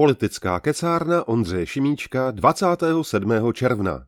Politická 0.00 0.60
kecárna 0.60 1.28
Ondřeje 1.28 1.66
Šimíčka 1.66 2.30
27. 2.30 3.52
června. 3.52 4.06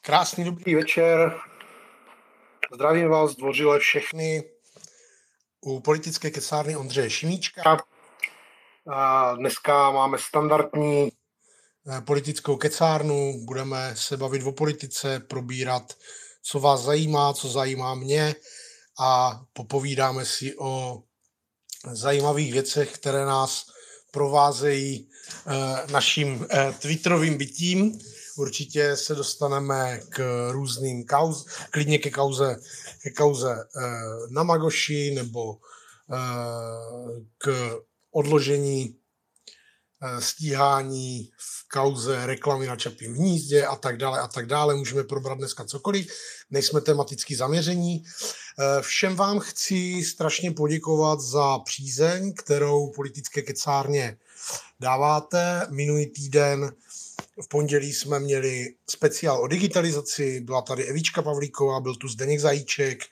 Krásný 0.00 0.44
dobrý 0.44 0.74
večer. 0.74 1.34
Zdravím 2.74 3.08
vás 3.08 3.36
dvořile 3.36 3.78
všechny 3.78 4.59
u 5.60 5.80
politické 5.80 6.30
kecárny 6.30 6.76
Ondřeje 6.76 7.10
Šimíčka. 7.10 7.76
A 8.92 9.34
dneska 9.34 9.90
máme 9.90 10.18
standardní 10.18 11.12
eh, 11.88 12.00
politickou 12.00 12.56
kecárnu, 12.56 13.44
budeme 13.44 13.96
se 13.96 14.16
bavit 14.16 14.42
o 14.42 14.52
politice, 14.52 15.20
probírat, 15.20 15.94
co 16.42 16.60
vás 16.60 16.80
zajímá, 16.80 17.32
co 17.32 17.48
zajímá 17.48 17.94
mě 17.94 18.34
a 19.00 19.40
popovídáme 19.52 20.24
si 20.24 20.58
o 20.58 21.02
zajímavých 21.92 22.52
věcech, 22.52 22.92
které 22.92 23.24
nás 23.24 23.66
provázejí 24.10 25.10
eh, 25.46 25.92
naším 25.92 26.46
eh, 26.50 26.74
twitterovým 26.78 27.38
bytím 27.38 28.00
určitě 28.40 28.96
se 28.96 29.14
dostaneme 29.14 30.00
k 30.08 30.48
různým 30.50 31.04
kauz, 31.06 31.46
klidně 31.70 31.98
ke 31.98 32.10
kauze, 32.10 32.56
ke 33.02 33.10
kauze 33.10 33.64
eh, 33.76 33.80
na 34.30 34.42
Magoši 34.42 35.14
nebo 35.14 35.56
eh, 36.12 36.16
k 37.38 37.76
odložení 38.10 38.96
eh, 40.02 40.20
stíhání 40.20 41.30
v 41.38 41.68
kauze 41.68 42.26
reklamy 42.26 42.66
na 42.66 42.76
Čapím 42.76 43.14
hnízdě 43.14 43.66
a 43.66 43.76
tak 43.76 43.96
dále 43.96 44.20
a 44.20 44.28
tak 44.28 44.46
dále. 44.46 44.74
Můžeme 44.74 45.04
probrat 45.04 45.38
dneska 45.38 45.64
cokoliv, 45.64 46.06
nejsme 46.50 46.80
tematicky 46.80 47.36
zaměření. 47.36 48.04
Všem 48.80 49.16
vám 49.16 49.38
chci 49.40 50.04
strašně 50.04 50.50
poděkovat 50.50 51.20
za 51.20 51.58
přízeň, 51.58 52.34
kterou 52.34 52.92
politické 52.92 53.42
kecárně 53.42 54.16
dáváte. 54.80 55.66
Minulý 55.70 56.06
týden 56.06 56.72
v 57.42 57.48
pondělí 57.48 57.92
jsme 57.92 58.20
měli 58.20 58.74
speciál 58.90 59.42
o 59.42 59.46
digitalizaci, 59.46 60.40
byla 60.40 60.62
tady 60.62 60.84
Evička 60.84 61.22
Pavlíková, 61.22 61.80
byl 61.80 61.94
tu 61.94 62.08
Zdeněk 62.08 62.40
Zajíček, 62.40 63.04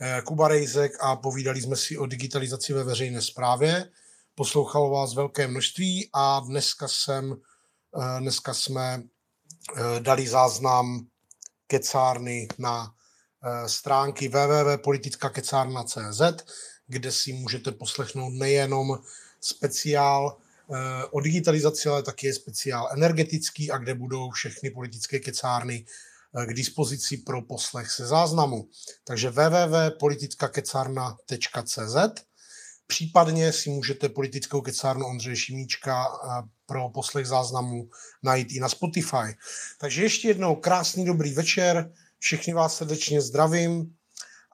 eh, 0.00 0.22
Kuba 0.24 0.48
Rejzek 0.48 0.92
a 1.00 1.16
povídali 1.16 1.62
jsme 1.62 1.76
si 1.76 1.98
o 1.98 2.06
digitalizaci 2.06 2.72
ve 2.72 2.84
veřejné 2.84 3.22
správě. 3.22 3.90
Poslouchalo 4.34 4.90
vás 4.90 5.14
velké 5.14 5.48
množství 5.48 6.10
a 6.12 6.40
dneska, 6.40 6.88
jsem, 6.88 7.36
eh, 7.96 8.20
dneska 8.20 8.54
jsme 8.54 9.02
eh, 9.76 10.00
dali 10.00 10.28
záznam 10.28 11.06
kecárny 11.66 12.48
na 12.58 12.94
stránky 13.66 14.28
www.politickakecárna.cz, 14.28 16.20
kde 16.86 17.12
si 17.12 17.32
můžete 17.32 17.72
poslechnout 17.72 18.30
nejenom 18.30 18.98
speciál 19.40 20.36
o 21.10 21.20
digitalizaci, 21.20 21.88
ale 21.88 22.02
taky 22.02 22.26
je 22.26 22.34
speciál 22.34 22.88
energetický 22.92 23.70
a 23.70 23.78
kde 23.78 23.94
budou 23.94 24.30
všechny 24.30 24.70
politické 24.70 25.18
kecárny 25.18 25.84
eh, 26.42 26.46
k 26.46 26.54
dispozici 26.54 27.16
pro 27.16 27.42
poslech 27.42 27.90
se 27.90 28.06
záznamu. 28.06 28.68
Takže 29.04 29.30
www.politickakecarna.cz 29.30 32.24
Případně 32.86 33.52
si 33.52 33.70
můžete 33.70 34.08
politickou 34.08 34.60
kecárnu 34.60 35.06
Ondřeje 35.06 35.36
Šimíčka 35.36 36.06
eh, 36.06 36.08
pro 36.66 36.88
poslech 36.88 37.26
záznamu 37.26 37.88
najít 38.22 38.52
i 38.52 38.60
na 38.60 38.68
Spotify. 38.68 39.36
Takže 39.80 40.02
ještě 40.02 40.28
jednou 40.28 40.56
krásný 40.56 41.04
dobrý 41.04 41.34
večer, 41.34 41.92
všechny 42.18 42.54
vás 42.54 42.76
srdečně 42.76 43.20
zdravím 43.20 43.94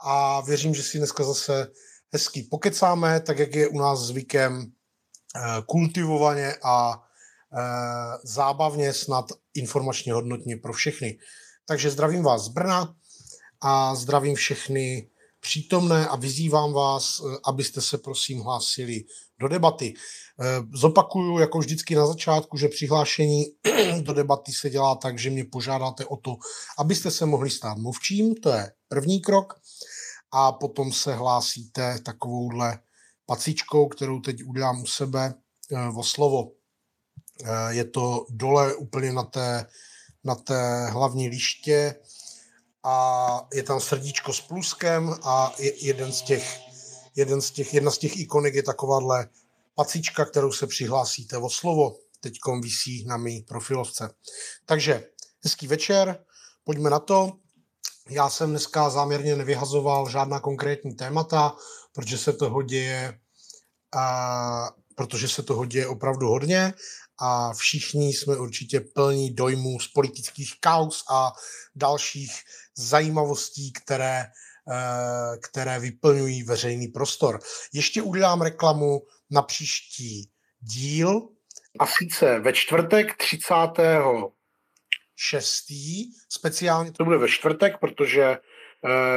a 0.05 0.41
věřím, 0.41 0.75
že 0.75 0.83
si 0.83 0.99
dneska 0.99 1.25
zase 1.25 1.67
hezky 2.13 2.43
pokecáme, 2.43 3.21
tak 3.21 3.39
jak 3.39 3.55
je 3.55 3.69
u 3.69 3.79
nás 3.79 4.01
zvykem 4.01 4.63
Eh, 4.63 4.80
kultivovaně 5.67 6.55
a 6.63 7.03
eh, 7.59 8.19
zábavně, 8.25 8.93
snad 8.93 9.25
informačně 9.55 10.13
hodnotně 10.13 10.57
pro 10.57 10.73
všechny. 10.73 11.19
Takže 11.67 11.91
zdravím 11.91 12.23
vás 12.23 12.43
z 12.43 12.49
Brna 12.49 12.95
a 13.61 13.95
zdravím 13.95 14.35
všechny 14.35 15.11
přítomné 15.41 16.09
a 16.09 16.17
vyzývám 16.17 16.73
vás, 16.73 17.21
eh, 17.21 17.39
abyste 17.45 17.81
se 17.81 17.99
prosím 17.99 18.41
hlásili 18.41 19.05
do 19.41 19.49
debaty. 19.49 19.95
Zopakuju 20.75 21.39
jako 21.39 21.59
vždycky 21.59 21.95
na 21.95 22.07
začátku, 22.07 22.57
že 22.57 22.69
přihlášení 22.69 23.45
do 24.01 24.13
debaty 24.13 24.53
se 24.53 24.71
dělá 24.71 24.95
tak, 24.95 25.19
že 25.19 25.31
mě 25.31 25.45
požádáte 25.45 26.05
o 26.05 26.17
to, 26.17 26.37
abyste 26.79 27.11
se 27.11 27.27
mohli 27.27 27.51
stát 27.51 27.79
mluvčím, 27.79 28.35
to 28.35 28.49
je 28.49 28.73
první 28.89 29.21
krok, 29.21 29.55
a 30.33 30.53
potom 30.53 30.93
se 30.93 31.15
hlásíte 31.15 31.99
takovouhle 32.05 32.79
pacičkou, 33.31 33.89
kterou 33.89 34.21
teď 34.21 34.45
udělám 34.45 34.83
u 34.83 34.87
sebe 34.87 35.35
eh, 35.73 35.89
o 35.97 36.03
slovo. 36.03 36.53
Eh, 37.45 37.75
je 37.75 37.85
to 37.85 38.27
dole 38.31 38.75
úplně 38.75 39.13
na 39.13 39.23
té, 39.23 39.67
na 40.25 40.35
té 40.35 40.87
hlavní 40.91 41.29
liště 41.29 41.95
a 42.83 42.97
je 43.55 43.63
tam 43.63 43.81
srdíčko 43.81 44.33
s 44.33 44.41
pluskem 44.41 45.15
a 45.23 45.55
jeden 45.59 46.13
z 46.13 46.23
těch, 46.23 46.59
jeden 47.17 47.41
z 47.41 47.51
těch, 47.51 47.75
jedna 47.75 47.91
z 47.91 47.99
těch 47.99 48.17
ikonek 48.17 48.55
je 48.55 48.63
takováhle 48.63 49.29
pacička, 49.75 50.25
kterou 50.25 50.53
se 50.53 50.67
přihlásíte 50.67 51.39
o 51.39 51.51
slovo. 51.51 51.97
Teď 52.21 52.35
visí 52.63 53.05
na 53.05 53.17
mý 53.17 53.43
profilovce. 53.43 54.11
Takže 54.67 55.07
hezký 55.45 55.67
večer, 55.67 56.25
pojďme 56.65 56.91
na 56.91 56.99
to. 56.99 57.33
Já 58.09 58.31
jsem 58.31 58.51
dneska 58.51 58.91
záměrně 58.91 59.37
nevyhazoval 59.37 60.09
žádná 60.09 60.41
konkrétní 60.41 60.95
témata, 60.95 61.57
protože 61.93 62.19
se 62.19 62.33
toho 62.33 62.63
děje, 62.63 63.19
a, 63.97 64.71
protože 64.95 65.29
se 65.29 65.43
toho 65.43 65.65
děje 65.65 65.87
opravdu 65.87 66.29
hodně 66.29 66.75
a 67.21 67.53
všichni 67.53 68.09
jsme 68.09 68.37
určitě 68.37 68.81
plní 68.81 69.35
dojmů 69.35 69.81
z 69.81 69.89
politických 69.89 70.61
kaus 70.61 71.05
a 71.11 71.33
dalších 71.75 72.31
zajímavostí, 72.77 73.73
které, 73.73 74.21
e, 74.21 74.29
které 75.39 75.79
vyplňují 75.81 76.43
veřejný 76.43 76.89
prostor. 76.89 77.41
Ještě 77.73 78.03
udělám 78.03 78.43
reklamu 78.43 79.01
na 79.31 79.43
příští 79.43 80.31
díl. 80.61 81.29
A 81.79 81.87
sice 81.87 82.39
ve 82.39 82.53
čtvrtek 82.53 83.17
30. 83.17 83.55
6. 85.17 85.65
Speciálně 86.29 86.93
to 86.93 87.05
bude 87.05 87.19
ve 87.19 87.29
čtvrtek, 87.29 87.79
protože 87.81 88.23
e, 88.23 88.39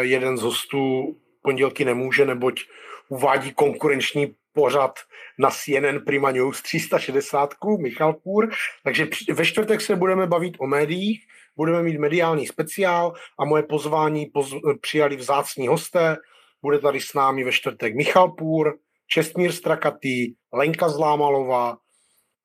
jeden 0.01 0.37
z 0.37 0.41
hostů 0.41 1.17
pondělky 1.43 1.85
nemůže, 1.85 2.25
neboť 2.25 2.61
uvádí 3.09 3.53
konkurenční 3.53 4.35
pořad 4.53 4.99
na 5.39 5.49
CNN 5.49 5.99
Prima 6.05 6.31
News 6.31 6.61
360, 6.61 7.53
Michal 7.79 8.13
Půr. 8.13 8.51
Takže 8.83 9.07
ve 9.33 9.45
čtvrtek 9.45 9.81
se 9.81 9.95
budeme 9.95 10.27
bavit 10.27 10.55
o 10.59 10.67
médiích, 10.67 11.25
budeme 11.55 11.83
mít 11.83 11.97
mediální 11.97 12.47
speciál 12.47 13.13
a 13.39 13.45
moje 13.45 13.63
pozvání 13.63 14.25
poz, 14.25 14.55
přijali 14.81 15.15
vzácní 15.15 15.67
hosté. 15.67 16.17
Bude 16.61 16.79
tady 16.79 17.01
s 17.01 17.13
námi 17.13 17.43
ve 17.43 17.51
čtvrtek 17.51 17.95
Michal 17.95 18.31
Půr, 18.31 18.77
Čestmír 19.07 19.51
Strakatý, 19.51 20.33
Lenka 20.53 20.89
Zlámalová 20.89 21.77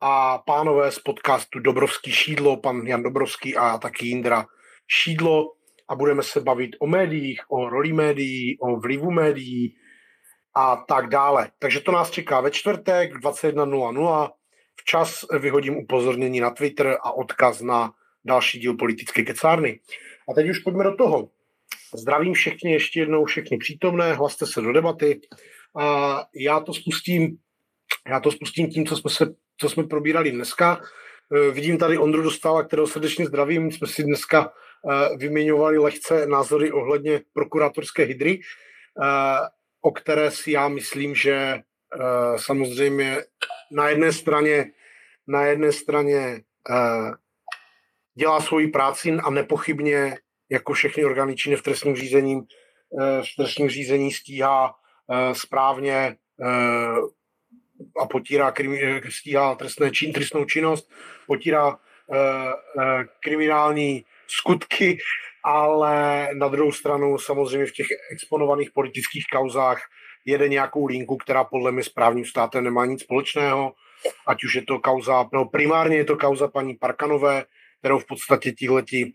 a 0.01 0.39
pánové 0.39 0.93
z 0.93 0.99
podcastu 0.99 1.59
Dobrovský 1.59 2.13
šídlo, 2.13 2.57
pan 2.57 2.87
Jan 2.87 3.03
Dobrovský 3.03 3.57
a 3.57 3.79
taky 3.79 4.07
Jindra 4.07 4.47
Šídlo 4.87 5.53
a 5.89 5.95
budeme 5.95 6.23
se 6.23 6.41
bavit 6.41 6.77
o 6.79 6.87
médiích, 6.87 7.41
o 7.49 7.69
roli 7.69 7.93
médií, 7.93 8.59
o 8.59 8.77
vlivu 8.77 9.11
médií, 9.11 9.77
a 10.55 10.77
tak 10.77 11.09
dále. 11.09 11.51
Takže 11.59 11.81
to 11.81 11.93
nás 11.93 12.11
čeká 12.11 12.41
ve 12.41 12.51
čtvrtek 12.51 13.15
21.00. 13.15 14.31
Včas 14.77 15.25
vyhodím 15.41 15.77
upozornění 15.77 16.41
na 16.41 16.51
Twitter 16.51 16.99
a 17.03 17.13
odkaz 17.13 17.61
na 17.61 17.93
další 18.25 18.59
díl 18.59 18.77
politické 18.77 19.23
kecárny. 19.23 19.81
A 20.29 20.33
teď 20.35 20.51
už 20.51 20.59
pojďme 20.59 20.85
do 20.85 20.97
toho. 20.97 21.29
Zdravím 21.95 22.35
všechny 22.35 22.73
ještě 22.73 23.01
jednou, 23.01 23.25
všechny 23.25 23.59
přítomné, 23.59 24.15
hlaste 24.15 24.47
se 24.47 24.61
do 24.61 24.73
debaty. 24.73 25.21
A 25.77 26.25
já 26.35 26.61
to 26.61 26.75
spustím, 26.75 27.37
já 28.09 28.21
to 28.21 28.31
spustím 28.31 28.71
tím, 28.71 28.87
co 28.87 28.97
jsme, 28.97 29.11
se, 29.11 29.35
co 29.57 29.69
jsme 29.69 29.85
probírali 29.85 30.31
dneska. 30.31 30.81
Vidím 31.53 31.79
tady 31.79 31.99
Ondru 31.99 32.23
Dostala, 32.23 32.63
kterou 32.63 32.87
srdečně 32.87 33.27
zdravím. 33.27 33.73
Jsme 33.73 33.87
si 33.87 34.03
dneska 34.03 34.53
vyměňovali 35.17 35.79
lehce 35.79 36.27
názory 36.27 36.73
ohledně 36.73 37.21
prokurátorské 37.33 38.03
hydry. 38.03 38.41
E, 38.41 38.41
o 39.81 39.91
které 39.91 40.31
si 40.31 40.51
já 40.51 40.69
myslím, 40.69 41.15
že 41.15 41.63
uh, 41.97 42.37
samozřejmě 42.37 43.17
na 43.73 43.89
jedné 43.89 44.13
straně, 44.13 44.73
na 45.27 45.47
jedné 45.47 45.73
straně 45.73 46.43
dělá 48.15 48.41
svoji 48.41 48.69
práci 48.69 49.13
a 49.13 49.31
nepochybně 49.31 50.19
jako 50.51 50.73
všechny 50.73 51.05
orgány 51.05 51.37
činné 51.37 51.57
v 51.57 51.63
trestním 51.63 51.97
řízení, 51.97 52.41
v 53.23 53.37
trestním 53.37 53.69
řízení 53.69 54.13
stíhá 54.13 54.75
správně 55.33 56.17
a 58.01 58.07
potírá, 58.07 58.55
stíhá 59.09 59.55
trestné 59.55 59.91
čin, 59.91 60.13
trestnou 60.13 60.45
činnost, 60.45 60.91
potírá 61.27 61.79
kriminální 63.21 64.05
skutky, 64.29 64.99
ale 65.45 66.29
na 66.35 66.49
druhou 66.49 66.73
stranu 66.73 67.19
samozřejmě 67.19 67.67
v 67.67 67.73
těch 67.73 67.87
exponovaných 68.13 68.71
politických 68.71 69.25
kauzách 69.33 69.81
jede 70.25 70.49
nějakou 70.49 70.87
linku, 70.87 71.17
která 71.17 71.45
podle 71.45 71.73
mě 71.73 71.83
s 71.83 71.89
právním 71.89 72.25
státem 72.25 72.65
nemá 72.65 72.87
nic 72.87 73.03
společného, 73.03 73.73
ať 74.27 74.45
už 74.45 74.55
je 74.55 74.63
to 74.63 74.79
kauza, 74.79 75.29
no 75.33 75.45
primárně 75.45 75.97
je 75.97 76.05
to 76.05 76.17
kauza 76.17 76.49
paní 76.49 76.75
Parkanové, 76.75 77.45
kterou 77.79 77.99
v 77.99 78.07
podstatě 78.07 78.53
tihleti 78.53 79.15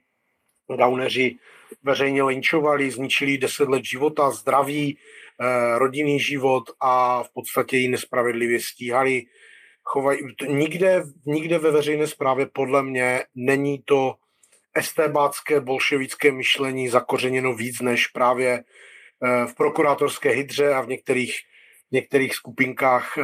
gauneři 0.77 1.37
veřejně 1.83 2.23
linčovali, 2.23 2.91
zničili 2.91 3.37
deset 3.37 3.69
let 3.69 3.85
života, 3.85 4.31
zdraví, 4.31 4.97
eh, 4.97 5.79
rodinný 5.79 6.19
život 6.19 6.63
a 6.79 7.23
v 7.23 7.29
podstatě 7.33 7.77
ji 7.77 7.87
nespravedlivě 7.87 8.59
stíhali. 8.59 9.23
Chovaj, 9.83 10.17
nikde, 10.47 11.03
nikde 11.25 11.59
ve 11.59 11.71
veřejné 11.71 12.07
správě 12.07 12.45
podle 12.53 12.83
mě 12.83 13.23
není 13.35 13.81
to 13.85 14.15
estébácké 14.75 15.59
bolševické 15.59 16.31
myšlení 16.31 16.89
zakořeněno 16.89 17.53
víc 17.53 17.81
než 17.81 18.07
právě 18.07 18.63
eh, 18.63 19.47
v 19.47 19.55
prokurátorské 19.55 20.29
hydře 20.29 20.73
a 20.73 20.81
v 20.81 20.87
některých, 20.87 21.39
některých 21.91 22.35
skupinkách 22.35 23.17
eh, 23.17 23.23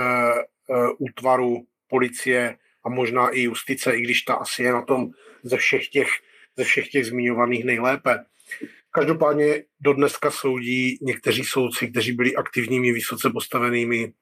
útvaru 0.97 1.65
policie 1.87 2.57
a 2.83 2.89
možná 2.89 3.29
i 3.29 3.41
justice, 3.41 3.97
i 3.97 4.01
když 4.01 4.21
ta 4.21 4.33
asi 4.33 4.63
je 4.63 4.71
na 4.71 4.81
tom 4.81 5.09
ze 5.43 5.57
všech 5.57 5.87
těch, 5.87 6.09
ze 6.57 6.63
všech 6.63 6.89
těch 6.89 7.05
zmiňovaných 7.05 7.65
nejlépe. 7.65 8.25
Každopádně 8.91 9.63
do 9.79 9.93
dneska 9.93 10.31
soudí 10.31 10.97
někteří 11.01 11.43
soudci, 11.43 11.87
kteří 11.87 12.11
byli 12.11 12.35
aktivními, 12.35 12.91
vysoce 12.91 13.29
postavenými 13.29 14.13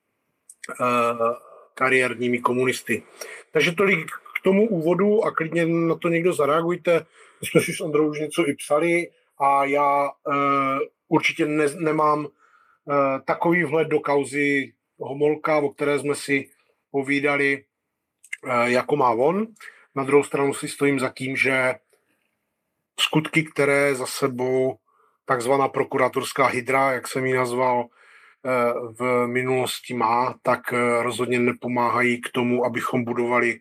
kariérními 1.73 2.39
komunisty. 2.39 3.03
Takže 3.51 3.71
tolik 3.71 4.11
tomu 4.47 4.69
úvodu 4.69 5.23
a 5.23 5.31
klidně 5.31 5.65
na 5.65 5.95
to 5.95 6.07
někdo 6.07 6.33
zareagujte. 6.33 7.05
My 7.41 7.47
jsme 7.47 7.61
si 7.61 7.73
s 7.73 7.81
Androu 7.81 8.09
už 8.09 8.19
něco 8.19 8.47
i 8.47 8.53
psali 8.53 9.11
a 9.39 9.65
já 9.65 10.09
uh, 10.09 10.79
určitě 11.07 11.45
ne, 11.45 11.65
nemám 11.75 12.25
uh, 12.25 12.31
takový 13.25 13.63
vhled 13.63 13.87
do 13.87 13.99
kauzy 13.99 14.73
Homolka, 14.99 15.57
o 15.57 15.69
které 15.69 15.99
jsme 15.99 16.15
si 16.15 16.49
povídali, 16.91 17.63
uh, 18.43 18.63
jako 18.63 18.95
má 18.95 19.11
on. 19.11 19.47
Na 19.95 20.03
druhou 20.03 20.23
stranu 20.23 20.53
si 20.53 20.67
stojím 20.67 20.99
za 20.99 21.09
tím, 21.09 21.35
že 21.35 21.75
skutky, 22.99 23.43
které 23.43 23.95
za 23.95 24.05
sebou 24.05 24.77
takzvaná 25.25 25.67
prokuratorská 25.67 26.45
hydra, 26.45 26.91
jak 26.91 27.07
jsem 27.07 27.25
ji 27.25 27.33
nazval, 27.33 27.85
v 28.99 29.27
minulosti 29.27 29.93
má, 29.93 30.35
tak 30.41 30.71
rozhodně 31.01 31.39
nepomáhají 31.39 32.21
k 32.21 32.29
tomu, 32.29 32.65
abychom 32.65 33.03
budovali 33.03 33.59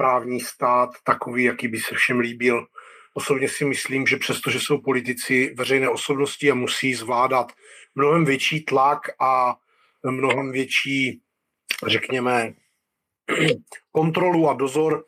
právní 0.00 0.40
stát 0.40 0.90
takový, 1.04 1.44
jaký 1.44 1.68
by 1.68 1.78
se 1.78 1.94
všem 1.94 2.20
líbil. 2.20 2.66
Osobně 3.14 3.48
si 3.48 3.64
myslím, 3.64 4.06
že 4.06 4.16
přestože 4.16 4.60
jsou 4.60 4.80
politici 4.80 5.54
veřejné 5.56 5.88
osobnosti 5.88 6.50
a 6.50 6.54
musí 6.54 6.94
zvládat 6.94 7.52
mnohem 7.94 8.24
větší 8.24 8.64
tlak 8.64 8.98
a 9.20 9.56
mnohem 10.10 10.52
větší, 10.52 11.20
řekněme, 11.86 12.52
kontrolu 13.92 14.48
a 14.48 14.54
dozor 14.54 15.04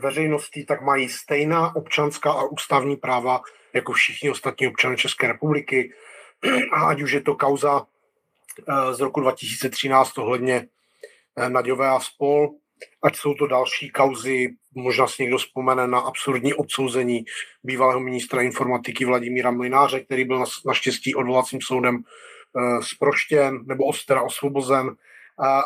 veřejnosti, 0.00 0.64
tak 0.64 0.82
mají 0.82 1.08
stejná 1.08 1.76
občanská 1.76 2.32
a 2.32 2.42
ústavní 2.42 2.96
práva 2.96 3.40
jako 3.72 3.92
všichni 3.92 4.30
ostatní 4.30 4.66
občané 4.68 4.96
České 4.96 5.26
republiky. 5.26 5.92
A 6.72 6.86
ať 6.86 7.02
už 7.02 7.12
je 7.12 7.20
to 7.20 7.34
kauza 7.34 7.86
eh, 7.86 8.94
z 8.94 9.00
roku 9.00 9.20
2013 9.20 10.18
ohledně 10.18 10.66
eh, 11.36 11.48
Naďové 11.48 11.88
a 11.88 12.00
spol, 12.00 12.61
ať 13.02 13.16
jsou 13.16 13.34
to 13.34 13.46
další 13.46 13.90
kauzy, 13.90 14.48
možná 14.74 15.06
si 15.06 15.22
někdo 15.22 15.38
vzpomene 15.38 15.86
na 15.86 15.98
absurdní 15.98 16.54
odsouzení 16.54 17.24
bývalého 17.64 18.00
ministra 18.00 18.42
informatiky 18.42 19.04
Vladimíra 19.04 19.50
Mlináře, 19.50 20.00
který 20.00 20.24
byl 20.24 20.44
naštěstí 20.66 21.14
odvolacím 21.14 21.60
soudem 21.62 22.04
zproštěn 22.80 23.54
eh, 23.56 23.64
nebo 23.66 23.84
ostera 23.84 24.22
osvobozen, 24.22 24.96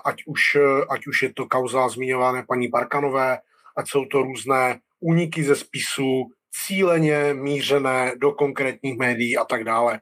ať 0.04 0.22
už, 0.26 0.56
ať 0.88 1.06
už 1.06 1.22
je 1.22 1.32
to 1.32 1.46
kauza 1.46 1.88
zmiňované 1.88 2.44
paní 2.48 2.68
Barkanové, 2.68 3.38
ať 3.76 3.88
jsou 3.88 4.04
to 4.04 4.22
různé 4.22 4.80
úniky 5.00 5.44
ze 5.44 5.56
spisu, 5.56 6.30
cíleně 6.66 7.34
mířené 7.34 8.12
do 8.16 8.32
konkrétních 8.32 8.98
médií 8.98 9.36
a 9.36 9.44
tak 9.44 9.64
dále. 9.64 10.00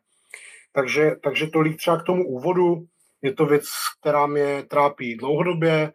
Takže, 0.73 1.17
takže 1.23 1.47
tolik 1.47 1.77
třeba 1.77 2.01
k 2.01 2.07
tomu 2.07 2.29
úvodu. 2.29 2.85
Je 3.23 3.33
to 3.33 3.47
věc, 3.47 3.65
která 4.01 4.27
mě 4.27 4.63
trápí 4.69 5.17
dlouhodobě, 5.17 5.73
eh, 5.73 5.93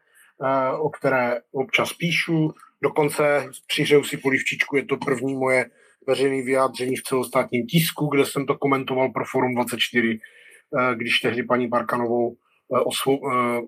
o 0.79 0.89
které 0.89 1.41
občas 1.51 1.93
píšu. 1.93 2.53
Dokonce 2.81 3.49
přihřeju 3.67 4.03
si 4.03 4.17
polivčičku, 4.17 4.75
je 4.75 4.85
to 4.85 4.97
první 4.97 5.35
moje 5.35 5.65
veřejné 6.07 6.45
vyjádření 6.45 6.95
v 6.95 7.03
celostátním 7.03 7.67
tisku, 7.67 8.07
kde 8.07 8.25
jsem 8.25 8.45
to 8.45 8.57
komentoval 8.57 9.09
pro 9.09 9.25
Forum 9.25 9.55
24, 9.55 10.19
eh, 10.19 10.95
když 10.95 11.19
tehdy 11.19 11.43
paní 11.43 11.67
Barkanovou 11.67 12.35
eh, 12.35 12.79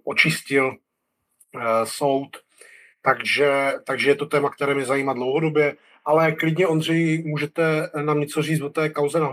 očistil 0.04 0.76
soud 1.84 2.38
takže, 3.02 3.74
takže 3.86 4.10
je 4.10 4.16
to 4.16 4.26
téma, 4.26 4.50
které 4.50 4.76
mě 4.76 4.86
zajímá 4.86 5.14
dlouhodobě, 5.14 5.76
ale 6.06 6.32
klidně, 6.32 6.68
Ondřej, 6.68 7.24
můžete 7.26 7.90
nám 8.02 8.20
něco 8.20 8.42
říct 8.42 8.62
o 8.62 8.70
té 8.70 8.90
kauze 8.90 9.20
na 9.20 9.32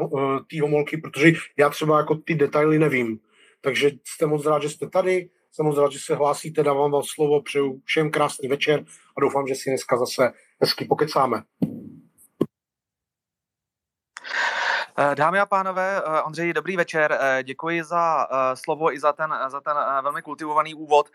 té 0.51 0.61
homolky, 0.61 0.97
protože 0.97 1.33
já 1.57 1.71
třeba 1.71 1.99
jako 1.99 2.15
ty 2.15 2.35
detaily 2.35 2.79
nevím. 2.79 3.19
Takže 3.61 3.91
jste 4.05 4.27
moc 4.27 4.47
rád, 4.47 4.63
že 4.63 4.69
jste 4.69 4.89
tady, 4.89 5.29
jsem 5.53 5.67
moc 5.67 5.79
rád, 5.79 5.93
že 5.93 5.99
se 5.99 6.15
hlásíte, 6.15 6.63
dávám 6.63 6.91
vám 6.91 7.03
slovo, 7.15 7.43
přeju 7.43 7.81
všem 7.85 8.11
krásný 8.11 8.49
večer 8.49 8.85
a 9.17 9.21
doufám, 9.21 9.47
že 9.47 9.55
si 9.55 9.71
dneska 9.71 9.97
zase 9.97 10.33
hezky 10.61 10.85
pokecáme. 10.85 11.43
Eh, 14.88 14.88
dámy 15.15 15.41
a 15.41 15.47
pánové, 15.47 16.03
eh, 16.07 16.23
Ondřej, 16.23 16.53
dobrý 16.53 16.77
večer. 16.77 17.19
Eh, 17.21 17.43
děkuji 17.43 17.85
za 17.85 18.27
slovo 18.55 18.93
i 18.93 19.01
za 19.01 19.13
ten, 19.13 19.35
za 19.49 19.61
ten 19.61 19.77
velmi 20.03 20.23
kultivovaný 20.23 20.75
úvod 20.75 21.11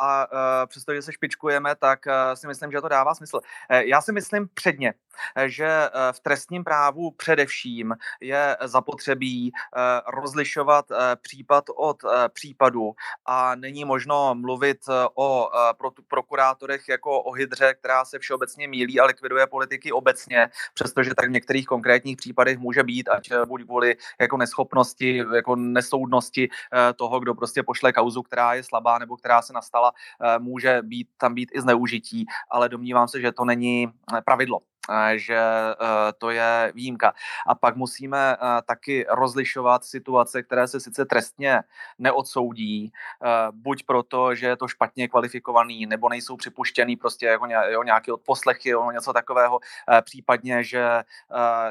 a 0.00 0.26
přestože 0.66 1.02
se 1.02 1.12
špičkujeme, 1.12 1.74
tak 1.76 2.00
si 2.34 2.46
myslím, 2.46 2.72
že 2.72 2.80
to 2.80 2.88
dává 2.88 3.14
smysl. 3.14 3.40
Já 3.70 4.00
si 4.00 4.12
myslím 4.12 4.48
předně, 4.54 4.94
že 5.46 5.88
v 6.12 6.20
trestním 6.20 6.64
právu 6.64 7.10
především 7.10 7.94
je 8.20 8.56
zapotřebí 8.64 9.52
rozlišovat 10.06 10.86
případ 11.22 11.64
od 11.76 11.96
případu 12.32 12.92
a 13.26 13.54
není 13.54 13.84
možno 13.84 14.34
mluvit 14.34 14.78
o 15.14 15.50
prokurátorech 16.08 16.88
jako 16.88 17.22
o 17.22 17.32
hydře, 17.32 17.74
která 17.74 18.04
se 18.04 18.18
všeobecně 18.18 18.68
mílí 18.68 19.00
a 19.00 19.04
likviduje 19.04 19.46
politiky 19.46 19.92
obecně, 19.92 20.48
přestože 20.74 21.14
tak 21.14 21.28
v 21.28 21.32
některých 21.32 21.66
konkrétních 21.66 22.16
případech 22.16 22.58
může 22.58 22.82
být 22.82 23.08
ať 23.16 23.30
eh, 23.30 23.46
buď 23.46 23.64
kvůli 23.64 23.96
jako 24.20 24.36
neschopnosti, 24.36 25.24
jako 25.34 25.56
nesoudnosti 25.56 26.48
eh, 26.48 26.92
toho, 26.92 27.20
kdo 27.20 27.34
prostě 27.34 27.62
pošle 27.62 27.92
kauzu, 27.92 28.22
která 28.22 28.54
je 28.54 28.62
slabá 28.62 28.98
nebo 28.98 29.16
která 29.16 29.42
se 29.42 29.52
nastala, 29.52 29.92
eh, 30.20 30.38
může 30.38 30.82
být 30.82 31.08
tam 31.18 31.34
být 31.34 31.50
i 31.54 31.60
zneužití, 31.60 32.26
ale 32.50 32.68
domnívám 32.68 33.08
se, 33.08 33.20
že 33.20 33.32
to 33.32 33.44
není 33.44 33.88
pravidlo. 34.24 34.60
Eh, 34.90 35.18
že 35.18 35.36
eh, 35.36 36.12
to 36.18 36.30
je 36.30 36.72
výjimka. 36.74 37.14
A 37.46 37.54
pak 37.54 37.76
musíme 37.76 38.36
eh, 38.36 38.62
taky 38.66 39.06
rozlišovat 39.08 39.84
situace, 39.84 40.42
které 40.42 40.68
se 40.68 40.80
sice 40.80 41.04
trestně 41.04 41.62
neodsoudí, 41.98 42.92
buď 43.50 43.82
proto, 43.86 44.34
že 44.34 44.46
je 44.46 44.56
to 44.56 44.68
špatně 44.68 45.08
kvalifikovaný, 45.08 45.86
nebo 45.86 46.08
nejsou 46.08 46.36
připuštěný 46.36 46.96
prostě 46.96 47.26
jako 47.26 47.46
nějaký 47.84 48.12
odposlechy, 48.12 48.72
něco 48.92 49.12
takového, 49.12 49.60
případně, 50.04 50.64
že 50.64 51.02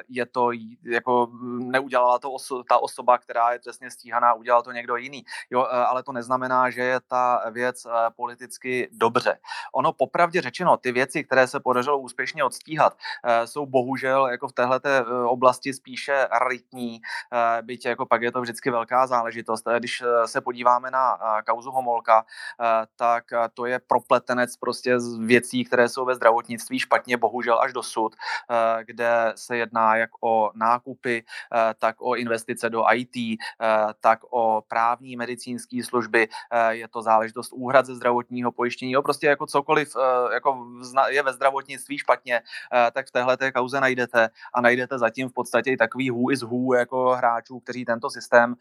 je 0.10 0.25
to 0.25 0.50
jako 0.84 1.29
neudělala 1.60 2.19
to 2.19 2.29
oso- 2.29 2.63
ta 2.69 2.77
osoba, 2.77 3.17
která 3.17 3.51
je 3.53 3.60
trestně 3.60 3.91
stíhaná, 3.91 4.34
udělal 4.34 4.63
to 4.63 4.72
někdo 4.72 4.95
jiný. 4.95 5.25
Jo, 5.50 5.67
ale 5.72 6.03
to 6.03 6.12
neznamená, 6.12 6.69
že 6.69 6.81
je 6.81 7.00
ta 7.07 7.41
věc 7.51 7.88
politicky 8.15 8.89
dobře. 8.91 9.39
Ono 9.74 9.93
popravdě 9.93 10.41
řečeno, 10.41 10.77
ty 10.77 10.91
věci, 10.91 11.24
které 11.24 11.48
se 11.48 11.60
podařilo 11.60 12.00
úspěšně 12.00 12.43
odstíhat, 12.43 12.98
jsou 13.45 13.65
bohužel 13.65 14.27
jako 14.27 14.47
v 14.47 14.53
téhle 14.53 14.79
eh, 14.85 15.03
oblasti 15.27 15.74
spíše 15.74 16.27
raritní, 16.31 17.01
eh, 17.33 17.62
byť 17.62 17.85
jako 17.85 18.05
pak 18.05 18.21
je 18.21 18.31
to 18.31 18.41
vždycky 18.41 18.71
velká 18.71 19.07
záležitost. 19.07 19.67
Když 19.79 20.03
se 20.25 20.41
podíváme 20.41 20.91
na 20.91 21.17
kauzu 21.47 21.71
Homolka, 21.71 22.25
tak 22.95 23.24
to 23.53 23.65
je 23.65 23.79
propletenec 23.79 24.57
prostě 24.57 25.00
z 25.00 25.17
věcí, 25.19 25.65
které 25.65 25.89
jsou 25.89 26.05
ve 26.05 26.15
zdravotnictví 26.15 26.79
špatně, 26.79 27.17
bohužel 27.17 27.59
až 27.62 27.74
dosud, 27.74 28.15
kde 28.83 29.33
se 29.35 29.57
jedná 29.57 29.95
jak 29.95 30.09
o 30.21 30.51
nákupy, 30.55 31.25
tak 31.79 31.95
o 32.01 32.15
investice 32.15 32.69
do 32.69 32.83
IT, 32.93 33.39
tak 34.00 34.19
o 34.29 34.63
právní 34.67 35.15
medicínské 35.15 35.83
služby, 35.83 36.27
je 36.69 36.88
to 36.88 37.01
záležitost 37.01 37.53
úhrad 37.53 37.85
ze 37.85 37.95
zdravotního 37.95 38.51
pojištění, 38.51 38.91
jo, 38.91 39.01
prostě 39.01 39.27
jako 39.27 39.45
cokoliv 39.47 39.95
jako 40.33 40.67
je 41.09 41.24
ve 41.24 41.33
zdravotnictví 41.33 41.97
špatně, 41.97 42.41
tak 42.95 43.07
v 43.07 43.11
téhle 43.11 43.37
té 43.37 43.51
kauze 43.51 43.81
najdete 43.81 44.29
a 44.53 44.61
najdete 44.61 44.99
zatím 44.99 45.29
v 45.29 45.33
podstatě 45.33 45.71
i 45.71 45.77
takový 45.77 46.11
who 46.11 46.31
is 46.31 46.41
who 46.41 46.73
jako 46.73 47.15
hráčů, 47.15 47.59
kteří 47.59 47.85
tento 47.85 48.09
systém 48.09 48.55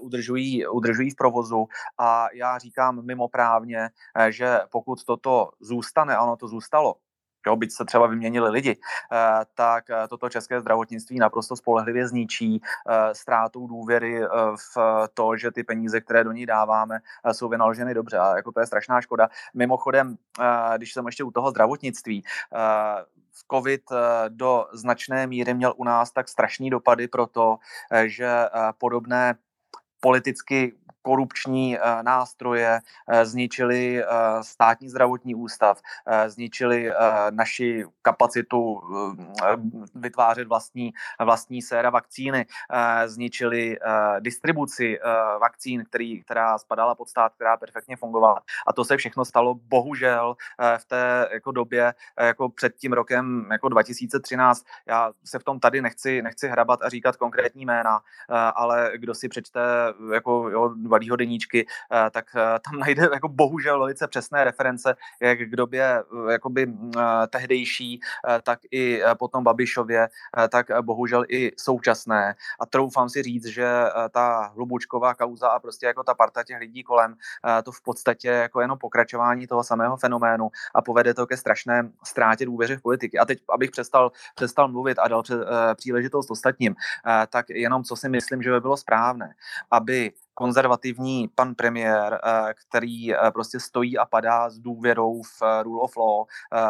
udržují, 0.00 0.66
udržují 0.66 1.10
v 1.10 1.16
provozu. 1.16 1.66
A 1.98 2.26
já 2.34 2.58
říkám 2.58 3.04
mimoprávně, 3.04 3.88
že 4.28 4.60
pokud 4.72 5.04
toto 5.04 5.50
zůstane, 5.60 6.16
ano, 6.16 6.36
to 6.36 6.48
zůstalo, 6.48 6.94
jo, 7.46 7.56
byť 7.56 7.72
se 7.72 7.84
třeba 7.84 8.06
vyměnili 8.06 8.50
lidi, 8.50 8.76
eh, 9.12 9.44
tak 9.54 9.90
eh, 9.90 10.08
toto 10.08 10.28
české 10.28 10.60
zdravotnictví 10.60 11.18
naprosto 11.18 11.56
spolehlivě 11.56 12.08
zničí 12.08 12.60
eh, 12.62 13.14
ztrátou 13.14 13.66
důvěry 13.66 14.22
v 14.56 14.78
to, 15.14 15.36
že 15.36 15.50
ty 15.50 15.64
peníze, 15.64 16.00
které 16.00 16.24
do 16.24 16.32
ní 16.32 16.46
dáváme, 16.46 16.98
jsou 17.32 17.48
vynaloženy 17.48 17.94
dobře. 17.94 18.18
A 18.18 18.36
jako 18.36 18.52
to 18.52 18.60
je 18.60 18.66
strašná 18.66 19.00
škoda. 19.00 19.28
Mimochodem, 19.54 20.16
když 20.76 20.92
jsem 20.92 21.06
ještě 21.06 21.24
u 21.24 21.30
toho 21.30 21.50
zdravotnictví, 21.50 22.24
COVID 23.50 23.82
do 24.28 24.66
značné 24.72 25.26
míry 25.26 25.54
měl 25.54 25.74
u 25.76 25.84
nás 25.84 26.12
tak 26.12 26.28
strašný 26.28 26.70
dopady 26.70 27.08
proto, 27.08 27.56
že 28.06 28.46
podobné 28.78 29.34
politicky 30.04 30.72
korupční 31.04 31.78
eh, 31.78 32.02
nástroje, 32.02 32.80
eh, 33.08 33.26
zničili 33.26 34.02
eh, 34.02 34.06
státní 34.42 34.88
zdravotní 34.88 35.34
ústav, 35.34 35.80
zničili 36.26 36.92
naši 37.30 37.84
kapacitu 38.02 38.80
vytvářet 39.94 40.48
vlastní, 40.48 40.92
vlastní 41.24 41.62
séra 41.62 41.90
vakcíny, 41.90 42.46
zničili 43.06 43.78
distribuci 44.20 44.98
vakcín, 45.40 45.84
který, 45.84 46.22
která 46.22 46.58
spadala 46.58 46.94
pod 46.94 47.08
stát, 47.08 47.32
která 47.34 47.56
perfektně 47.56 47.96
fungovala. 47.96 48.40
A 48.66 48.72
to 48.72 48.84
se 48.84 48.96
všechno 48.96 49.24
stalo 49.24 49.54
bohužel 49.54 50.36
v 50.78 50.84
té 50.84 51.28
jako 51.32 51.52
době, 51.52 51.94
jako 52.20 52.48
před 52.48 52.76
tím 52.76 52.92
rokem 52.92 53.48
jako 53.52 53.68
2013. 53.68 54.64
Já 54.86 55.12
se 55.24 55.38
v 55.38 55.44
tom 55.44 55.60
tady 55.60 55.82
nechci, 55.82 56.22
nechci 56.22 56.48
hrabat 56.48 56.82
a 56.82 56.88
říkat 56.88 57.16
konkrétní 57.16 57.64
jména, 57.64 58.00
ale 58.54 58.92
kdo 58.96 59.14
si 59.14 59.28
přečte 59.28 59.60
jako 60.12 60.50
jo, 60.50 60.74
Valího 60.88 61.16
deníčky, 61.16 61.66
eh, 61.92 62.10
tak 62.10 62.26
eh, 62.36 62.58
tam 62.58 62.78
najde 62.78 63.08
jako 63.12 63.28
bohužel 63.28 63.78
velice 63.78 64.08
přesné 64.08 64.44
reference, 64.44 64.96
jak 65.20 65.38
k 65.38 65.56
době 65.56 65.84
eh, 66.28 66.32
jakoby 66.32 66.66
tehdejší, 67.28 68.00
tak 68.42 68.58
i 68.70 69.02
potom 69.18 69.44
Babišově, 69.44 70.08
tak 70.48 70.66
bohužel 70.82 71.24
i 71.28 71.52
současné. 71.56 72.34
A 72.60 72.66
troufám 72.66 73.08
si 73.08 73.22
říct, 73.22 73.46
že 73.46 73.66
ta 74.10 74.52
hlubučková 74.54 75.14
kauza 75.14 75.48
a 75.48 75.58
prostě 75.58 75.86
jako 75.86 76.02
ta 76.02 76.14
parta 76.14 76.44
těch 76.44 76.58
lidí 76.58 76.82
kolem, 76.82 77.16
to 77.64 77.72
v 77.72 77.82
podstatě 77.82 78.28
jako 78.28 78.60
jenom 78.60 78.78
pokračování 78.78 79.46
toho 79.46 79.64
samého 79.64 79.96
fenoménu 79.96 80.50
a 80.74 80.82
povede 80.82 81.14
to 81.14 81.26
ke 81.26 81.36
strašné 81.36 81.90
ztrátě 82.04 82.46
důvěře 82.46 82.76
v 82.76 82.82
politiky. 82.82 83.18
A 83.18 83.24
teď, 83.24 83.38
abych 83.48 83.70
přestal, 83.70 84.12
přestal 84.34 84.68
mluvit 84.68 84.98
a 84.98 85.08
dal 85.08 85.22
před, 85.22 85.40
příležitost 85.74 86.30
ostatním, 86.30 86.74
tak 87.28 87.50
jenom 87.50 87.84
co 87.84 87.96
si 87.96 88.08
myslím, 88.08 88.42
že 88.42 88.50
by 88.50 88.60
bylo 88.60 88.76
správné, 88.76 89.34
aby 89.70 89.83
konzervativní 90.34 91.28
pan 91.34 91.54
premiér, 91.54 92.20
eh, 92.24 92.54
který 92.68 93.14
eh, 93.14 93.30
prostě 93.30 93.60
stojí 93.60 93.98
a 93.98 94.04
padá 94.04 94.50
s 94.50 94.58
důvěrou 94.58 95.22
v 95.22 95.42
eh, 95.42 95.62
rule 95.62 95.82
of 95.82 95.96
law, 95.96 96.26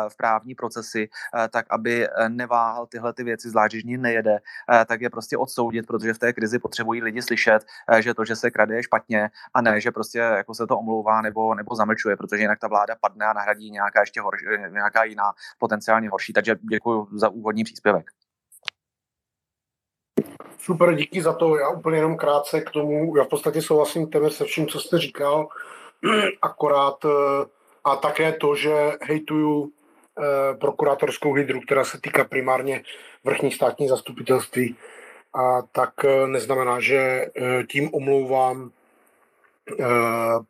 v 0.08 0.16
právní 0.16 0.54
procesy, 0.54 1.08
tak 1.50 1.66
aby 1.70 2.08
neváhal 2.28 2.86
tyhle 2.86 3.12
ty 3.12 3.24
věci, 3.24 3.50
zvlášť 3.50 3.74
když 3.74 3.84
nejede, 3.98 4.38
tak 4.86 5.00
je 5.00 5.10
prostě 5.10 5.36
odsoudit, 5.36 5.86
protože 5.86 6.14
v 6.14 6.18
té 6.18 6.32
krizi 6.32 6.58
potřebují 6.58 7.02
lidi 7.02 7.22
slyšet, 7.22 7.64
že 8.00 8.14
to, 8.14 8.24
že 8.24 8.36
se 8.36 8.50
krade, 8.50 8.74
je 8.74 8.82
špatně 8.82 9.30
a 9.54 9.60
ne, 9.62 9.80
že 9.80 9.90
prostě 9.90 10.18
jako 10.18 10.54
se 10.54 10.66
to 10.66 10.78
omlouvá 10.78 11.22
nebo, 11.22 11.54
nebo 11.54 11.74
zamlčuje, 11.74 12.16
protože 12.16 12.42
jinak 12.42 12.58
ta 12.58 12.68
vláda 12.68 12.96
padne 13.00 13.26
a 13.26 13.32
nahradí 13.32 13.70
nějaká 13.70 14.00
ještě 14.00 14.20
horší, 14.20 14.44
nějaká 14.70 15.04
jiná 15.04 15.32
potenciálně 15.58 16.08
horší. 16.08 16.32
Takže 16.32 16.56
děkuji 16.70 17.08
za 17.12 17.28
úvodní 17.28 17.64
příspěvek. 17.64 18.23
Super, 20.64 20.94
díky 20.94 21.22
za 21.22 21.32
to. 21.32 21.58
Já 21.58 21.68
úplně 21.68 21.98
jenom 21.98 22.16
krátce 22.16 22.60
k 22.60 22.70
tomu, 22.70 23.16
já 23.16 23.24
v 23.24 23.28
podstatě 23.28 23.62
souhlasím 23.62 24.06
téměř 24.06 24.32
se 24.32 24.44
vším, 24.44 24.66
co 24.66 24.80
jste 24.80 24.98
říkal, 24.98 25.48
akorát 26.42 27.04
eh, 27.04 27.44
a 27.84 27.96
také 27.96 28.32
to, 28.32 28.56
že 28.56 28.92
hejtuju 29.02 29.70
eh, 29.70 30.56
prokurátorskou 30.56 31.32
hydru, 31.32 31.60
která 31.60 31.84
se 31.84 32.00
týká 32.00 32.24
primárně 32.24 32.82
vrchní 33.24 33.52
státní 33.52 33.88
zastupitelství, 33.88 34.76
a 35.34 35.62
tak 35.72 36.04
eh, 36.04 36.26
neznamená, 36.26 36.80
že 36.80 37.26
tím 37.68 37.90
omlouvám 37.94 38.70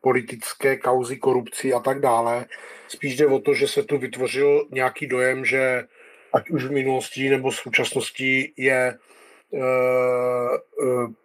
politické 0.00 0.76
kauzy, 0.76 1.16
korupci 1.16 1.73
a 1.75 1.81
tak 1.81 2.00
dále. 2.00 2.47
Spíš 2.88 3.16
jde 3.16 3.26
o 3.26 3.38
to, 3.38 3.54
že 3.54 3.69
se 3.69 3.83
tu 3.83 3.99
vytvořil 3.99 4.66
nějaký 4.71 5.07
dojem, 5.07 5.45
že 5.45 5.85
ať 6.33 6.50
už 6.50 6.64
v 6.64 6.71
minulosti 6.71 7.31
nebo 7.31 7.50
v 7.50 7.57
současnosti 7.57 8.52
je 8.57 8.99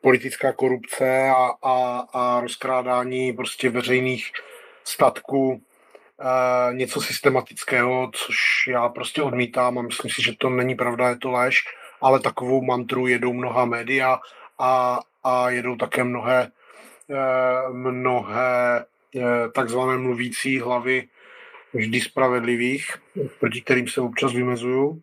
politická 0.01 0.53
korupce 0.53 1.29
a, 1.29 1.51
a, 1.63 2.05
a 2.13 2.39
rozkrádání 2.41 3.33
prostě 3.33 3.69
veřejných 3.69 4.31
statků 4.83 5.61
e, 5.61 6.73
něco 6.73 7.01
systematického, 7.01 8.11
což 8.13 8.37
já 8.67 8.89
prostě 8.89 9.21
odmítám 9.21 9.77
a 9.77 9.81
myslím 9.81 10.11
si, 10.11 10.23
že 10.23 10.35
to 10.37 10.49
není 10.49 10.75
pravda, 10.75 11.09
je 11.09 11.17
to 11.17 11.31
lež, 11.31 11.63
ale 12.01 12.19
takovou 12.19 12.61
mantru 12.61 13.07
jedou 13.07 13.33
mnoha 13.33 13.65
média 13.65 14.19
a, 14.59 14.99
a 15.23 15.49
jedou 15.49 15.75
také 15.75 16.03
mnohé, 16.03 16.51
mnohé 17.71 18.85
takzvané 19.53 19.97
mluvící 19.97 20.59
hlavy 20.59 21.07
vždy 21.73 22.01
spravedlivých, 22.01 22.91
proti 23.39 23.61
kterým 23.61 23.87
se 23.87 24.01
občas 24.01 24.33
vymezuju. 24.33 25.01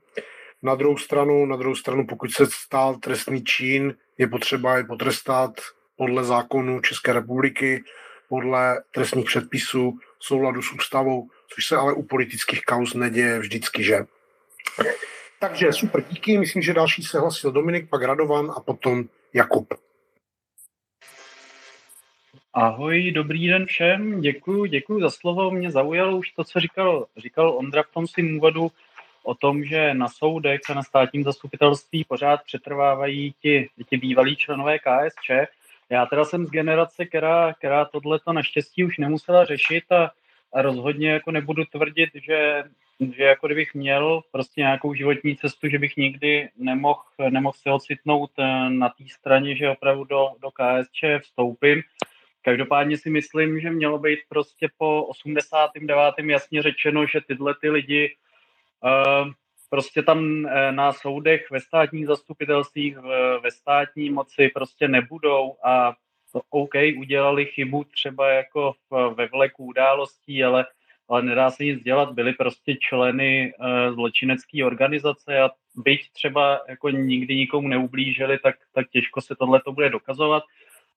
Na 0.63 0.75
druhou 0.75 0.97
stranu, 0.97 1.47
na 1.47 1.57
druhou 1.57 1.75
stranu, 1.75 2.07
pokud 2.07 2.33
se 2.33 2.47
stál 2.47 2.97
trestný 2.97 3.45
čin, 3.45 3.95
je 4.19 4.29
potřeba 4.29 4.77
je 4.77 4.85
potrestat 4.85 5.51
podle 5.97 6.25
zákonu 6.25 6.81
České 6.81 7.13
republiky, 7.13 7.85
podle 8.29 8.83
trestních 8.95 9.27
předpisů, 9.27 9.99
souladu 10.19 10.63
s 10.63 10.73
ústavou, 10.73 11.29
což 11.55 11.67
se 11.67 11.77
ale 11.77 11.93
u 11.93 12.03
politických 12.03 12.65
kauz 12.65 12.95
neděje 12.95 13.39
vždycky, 13.39 13.85
že? 13.85 13.99
Takže 15.41 15.73
super, 15.73 16.05
díky. 16.11 16.39
Myslím, 16.39 16.63
že 16.63 16.75
další 16.75 17.03
se 17.03 17.19
hlasil 17.19 17.53
Dominik, 17.53 17.91
pak 17.91 18.03
Radovan 18.03 18.53
a 18.57 18.61
potom 18.61 19.05
Jakub. 19.33 19.75
Ahoj, 22.53 23.13
dobrý 23.13 23.49
den 23.49 23.67
všem, 23.67 24.21
děkuji, 24.21 24.67
děkuji 24.67 25.01
za 25.01 25.11
slovo. 25.11 25.51
Mě 25.51 25.71
zaujalo 25.71 26.17
už 26.17 26.31
to, 26.31 26.45
co 26.45 26.61
říkal, 26.61 27.07
říkal 27.17 27.57
Ondra 27.57 27.83
v 27.83 27.93
tom 27.95 28.07
svým 28.07 28.37
úvodu, 28.37 28.71
o 29.27 29.35
tom, 29.35 29.65
že 29.65 29.95
na 29.95 30.09
soudech 30.09 30.61
a 30.71 30.75
na 30.75 30.83
státním 30.83 31.25
zastupitelství 31.25 32.05
pořád 32.05 32.43
přetrvávají 32.43 33.35
ti, 33.43 33.69
ti 33.89 33.97
bývalí 33.97 34.37
členové 34.37 34.79
KSČ. 34.79 35.31
Já 35.91 36.07
teda 36.07 36.25
jsem 36.25 36.47
z 36.47 36.51
generace, 36.51 37.07
která, 37.07 37.53
která 37.55 37.85
tohleto 37.85 38.33
naštěstí 38.33 38.85
už 38.85 38.99
nemusela 38.99 39.45
řešit 39.45 39.93
a, 39.93 40.11
a 40.53 40.63
rozhodně 40.63 41.11
jako 41.11 41.31
nebudu 41.31 41.65
tvrdit, 41.65 42.11
že, 42.15 42.65
že 43.17 43.23
jako 43.23 43.47
kdybych 43.47 43.75
měl 43.75 44.21
prostě 44.33 44.61
nějakou 44.61 44.95
životní 44.95 45.37
cestu, 45.37 45.69
že 45.69 45.79
bych 45.79 45.97
nikdy 45.97 46.49
nemohl, 46.57 47.03
nemohl 47.31 47.57
se 47.59 47.71
ocitnout 47.71 48.31
eh, 48.39 48.71
na 48.71 48.89
té 48.89 49.05
straně, 49.09 49.57
že 49.57 49.71
opravdu 49.71 50.05
do, 50.05 50.29
do 50.43 50.51
KSČ 50.51 51.23
vstoupím. 51.23 51.83
Každopádně 52.43 52.99
si 52.99 53.11
myslím, 53.11 53.61
že 53.61 53.71
mělo 53.71 53.99
být 53.99 54.19
prostě 54.29 54.69
po 54.79 55.05
89. 55.05 56.15
jasně 56.19 56.63
řečeno, 56.63 57.07
že 57.07 57.21
tyhle 57.21 57.55
ty 57.61 57.71
lidi 57.71 58.17
prostě 59.71 60.03
tam 60.03 60.47
eh, 60.47 60.73
na 60.73 60.93
soudech, 60.93 61.51
ve 61.51 61.61
státních 61.61 62.07
zastupitelstvích, 62.07 62.97
ve 63.43 63.51
státní 63.51 64.11
moci 64.11 64.49
prostě 64.55 64.89
nebudou 64.89 65.57
a 65.65 65.95
OK, 66.51 66.75
udělali 66.99 67.47
chybu 67.47 67.85
třeba 67.85 68.29
jako 68.29 68.75
ve 69.15 69.27
vleku 69.27 69.65
událostí, 69.65 70.45
ale, 70.45 70.67
ale 71.09 71.23
nedá 71.23 71.51
se 71.51 71.65
nic 71.65 71.83
dělat, 71.83 72.13
byli 72.13 72.33
prostě 72.33 72.77
členy 72.81 73.55
uh, 73.59 73.95
zločinecké 73.95 74.65
organizace 74.65 75.41
a 75.41 75.51
byť 75.77 76.13
třeba 76.13 76.61
jako 76.69 76.91
nikdy 76.91 77.37
nikomu 77.37 77.69
neublížili, 77.69 78.39
tak, 78.39 78.57
tak 78.73 78.91
těžko 78.91 79.21
se 79.21 79.37
tohle 79.37 79.61
to 79.61 79.73
bude 79.73 79.91
dokazovat. 79.91 80.43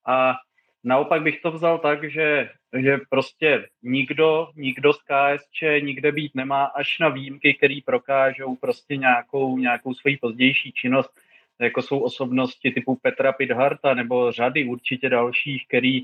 A 0.06 0.36
Naopak 0.84 1.22
bych 1.22 1.42
to 1.42 1.52
vzal 1.52 1.80
tak, 1.80 2.12
že, 2.12 2.50
že 2.78 2.98
prostě 3.10 3.68
nikdo, 3.84 4.48
nikdo 4.56 4.94
z 4.94 4.98
KSČ 4.98 5.62
nikde 5.82 6.12
být 6.12 6.36
nemá 6.36 6.66
až 6.66 7.00
na 7.00 7.10
výjimky, 7.10 7.54
který 7.54 7.82
prokážou 7.82 8.56
prostě 8.56 8.98
nějakou, 8.98 9.58
nějakou 9.58 9.94
svoji 9.94 10.18
pozdější 10.18 10.72
činnost, 10.72 11.12
jako 11.60 11.82
jsou 11.82 12.00
osobnosti 12.00 12.72
typu 12.72 12.96
Petra 12.96 13.32
Pidharta 13.32 13.94
nebo 13.94 14.32
řady 14.32 14.66
určitě 14.66 15.10
dalších, 15.10 15.68
který, 15.68 16.04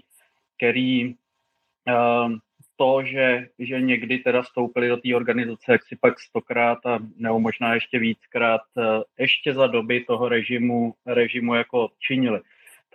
který 0.57 1.05
uh, 1.07 2.33
to, 2.75 3.03
že, 3.03 3.47
že 3.59 3.81
někdy 3.81 4.17
teda 4.17 4.41
vstoupili 4.41 4.87
do 4.87 4.97
té 4.97 5.15
organizace, 5.15 5.71
jak 5.71 5.85
si 5.85 5.95
pak 5.95 6.19
stokrát 6.19 6.85
a 6.85 6.99
nebo 7.17 7.39
možná 7.39 7.73
ještě 7.73 7.99
víckrát, 7.99 8.61
uh, 8.73 8.83
ještě 9.19 9.53
za 9.53 9.67
doby 9.67 10.03
toho 10.03 10.29
režimu, 10.29 10.93
režimu 11.05 11.55
jako 11.55 11.89
činili. 11.99 12.41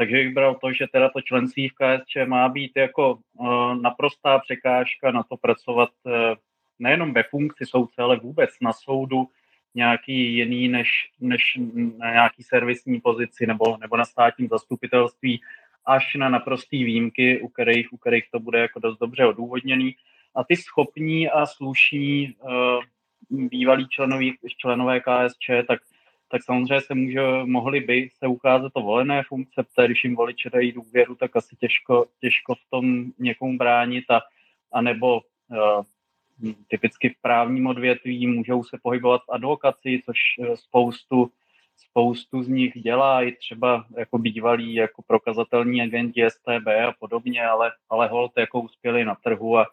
Takže 0.01 0.17
bych 0.17 0.35
bral 0.35 0.55
to, 0.55 0.73
že 0.73 0.87
teda 0.93 1.09
to 1.09 1.21
členství 1.21 1.69
v 1.69 1.73
KSČ 1.73 2.17
má 2.27 2.49
být 2.49 2.73
jako 2.77 3.19
uh, 3.33 3.75
naprostá 3.75 4.39
překážka 4.39 5.11
na 5.11 5.23
to 5.23 5.37
pracovat 5.37 5.89
uh, 6.03 6.13
nejenom 6.79 7.13
ve 7.13 7.23
funkci 7.23 7.67
soudce, 7.67 8.03
ale 8.03 8.17
vůbec 8.17 8.51
na 8.63 8.73
soudu, 8.73 9.29
nějaký 9.75 10.35
jiný 10.35 10.69
než, 10.69 10.89
než 11.21 11.59
na 11.99 12.11
nějaký 12.11 12.43
servisní 12.43 13.01
pozici 13.01 13.47
nebo, 13.47 13.77
nebo 13.81 13.97
na 13.97 14.05
státním 14.05 14.49
zastupitelství, 14.49 15.41
až 15.87 16.15
na 16.15 16.29
naprostý 16.29 16.85
výjimky, 16.85 17.41
u 17.41 17.49
kterých, 17.49 17.93
u 17.93 17.97
kterých 17.97 18.25
to 18.31 18.41
bude 18.41 18.59
jako 18.59 18.81
dost 18.81 18.99
dobře 18.99 19.27
odůvodněný. 19.27 19.97
A 20.35 20.45
ty 20.45 20.57
schopní 20.57 21.31
a 21.31 21.47
slušní 21.47 22.35
uh, 22.41 22.83
bývalí 23.49 23.89
členoví, 23.89 24.39
členové 24.57 25.01
KSČ, 25.01 25.51
tak, 25.69 25.81
tak 26.31 26.43
samozřejmě 26.43 26.81
se 26.81 26.95
může, 26.95 27.21
mohli 27.45 27.81
by 27.81 28.09
se 28.19 28.27
ukázat 28.27 28.73
to 28.73 28.81
volené 28.81 29.23
funkce, 29.29 29.63
protože 29.63 29.87
když 29.87 30.05
jim 30.05 30.17
voliče 30.17 30.51
dají 30.51 30.73
důvěru, 30.73 31.15
tak 31.15 31.37
asi 31.37 31.57
těžko, 31.57 32.07
těžko 32.21 32.55
v 32.55 32.71
tom 32.71 33.05
někomu 33.19 33.59
bránit 33.59 34.11
a, 34.11 34.21
a 34.73 34.81
nebo 34.81 35.21
uh, 35.49 35.83
typicky 36.69 37.09
v 37.09 37.23
právním 37.23 37.67
odvětví 37.67 38.27
můžou 38.27 38.65
se 38.65 38.79
pohybovat 38.83 39.23
v 39.27 39.33
advokaci, 39.33 40.03
což 40.05 40.19
eh, 40.41 40.57
spoustu, 40.57 41.31
spoustu 41.77 42.43
z 42.43 42.49
nich 42.49 42.83
dělá, 42.83 43.23
i 43.23 43.33
třeba 43.33 43.85
jako 43.99 44.19
bývalí 44.19 44.75
jako 44.75 45.03
prokazatelní 45.03 45.83
agenti 45.83 46.31
STB 46.31 46.69
a 46.89 46.93
podobně, 46.99 47.47
ale, 47.47 47.73
ale 47.91 48.09
hold 48.09 48.33
jako 48.37 48.61
uspěli 48.61 49.05
na 49.05 49.15
trhu 49.15 49.59
a, 49.59 49.67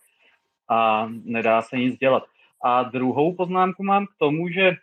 a 0.69 1.09
nedá 1.23 1.61
se 1.61 1.77
nic 1.77 1.97
dělat. 1.97 2.23
A 2.63 2.83
druhou 2.83 3.33
poznámku 3.33 3.83
mám 3.83 4.05
k 4.05 4.15
tomu, 4.17 4.49
že 4.49 4.75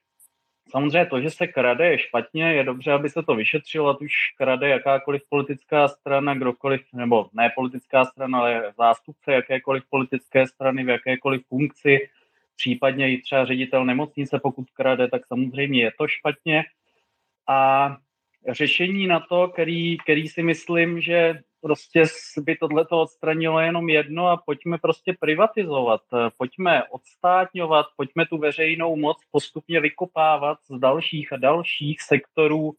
samozřejmě 0.70 1.06
to, 1.06 1.20
že 1.20 1.30
se 1.30 1.46
krade 1.46 1.90
je 1.90 1.98
špatně, 1.98 2.52
je 2.52 2.64
dobře, 2.64 2.92
aby 2.92 3.10
se 3.10 3.22
to 3.22 3.34
vyšetřilo, 3.34 3.90
ať 3.90 4.02
už 4.02 4.12
krade 4.38 4.68
jakákoliv 4.68 5.22
politická 5.28 5.88
strana, 5.88 6.34
kdokoliv, 6.34 6.80
nebo 6.92 7.28
ne 7.32 7.52
politická 7.54 8.04
strana, 8.04 8.38
ale 8.38 8.72
zástupce 8.78 9.32
jakékoliv 9.32 9.82
politické 9.90 10.46
strany 10.46 10.84
v 10.84 10.88
jakékoliv 10.88 11.46
funkci, 11.48 12.08
případně 12.56 13.12
i 13.12 13.22
třeba 13.22 13.44
ředitel 13.44 13.84
nemocnice, 13.84 14.40
pokud 14.42 14.70
krade, 14.70 15.08
tak 15.08 15.26
samozřejmě 15.26 15.82
je 15.82 15.92
to 15.98 16.08
špatně. 16.08 16.64
A 17.48 17.90
řešení 18.48 19.06
na 19.06 19.20
to, 19.20 19.48
který, 19.48 19.98
který 19.98 20.28
si 20.28 20.42
myslím, 20.42 21.00
že 21.00 21.40
prostě 21.64 22.04
by 22.38 22.56
tohle 22.56 22.84
to 22.86 23.00
odstranilo 23.00 23.60
jenom 23.60 23.88
jedno 23.88 24.28
a 24.28 24.36
pojďme 24.36 24.78
prostě 24.78 25.14
privatizovat, 25.20 26.00
pojďme 26.38 26.84
odstátňovat, 26.84 27.86
pojďme 27.96 28.26
tu 28.26 28.38
veřejnou 28.38 28.96
moc 28.96 29.16
postupně 29.30 29.80
vykopávat 29.80 30.58
z 30.70 30.78
dalších 30.78 31.32
a 31.32 31.36
dalších 31.36 32.02
sektorů 32.02 32.72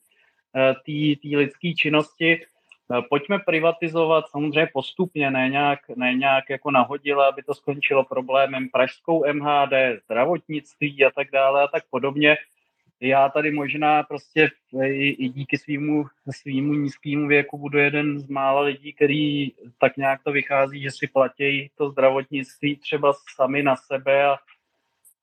eh, 0.56 0.74
té 1.22 1.38
lidské 1.38 1.74
činnosti. 1.74 2.42
Eh, 2.42 3.02
pojďme 3.10 3.40
privatizovat 3.40 4.26
samozřejmě 4.30 4.70
postupně, 4.74 5.32
ne 5.32 5.50
nějak, 5.50 5.80
ne 5.96 6.14
nějak 6.14 6.50
jako 6.50 6.72
nahodila, 6.72 7.28
aby 7.28 7.44
to 7.44 7.54
skončilo 7.54 8.04
problémem 8.04 8.70
pražskou 8.70 9.34
MHD, 9.34 9.74
zdravotnictví 10.04 11.06
a 11.06 11.12
tak 11.16 11.32
dále 11.32 11.64
a 11.64 11.68
tak 11.68 11.84
podobně 11.90 12.38
já 13.02 13.30
tady 13.30 13.52
možná 13.52 14.04
prostě 14.04 14.50
i, 14.84 15.10
i 15.10 15.30
díky 15.30 15.58
svýmu, 15.58 16.06
svýmu 16.30 16.74
nízkému 16.74 17.28
věku 17.28 17.58
budu 17.58 17.78
jeden 17.78 18.20
z 18.20 18.28
mála 18.28 18.62
lidí, 18.62 18.94
který 18.94 19.52
tak 19.80 19.98
nějak 19.98 20.24
to 20.24 20.32
vychází, 20.32 20.82
že 20.82 20.92
si 20.92 21.08
platí 21.08 21.70
to 21.78 21.90
zdravotnictví 21.90 22.76
třeba 22.76 23.14
sami 23.36 23.64
na 23.64 23.76
sebe 23.76 24.26
a, 24.26 24.38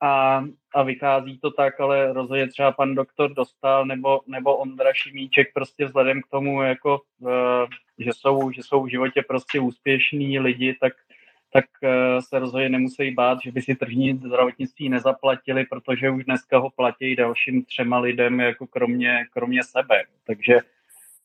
a, 0.00 0.44
a 0.74 0.82
vychází 0.82 1.38
to 1.38 1.50
tak, 1.50 1.80
ale 1.80 2.12
rozhodně 2.12 2.48
třeba 2.48 2.72
pan 2.72 2.94
doktor 2.94 3.34
dostal 3.34 3.86
nebo, 3.86 4.20
nebo 4.26 4.56
Ondra 4.56 4.92
Šimíček 4.92 5.52
prostě 5.54 5.84
vzhledem 5.84 6.22
k 6.22 6.26
tomu, 6.26 6.62
jako, 6.62 7.00
uh, 7.20 7.30
že, 7.98 8.10
jsou, 8.12 8.50
že 8.50 8.62
jsou 8.62 8.82
v 8.82 8.90
životě 8.90 9.22
prostě 9.28 9.60
úspěšní 9.60 10.38
lidi, 10.38 10.76
tak 10.80 10.92
tak 11.52 11.64
eh, 11.82 12.23
se 12.23 12.38
rozhodně 12.38 12.68
nemusí 12.68 13.11
bát, 13.11 13.38
že 13.44 13.52
by 13.52 13.62
si 13.62 13.75
tržní 13.75 14.14
zdravotnictví 14.14 14.88
nezaplatili, 14.88 15.66
protože 15.66 16.11
už 16.11 16.25
dneska 16.25 16.59
ho 16.59 16.71
platí 16.71 17.16
dalším 17.16 17.64
třema 17.64 17.99
lidem, 17.99 18.40
jako 18.40 18.66
kromě, 18.66 19.25
kromě 19.32 19.64
sebe. 19.64 20.02
Takže 20.26 20.56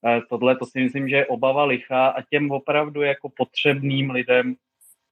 eh, 0.05 0.21
tohle 0.29 0.55
to 0.55 0.65
si 0.65 0.79
myslím, 0.79 1.09
že 1.09 1.15
je 1.15 1.25
obava 1.25 1.65
lichá 1.65 2.07
a 2.07 2.21
těm 2.21 2.51
opravdu 2.51 3.01
jako 3.01 3.29
potřebným 3.29 4.11
lidem 4.11 4.55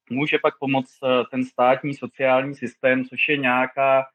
může 0.10 0.38
pak 0.39 0.57
pomoct 0.60 0.98
eh, 1.03 1.24
ten 1.31 1.43
státní 1.43 1.93
sociální 1.93 2.55
systém, 2.55 3.05
což 3.05 3.29
je 3.29 3.38
nějaká 3.38 4.05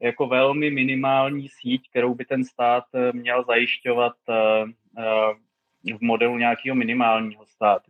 jako 0.00 0.26
velmi 0.26 0.70
minimální 0.70 1.48
síť, 1.48 1.90
kterou 1.90 2.14
by 2.14 2.24
ten 2.24 2.44
stát 2.44 2.84
měl 3.12 3.44
zajišťovat 3.44 4.12
v 5.84 6.00
modelu 6.00 6.38
nějakého 6.38 6.76
minimálního 6.76 7.46
státu 7.46 7.89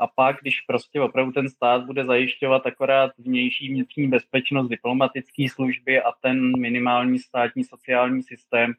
a 0.00 0.06
pak, 0.06 0.36
když 0.40 0.60
prostě 0.60 1.00
opravdu 1.00 1.32
ten 1.32 1.48
stát 1.48 1.84
bude 1.84 2.04
zajišťovat 2.04 2.66
akorát 2.66 3.10
vnější 3.18 3.68
vnitřní 3.68 4.08
bezpečnost, 4.08 4.68
diplomatické 4.68 5.46
služby 5.48 6.00
a 6.00 6.12
ten 6.22 6.60
minimální 6.60 7.18
státní 7.18 7.64
sociální 7.64 8.22
systém, 8.22 8.74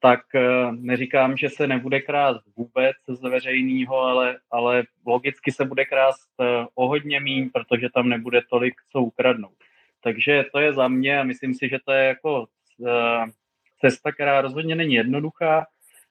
tak 0.00 0.20
eh, 0.34 0.40
neříkám, 0.72 1.36
že 1.36 1.50
se 1.50 1.66
nebude 1.66 2.00
krást 2.00 2.40
vůbec 2.56 2.96
z 3.08 3.22
veřejného, 3.22 3.96
ale, 3.96 4.38
ale 4.50 4.84
logicky 5.06 5.52
se 5.52 5.64
bude 5.64 5.84
krást 5.84 6.28
eh, 6.40 6.66
o 6.74 6.88
hodně 6.88 7.20
míň, 7.20 7.50
protože 7.50 7.88
tam 7.94 8.08
nebude 8.08 8.40
tolik, 8.50 8.74
co 8.92 9.00
ukradnout. 9.00 9.56
Takže 10.02 10.44
to 10.52 10.58
je 10.58 10.72
za 10.72 10.88
mě 10.88 11.20
a 11.20 11.24
myslím 11.24 11.54
si, 11.54 11.68
že 11.68 11.78
to 11.84 11.92
je 11.92 12.04
jako 12.04 12.46
eh, 12.86 13.24
cesta, 13.80 14.12
která 14.12 14.40
rozhodně 14.40 14.74
není 14.74 14.94
jednoduchá, 14.94 15.66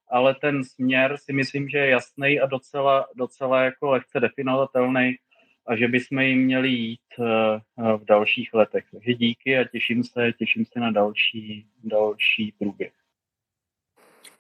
ale 0.10 0.36
ten 0.36 0.64
směr 0.64 1.18
si 1.18 1.34
myslím, 1.34 1.70
že 1.70 1.78
je 1.78 1.90
jasný 1.90 2.40
a 2.40 2.46
docela, 2.46 3.08
docela 3.16 3.62
jako 3.62 3.90
lehce 3.90 4.20
definovatelný 4.20 5.16
a 5.68 5.76
že 5.76 5.88
bychom 5.88 6.20
jim 6.20 6.44
měli 6.44 6.70
jít 6.70 7.00
eh, 7.20 7.24
v 7.98 8.06
dalších 8.06 8.54
letech. 8.54 8.86
Takže 8.92 9.14
díky 9.14 9.58
a 9.58 9.64
těším 9.64 10.04
se, 10.04 10.34
těším 10.34 10.66
se 10.66 10.80
na 10.80 10.92
další, 10.92 11.68
další 11.84 12.54
průběh. 12.60 12.92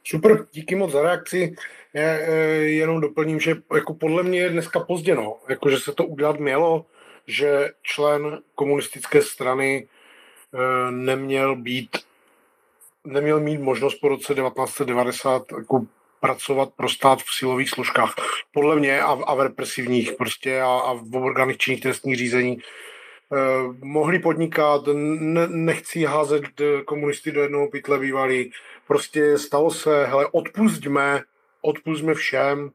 Super, 0.03 0.47
díky 0.51 0.75
moc 0.75 0.91
za 0.91 1.01
reakci. 1.01 1.55
Já 1.93 2.01
eh, 2.01 2.25
jenom 2.55 3.01
doplním, 3.01 3.39
že 3.39 3.55
jako 3.75 3.93
podle 3.93 4.23
mě 4.23 4.39
je 4.39 4.49
dneska 4.49 4.79
pozdě, 4.79 5.15
no. 5.15 5.37
Jako, 5.49 5.69
že 5.69 5.77
se 5.77 5.93
to 5.93 6.05
udělat 6.05 6.39
mělo, 6.39 6.85
že 7.27 7.69
člen 7.81 8.41
komunistické 8.55 9.21
strany 9.21 9.87
eh, 10.53 10.91
neměl 10.91 11.55
být 11.55 12.06
neměl 13.07 13.39
mít 13.39 13.61
možnost 13.61 13.95
po 13.95 14.07
roce 14.07 14.35
1990 14.35 15.43
jako 15.57 15.85
pracovat 16.19 16.69
pro 16.75 16.89
stát 16.89 17.19
v 17.19 17.33
silových 17.37 17.69
složkách. 17.69 18.15
Podle 18.53 18.75
mě 18.75 19.01
a, 19.01 19.11
a 19.11 19.35
v 19.35 19.41
represivních 19.41 20.11
prostě 20.11 20.61
a, 20.61 20.65
a 20.65 20.93
v 20.93 21.15
orgánech 21.15 21.57
činných 21.57 21.81
trestních 21.81 22.15
řízení 22.15 22.57
eh, 22.57 23.37
mohli 23.81 24.19
podnikat, 24.19 24.81
ne, 24.93 25.47
nechci 25.47 26.05
házet 26.05 26.43
komunisty 26.85 27.31
do 27.31 27.41
jednoho 27.41 27.67
pytle 27.67 27.99
bývalý. 27.99 28.51
Prostě 28.87 29.37
stalo 29.37 29.71
se, 29.71 30.05
hele, 30.05 30.27
odpustíme, 30.31 31.21
odpustíme 31.61 32.13
všem, 32.13 32.71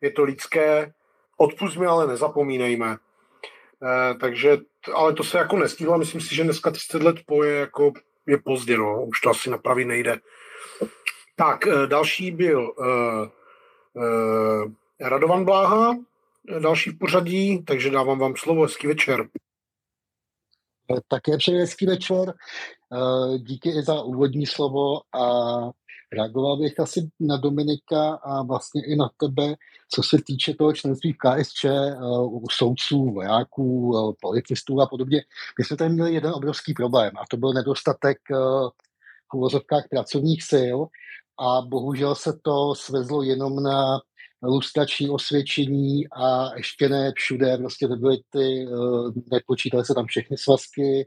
je 0.00 0.10
to 0.10 0.24
lidské, 0.24 0.92
odpustíme, 1.36 1.86
ale 1.86 2.06
nezapomínejme. 2.06 2.96
Eh, 3.82 4.14
takže, 4.14 4.58
ale 4.94 5.12
to 5.12 5.24
se 5.24 5.38
jako 5.38 5.56
nestihlo, 5.56 5.98
myslím 5.98 6.20
si, 6.20 6.34
že 6.34 6.44
dneska 6.44 6.70
30 6.70 7.02
let 7.02 7.16
po 7.26 7.44
je 7.44 7.56
jako 7.56 7.92
je 8.26 8.38
pozdě, 8.38 8.78
no, 8.78 9.06
už 9.06 9.20
to 9.20 9.30
asi 9.30 9.50
napravit 9.50 9.84
nejde. 9.84 10.16
Tak, 11.36 11.66
eh, 11.66 11.86
další 11.86 12.30
byl 12.30 12.74
uh, 12.78 13.28
uh, 13.92 14.72
Radovan 15.00 15.44
Bláha, 15.44 15.96
další 16.58 16.90
v 16.90 16.98
pořadí, 16.98 17.64
takže 17.64 17.90
dávám 17.90 18.18
vám 18.18 18.36
slovo, 18.36 18.62
hezký 18.62 18.86
večer. 18.86 19.28
Také 21.08 21.36
přeji 21.36 21.58
hezký 21.58 21.86
večer. 21.86 22.34
Díky 23.38 23.68
i 23.68 23.82
za 23.82 24.02
úvodní 24.02 24.46
slovo 24.46 25.00
a 25.14 25.54
reagoval 26.14 26.56
bych 26.56 26.80
asi 26.80 27.10
na 27.20 27.36
Dominika 27.36 28.14
a 28.14 28.42
vlastně 28.42 28.82
i 28.86 28.96
na 28.96 29.10
tebe, 29.16 29.54
co 29.94 30.02
se 30.02 30.16
týče 30.26 30.54
toho 30.54 30.72
členství 30.72 31.12
v 31.12 31.16
KSČ, 31.16 31.64
u 32.24 32.46
soudců, 32.50 33.04
vojáků, 33.04 33.92
policistů 34.20 34.80
a 34.80 34.86
podobně. 34.86 35.22
My 35.58 35.64
jsme 35.64 35.76
tady 35.76 35.90
měli 35.90 36.14
jeden 36.14 36.32
obrovský 36.34 36.74
problém 36.74 37.12
a 37.16 37.24
to 37.30 37.36
byl 37.36 37.52
nedostatek 37.52 38.18
v 39.32 39.34
uvozovkách 39.34 39.84
pracovních 39.90 40.42
sil 40.52 40.78
a 41.38 41.60
bohužel 41.60 42.14
se 42.14 42.32
to 42.42 42.74
svezlo 42.74 43.22
jenom 43.22 43.62
na 43.62 44.00
lustrační 44.42 45.10
osvědčení 45.10 46.08
a 46.08 46.56
ještě 46.56 46.88
ne 46.88 47.12
všude, 47.16 47.58
prostě 47.58 47.88
byly 47.88 48.16
ty, 48.30 48.66
nepočítaly 49.30 49.84
se 49.84 49.94
tam 49.94 50.06
všechny 50.06 50.38
svazky, 50.38 51.06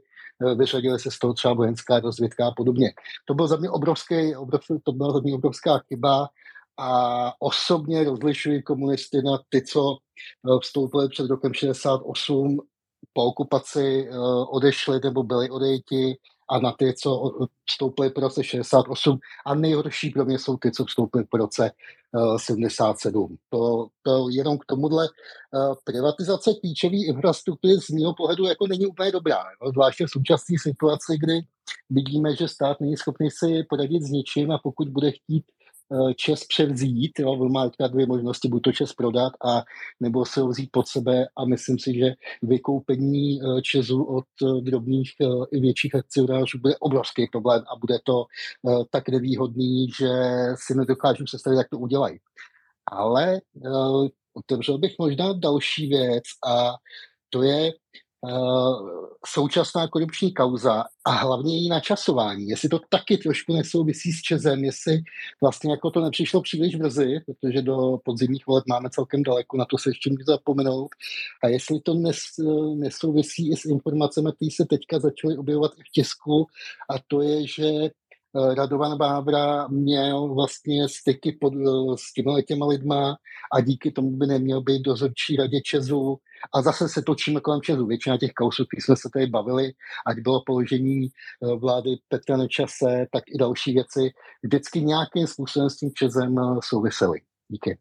vyřadili 0.56 0.98
se 0.98 1.10
z 1.10 1.18
toho 1.18 1.34
třeba 1.34 1.54
vojenská 1.54 2.00
rozvědka 2.00 2.46
a 2.46 2.54
podobně. 2.56 2.92
To 3.24 3.34
byl 3.34 3.46
za 3.46 3.56
mě 3.56 3.70
obrovský, 3.70 4.36
obrovský 4.36 4.74
to 4.84 4.92
byla 4.92 5.12
za 5.12 5.20
mě 5.20 5.34
obrovská 5.34 5.78
chyba 5.78 6.28
a 6.78 7.32
osobně 7.38 8.04
rozlišuji 8.04 8.62
komunisty 8.62 9.22
na 9.22 9.38
ty, 9.48 9.62
co 9.62 9.96
eh, 9.96 10.58
vstoupili 10.62 11.08
před 11.08 11.30
rokem 11.30 11.54
68 11.54 12.60
po 13.12 13.24
okupaci, 13.24 14.08
eh, 14.10 14.18
odešli 14.50 15.00
nebo 15.04 15.22
byli 15.22 15.50
odejti 15.50 16.16
a 16.50 16.58
na 16.58 16.72
ty, 16.72 16.94
co 16.94 17.32
vstoupily 17.70 18.10
po 18.10 18.20
roce 18.20 18.44
68 18.44 19.18
a 19.46 19.54
nejhorší 19.54 20.10
pro 20.10 20.24
mě 20.24 20.38
jsou 20.38 20.56
ty, 20.56 20.70
co 20.70 20.84
vstoupily 20.84 21.24
po 21.24 21.36
roce 21.36 21.70
77. 22.36 23.36
To, 23.50 23.86
to 24.02 24.28
jenom 24.30 24.58
k 24.58 24.64
tomuhle 24.64 25.08
privatizace 25.84 26.54
klíčové 26.60 26.96
infrastruktury 26.96 27.74
z 27.74 27.90
mého 27.90 28.14
pohledu 28.14 28.44
jako 28.44 28.66
není 28.66 28.86
úplně 28.86 29.12
dobrá. 29.12 29.44
Jo? 29.62 29.70
Zvláště 29.72 30.06
v 30.06 30.10
současné 30.10 30.56
situaci, 30.62 31.16
kdy 31.20 31.40
vidíme, 31.90 32.36
že 32.36 32.48
stát 32.48 32.80
není 32.80 32.96
schopný 32.96 33.30
si 33.30 33.64
poradit 33.68 34.02
s 34.02 34.10
ničím 34.10 34.50
a 34.50 34.58
pokud 34.58 34.88
bude 34.88 35.10
chtít 35.12 35.44
Eh, 35.57 35.57
čes 36.16 36.44
převzít, 36.44 37.18
jo, 37.18 37.32
on 37.32 37.52
má 37.52 37.64
teďka 37.68 37.86
dvě 37.86 38.06
možnosti, 38.06 38.48
buď 38.48 38.62
to 38.62 38.72
čes 38.72 38.92
prodat 38.92 39.32
a 39.44 39.64
nebo 40.00 40.24
se 40.24 40.40
ho 40.40 40.48
vzít 40.48 40.68
pod 40.72 40.88
sebe 40.88 41.26
a 41.36 41.44
myslím 41.44 41.78
si, 41.78 41.94
že 41.94 42.14
vykoupení 42.42 43.40
eh, 43.40 43.62
česu 43.62 44.04
od 44.04 44.24
eh, 44.42 44.60
drobných 44.60 45.12
i 45.52 45.60
větších 45.60 45.94
akcionářů 45.94 46.58
bude 46.58 46.76
obrovský 46.76 47.26
problém 47.32 47.64
a 47.72 47.78
bude 47.80 47.98
to 48.04 48.24
tak 48.90 49.08
nevýhodný, 49.08 49.88
že 49.98 50.08
si 50.54 50.74
nedokážu 50.74 51.24
představit, 51.24 51.56
jak 51.56 51.68
to 51.68 51.78
udělají. 51.78 52.18
Ale 52.86 53.40
otevřel 54.34 54.78
bych 54.78 54.94
možná 54.98 55.32
další 55.32 55.88
věc 55.88 56.24
a 56.46 56.74
to 57.30 57.42
je 57.42 57.72
Eh, 57.72 58.07
současná 59.26 59.88
korupční 59.88 60.34
kauza 60.34 60.84
a 61.04 61.10
hlavně 61.10 61.56
její 61.56 61.68
načasování. 61.68 62.48
Jestli 62.48 62.68
to 62.68 62.80
taky 62.88 63.18
trošku 63.18 63.52
nesouvisí 63.52 64.12
s 64.12 64.22
Čezem, 64.22 64.64
jestli 64.64 65.02
vlastně 65.40 65.70
jako 65.70 65.90
to 65.90 66.00
nepřišlo 66.00 66.42
příliš 66.42 66.76
brzy, 66.76 67.20
protože 67.26 67.62
do 67.62 67.98
podzimních 68.04 68.46
voleb 68.46 68.64
máme 68.68 68.90
celkem 68.90 69.22
daleko, 69.22 69.56
na 69.56 69.64
to 69.64 69.78
se 69.78 69.90
ještě 69.90 70.10
můžu 70.10 70.24
zapomenout. 70.24 70.88
A 71.42 71.48
jestli 71.48 71.80
to 71.80 71.94
nes, 71.94 72.18
nesouvisí 72.74 73.50
i 73.52 73.56
s 73.56 73.64
informacemi, 73.64 74.30
které 74.36 74.50
se 74.50 74.64
teďka 74.64 74.98
začaly 74.98 75.36
objevovat 75.36 75.72
i 75.78 75.82
v 75.82 75.92
tisku, 75.92 76.46
a 76.90 76.94
to 77.08 77.22
je, 77.22 77.46
že 77.46 77.64
Eh, 77.64 78.07
Radovan 78.54 78.98
Vávra 78.98 79.68
měl 79.68 80.34
vlastně 80.34 80.88
styky 80.88 81.32
pod, 81.40 81.52
eh, 81.54 81.96
s 81.96 82.12
těmi 82.12 82.42
těma 82.42 82.66
lidma 82.66 83.16
a 83.52 83.60
díky 83.60 83.90
tomu 83.90 84.10
by 84.10 84.26
neměl 84.26 84.62
být 84.62 84.82
dozorčí 84.82 85.36
radě 85.36 85.60
Česu. 85.60 86.16
A 86.54 86.62
zase 86.62 86.88
se 86.88 87.02
točíme 87.02 87.40
kolem 87.40 87.60
Česu. 87.60 87.86
Většina 87.86 88.18
těch 88.18 88.32
kausů, 88.32 88.64
které 88.66 88.82
jsme 88.82 88.96
se 88.96 89.08
tady 89.12 89.26
bavili, 89.26 89.72
ať 90.06 90.18
bylo 90.18 90.42
položení 90.46 91.06
eh, 91.06 91.56
vlády 91.56 91.90
Petra 92.08 92.36
Nečase, 92.36 93.06
tak 93.12 93.24
i 93.28 93.38
další 93.38 93.72
věci, 93.72 94.10
vždycky 94.42 94.80
nějakým 94.80 95.26
způsobem 95.26 95.70
s 95.70 95.76
tím 95.76 95.90
Česem 95.94 96.34
souvisely. 96.62 97.20
Díky. 97.48 97.78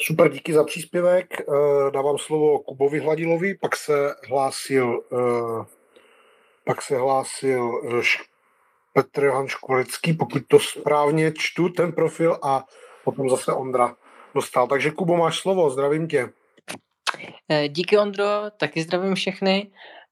Super, 0.00 0.32
díky 0.32 0.52
za 0.52 0.64
příspěvek. 0.64 1.26
Dávám 1.92 2.18
slovo 2.18 2.58
Kubovi 2.58 3.00
Hladilovi, 3.00 3.54
pak 3.54 3.76
se 3.76 4.14
hlásil 4.28 5.00
pak 6.66 6.82
se 6.82 6.96
hlásil 6.96 7.80
eh, 7.98 8.02
Petr 8.92 9.24
Johan 9.24 9.48
Školecký, 9.48 10.12
pokud 10.12 10.42
to 10.48 10.58
správně 10.58 11.32
čtu, 11.38 11.68
ten 11.68 11.92
profil 11.92 12.38
a 12.42 12.64
potom 13.04 13.30
zase 13.30 13.52
Ondra 13.52 13.96
dostal. 14.34 14.68
Takže 14.68 14.90
Kubo, 14.90 15.16
máš 15.16 15.38
slovo, 15.38 15.70
zdravím 15.70 16.08
tě. 16.08 16.28
Eh, 17.48 17.68
díky 17.68 17.98
Ondro, 17.98 18.26
taky 18.56 18.82
zdravím 18.82 19.14
všechny. 19.14 19.70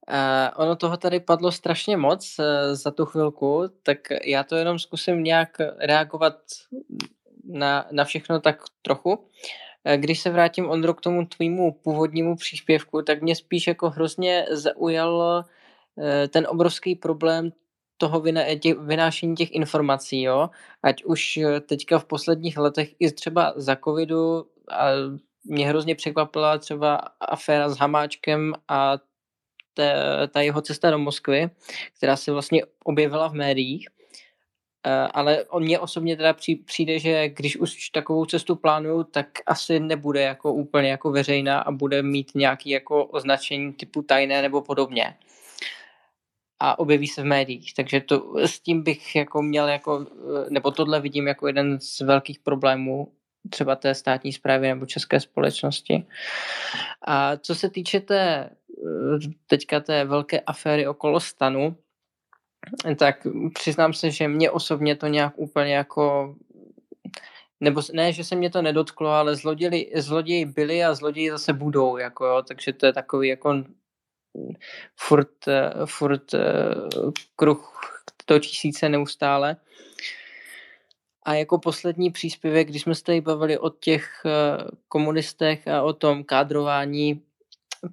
Uh, 0.09 0.63
ono 0.65 0.77
toho 0.77 0.97
tady 0.97 1.21
padlo 1.21 1.53
strašně 1.53 1.97
moc 1.97 2.37
uh, 2.39 2.75
za 2.75 2.91
tu 2.91 3.07
chvilku, 3.07 3.65
tak 3.83 3.99
já 4.25 4.45
to 4.45 4.57
jenom 4.57 4.79
zkusím 4.79 5.25
nějak 5.25 5.57
reagovat 5.79 6.37
na, 7.45 7.87
na 7.93 8.05
všechno 8.05 8.41
tak 8.41 8.63
trochu. 8.83 9.15
Uh, 9.15 9.93
když 9.97 10.21
se 10.21 10.31
vrátím, 10.31 10.71
Ondro, 10.71 10.95
k 10.95 11.01
tomu 11.01 11.27
tvýmu 11.27 11.73
původnímu 11.73 12.37
příspěvku, 12.37 13.03
tak 13.03 13.23
mě 13.23 13.37
spíš 13.37 13.67
jako 13.67 13.91
hrozně 13.91 14.47
zaujalo 14.51 15.45
ten 16.29 16.47
obrovský 16.49 16.95
problém 16.95 17.53
toho 17.97 18.23
těch, 18.61 18.79
vynášení 18.79 19.37
těch 19.37 19.53
informací, 19.53 20.23
jo, 20.23 20.51
ať 20.83 21.05
už 21.05 21.37
eh, 21.37 21.61
teďka 21.61 21.99
v 21.99 22.05
posledních 22.05 22.59
letech 22.59 22.95
i 22.99 23.13
třeba 23.13 23.53
za 23.57 23.77
covidu 23.77 24.47
a 24.71 24.87
mě 25.45 25.69
hrozně 25.69 25.95
překvapila 25.95 26.59
třeba 26.59 26.97
aféra 27.21 27.69
s 27.69 27.79
Hamáčkem 27.79 28.55
a 28.69 28.99
te, 29.75 29.95
ta 30.29 30.41
jeho 30.41 30.61
cesta 30.61 30.91
do 30.91 30.99
Moskvy, 30.99 31.51
která 31.97 32.17
se 32.17 32.33
vlastně 32.33 32.63
objevila 32.85 33.29
v 33.29 33.35
médiích, 33.35 33.89
eh, 34.87 35.09
ale 35.15 35.45
on 35.45 35.63
mě 35.63 35.79
osobně 35.79 36.17
teda 36.17 36.37
přijde, 36.67 36.99
že 36.99 37.29
když 37.29 37.57
už 37.57 37.91
takovou 37.91 38.25
cestu 38.25 38.57
plánuju, 38.57 39.05
tak 39.05 39.27
asi 39.47 39.81
nebude 39.81 40.23
jako 40.23 40.53
úplně 40.53 40.91
jako 40.91 41.11
veřejná 41.11 41.61
a 41.61 41.71
bude 41.71 42.03
mít 42.03 42.31
nějaký 42.35 42.71
jako 42.71 43.05
označení 43.05 43.73
typu 43.73 44.03
tajné 44.03 44.43
nebo 44.43 44.63
podobně 44.63 45.17
a 46.65 46.79
objeví 46.79 47.07
se 47.07 47.23
v 47.23 47.25
médiích. 47.25 47.75
Takže 47.75 48.01
to, 48.01 48.35
s 48.39 48.61
tím 48.61 48.83
bych 48.83 49.17
jako 49.17 49.43
měl 49.43 49.69
jako, 49.69 50.07
nebo 50.51 50.71
tohle 50.71 51.01
vidím 51.01 51.27
jako 51.27 51.47
jeden 51.47 51.81
z 51.81 52.01
velkých 52.01 52.39
problémů 52.39 53.13
třeba 53.51 53.77
té 53.77 53.95
státní 53.95 54.33
zprávy 54.33 54.69
nebo 54.69 54.87
české 54.87 55.21
společnosti. 55.21 56.07
A 57.07 57.37
co 57.37 57.55
se 57.55 57.71
týče 57.71 58.01
té 58.01 58.51
teďka 59.47 59.81
té 59.81 60.05
velké 60.05 60.41
aféry 60.41 60.87
okolo 60.87 61.21
stanu, 61.21 61.77
tak 62.97 63.27
přiznám 63.55 63.93
se, 63.93 64.11
že 64.11 64.29
mě 64.29 64.51
osobně 64.51 64.97
to 64.97 65.07
nějak 65.07 65.33
úplně 65.37 65.75
jako 65.75 66.35
nebo 67.61 67.83
ne, 67.93 68.13
že 68.13 68.25
se 68.25 68.37
mě 68.37 68.51
to 68.51 68.63
nedotklo, 68.63 69.11
ale 69.11 69.37
zloději, 69.37 69.93
zloději 69.97 70.45
byli 70.45 70.85
a 70.85 70.95
zloději 70.95 71.31
zase 71.31 71.53
budou, 71.53 71.97
jako 71.97 72.27
jo, 72.27 72.43
takže 72.43 72.73
to 72.73 72.87
je 72.87 72.93
takový 72.93 73.29
jako 73.29 73.65
furt, 74.97 75.49
eh, 75.49 75.73
furt 75.85 76.35
eh, 76.35 76.41
kruh 77.37 77.81
točí 78.25 78.73
se 78.73 78.89
neustále. 78.89 79.57
A 81.27 81.35
jako 81.35 81.59
poslední 81.59 82.11
příspěvek, 82.11 82.69
když 82.69 82.83
jsme 82.83 82.95
se 82.95 83.03
tady 83.03 83.21
bavili 83.21 83.59
o 83.59 83.71
těch 83.71 84.23
eh, 84.27 84.31
komunistech 84.89 85.69
a 85.69 85.83
o 85.83 85.93
tom 85.93 86.25
kádrování 86.25 87.23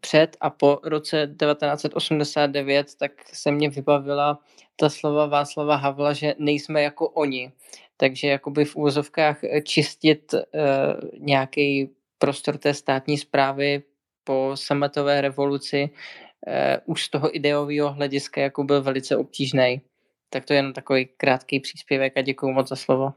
před 0.02 0.38
a 0.42 0.50
po 0.50 0.80
roce 0.84 1.36
1989, 1.40 2.96
tak 3.00 3.12
se 3.34 3.52
mě 3.52 3.70
vybavila 3.70 4.40
ta 4.76 4.90
slova 4.90 5.26
Václava 5.26 5.76
Havla, 5.76 6.14
že 6.14 6.36
nejsme 6.38 6.82
jako 6.82 7.10
oni. 7.10 7.52
Takže 7.98 8.28
jakoby 8.28 8.66
v 8.66 8.76
úvozovkách 8.76 9.38
čistit 9.64 10.36
nějaký 11.18 11.90
prostor 12.18 12.58
té 12.58 12.74
státní 12.74 13.18
zprávy 13.18 13.84
po 14.24 14.52
sametové 14.56 15.22
revoluci 15.22 15.90
uh, 16.48 16.54
už 16.86 17.04
z 17.04 17.10
toho 17.10 17.36
ideového 17.36 17.94
hlediska 17.94 18.42
jako 18.42 18.64
byl 18.64 18.82
velice 18.82 19.18
obtížný. 19.18 19.82
Tak 20.30 20.46
to 20.46 20.54
je 20.54 20.60
jenom 20.60 20.74
takový 20.74 21.10
krátký 21.18 21.60
příspěvek 21.60 22.18
a 22.18 22.22
děkuji 22.22 22.52
moc 22.52 22.70
za 22.70 22.76
slovo. 22.76 23.14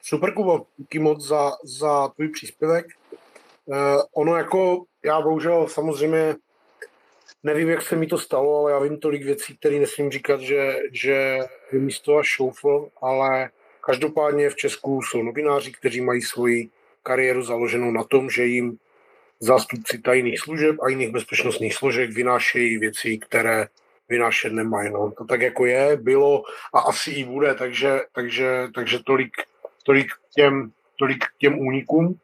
Super, 0.00 0.34
Kubo, 0.34 0.66
díky 0.76 0.98
moc 0.98 1.24
za, 1.26 1.52
za 1.64 2.08
tvůj 2.08 2.28
příspěvek. 2.28 2.86
Uh, 3.64 3.76
ono 4.14 4.36
jako, 4.36 4.84
já 5.04 5.20
bohužel 5.20 5.68
samozřejmě 5.68 6.34
nevím, 7.42 7.68
jak 7.68 7.82
se 7.82 7.96
mi 7.96 8.06
to 8.06 8.18
stalo, 8.18 8.58
ale 8.58 8.72
já 8.72 8.78
vím 8.78 8.98
tolik 8.98 9.24
věcí, 9.24 9.56
které 9.56 9.78
nesmím 9.78 10.10
říkat, 10.10 10.40
že, 10.40 10.76
že 10.92 11.38
místo 11.72 12.16
a 12.16 12.22
šoufl, 12.22 12.88
ale 13.02 13.50
každopádně 13.86 14.50
v 14.50 14.56
Česku 14.56 15.02
jsou 15.02 15.22
novináři, 15.22 15.72
kteří 15.72 16.00
mají 16.00 16.22
svoji 16.22 16.70
kariéru 17.02 17.42
založenou 17.42 17.90
na 17.90 18.04
tom, 18.04 18.30
že 18.30 18.44
jim 18.44 18.78
zástupci 19.42 19.98
tajných 19.98 20.40
služeb 20.40 20.76
a 20.82 20.88
jiných 20.88 21.10
bezpečnostních 21.10 21.74
složek 21.74 22.10
vynášejí 22.10 22.78
věci, 22.78 23.18
které 23.18 23.66
vynášet 24.08 24.52
nemají. 24.52 24.90
No. 24.90 25.12
To 25.18 25.24
tak 25.24 25.40
jako 25.40 25.66
je, 25.66 25.96
bylo 25.96 26.42
a 26.74 26.80
asi 26.80 27.10
i 27.10 27.24
bude, 27.24 27.54
takže, 27.54 28.00
takže, 28.14 28.68
takže 28.74 28.98
tolik, 29.06 29.32
tolik, 29.84 30.06
těm, 30.34 30.72
tolik 30.98 31.24
těm 31.38 31.58
únikům. 31.58 32.18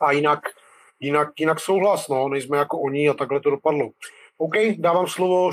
A 0.00 0.12
jinak, 0.12 0.40
jinak, 1.00 1.28
jinak 1.38 1.60
souhlas, 1.60 2.08
no, 2.08 2.28
nejsme 2.28 2.58
jako 2.58 2.80
oni 2.80 3.08
a 3.08 3.14
takhle 3.14 3.40
to 3.40 3.50
dopadlo. 3.50 3.90
OK, 4.38 4.54
dávám 4.78 5.06
slovo 5.06 5.50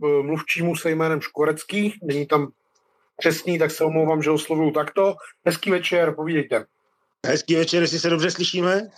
mluvčímu 0.00 0.76
se 0.76 0.90
jménem 0.90 1.20
Škorecký, 1.20 1.98
není 2.02 2.26
tam 2.26 2.52
přesný, 3.16 3.58
tak 3.58 3.70
se 3.70 3.84
omlouvám, 3.84 4.22
že 4.22 4.30
oslovuju 4.30 4.70
takto. 4.70 5.14
Hezký 5.46 5.70
večer, 5.70 6.14
povídejte. 6.14 6.64
Hezký 7.26 7.54
večer, 7.54 7.82
jestli 7.82 7.98
se 7.98 8.10
dobře 8.10 8.30
slyšíme. 8.30 8.90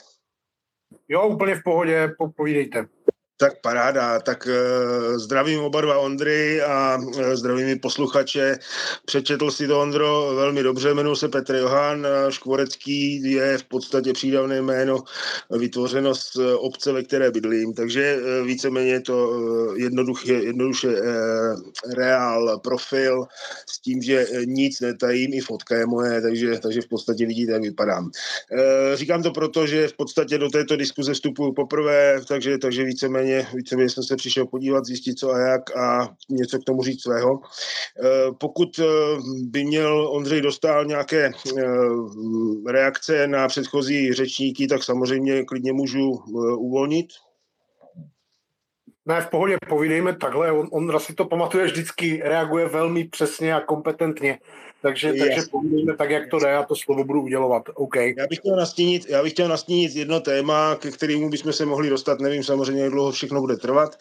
Jo, 1.14 1.28
úplně 1.28 1.54
v 1.54 1.62
pohodě, 1.62 2.10
povídejte. 2.36 2.86
Tak 3.36 3.60
paráda, 3.60 4.20
tak 4.20 4.46
uh, 4.46 5.18
zdravím 5.18 5.60
oba 5.60 5.80
dva 5.80 5.98
Ondry 5.98 6.62
a 6.62 6.96
uh, 6.96 7.34
zdravím 7.34 7.68
i 7.68 7.76
posluchače. 7.76 8.58
Přečetl 9.06 9.50
si 9.50 9.66
to 9.66 9.80
Ondro 9.80 10.32
velmi 10.34 10.62
dobře, 10.62 10.90
jmenuji 10.90 11.16
se 11.16 11.28
Petr 11.28 11.54
Johan, 11.54 12.06
Škvorecký 12.28 13.22
je 13.32 13.58
v 13.58 13.64
podstatě 13.64 14.12
přídavné 14.12 14.62
jméno 14.62 15.02
vytvořeno 15.50 16.14
z 16.14 16.36
obce, 16.56 16.92
ve 16.92 17.02
které 17.02 17.30
bydlím, 17.30 17.74
takže 17.74 18.18
víceméně 18.44 19.00
to 19.00 19.28
uh, 19.28 19.78
jednoduše, 19.78 20.32
jednoduše 20.32 20.88
uh, 20.88 21.02
reál 21.94 22.58
profil 22.58 23.24
s 23.68 23.80
tím, 23.80 24.02
že 24.02 24.26
nic 24.44 24.80
netajím, 24.80 25.34
i 25.34 25.40
fotka 25.40 25.76
je 25.76 25.86
moje, 25.86 26.20
takže, 26.20 26.58
takže 26.58 26.80
v 26.80 26.88
podstatě 26.88 27.26
vidíte, 27.26 27.52
jak 27.52 27.62
vypadám. 27.62 28.10
Říkám 28.94 29.22
to 29.22 29.30
proto, 29.30 29.66
že 29.66 29.88
v 29.88 29.96
podstatě 29.96 30.38
do 30.38 30.48
této 30.48 30.76
diskuze 30.76 31.14
vstupuju 31.14 31.52
poprvé, 31.52 32.20
takže, 32.28 32.58
takže 32.58 32.84
víceméně 32.84 33.23
víceméně, 33.24 33.46
víceméně 33.54 33.90
jsem 33.90 34.02
se 34.04 34.16
přišel 34.16 34.46
podívat, 34.46 34.84
zjistit 34.84 35.18
co 35.18 35.30
a 35.30 35.38
jak 35.38 35.76
a 35.76 36.08
něco 36.30 36.58
k 36.58 36.64
tomu 36.64 36.82
říct 36.82 37.02
svého. 37.02 37.40
Pokud 38.38 38.80
by 39.42 39.64
měl 39.64 40.08
Ondřej 40.08 40.40
dostal 40.40 40.84
nějaké 40.84 41.32
reakce 42.66 43.26
na 43.26 43.48
předchozí 43.48 44.12
řečníky, 44.12 44.66
tak 44.66 44.82
samozřejmě 44.82 45.44
klidně 45.44 45.72
můžu 45.72 46.10
uvolnit. 46.56 47.06
Ne, 49.06 49.20
v 49.20 49.30
pohodě, 49.30 49.56
povídejme 49.68 50.16
takhle. 50.16 50.52
On, 50.52 50.68
on 50.72 51.00
si 51.00 51.14
to 51.14 51.24
pamatuje 51.24 51.66
vždycky, 51.66 52.20
reaguje 52.24 52.68
velmi 52.68 53.04
přesně 53.08 53.54
a 53.54 53.60
kompetentně. 53.60 54.38
Takže, 54.84 55.12
takže 55.18 55.42
povídejme 55.50 55.96
tak, 55.96 56.10
jak 56.10 56.30
to 56.30 56.38
jde, 56.38 56.56
a 56.56 56.62
to 56.62 56.76
slovo 56.76 57.04
budu 57.04 57.22
udělovat. 57.22 57.62
OK. 57.74 57.96
Já 57.96 58.26
bych 58.26 58.38
chtěl 58.38 58.56
nastínit, 58.56 59.06
já 59.08 59.22
bych 59.22 59.32
chtěl 59.32 59.48
nastínit 59.48 59.96
jedno 59.96 60.20
téma, 60.20 60.76
ke 60.76 60.90
kterému 60.90 61.30
bychom 61.30 61.52
se 61.52 61.66
mohli 61.66 61.90
dostat, 61.90 62.20
nevím 62.20 62.44
samozřejmě, 62.44 62.82
jak 62.82 62.92
dlouho 62.92 63.12
všechno 63.12 63.40
bude 63.40 63.56
trvat, 63.56 63.98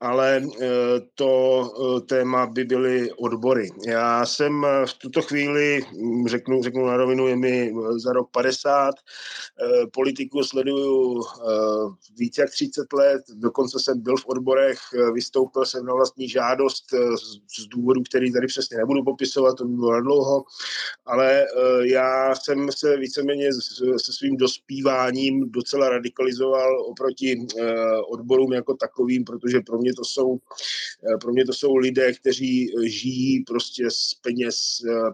ale 0.00 0.36
e, 0.36 0.68
to 1.14 1.62
e, 1.96 2.00
téma 2.00 2.46
by 2.46 2.64
byly 2.64 3.12
odbory. 3.12 3.70
Já 3.86 4.26
jsem 4.26 4.66
v 4.86 4.94
tuto 4.94 5.22
chvíli, 5.22 5.80
řeknu, 6.26 6.62
řeknu 6.62 6.86
na 6.86 6.96
rovinu, 6.96 7.26
je 7.26 7.36
mi 7.36 7.72
za 7.96 8.12
rok 8.12 8.28
50, 8.30 8.94
e, 8.94 9.86
politiku 9.86 10.42
sleduju 10.42 11.22
více 12.18 12.40
jak 12.40 12.50
30 12.50 12.92
let, 12.92 13.22
dokonce 13.34 13.78
jsem 13.80 14.00
byl 14.00 14.16
v 14.16 14.26
odborech, 14.26 14.78
vystoupil 15.14 15.64
jsem 15.64 15.86
na 15.86 15.94
vlastní 15.94 16.28
žádost 16.28 16.84
z 17.58 17.66
důvodu, 17.66 18.02
který 18.02 18.32
tady 18.32 18.46
přesně 18.46 18.76
nebudu 18.76 19.04
popisovat, 19.04 19.54
to 19.54 19.64
by 19.64 19.76
bylo 19.76 20.00
dlouho 20.00 20.25
dlouho, 20.26 20.44
ale 21.06 21.42
eh, 21.42 21.46
já 21.82 22.34
jsem 22.34 22.68
se 22.72 22.96
víceméně 22.96 23.52
se 23.96 24.12
svým 24.12 24.36
dospíváním 24.36 25.50
docela 25.50 25.88
radikalizoval 25.88 26.80
oproti 26.80 27.36
eh, 27.60 27.64
odborům 28.08 28.52
jako 28.52 28.74
takovým, 28.74 29.24
protože 29.24 29.60
pro 29.60 29.78
mě 29.78 29.94
to 29.94 30.04
jsou, 30.04 30.38
eh, 31.14 31.16
pro 31.20 31.32
mě 31.32 31.44
to 31.44 31.52
jsou 31.52 31.76
lidé, 31.76 32.12
kteří 32.12 32.72
žijí 32.84 33.44
prostě 33.44 33.90
z 33.90 34.14
peněz 34.14 34.56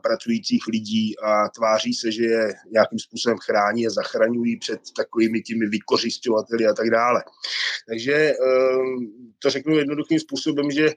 pracujících 0.03 0.66
lidí 0.66 1.18
a 1.18 1.48
tváří 1.48 1.94
se, 1.94 2.12
že 2.12 2.25
je 2.25 2.55
nějakým 2.72 2.98
způsobem 2.98 3.38
chrání 3.38 3.87
a 3.87 3.90
zachraňují 3.90 4.57
před 4.57 4.81
takovými 4.96 5.42
těmi 5.42 5.66
vykořišťovateli 5.66 6.66
a 6.66 6.72
tak 6.75 6.90
dále. 6.90 7.25
Takže 7.88 8.33
to 9.38 9.51
řeknu 9.51 9.77
jednoduchým 9.77 10.20
způsobem, 10.20 10.70
že 10.70 10.88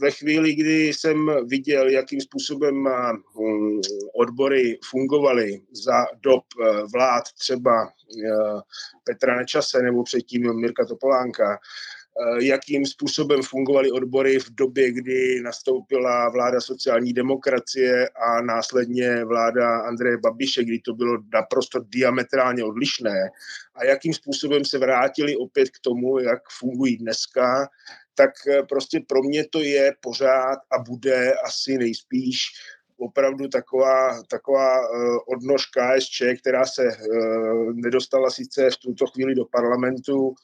ve 0.00 0.10
chvíli, 0.10 0.54
kdy 0.54 0.86
jsem 0.88 1.30
viděl, 1.46 1.88
jakým 1.88 2.20
způsobem 2.20 2.88
Mm, 3.12 3.80
odbory 4.14 4.78
fungovaly 4.90 5.60
za 5.72 6.06
dob 6.22 6.44
eh, 6.62 6.82
vlád 6.92 7.24
třeba 7.38 7.84
eh, 7.86 8.60
Petra 9.04 9.36
Nečase 9.36 9.82
nebo 9.82 10.04
předtím 10.04 10.60
Mirka 10.60 10.84
Topolánka, 10.84 11.52
eh, 11.54 12.44
jakým 12.44 12.86
způsobem 12.86 13.42
fungovaly 13.42 13.90
odbory 13.90 14.38
v 14.38 14.50
době, 14.50 14.92
kdy 14.92 15.40
nastoupila 15.40 16.28
vláda 16.28 16.60
sociální 16.60 17.12
demokracie 17.12 18.08
a 18.08 18.42
následně 18.42 19.24
vláda 19.24 19.80
Andreje 19.80 20.18
Babiše, 20.18 20.64
kdy 20.64 20.78
to 20.78 20.94
bylo 20.94 21.18
naprosto 21.32 21.80
diametrálně 21.80 22.64
odlišné? 22.64 23.30
A 23.74 23.84
jakým 23.84 24.14
způsobem 24.14 24.64
se 24.64 24.78
vrátili 24.78 25.36
opět 25.36 25.68
k 25.70 25.80
tomu, 25.82 26.18
jak 26.18 26.42
fungují 26.58 26.96
dneska, 26.96 27.68
tak 28.18 28.30
prostě 28.68 29.00
pro 29.08 29.22
mě 29.22 29.44
to 29.48 29.60
je 29.60 29.94
pořád 30.00 30.58
a 30.72 30.78
bude 30.88 31.32
asi 31.44 31.78
nejspíš 31.78 32.38
opravdu 32.98 33.48
taková, 33.48 34.22
taková 34.22 34.90
uh, 34.90 35.18
odnož 35.26 35.66
KSČ, 35.66 36.22
která 36.40 36.66
se 36.66 36.82
uh, 36.82 37.72
nedostala 37.72 38.30
sice 38.30 38.70
v 38.70 38.76
tuto 38.76 39.06
chvíli 39.06 39.34
do 39.34 39.44
parlamentu, 39.44 40.34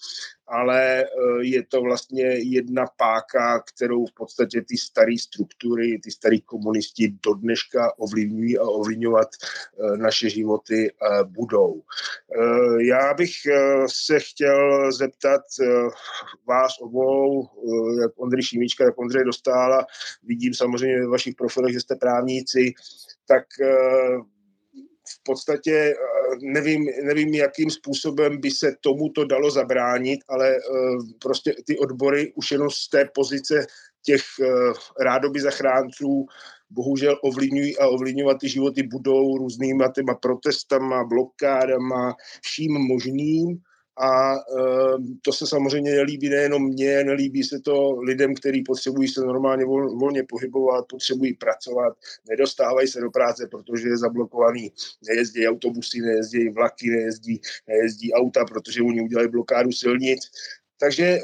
ale 0.46 1.04
uh, 1.04 1.40
je 1.40 1.62
to 1.62 1.80
vlastně 1.82 2.24
jedna 2.24 2.86
páka, 2.96 3.60
kterou 3.60 4.06
v 4.06 4.12
podstatě 4.12 4.62
ty 4.68 4.76
staré 4.76 5.18
struktury, 5.18 5.98
ty 5.98 6.10
starý 6.10 6.40
komunisti 6.40 7.14
do 7.26 7.34
dneška 7.34 7.98
ovlivňují 7.98 8.58
a 8.58 8.62
ovlivňovat 8.62 9.28
uh, 9.76 9.96
naše 9.96 10.30
životy 10.30 10.90
uh, 10.92 11.28
budou. 11.30 11.82
Já 12.78 13.14
bych 13.14 13.30
se 13.86 14.20
chtěl 14.20 14.92
zeptat 14.92 15.42
vás 16.46 16.72
obou, 16.80 17.48
jak 18.00 18.12
Ondřej 18.16 18.42
Šimička, 18.42 18.84
jak 18.84 18.98
Ondřej 18.98 19.24
Dostála, 19.24 19.86
vidím 20.22 20.54
samozřejmě 20.54 21.00
ve 21.00 21.06
vašich 21.06 21.34
profilech, 21.34 21.72
že 21.72 21.80
jste 21.80 21.96
právníci, 21.96 22.72
tak 23.26 23.44
v 25.08 25.22
podstatě 25.22 25.72
eh, 25.72 25.96
nevím, 26.42 26.86
nevím, 27.04 27.34
jakým 27.34 27.70
způsobem 27.70 28.40
by 28.40 28.50
se 28.50 28.76
tomuto 28.80 29.24
dalo 29.24 29.50
zabránit, 29.50 30.20
ale 30.28 30.56
eh, 30.56 30.60
prostě 31.22 31.54
ty 31.66 31.78
odbory 31.78 32.32
už 32.36 32.50
jenom 32.50 32.70
z 32.70 32.88
té 32.88 33.08
pozice 33.14 33.66
těch 34.02 34.22
eh, 34.42 34.46
rádoby 35.04 35.40
zachránců 35.40 36.26
bohužel 36.70 37.18
ovlivňují 37.22 37.78
a 37.78 37.88
ovlivňovat 37.88 38.36
ty 38.40 38.48
životy 38.48 38.82
budou 38.82 39.38
různýma 39.38 39.92
těma 39.94 40.14
protestama, 40.14 41.04
blokádama, 41.04 42.14
vším 42.42 42.72
možným 42.72 43.58
a 43.96 44.34
uh, 44.34 45.04
to 45.22 45.32
se 45.32 45.46
samozřejmě 45.46 45.90
nelíbí 45.92 46.28
nejenom 46.28 46.64
mně, 46.64 47.04
nelíbí 47.04 47.42
se 47.42 47.60
to 47.60 48.00
lidem, 48.00 48.34
kteří 48.34 48.62
potřebují 48.62 49.08
se 49.08 49.20
normálně 49.20 49.64
vol, 49.64 49.98
volně 49.98 50.22
pohybovat, 50.28 50.84
potřebují 50.88 51.34
pracovat, 51.34 51.96
nedostávají 52.28 52.88
se 52.88 53.00
do 53.00 53.10
práce, 53.10 53.48
protože 53.50 53.88
je 53.88 53.98
zablokovaný, 53.98 54.72
nejezdí 55.08 55.48
autobusy, 55.48 56.00
nejezdí 56.00 56.48
vlaky, 56.48 56.90
nejezdí, 56.90 57.40
nejezdí 57.68 58.12
auta, 58.12 58.44
protože 58.44 58.82
oni 58.82 59.02
udělají 59.02 59.28
blokádu 59.28 59.72
silnic 59.72 60.20
takže 60.84 61.04
eh, 61.04 61.20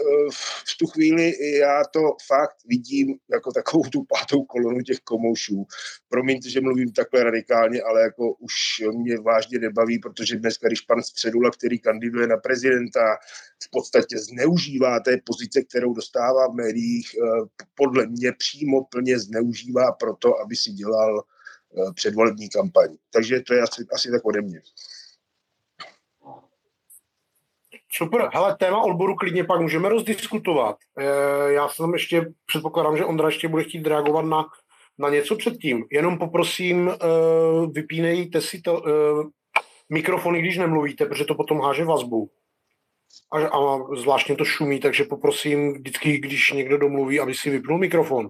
v 0.66 0.76
tu 0.78 0.86
chvíli 0.86 1.32
já 1.58 1.82
to 1.92 2.00
fakt 2.26 2.56
vidím 2.66 3.18
jako 3.30 3.52
takovou 3.52 3.82
tu 3.82 4.04
pátou 4.04 4.44
kolonu 4.44 4.80
těch 4.80 4.98
komoušů. 4.98 5.66
Promiňte, 6.08 6.50
že 6.50 6.60
mluvím 6.60 6.92
takhle 6.92 7.24
radikálně, 7.24 7.82
ale 7.82 8.02
jako 8.02 8.32
už 8.32 8.54
mě 8.92 9.18
vážně 9.18 9.58
nebaví, 9.58 9.98
protože 9.98 10.36
dneska, 10.36 10.66
když 10.66 10.80
pan 10.80 11.02
Středula, 11.02 11.50
který 11.50 11.78
kandiduje 11.78 12.26
na 12.26 12.36
prezidenta, 12.36 13.16
v 13.64 13.70
podstatě 13.70 14.18
zneužívá 14.18 15.00
té 15.00 15.16
pozice, 15.24 15.62
kterou 15.62 15.94
dostává 15.94 16.48
v 16.48 16.54
médiích, 16.54 17.08
eh, 17.14 17.66
podle 17.74 18.06
mě 18.06 18.32
přímo 18.32 18.84
plně 18.84 19.18
zneužívá 19.18 19.92
proto, 19.92 20.40
aby 20.40 20.56
si 20.56 20.70
dělal 20.72 21.20
eh, 21.20 21.92
předvolební 21.94 22.48
kampaň. 22.48 22.96
Takže 23.12 23.40
to 23.40 23.54
je 23.54 23.60
asi, 23.60 23.86
asi 23.92 24.10
tak 24.10 24.24
ode 24.24 24.40
mě. 24.40 24.60
Super, 27.92 28.30
hele, 28.32 28.56
téma 28.56 28.82
odboru 28.82 29.14
klidně 29.14 29.44
pak 29.44 29.60
můžeme 29.60 29.88
rozdiskutovat. 29.88 30.76
E, 30.98 31.04
já 31.52 31.68
jsem 31.68 31.92
ještě, 31.92 32.32
předpokládám, 32.46 32.96
že 32.96 33.04
Ondra 33.04 33.28
ještě 33.28 33.48
bude 33.48 33.64
chtít 33.64 33.86
reagovat 33.86 34.22
na, 34.22 34.46
na 34.98 35.08
něco 35.08 35.36
předtím. 35.36 35.84
Jenom 35.92 36.18
poprosím, 36.18 36.88
e, 36.88 36.96
vypínejte 37.72 38.40
si 38.40 38.60
to, 38.60 38.88
e, 38.88 38.92
mikrofony, 39.90 40.40
když 40.40 40.58
nemluvíte, 40.58 41.06
protože 41.06 41.24
to 41.24 41.34
potom 41.34 41.60
háže 41.60 41.84
vazbu. 41.84 42.30
A, 43.32 43.38
a 43.38 43.78
zvláštně 43.96 44.36
to 44.36 44.44
šumí, 44.44 44.80
takže 44.80 45.04
poprosím 45.04 45.74
vždycky, 45.74 46.18
když 46.18 46.52
někdo 46.52 46.78
domluví, 46.78 47.20
aby 47.20 47.34
si 47.34 47.50
vypnul 47.50 47.78
mikrofon. 47.78 48.28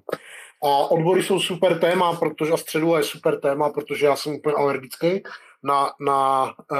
A 0.62 0.90
odbory 0.90 1.23
jsou 1.23 1.40
super 1.40 1.79
téma, 1.79 2.16
protože 2.16 2.53
a 2.53 2.57
středu 2.57 2.96
je 2.96 3.03
super 3.03 3.40
téma, 3.40 3.70
protože 3.70 4.07
já 4.07 4.16
jsem 4.16 4.35
úplně 4.35 4.55
alergický 4.55 5.23
na, 5.62 5.90
na 6.01 6.44
uh, 6.44 6.79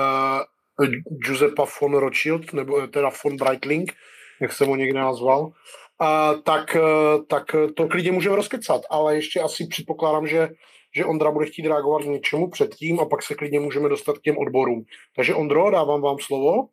Giuseppa 1.27 1.67
von 1.81 1.95
Rothschild, 1.95 2.53
nebo 2.53 2.87
teda 2.87 3.11
von 3.25 3.37
Breitling, 3.37 3.93
jak 4.41 4.53
jsem 4.53 4.69
ho 4.69 4.77
někde 4.77 4.99
nazval, 4.99 5.53
a, 6.01 6.35
tak, 6.35 6.77
eh, 6.77 7.23
tak 7.29 7.45
to 7.77 7.89
klidně 7.89 8.13
můžeme 8.13 8.37
rozkecat, 8.37 8.83
ale 8.91 9.17
ještě 9.17 9.41
asi 9.41 9.67
předpokládám, 9.67 10.27
že, 10.27 10.49
že 10.97 11.05
Ondra 11.05 11.31
bude 11.31 11.47
chtít 11.47 11.67
reagovat 11.67 12.05
něčemu 12.05 12.51
předtím 12.51 13.01
a 13.01 13.05
pak 13.05 13.23
se 13.23 13.35
klidně 13.35 13.61
můžeme 13.61 13.89
dostat 13.89 14.19
k 14.19 14.23
těm 14.23 14.39
odborům. 14.39 14.85
Takže 15.17 15.35
Ondro, 15.35 15.71
dávám 15.71 16.01
vám 16.01 16.17
slovo. 16.21 16.69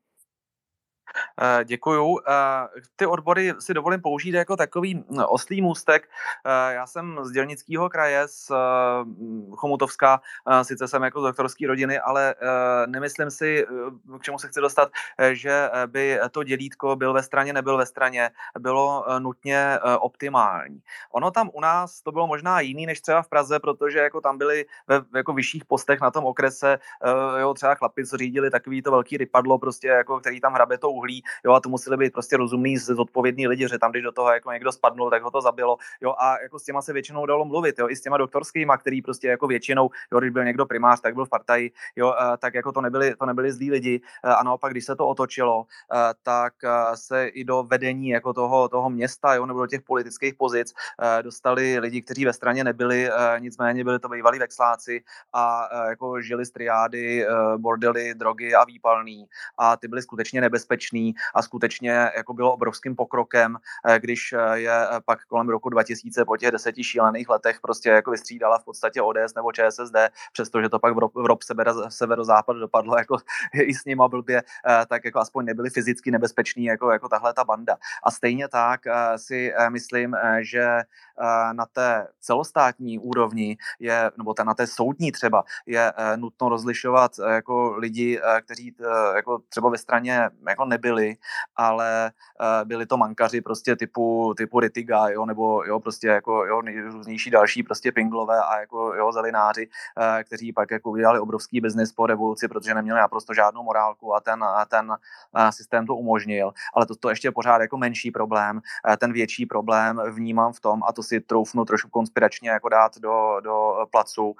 Eh, 1.41 1.63
děkuju. 1.65 2.19
Eh, 2.27 2.81
ty 2.95 3.05
odbory 3.05 3.53
si 3.59 3.73
dovolím 3.73 4.01
použít 4.01 4.33
jako 4.33 4.55
takový 4.55 4.95
hm, 4.95 5.19
oslý 5.27 5.61
můstek. 5.61 6.09
Eh, 6.45 6.73
já 6.73 6.87
jsem 6.87 7.19
z 7.21 7.31
dělnického 7.31 7.89
kraje, 7.89 8.27
z 8.27 8.51
Chomutovska, 9.55 10.21
sice 10.61 10.87
jsem 10.87 11.03
jako 11.03 11.21
z 11.21 11.23
doktorské 11.23 11.67
rodiny, 11.67 11.99
ale 11.99 12.35
nemyslím 12.85 13.31
si, 13.31 13.65
k 14.19 14.23
čemu 14.23 14.39
se 14.39 14.47
chci 14.47 14.61
dostat, 14.61 14.89
že 15.31 15.69
by 15.85 16.19
to 16.31 16.43
dělítko 16.43 16.95
byl 16.95 17.13
ve 17.13 17.23
straně, 17.23 17.53
nebyl 17.53 17.77
ve 17.77 17.85
straně, 17.85 18.29
bylo 18.59 19.05
nutně 19.19 19.79
optimální. 19.99 20.81
Ono 21.11 21.31
tam 21.31 21.49
u 21.53 21.61
nás 21.61 22.01
to 22.01 22.11
bylo 22.11 22.27
možná 22.27 22.59
jiný 22.59 22.85
než 22.85 23.01
třeba 23.01 23.21
v 23.21 23.27
Praze, 23.27 23.59
protože 23.59 23.99
jako 23.99 24.21
tam 24.21 24.37
byli 24.37 24.65
ve 24.87 25.01
jako 25.15 25.33
vyšších 25.33 25.65
postech 25.65 26.01
na 26.01 26.11
tom 26.11 26.25
okrese, 26.25 26.79
jo, 27.39 27.53
třeba 27.53 27.75
chlapi, 27.75 28.05
co 28.05 28.17
řídili 28.17 28.49
takový 28.49 28.81
to 28.81 28.91
velký 28.91 29.17
rypadlo, 29.17 29.59
prostě 29.59 29.87
jako, 29.87 30.19
který 30.19 30.41
tam 30.41 30.53
hrabe 30.53 30.77
to 30.77 30.91
uhlí 30.97 31.23
jo, 31.45 31.53
a 31.53 31.59
to 31.59 31.69
museli 31.69 31.97
být 31.97 32.13
prostě 32.13 32.37
rozumný, 32.37 32.77
zodpovědní 32.77 33.47
lidi, 33.47 33.67
že 33.67 33.79
tam, 33.79 33.91
když 33.91 34.03
do 34.03 34.11
toho 34.11 34.33
jako 34.33 34.51
někdo 34.51 34.71
spadnul, 34.71 35.09
tak 35.09 35.23
ho 35.23 35.31
to 35.31 35.41
zabilo, 35.41 35.77
jo, 36.01 36.15
a 36.17 36.41
jako 36.41 36.59
s 36.59 36.63
těma 36.63 36.81
se 36.81 36.93
většinou 36.93 37.25
dalo 37.25 37.45
mluvit, 37.45 37.79
jo, 37.79 37.89
i 37.89 37.95
s 37.95 38.01
těma 38.01 38.17
doktorskýma, 38.17 38.77
který 38.77 39.01
prostě 39.01 39.27
jako 39.27 39.47
většinou, 39.47 39.89
jo, 40.11 40.19
když 40.19 40.31
byl 40.31 40.43
někdo 40.43 40.65
primář, 40.65 41.01
tak 41.01 41.13
byl 41.13 41.25
v 41.25 41.29
partaji, 41.29 41.71
jo, 41.95 42.15
tak 42.37 42.53
jako 42.53 42.71
to 42.71 42.81
nebyli, 42.81 43.15
to 43.15 43.25
nebyli 43.25 43.51
zlí 43.51 43.71
lidi, 43.71 44.01
a 44.23 44.43
naopak, 44.43 44.71
když 44.71 44.85
se 44.85 44.95
to 44.95 45.07
otočilo, 45.07 45.65
tak 46.23 46.53
se 46.95 47.27
i 47.27 47.43
do 47.43 47.63
vedení 47.63 48.09
jako 48.09 48.33
toho, 48.33 48.69
toho 48.69 48.89
města, 48.89 49.35
jo, 49.35 49.45
nebo 49.45 49.59
do 49.59 49.67
těch 49.67 49.81
politických 49.81 50.35
pozic 50.35 50.73
dostali 51.21 51.79
lidi, 51.79 52.01
kteří 52.01 52.25
ve 52.25 52.33
straně 52.33 52.63
nebyli, 52.63 53.09
nicméně 53.39 53.83
byli 53.83 53.99
to 53.99 54.09
bývalí 54.09 54.39
vexláci 54.39 55.03
a 55.33 55.69
jako 55.89 56.21
žili 56.21 56.45
z 56.45 56.51
triády, 56.51 57.25
bordely, 57.57 58.13
drogy 58.15 58.55
a 58.55 58.63
výpalný 58.65 59.25
a 59.57 59.77
ty 59.77 59.87
byly 59.87 60.01
skutečně 60.01 60.41
nebezpečný 60.87 61.15
a 61.33 61.41
skutečně 61.41 61.91
jako 62.17 62.33
bylo 62.33 62.53
obrovským 62.53 62.95
pokrokem, 62.95 63.57
když 63.97 64.35
je 64.53 64.71
pak 65.05 65.25
kolem 65.25 65.49
roku 65.49 65.69
2000 65.69 66.25
po 66.25 66.37
těch 66.37 66.51
deseti 66.51 66.83
šílených 66.83 67.29
letech 67.29 67.59
prostě 67.61 67.89
jako 67.89 68.11
vystřídala 68.11 68.59
v 68.59 68.65
podstatě 68.65 69.01
ODS 69.01 69.33
nebo 69.35 69.51
ČSSD, 69.51 69.95
přestože 70.33 70.69
to 70.69 70.79
pak 70.79 70.93
v 70.95 71.25
ROP 71.25 71.39
severozápad 71.89 72.57
dopadlo 72.57 72.97
jako 72.97 73.17
i 73.53 73.73
s 73.73 73.85
nima 73.85 74.07
blbě, 74.07 74.43
tak 74.87 75.05
jako 75.05 75.19
aspoň 75.19 75.45
nebyli 75.45 75.69
fyzicky 75.69 76.11
nebezpeční 76.11 76.65
jako, 76.65 76.91
jako 76.91 77.09
tahle 77.09 77.33
ta 77.33 77.43
banda. 77.43 77.77
A 78.03 78.11
stejně 78.11 78.47
tak 78.47 78.81
si 79.17 79.53
myslím, 79.69 80.15
že 80.41 80.81
na 81.53 81.65
té 81.65 82.07
celostátní 82.21 82.99
úrovni 82.99 83.57
je, 83.79 84.11
nebo 84.17 84.33
na 84.43 84.53
té 84.53 84.67
soudní 84.67 85.11
třeba, 85.11 85.43
je 85.65 85.93
nutno 86.15 86.49
rozlišovat 86.49 87.11
jako 87.29 87.75
lidi, 87.77 88.19
kteří 88.41 88.75
jako 89.15 89.39
třeba 89.49 89.69
ve 89.69 89.77
straně 89.77 90.29
jako 90.47 90.65
nebyli, 90.77 91.15
ale 91.55 92.11
byli 92.63 92.85
to 92.85 92.97
mankaři 92.97 93.41
prostě 93.41 93.75
typu, 93.75 94.33
typu 94.37 94.59
Ritiga, 94.59 95.09
jo, 95.09 95.25
nebo 95.25 95.63
jo, 95.63 95.79
prostě 95.79 96.07
jako 96.07 96.45
jo, 96.45 96.61
nejrůznější 96.61 97.29
další 97.29 97.63
prostě 97.63 97.91
pinglové 97.91 98.41
a 98.41 98.59
jako 98.59 98.93
jo, 98.93 99.11
zelináři, 99.11 99.69
kteří 100.23 100.53
pak 100.53 100.71
jako 100.71 100.89
udělali 100.89 101.19
obrovský 101.19 101.61
biznis 101.61 101.93
po 101.93 102.05
revoluci, 102.05 102.47
protože 102.47 102.73
neměli 102.73 102.99
naprosto 102.99 103.33
žádnou 103.33 103.63
morálku 103.63 104.15
a 104.15 104.19
ten, 104.19 104.43
a 104.43 104.65
ten 104.65 104.93
systém 105.49 105.85
to 105.85 105.95
umožnil. 105.95 106.53
Ale 106.73 106.85
to, 106.85 106.95
to 106.95 107.09
ještě 107.09 107.31
pořád 107.31 107.61
jako 107.61 107.77
menší 107.77 108.11
problém. 108.11 108.61
Ten 108.97 109.13
větší 109.13 109.45
problém 109.45 110.01
vnímám 110.11 110.53
v 110.53 110.59
tom, 110.59 110.81
a 110.87 110.93
to 110.93 111.03
si 111.03 111.19
troufnu 111.19 111.65
trošku 111.65 111.89
konspiračně 111.89 112.49
jako 112.49 112.69
dát 112.69 112.97
do, 112.97 113.39
do 113.43 113.85
placu, 113.91 114.35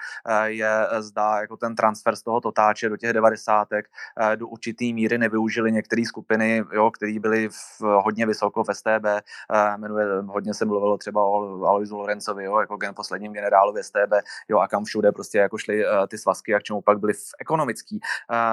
je 0.45 0.87
zda 0.99 1.41
jako 1.41 1.57
ten 1.57 1.75
transfer 1.75 2.15
z 2.15 2.21
toho 2.23 2.41
totáče 2.41 2.89
do 2.89 2.97
těch 2.97 3.13
devadesátek 3.13 3.85
do 4.35 4.47
určitý 4.47 4.93
míry 4.93 5.17
nevyužili 5.17 5.71
některé 5.71 6.05
skupiny, 6.05 6.26
jo, 6.73 6.91
které 6.91 7.19
byly 7.19 7.49
v, 7.49 7.81
hodně 7.81 8.25
vysoko 8.25 8.63
v 8.63 8.73
STB. 8.73 9.05
Jmenuje, 9.77 10.05
hodně 10.21 10.53
se 10.53 10.65
mluvilo 10.65 10.97
třeba 10.97 11.23
o 11.23 11.65
Aloisu 11.65 11.97
Lorencovi, 11.97 12.43
jo, 12.43 12.59
jako 12.59 12.77
gen, 12.77 12.93
posledním 12.95 13.33
generálu 13.33 13.73
STB, 13.81 14.13
jo, 14.49 14.59
a 14.59 14.67
kam 14.67 14.83
všude 14.83 15.11
prostě 15.11 15.37
jako 15.37 15.57
šly 15.57 15.83
ty 16.07 16.17
svazky 16.17 16.55
a 16.55 16.59
k 16.59 16.63
čemu 16.63 16.81
pak 16.81 16.99
byly 16.99 17.13
v 17.13 17.31
ekonomické 17.39 17.97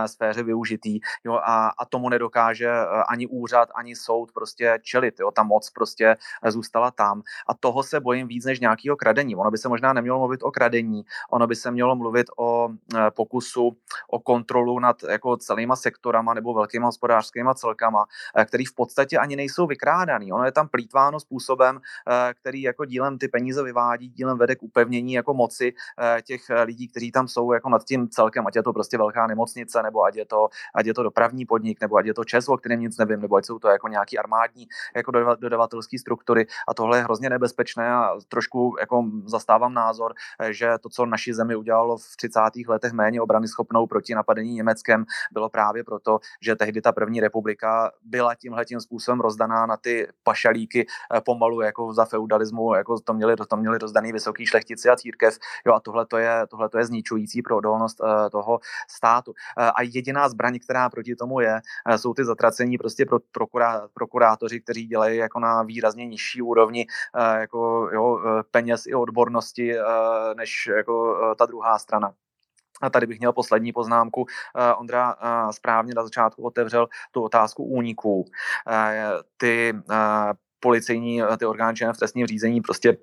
sféře 0.07 0.43
využitý, 0.43 1.01
jo, 1.25 1.33
a, 1.35 1.69
a 1.79 1.85
tomu 1.85 2.09
nedokáže 2.09 2.71
ani 3.09 3.27
úřad, 3.27 3.69
ani 3.75 3.97
soud 3.97 4.33
prostě 4.33 4.79
čelit, 4.83 5.21
jo, 5.21 5.31
ta 5.31 5.43
moc 5.43 5.71
prostě 5.71 6.17
zůstala 6.47 6.91
tam 6.91 7.23
a 7.47 7.55
toho 7.55 7.83
se 7.83 8.01
bojím 8.01 8.29
víc 8.29 8.45
než 8.45 8.61
nějakého 8.61 8.97
kradení. 8.97 9.37
Ono 9.37 9.51
by 9.51 9.59
se 9.59 9.69
možná 9.69 9.93
nemělo 9.93 10.19
mluvit 10.19 10.43
o 10.43 10.51
kradení, 10.51 11.05
ono 11.31 11.47
by 11.47 11.57
se 11.57 11.71
mělo 11.71 11.97
mluvit 11.97 12.27
o 12.39 12.69
pokusu 13.17 13.77
o 14.11 14.21
kontrolu 14.21 14.79
nad 14.79 15.03
jako 15.03 15.37
celýma 15.37 15.77
sektorama 15.77 16.35
nebo 16.35 16.55
velkýma 16.55 16.87
hospodářskými 16.87 17.49
celkama, 17.65 18.05
e, 18.37 18.45
který 18.45 18.65
v 18.65 18.75
podstatě 18.75 19.19
ani 19.19 19.37
nejsou 19.37 19.67
vykrádaný. 19.67 20.33
Ono 20.33 20.45
je 20.45 20.53
tam 20.53 20.69
plítváno 20.69 21.21
způsobem, 21.21 21.81
e, 21.81 22.35
který 22.35 22.63
jako 22.63 22.85
dílem 22.85 23.19
ty 23.19 23.29
peníze 23.29 23.63
vyvádí, 23.63 24.09
dílem 24.09 24.39
vede 24.39 24.55
k 24.57 24.63
upevnění 24.63 25.13
jako 25.13 25.35
moci 25.35 25.73
těch 26.23 26.43
lidí, 26.65 26.89
kteří 26.89 27.13
tam 27.13 27.29
jsou 27.29 27.53
jako 27.53 27.69
nad 27.69 27.85
tím 27.85 28.09
celkem, 28.09 28.47
ať 28.47 28.57
je 28.57 28.63
to 28.63 28.73
prostě 28.73 28.99
velká 28.99 29.27
nemocnice, 29.27 29.83
nebo 29.83 30.05
ať 30.05 30.17
je 30.17 30.27
to, 30.27 30.49
ať 30.75 30.87
je 30.87 30.95
to 30.95 31.03
dopravní 31.03 31.47
podnik, 31.47 31.81
nebo 31.81 31.97
ať 31.97 32.07
je 32.07 32.15
to 32.15 32.25
Čes, 32.25 32.49
o 32.49 32.57
kterém 32.57 32.81
nic 32.81 32.99
nevím, 32.99 33.21
nebo 33.21 33.37
ať 33.37 33.45
jsou 33.45 33.59
to 33.59 33.69
jako 33.69 33.89
nějaký 33.89 34.19
armádní 34.19 34.67
jako 34.97 35.11
dodavatelské 35.41 35.99
struktury. 35.99 36.47
A 36.69 36.75
tohle 36.75 36.99
je 36.99 37.03
hrozně 37.03 37.31
nebezpečné 37.31 37.93
a 37.93 38.19
trošku 38.29 38.77
jako 38.81 39.05
zastávám 39.27 39.75
názor, 39.75 40.15
eh, 40.41 40.53
že 40.53 40.73
to, 40.81 40.89
co 40.89 41.07
naši 41.07 41.35
zemi 41.35 41.57
udělalo 41.57 41.97
v 41.97 42.17
30. 42.17 42.69
letech 42.69 42.93
méně 42.93 43.21
obrany 43.21 43.49
schopnou 43.49 43.87
proti 43.87 44.15
napadení 44.15 44.55
Německem, 44.55 45.05
bylo 45.33 45.49
právě 45.49 45.85
proto, 45.85 46.19
že 46.41 46.57
tehdy 46.57 46.81
ta 46.81 46.93
první 46.93 47.21
republika 47.21 47.54
byla 48.03 48.35
tímhle 48.35 48.65
tím 48.65 48.81
způsobem 48.81 49.21
rozdaná 49.21 49.67
na 49.67 49.77
ty 49.77 50.09
pašalíky 50.23 50.87
eh, 50.87 51.21
pomalu 51.21 51.61
jako 51.61 51.93
za 51.93 52.05
feudalismu, 52.05 52.75
jako 52.75 53.01
to 53.01 53.15
měli, 53.15 53.37
to 53.37 53.57
měli 53.57 53.79
rozdaný 53.79 54.13
vysoký 54.13 54.47
šlechtici 54.47 54.89
a 54.89 54.97
církev. 54.97 55.39
Jo, 55.67 55.75
a 55.75 55.81
tohle 55.81 56.07
to 56.07 56.17
je, 56.17 56.47
tohle 56.51 56.69
to 56.69 56.79
je 56.79 56.85
zničující 56.85 57.43
pro 57.43 57.57
odolnost 57.57 58.01
uh, 58.01 58.09
toho 58.31 58.61
státu. 58.91 59.31
Uh, 59.31 59.65
a 59.75 59.83
jediná 59.83 60.29
zbraň, 60.29 60.59
která 60.59 60.91
proti 60.91 61.17
tomu 61.17 61.41
je, 61.41 61.61
jsou 61.97 62.15
ty 62.15 62.25
zatracení 62.25 62.79
prostě 62.79 63.07
pro, 63.07 63.19
prokurá, 63.33 63.89
prokurátoři, 63.95 64.61
kteří 64.61 64.87
dělají 64.87 65.17
jako 65.19 65.41
na 65.41 65.63
výrazně 65.63 66.07
nižší 66.07 66.43
úrovni 66.43 66.87
jako, 67.41 67.89
jo, 67.93 68.21
peněz 68.51 68.87
i 68.87 68.95
odbornosti 68.95 69.75
než 70.37 70.71
jako 70.77 71.17
ta 71.39 71.47
druhá 71.47 71.79
strana. 71.79 72.15
A 72.83 72.91
tady 72.91 73.07
bych 73.07 73.19
měl 73.19 73.33
poslední 73.33 73.73
poznámku. 73.73 74.27
Ondra 74.77 75.17
správně 75.51 75.95
na 75.97 76.03
začátku 76.03 76.43
otevřel 76.43 76.89
tu 77.11 77.23
otázku 77.23 77.65
úniků. 77.65 78.25
Ty 79.37 79.75
policejní, 80.61 81.23
ty 81.39 81.47
orgány 81.47 81.75
v 81.93 81.99
trestním 81.99 82.27
řízení 82.27 82.61
prostě 82.61 82.97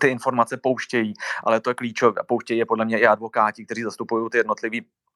ty 0.00 0.08
informace 0.08 0.56
pouštějí, 0.56 1.14
ale 1.44 1.60
to 1.60 1.70
je 1.70 1.74
klíčové. 1.74 2.22
Pouštějí 2.26 2.58
je 2.58 2.66
podle 2.66 2.84
mě 2.84 2.98
i 2.98 3.06
advokáti, 3.06 3.64
kteří 3.64 3.82
zastupují 3.82 4.30
ty 4.30 4.38
jednotlivé 4.38 4.76
Eh, 4.76 5.15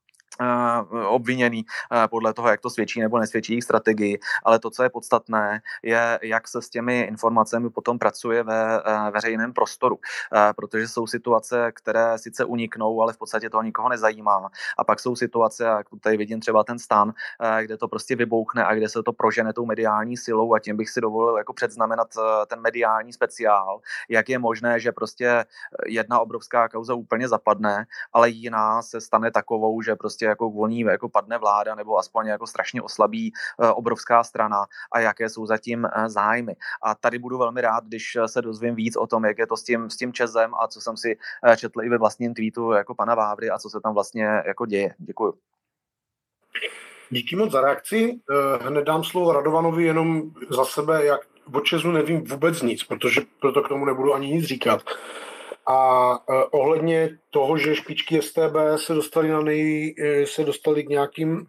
obviněný 1.06 1.64
podle 2.10 2.34
toho, 2.34 2.48
jak 2.48 2.60
to 2.60 2.70
svědčí 2.70 3.00
nebo 3.00 3.18
nesvědčí 3.18 3.52
jejich 3.52 3.64
strategii, 3.64 4.18
ale 4.44 4.58
to, 4.58 4.70
co 4.70 4.82
je 4.82 4.90
podstatné, 4.90 5.62
je, 5.82 6.18
jak 6.22 6.48
se 6.48 6.62
s 6.62 6.68
těmi 6.68 7.00
informacemi 7.00 7.70
potom 7.70 7.98
pracuje 7.98 8.42
ve 8.42 8.80
eh, 8.80 9.10
veřejném 9.10 9.52
prostoru, 9.52 9.98
protože 10.56 10.88
jsou 10.88 11.06
situace, 11.06 11.72
které 11.72 12.18
sice 12.18 12.44
uniknou, 12.44 13.02
ale 13.02 13.12
v 13.12 13.18
podstatě 13.18 13.50
toho 13.50 13.62
nikoho 13.62 13.88
nezajímá. 13.88 14.50
A 14.78 14.84
pak 14.84 15.00
jsou 15.00 15.16
situace, 15.16 15.64
jak 15.64 15.86
tady 16.00 16.16
vidím 16.16 16.40
třeba 16.40 16.64
ten 16.64 16.78
stan, 16.78 17.12
kde 17.62 17.76
to 17.76 17.88
prostě 17.88 18.16
vybouchne 18.16 18.64
a 18.64 18.74
kde 18.74 18.88
se 18.88 19.02
to 19.02 19.12
prožene 19.12 19.52
tou 19.52 19.66
mediální 19.66 20.16
silou 20.16 20.54
a 20.54 20.58
tím 20.58 20.76
bych 20.76 20.90
si 20.90 21.00
dovolil 21.00 21.36
jako 21.38 21.52
předznamenat 21.52 22.08
ten 22.46 22.60
mediální 22.60 23.12
speciál, 23.12 23.80
jak 24.08 24.28
je 24.28 24.38
možné, 24.38 24.80
že 24.80 24.92
prostě 24.92 25.44
jedna 25.86 26.20
obrovská 26.20 26.68
kauza 26.68 26.94
úplně 26.94 27.28
zapadne, 27.28 27.86
ale 28.12 28.30
jiná 28.30 28.82
se 28.82 29.00
stane 29.00 29.30
takovou, 29.30 29.82
že 29.82 29.96
prostě 29.96 30.19
jako 30.24 30.50
volní 30.50 30.80
jako 30.80 31.08
padne 31.08 31.38
vláda 31.38 31.74
nebo 31.74 31.98
aspoň 31.98 32.26
jako 32.26 32.46
strašně 32.46 32.82
oslabí 32.82 33.32
eh, 33.62 33.68
obrovská 33.68 34.24
strana 34.24 34.66
a 34.92 35.00
jaké 35.00 35.28
jsou 35.28 35.46
zatím 35.46 35.84
eh, 35.86 36.08
zájmy. 36.08 36.56
A 36.82 36.94
tady 36.94 37.18
budu 37.18 37.38
velmi 37.38 37.60
rád, 37.60 37.84
když 37.84 38.16
eh, 38.16 38.28
se 38.28 38.42
dozvím 38.42 38.74
víc 38.74 38.96
o 38.96 39.06
tom, 39.06 39.24
jak 39.24 39.38
je 39.38 39.46
to 39.46 39.56
s 39.56 39.64
tím, 39.64 39.90
s 39.90 39.96
tím 39.96 40.12
Čezem 40.12 40.54
a 40.54 40.68
co 40.68 40.80
jsem 40.80 40.96
si 40.96 41.18
četl 41.56 41.82
i 41.82 41.88
ve 41.88 41.98
vlastním 41.98 42.34
tweetu 42.34 42.72
jako 42.72 42.94
pana 42.94 43.14
Vávry 43.14 43.50
a 43.50 43.58
co 43.58 43.70
se 43.70 43.80
tam 43.80 43.94
vlastně 43.94 44.24
jako 44.24 44.66
děje. 44.66 44.94
Děkuju. 44.98 45.34
Díky 47.10 47.36
moc 47.36 47.52
za 47.52 47.60
reakci. 47.60 48.20
Hned 48.60 48.84
dám 48.84 49.04
slovo 49.04 49.32
Radovanovi 49.32 49.84
jenom 49.84 50.30
za 50.50 50.64
sebe, 50.64 51.04
jak 51.04 51.20
o 51.52 51.60
Česu 51.60 51.90
nevím 51.90 52.24
vůbec 52.24 52.62
nic, 52.62 52.84
protože 52.84 53.20
proto 53.40 53.62
k 53.62 53.68
tomu 53.68 53.84
nebudu 53.84 54.14
ani 54.14 54.26
nic 54.26 54.44
říkat. 54.44 54.82
A 55.70 56.10
uh, 56.10 56.42
ohledně 56.50 57.18
toho, 57.30 57.58
že 57.58 57.76
špičky 57.76 58.22
STB 58.22 58.56
se 58.76 58.94
dostali, 58.94 59.28
na 59.28 59.40
nej, 59.40 59.94
e, 59.98 60.26
se 60.26 60.44
dostali 60.44 60.84
k 60.84 60.88
nějakým 60.88 61.46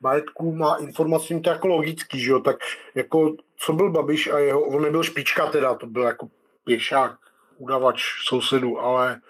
majetkům 0.00 0.62
a 0.62 0.76
informacím, 0.76 1.42
to 1.42 1.50
je 1.50 1.54
jako 1.54 1.68
logický, 1.68 2.20
že 2.20 2.30
jo? 2.30 2.40
tak 2.40 2.56
jako 2.94 3.36
co 3.56 3.72
byl 3.72 3.90
Babiš 3.90 4.26
a 4.26 4.38
jeho, 4.38 4.60
on 4.60 4.82
nebyl 4.82 5.02
špička 5.02 5.46
teda, 5.46 5.74
to 5.74 5.86
byl 5.86 6.02
jako 6.02 6.28
pěšák, 6.64 7.18
udavač 7.58 8.02
sousedů, 8.24 8.80
ale, 8.80 9.20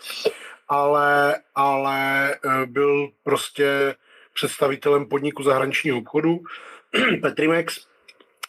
ale, 0.68 1.36
ale 1.54 2.32
e, 2.34 2.66
byl 2.66 3.08
prostě 3.22 3.94
představitelem 4.34 5.06
podniku 5.06 5.42
zahraničního 5.42 5.98
obchodu 5.98 6.40
Petrimex 7.22 7.86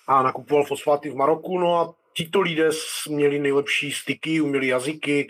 a 0.07 0.23
nakupoval 0.23 0.65
fosfáty 0.65 1.09
v 1.09 1.15
Maroku, 1.15 1.59
no 1.59 1.79
a 1.79 1.93
tito 2.13 2.41
lidé 2.41 2.69
měli 3.09 3.39
nejlepší 3.39 3.91
styky, 3.91 4.41
uměli 4.41 4.67
jazyky, 4.67 5.27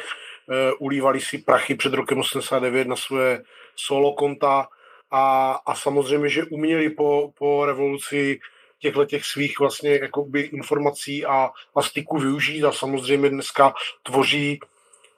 ulívali 0.79 1.21
si 1.21 1.38
prachy 1.38 1.75
před 1.75 1.93
rokem 1.93 2.19
89 2.19 2.88
na 2.88 2.95
své 2.95 3.41
solo 3.75 4.13
konta 4.13 4.67
a, 5.12 5.51
a 5.65 5.75
samozřejmě, 5.75 6.29
že 6.29 6.43
uměli 6.43 6.89
po, 6.89 7.31
po 7.38 7.65
revoluci 7.65 8.39
těchto 8.79 9.05
těch 9.05 9.25
svých 9.25 9.60
vlastně 9.60 9.99
jakoby 10.01 10.41
informací 10.41 11.25
a, 11.25 11.49
a 11.75 11.81
styků 11.81 12.17
využít 12.17 12.63
a 12.63 12.71
samozřejmě 12.71 13.29
dneska 13.29 13.73
tvoří 14.03 14.60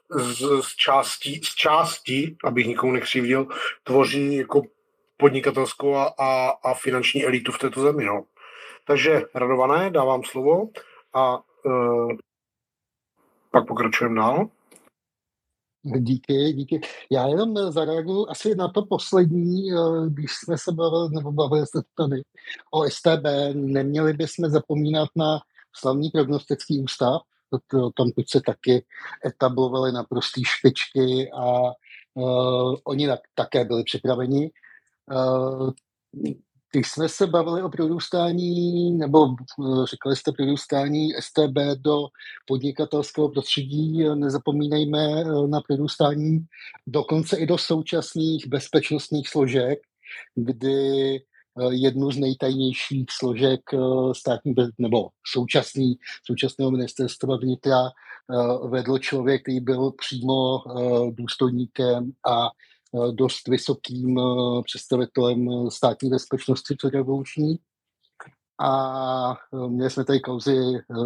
z, 0.09 0.61
z, 0.61 0.75
části, 0.75 1.41
z 1.43 1.55
části, 1.55 2.35
abych 2.43 2.67
nikomu 2.67 2.91
nekřivdil, 2.91 3.47
tvoří 3.83 4.35
jako 4.35 4.61
podnikatelskou 5.17 5.95
a, 5.95 6.13
a, 6.19 6.49
a 6.63 6.73
finanční 6.73 7.25
elitu 7.25 7.51
v 7.51 7.59
této 7.59 7.81
zemi. 7.81 8.05
No. 8.05 8.23
Takže 8.85 9.21
radované, 9.35 9.89
dávám 9.89 10.23
slovo 10.23 10.69
a 11.13 11.39
uh, 11.63 12.11
pak 13.51 13.67
pokračujeme 13.67 14.15
dál. 14.15 14.49
Díky, 15.95 16.53
díky. 16.53 16.81
Já 17.11 17.27
jenom 17.27 17.71
zareaguju 17.71 18.29
asi 18.29 18.55
na 18.55 18.67
to 18.67 18.85
poslední, 18.85 19.71
eh, 19.71 19.75
když 20.09 20.31
jsme 20.31 20.57
se 20.57 20.71
bavili, 20.71 21.09
nebo 21.15 21.31
bavili 21.31 21.65
se 21.67 21.81
tady 21.95 22.21
o 22.71 22.83
STB, 22.83 23.53
neměli 23.53 24.13
bychom 24.13 24.49
zapomínat 24.49 25.09
na 25.15 25.39
slavný 25.75 26.09
prognostický 26.09 26.83
ústav, 26.83 27.21
tam 27.97 28.11
teď 28.11 28.25
se 28.29 28.41
taky 28.45 28.85
etablovali 29.25 29.91
na 29.91 30.03
prostý 30.03 30.43
špičky 30.45 31.31
a 31.31 31.61
uh, 32.13 32.75
oni 32.83 33.07
tak, 33.07 33.19
také 33.35 33.65
byli 33.65 33.83
připraveni. 33.83 34.51
Uh, 35.11 35.71
když 36.71 36.91
jsme 36.91 37.09
se 37.09 37.27
bavili 37.27 37.63
o 37.63 37.69
prorůstání, 37.69 38.91
nebo 38.91 39.27
eh, 39.27 39.85
říkali 39.91 40.15
jste 40.15 40.31
prorůstání 40.31 41.09
STB 41.19 41.57
do 41.77 42.07
podnikatelského 42.45 43.29
prostředí, 43.29 44.03
nezapomínejme 44.15 45.21
eh, 45.21 45.47
na 45.47 45.61
prorůstání 45.67 46.39
dokonce 46.87 47.37
i 47.37 47.45
do 47.45 47.57
současných 47.57 48.47
bezpečnostních 48.47 49.29
složek, 49.29 49.79
kdy 50.35 51.15
eh, 51.15 51.21
jednu 51.69 52.11
z 52.11 52.17
nejtajnějších 52.17 53.05
složek 53.11 53.61
státní 54.13 54.55
nebo 54.77 55.09
současný, 55.31 55.95
současného 56.25 56.71
ministerstva 56.71 57.37
vnitra 57.37 57.89
vedl 58.69 58.97
člověk, 58.97 59.41
který 59.41 59.59
byl 59.59 59.91
přímo 59.91 60.59
důstojníkem 61.11 62.11
a 62.27 62.49
dost 63.11 63.47
vysokým 63.47 64.19
eh, 64.19 64.61
představitelem 64.63 65.49
eh, 65.49 65.71
státní 65.71 66.09
bezpečnosti 66.09 66.75
předrevoluční. 66.75 67.59
A 68.61 69.37
měli 69.67 69.89
jsme 69.89 70.05
tady 70.05 70.19
kauzy 70.19 70.57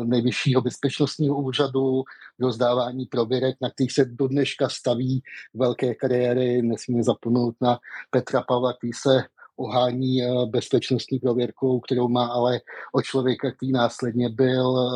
nejvyššího 0.04 0.62
bezpečnostního 0.62 1.42
úřadu, 1.42 2.04
rozdávání 2.40 3.06
prověrek, 3.06 3.56
na 3.62 3.70
kterých 3.70 3.92
se 3.92 4.06
do 4.06 4.28
dneška 4.28 4.70
staví 4.70 5.24
velké 5.54 5.96
kariéry. 5.96 6.62
Nesmíme 6.62 7.04
zapomenout 7.04 7.56
na 7.62 7.80
Petra 8.10 8.42
Pavla, 8.48 8.74
který 8.74 8.94
se 8.94 9.24
ohání 9.58 10.22
bezpečnostní 10.46 11.20
prověrkou, 11.20 11.80
kterou 11.80 12.08
má 12.08 12.26
ale 12.26 12.60
od 12.94 13.02
člověka, 13.02 13.52
který 13.52 13.72
následně 13.72 14.30
byl, 14.30 14.90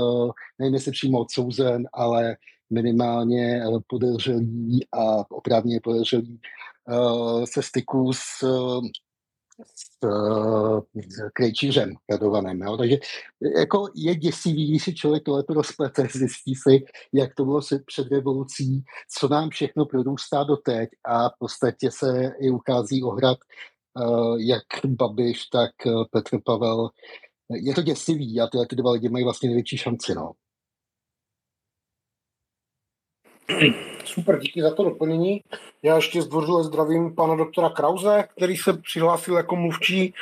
nevím 0.59 0.73
jestli 0.73 0.91
přímo 0.91 1.19
odsouzen, 1.19 1.87
ale 1.93 2.37
minimálně 2.69 3.63
podezřelý 3.87 4.79
a 4.91 5.31
oprávně 5.31 5.79
podezřelý 5.83 6.39
Eh, 6.89 7.47
se 7.47 7.61
styku 7.61 8.13
s, 8.13 8.39
s, 9.65 10.05
s 10.95 11.29
krejčířem 11.33 11.93
radovaným. 12.09 12.61
Jo? 12.61 12.77
Takže 12.77 12.97
jako 13.57 13.87
je 13.95 14.15
děsivý, 14.15 14.69
když 14.69 14.83
si 14.83 14.95
člověk 14.95 15.23
tohle 15.23 15.43
rozplete, 15.49 16.07
zjistí 16.13 16.55
si, 16.55 16.85
jak 17.13 17.35
to 17.35 17.45
bylo 17.45 17.61
před 17.85 18.07
revolucí, 18.11 18.83
co 19.17 19.27
nám 19.27 19.49
všechno 19.49 19.85
prodůstá 19.85 20.43
doteď 20.43 20.89
a 21.05 21.29
v 21.29 21.33
podstatě 21.39 21.91
se 21.91 22.31
i 22.39 22.49
ukází 22.49 23.03
ohrad 23.03 23.37
eh, 23.99 24.03
jak 24.37 24.85
Babiš, 24.85 25.45
tak 25.45 25.71
eh, 25.87 25.91
Petr 26.11 26.39
Pavel. 26.45 26.89
Je 27.49 27.73
to 27.73 27.81
děsivý 27.81 28.41
a 28.41 28.47
tyhle 28.47 28.67
ty 28.67 28.75
dva 28.75 28.91
lidi 28.91 29.09
mají 29.09 29.23
vlastně 29.23 29.49
největší 29.49 29.77
šanci. 29.77 30.15
No. 30.15 30.31
Super, 34.05 34.39
díky 34.39 34.61
za 34.61 34.73
to 34.73 34.83
doplnění. 34.83 35.41
Já 35.83 35.95
ještě 35.95 36.21
zdvořile 36.21 36.63
zdravím 36.63 37.15
pana 37.15 37.35
doktora 37.35 37.69
Krause, 37.69 38.23
který 38.37 38.57
se 38.57 38.73
přihlásil 38.73 39.37
jako 39.37 39.55
mluvčí. 39.55 40.13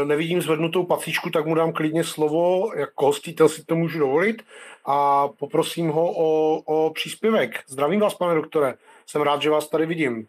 E, 0.00 0.04
nevidím 0.04 0.42
zvednutou 0.42 0.84
pacíčku, 0.84 1.30
tak 1.30 1.46
mu 1.46 1.54
dám 1.54 1.72
klidně 1.72 2.04
slovo. 2.04 2.72
Jako 2.76 3.06
hostitel 3.06 3.48
si 3.48 3.64
to 3.64 3.76
můžu 3.76 3.98
dovolit 3.98 4.42
a 4.86 5.28
poprosím 5.28 5.88
ho 5.88 6.12
o, 6.16 6.56
o 6.64 6.90
příspěvek. 6.90 7.60
Zdravím 7.68 8.00
vás, 8.00 8.14
pane 8.14 8.34
doktore. 8.34 8.74
Jsem 9.06 9.22
rád, 9.22 9.42
že 9.42 9.50
vás 9.50 9.68
tady 9.68 9.86
vidím. 9.86 10.26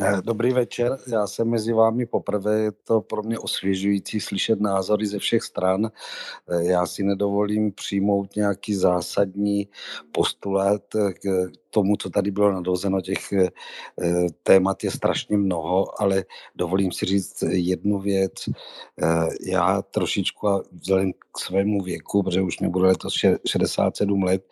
Eh, 0.00 0.22
dobrý 0.24 0.52
večer, 0.52 0.98
já 1.06 1.26
jsem 1.26 1.48
mezi 1.50 1.72
vámi 1.72 2.06
poprvé, 2.06 2.60
je 2.60 2.72
to 2.72 3.00
pro 3.00 3.22
mě 3.22 3.38
osvěžující 3.38 4.20
slyšet 4.20 4.60
názory 4.60 5.06
ze 5.06 5.18
všech 5.18 5.42
stran. 5.42 5.86
Eh, 5.86 6.64
já 6.64 6.86
si 6.86 7.02
nedovolím 7.02 7.72
přijmout 7.72 8.36
nějaký 8.36 8.74
zásadní 8.74 9.68
postulát 10.12 10.82
k 11.22 11.48
tomu, 11.76 11.96
co 11.96 12.10
tady 12.10 12.30
bylo 12.30 12.52
nadozeno, 12.52 13.00
těch 13.00 13.32
eh, 13.32 13.48
témat 14.42 14.84
je 14.84 14.90
strašně 14.90 15.36
mnoho, 15.36 16.00
ale 16.00 16.24
dovolím 16.56 16.92
si 16.92 17.04
říct 17.06 17.44
jednu 17.52 17.98
věc. 17.98 18.32
Já 19.52 19.82
trošičku 19.82 20.48
a 20.48 20.62
vzhledem 20.72 21.12
k 21.12 21.38
svému 21.38 21.82
věku, 21.82 22.22
protože 22.22 22.40
už 22.40 22.60
mě 22.60 22.68
bude 22.68 22.88
letos 22.88 23.14
67 23.46 24.22
let, 24.22 24.42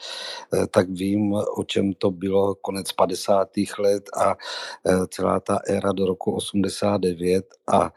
tak 0.70 0.90
vím, 0.90 1.32
o 1.32 1.64
čem 1.64 1.92
to 1.92 2.10
bylo 2.10 2.54
konec 2.54 2.92
50. 2.92 3.48
let 3.78 4.04
a 4.16 4.36
celá 5.08 5.40
ta 5.40 5.58
éra 5.68 5.92
do 5.92 6.06
roku 6.06 6.32
89 6.36 7.46
a 7.72 7.90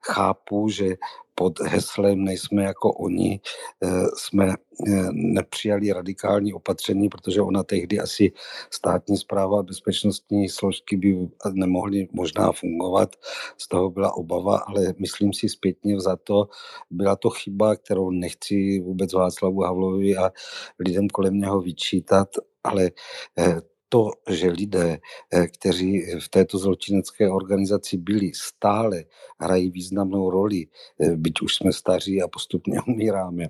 chápu, 0.00 0.68
že 0.68 0.96
pod 1.34 1.60
heslem 1.60 2.24
nejsme 2.24 2.62
jako 2.62 2.92
oni, 2.92 3.40
eh, 3.82 3.88
jsme 4.16 4.48
eh, 4.48 5.08
nepřijali 5.12 5.92
radikální 5.92 6.52
opatření, 6.52 7.08
protože 7.08 7.40
ona 7.40 7.62
tehdy 7.62 8.00
asi 8.00 8.32
státní 8.70 9.16
zpráva 9.16 9.58
a 9.58 9.62
bezpečnostní 9.62 10.48
složky 10.48 10.96
by 10.96 11.28
nemohly 11.52 12.08
možná 12.12 12.52
fungovat. 12.52 13.16
Z 13.58 13.68
toho 13.68 13.90
byla 13.90 14.16
obava, 14.16 14.58
ale 14.58 14.94
myslím 14.98 15.32
si 15.32 15.48
zpětně 15.48 16.00
za 16.00 16.16
to, 16.16 16.48
byla 16.90 17.16
to 17.16 17.30
chyba, 17.30 17.76
kterou 17.76 18.10
nechci 18.10 18.80
vůbec 18.80 19.12
Václavu 19.12 19.60
Havlovi 19.60 20.16
a 20.16 20.30
lidem 20.78 21.08
kolem 21.08 21.38
něho 21.38 21.60
vyčítat, 21.60 22.28
ale 22.64 22.90
eh, 23.38 23.60
to, 23.94 24.10
že 24.30 24.50
lidé, 24.50 24.98
eh, 25.32 25.46
kteří 25.46 26.18
v 26.18 26.28
této 26.28 26.58
zločinecké 26.58 27.30
organizaci 27.30 27.96
byli, 27.96 28.34
stále 28.34 29.04
hrají 29.38 29.70
významnou 29.70 30.30
roli, 30.30 30.66
eh, 30.66 31.16
byť 31.16 31.42
už 31.42 31.54
jsme 31.54 31.72
staří 31.72 32.22
a 32.22 32.28
postupně 32.28 32.82
umíráme, 32.88 33.44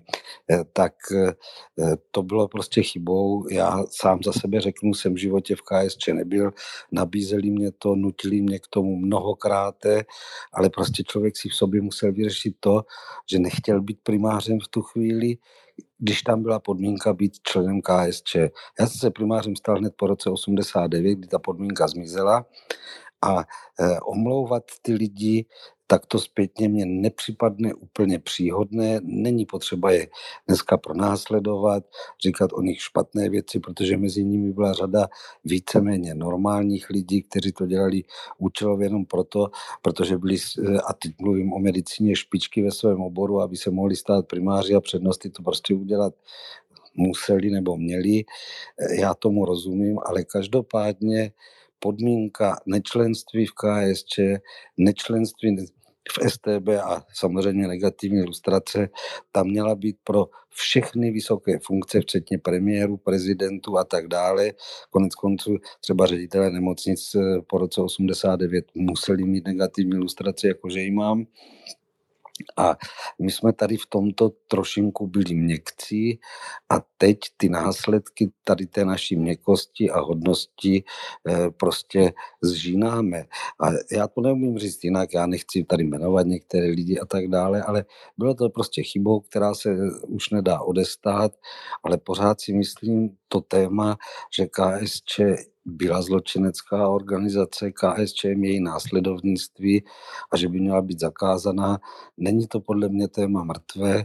eh, 0.51 0.65
tak 0.73 0.93
to 2.11 2.23
bylo 2.23 2.49
prostě 2.49 2.83
chybou. 2.83 3.49
Já 3.51 3.85
sám 3.91 4.19
za 4.25 4.33
sebe 4.33 4.61
řeknu, 4.61 4.95
jsem 4.95 5.15
v 5.15 5.17
životě 5.17 5.57
v 5.57 5.63
KSČ 5.63 6.09
nebyl, 6.09 6.53
nabízeli 6.93 7.51
mě 7.51 7.73
to, 7.79 7.95
nutili 7.95 8.41
mě 8.41 8.59
k 8.59 8.67
tomu 8.71 8.97
mnohokrát, 8.97 9.75
ale 10.53 10.71
prostě 10.71 11.03
člověk 11.03 11.37
si 11.37 11.49
v 11.49 11.55
sobě 11.55 11.83
musel 11.83 12.13
vyřešit 12.13 12.57
to, 12.61 12.83
že 13.31 13.39
nechtěl 13.39 13.83
být 13.83 13.99
primářem 14.03 14.61
v 14.61 14.69
tu 14.69 14.83
chvíli, 14.83 15.37
když 15.99 16.23
tam 16.23 16.43
byla 16.43 16.61
podmínka 16.61 17.13
být 17.13 17.33
členem 17.43 17.81
KSČ. 17.81 18.35
Já 18.81 18.87
jsem 18.87 18.99
se 18.99 19.11
primářem 19.11 19.57
stal 19.57 19.79
hned 19.79 19.95
po 19.97 20.07
roce 20.07 20.31
89, 20.31 21.15
kdy 21.15 21.29
ta 21.29 21.39
podmínka 21.39 21.89
zmizela 21.89 22.47
a 23.25 23.41
e, 23.41 24.01
omlouvat 24.01 24.63
ty 24.83 24.93
lidi 24.93 25.47
tak 25.87 26.07
to 26.07 26.19
zpětně 26.19 26.69
mě 26.69 26.87
nepřipadne 26.87 27.75
úplně 27.75 28.19
příhodné. 28.19 29.01
Není 29.03 29.47
potřeba 29.47 29.91
je 29.91 30.09
dneska 30.47 30.77
pronásledovat, 30.77 31.85
říkat 32.25 32.53
o 32.53 32.63
nich 32.63 32.83
špatné 32.83 33.29
věci, 33.29 33.61
protože 33.61 33.97
mezi 33.97 34.25
nimi 34.25 34.53
byla 34.53 34.73
řada 34.73 35.09
víceméně 35.45 36.15
normálních 36.15 36.91
lidí, 36.91 37.23
kteří 37.23 37.53
to 37.53 37.67
dělali 37.67 38.03
účelově 38.39 38.87
jenom 38.87 39.05
proto, 39.05 39.51
protože 39.83 40.19
byli, 40.19 40.37
a 40.89 40.93
teď 40.93 41.13
mluvím 41.21 41.53
o 41.53 41.59
medicíně, 41.59 42.17
špičky 42.17 42.63
ve 42.63 42.71
svém 42.71 43.01
oboru, 43.01 43.41
aby 43.41 43.57
se 43.57 43.71
mohli 43.71 43.97
stát 43.97 44.27
primáři 44.27 44.75
a 44.75 44.81
přednosti 44.81 45.31
to 45.31 45.43
prostě 45.43 45.75
udělat 45.75 46.15
museli 46.97 47.51
nebo 47.51 47.77
měli. 47.77 48.25
Já 48.99 49.15
tomu 49.15 49.45
rozumím, 49.45 49.99
ale 50.07 50.25
každopádně 50.25 51.33
podmínka 51.85 52.57
nečlenství 52.67 53.47
v 53.47 53.53
KSČ, 53.53 54.19
nečlenství 54.77 55.57
v 56.13 56.31
STB 56.31 56.69
a 56.83 57.03
samozřejmě 57.15 57.69
negativní 57.69 58.19
ilustrace, 58.19 58.89
tam 59.33 59.47
měla 59.47 59.75
být 59.75 59.97
pro 60.05 60.27
všechny 60.49 61.11
vysoké 61.11 61.59
funkce, 61.59 62.01
včetně 62.01 62.39
premiéru, 62.39 62.97
prezidentů 62.97 63.79
a 63.79 63.85
tak 63.85 64.09
dále. 64.09 64.53
Konec 64.91 65.15
konců 65.15 65.57
třeba 65.81 66.07
ředitelé 66.07 66.51
nemocnic 66.51 67.17
po 67.47 67.59
roce 67.59 67.81
89 67.81 68.65
museli 68.75 69.25
mít 69.25 69.47
negativní 69.47 69.97
ilustraci, 69.97 70.47
jakože 70.47 70.81
ji 70.81 70.91
mám. 70.91 71.27
A 72.57 72.77
my 73.23 73.31
jsme 73.31 73.53
tady 73.53 73.77
v 73.77 73.87
tomto 73.87 74.31
trošinku 74.49 75.07
byli 75.07 75.35
měkcí 75.35 76.21
a 76.69 76.81
teď 76.99 77.19
ty 77.37 77.49
následky 77.49 78.31
tady 78.45 78.67
té 78.67 78.85
naší 78.85 79.17
měkosti 79.17 79.91
a 79.91 80.01
hodnosti 80.01 80.85
eh, 81.29 81.51
prostě 81.51 82.13
zžínáme. 82.43 83.25
A 83.61 83.71
já 83.93 84.09
to 84.09 84.21
neumím 84.21 84.59
říct 84.59 84.85
jinak, 84.85 85.15
já 85.15 85.27
nechci 85.27 85.65
tady 85.65 85.85
jmenovat 85.85 86.27
některé 86.27 86.67
lidi 86.67 86.99
a 86.99 87.07
tak 87.07 87.29
dále, 87.29 87.63
ale 87.63 87.85
bylo 88.19 88.35
to 88.35 88.51
prostě 88.51 88.83
chybou, 88.83 89.21
která 89.21 89.55
se 89.55 89.77
už 90.09 90.31
nedá 90.31 90.61
odestát, 90.61 91.33
ale 91.83 91.99
pořád 91.99 92.41
si 92.41 92.53
myslím 92.53 93.17
to 93.29 93.41
téma, 93.41 93.97
že 94.37 94.47
KSČ 94.47 95.21
byla 95.65 96.03
zločinecká 96.03 96.89
organizace 96.89 97.73
KSČM, 97.73 98.45
její 98.45 98.61
následovnictví 98.61 99.85
a 100.33 100.37
že 100.37 100.49
by 100.49 100.61
měla 100.61 100.83
být 100.83 101.01
zakázaná. 101.01 101.79
Není 102.17 102.47
to 102.47 102.61
podle 102.61 102.89
mě 102.89 103.09
téma 103.09 103.45
mrtvé 103.45 104.05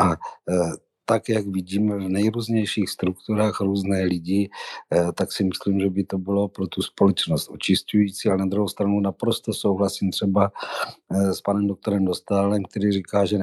a 0.00 0.10
tak, 1.08 1.28
jak 1.28 1.46
vidíme 1.46 1.96
v 1.96 2.08
nejrůznějších 2.08 2.90
strukturách 2.90 3.60
různé 3.60 4.04
lidi, 4.04 4.50
eh, 4.92 5.12
tak 5.12 5.32
si 5.32 5.44
myslím, 5.44 5.80
že 5.80 5.90
by 5.90 6.04
to 6.04 6.18
bylo 6.18 6.48
pro 6.48 6.66
tu 6.66 6.82
společnost 6.82 7.48
očistující, 7.48 8.28
ale 8.28 8.38
na 8.38 8.46
druhou 8.46 8.68
stranu 8.68 9.00
naprosto 9.00 9.52
souhlasím 9.52 10.10
třeba 10.10 10.52
eh, 11.10 11.34
s 11.34 11.40
panem 11.40 11.66
doktorem 11.66 12.04
Dostálem, 12.04 12.64
který 12.64 12.92
říká, 12.92 13.24
že 13.24 13.38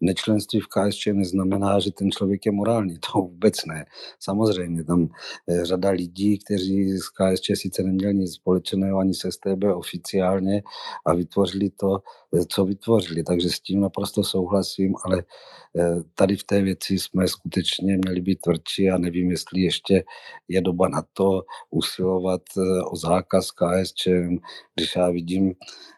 nečlenství 0.00 0.60
v 0.60 0.66
KSČ 0.66 1.06
neznamená, 1.06 1.80
že 1.80 1.90
ten 1.90 2.10
člověk 2.10 2.46
je 2.46 2.52
morální. 2.52 2.98
To 2.98 3.18
vůbec 3.18 3.66
ne. 3.66 3.84
Samozřejmě 4.20 4.84
tam 4.84 5.08
eh, 5.48 5.64
řada 5.64 5.90
lidí, 5.90 6.38
kteří 6.38 6.98
z 6.98 7.08
KSČ 7.08 7.50
sice 7.54 7.82
neměli 7.82 8.14
nic 8.14 8.34
společného 8.34 8.98
ani 8.98 9.14
se 9.14 9.32
STB 9.32 9.64
oficiálně 9.74 10.62
a 11.06 11.14
vytvořili 11.14 11.70
to, 11.70 11.98
co 12.48 12.64
vytvořili. 12.64 13.22
Takže 13.22 13.50
s 13.50 13.60
tím 13.60 13.80
naprosto 13.80 14.24
souhlasím, 14.24 14.94
ale 15.04 15.24
tady 16.14 16.36
v 16.36 16.44
té 16.44 16.62
věci 16.62 16.99
jsme 17.00 17.28
skutečně 17.28 17.96
měli 17.96 18.20
být 18.20 18.40
tvrdší 18.40 18.90
a 18.90 18.98
nevím, 18.98 19.30
jestli 19.30 19.60
ještě 19.60 20.04
je 20.48 20.60
doba 20.60 20.88
na 20.88 21.02
to 21.12 21.42
usilovat 21.70 22.42
eh, 22.58 22.82
o 22.82 22.96
zákaz 22.96 23.50
KSČ, 23.50 24.08
když 24.74 24.96
já 24.96 25.10
vidím 25.10 25.52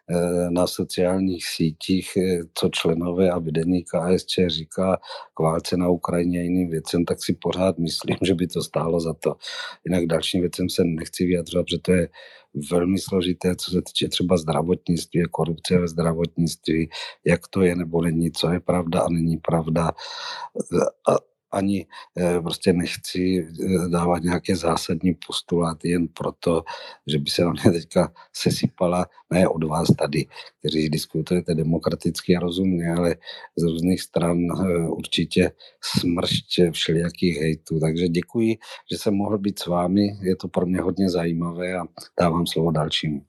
eh, 0.09 0.49
na 0.49 0.67
sociálních 0.67 1.47
sítích, 1.47 2.17
eh, 2.17 2.39
co 2.53 2.69
členové 2.69 3.29
a 3.29 3.39
vedení 3.39 3.83
KSČ 3.83 4.39
říká 4.47 4.97
k 5.33 5.39
válce 5.39 5.77
na 5.77 5.89
Ukrajině 5.89 6.39
a 6.39 6.43
jiným 6.43 6.69
věcem, 6.69 7.05
tak 7.05 7.23
si 7.23 7.33
pořád 7.33 7.77
myslím, 7.77 8.17
že 8.21 8.35
by 8.35 8.47
to 8.47 8.61
stálo 8.61 8.99
za 8.99 9.13
to. 9.13 9.35
Jinak 9.85 10.05
dalším 10.05 10.41
věcem 10.41 10.69
se 10.69 10.83
nechci 10.85 11.25
vyjadřovat, 11.25 11.65
protože 11.65 11.79
to 11.79 11.91
je 11.91 12.09
velmi 12.71 12.99
složité, 12.99 13.55
co 13.55 13.71
se 13.71 13.81
týče 13.81 14.07
třeba 14.07 14.37
zdravotnictví, 14.37 15.23
korupce 15.31 15.79
ve 15.79 15.87
zdravotnictví, 15.87 16.89
jak 17.25 17.47
to 17.47 17.61
je 17.61 17.75
nebo 17.75 18.01
není, 18.01 18.31
co 18.31 18.51
je 18.51 18.59
pravda 18.59 19.01
a 19.01 19.09
není 19.09 19.37
pravda. 19.37 19.91
A 21.09 21.32
ani 21.53 21.87
eh, 22.17 22.41
prostě 22.41 22.73
nechci 22.73 23.47
eh, 23.47 23.89
dávat 23.89 24.23
nějaké 24.23 24.55
zásadní 24.55 25.17
postuláty 25.27 25.89
jen 25.89 26.07
proto, 26.07 26.63
že 27.07 27.19
by 27.19 27.29
se 27.29 27.45
na 27.45 27.51
mě 27.51 27.71
teďka 27.71 28.13
sesypala, 28.33 29.05
ne 29.29 29.47
od 29.47 29.63
vás 29.63 29.87
tady, 29.97 30.25
kteří 30.59 30.89
diskutujete 30.89 31.55
demokraticky 31.55 32.35
a 32.35 32.39
rozumně, 32.39 32.93
ale 32.97 33.15
z 33.55 33.63
různých 33.63 34.01
stran 34.01 34.37
eh, 34.37 34.87
určitě 34.89 35.51
smršť 35.81 36.61
všelijakých 36.71 37.37
hejtů. 37.37 37.79
Takže 37.79 38.07
děkuji, 38.07 38.57
že 38.91 38.97
jsem 38.97 39.13
mohl 39.13 39.37
být 39.37 39.59
s 39.59 39.65
vámi, 39.65 40.17
je 40.21 40.35
to 40.35 40.47
pro 40.47 40.65
mě 40.65 40.81
hodně 40.81 41.09
zajímavé 41.09 41.73
a 41.73 41.83
dávám 42.19 42.47
slovo 42.47 42.71
dalšímu. 42.71 43.25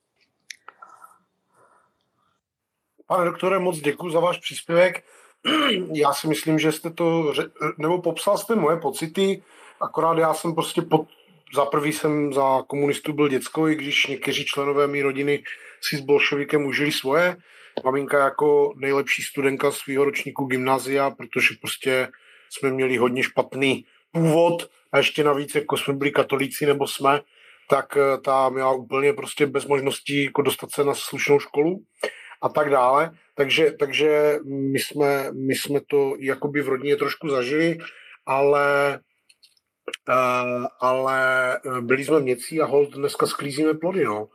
Pane 3.07 3.25
doktore, 3.25 3.59
moc 3.59 3.79
děkuji 3.79 4.11
za 4.11 4.21
váš 4.21 4.39
příspěvek. 4.39 5.05
já 5.93 6.13
si 6.13 6.29
myslím, 6.29 6.59
že 6.59 6.73
jste 6.73 6.91
to, 6.91 7.33
nebo 7.79 8.03
popsal 8.03 8.39
jste 8.39 8.55
moje 8.55 8.77
pocity, 8.77 9.43
akorát 9.81 10.19
já 10.19 10.35
jsem 10.35 10.55
prostě 10.55 10.83
pod, 10.83 11.09
za 11.55 11.65
prvý 11.65 11.93
jsem 11.93 12.33
za 12.33 12.63
komunistů 12.67 13.13
byl 13.13 13.29
děcko, 13.29 13.69
i 13.69 13.75
když 13.75 14.07
někteří 14.07 14.45
členové 14.45 14.87
mé 14.87 15.03
rodiny 15.03 15.43
si 15.81 15.97
s 15.97 16.01
bolševikem 16.01 16.67
užili 16.67 16.93
svoje. 16.93 17.37
Maminka 17.85 18.25
jako 18.25 18.73
nejlepší 18.77 19.23
studentka 19.23 19.71
svého 19.71 20.05
ročníku 20.05 20.45
gymnázia, 20.45 21.11
protože 21.11 21.55
prostě 21.61 22.09
jsme 22.51 22.71
měli 22.71 22.97
hodně 22.97 23.23
špatný 23.23 23.85
původ 24.13 24.71
a 24.93 24.99
ještě 24.99 25.25
navíc, 25.25 25.55
jako 25.55 25.77
jsme 25.77 25.95
byli 25.95 26.11
katolíci 26.11 26.67
nebo 26.67 26.87
jsme, 26.87 27.21
tak 27.69 27.97
eh, 27.97 28.19
ta 28.19 28.49
měla 28.49 28.73
úplně 28.73 29.13
prostě 29.13 29.47
bez 29.47 29.67
možností 29.67 30.25
jako 30.25 30.43
dostat 30.43 30.71
se 30.71 30.85
na 30.85 30.95
slušnou 30.95 31.41
školu 31.41 31.83
a 32.43 32.49
tak 32.49 32.71
dále. 32.71 33.11
Takže, 33.35 33.71
takže 33.71 34.39
my, 34.45 34.79
jsme, 34.79 35.33
my 35.33 35.55
jsme 35.55 35.81
to 35.87 36.15
jakoby 36.19 36.63
v 36.63 36.69
rodině 36.69 36.97
trošku 36.97 37.29
zažili, 37.29 37.79
ale, 38.27 38.99
uh, 40.09 40.67
ale 40.81 41.21
byli 41.81 42.05
jsme 42.05 42.21
měcí 42.21 42.61
a 42.61 42.67
hold 42.67 42.95
dneska 42.95 43.27
sklízíme 43.27 43.75
plody, 43.75 44.05
no. 44.05 44.29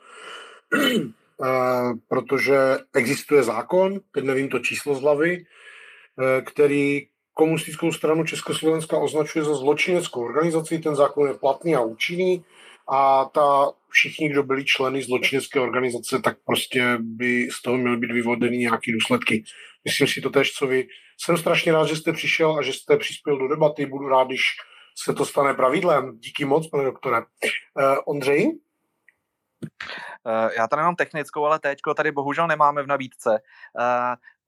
Uh, 1.37 1.93
protože 2.07 2.57
existuje 2.93 3.43
zákon, 3.43 3.99
teď 4.11 4.23
nevím 4.23 4.49
to 4.49 4.59
číslo 4.59 4.95
z 4.95 5.01
hlavy, 5.01 5.37
uh, 5.37 6.43
který 6.45 7.07
komunistickou 7.33 7.91
stranu 7.91 8.23
Československa 8.23 8.97
označuje 8.97 9.45
za 9.45 9.55
zločineckou 9.55 10.25
organizaci, 10.25 10.79
ten 10.79 10.95
zákon 10.95 11.27
je 11.27 11.33
platný 11.33 11.75
a 11.75 11.81
účinný 11.81 12.43
a 12.91 13.25
ta 13.25 13.71
všichni, 13.89 14.29
kdo 14.29 14.43
byli 14.43 14.65
členy 14.65 15.03
zločinecké 15.03 15.59
organizace, 15.59 16.21
tak 16.21 16.37
prostě 16.45 16.97
by 16.99 17.47
z 17.51 17.61
toho 17.61 17.77
měly 17.77 17.97
být 17.97 18.11
vyvodeny 18.11 18.57
nějaké 18.57 18.91
důsledky. 18.91 19.43
Myslím 19.85 20.07
si 20.07 20.21
to 20.21 20.29
tež, 20.29 20.51
co 20.51 20.67
vy. 20.67 20.87
Jsem 21.17 21.37
strašně 21.37 21.71
rád, 21.71 21.85
že 21.85 21.95
jste 21.95 22.13
přišel 22.13 22.57
a 22.57 22.61
že 22.61 22.73
jste 22.73 22.97
přispěl 22.97 23.37
do 23.37 23.47
debaty. 23.47 23.85
Budu 23.85 24.07
rád, 24.07 24.27
když 24.27 24.41
se 25.03 25.13
to 25.13 25.25
stane 25.25 25.53
pravidlem. 25.53 26.19
Díky 26.19 26.45
moc, 26.45 26.67
pane 26.67 26.83
doktore. 26.83 27.17
Uh, 27.17 27.23
Ondřej? 28.05 28.45
Uh, 30.25 30.49
já 30.57 30.67
tady 30.67 30.81
mám 30.81 30.95
technickou, 30.95 31.45
ale 31.45 31.59
teďko 31.59 31.93
tady 31.93 32.11
bohužel 32.11 32.47
nemáme 32.47 32.83
v 32.83 32.87
nabídce. 32.87 33.39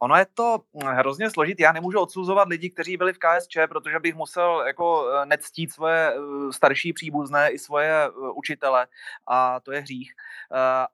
Ono 0.04 0.16
je 0.16 0.26
to 0.34 0.58
hm, 0.74 0.88
hrozně 0.88 1.30
složitý. 1.30 1.64
Já 1.64 1.72
nemůžu 1.72 2.00
odsuzovat 2.00 2.48
lidi, 2.48 2.70
kteří 2.70 2.98
byli 2.98 3.14
v 3.14 3.18
KSČ, 3.18 3.58
protože 3.70 4.00
bych 4.00 4.16
musel 4.16 4.64
jako 4.68 5.10
eh, 5.10 5.26
nectít 5.26 5.74
svoje 5.74 6.14
eh, 6.14 6.54
starší 6.54 6.94
příbuzné 6.94 7.52
i 7.52 7.60
svoje 7.60 8.06
eh, 8.06 8.10
učitele 8.36 8.88
a 9.28 9.60
to 9.60 9.72
je 9.72 9.82
hřích. 9.82 10.14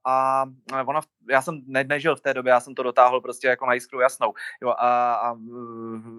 A 0.05 0.45
ono, 0.86 0.99
já 1.30 1.41
jsem 1.41 1.62
ne, 1.68 1.84
nežil 1.84 2.16
v 2.16 2.22
té 2.22 2.34
době, 2.34 2.51
já 2.51 2.60
jsem 2.60 2.76
to 2.76 2.84
dotáhl 2.84 3.22
prostě 3.22 3.47
jako 3.47 3.66
na 3.66 3.74
jiskru 3.74 3.99
jasnou. 3.99 4.34
Jo, 4.62 4.70
a, 4.70 5.14
a, 5.14 5.36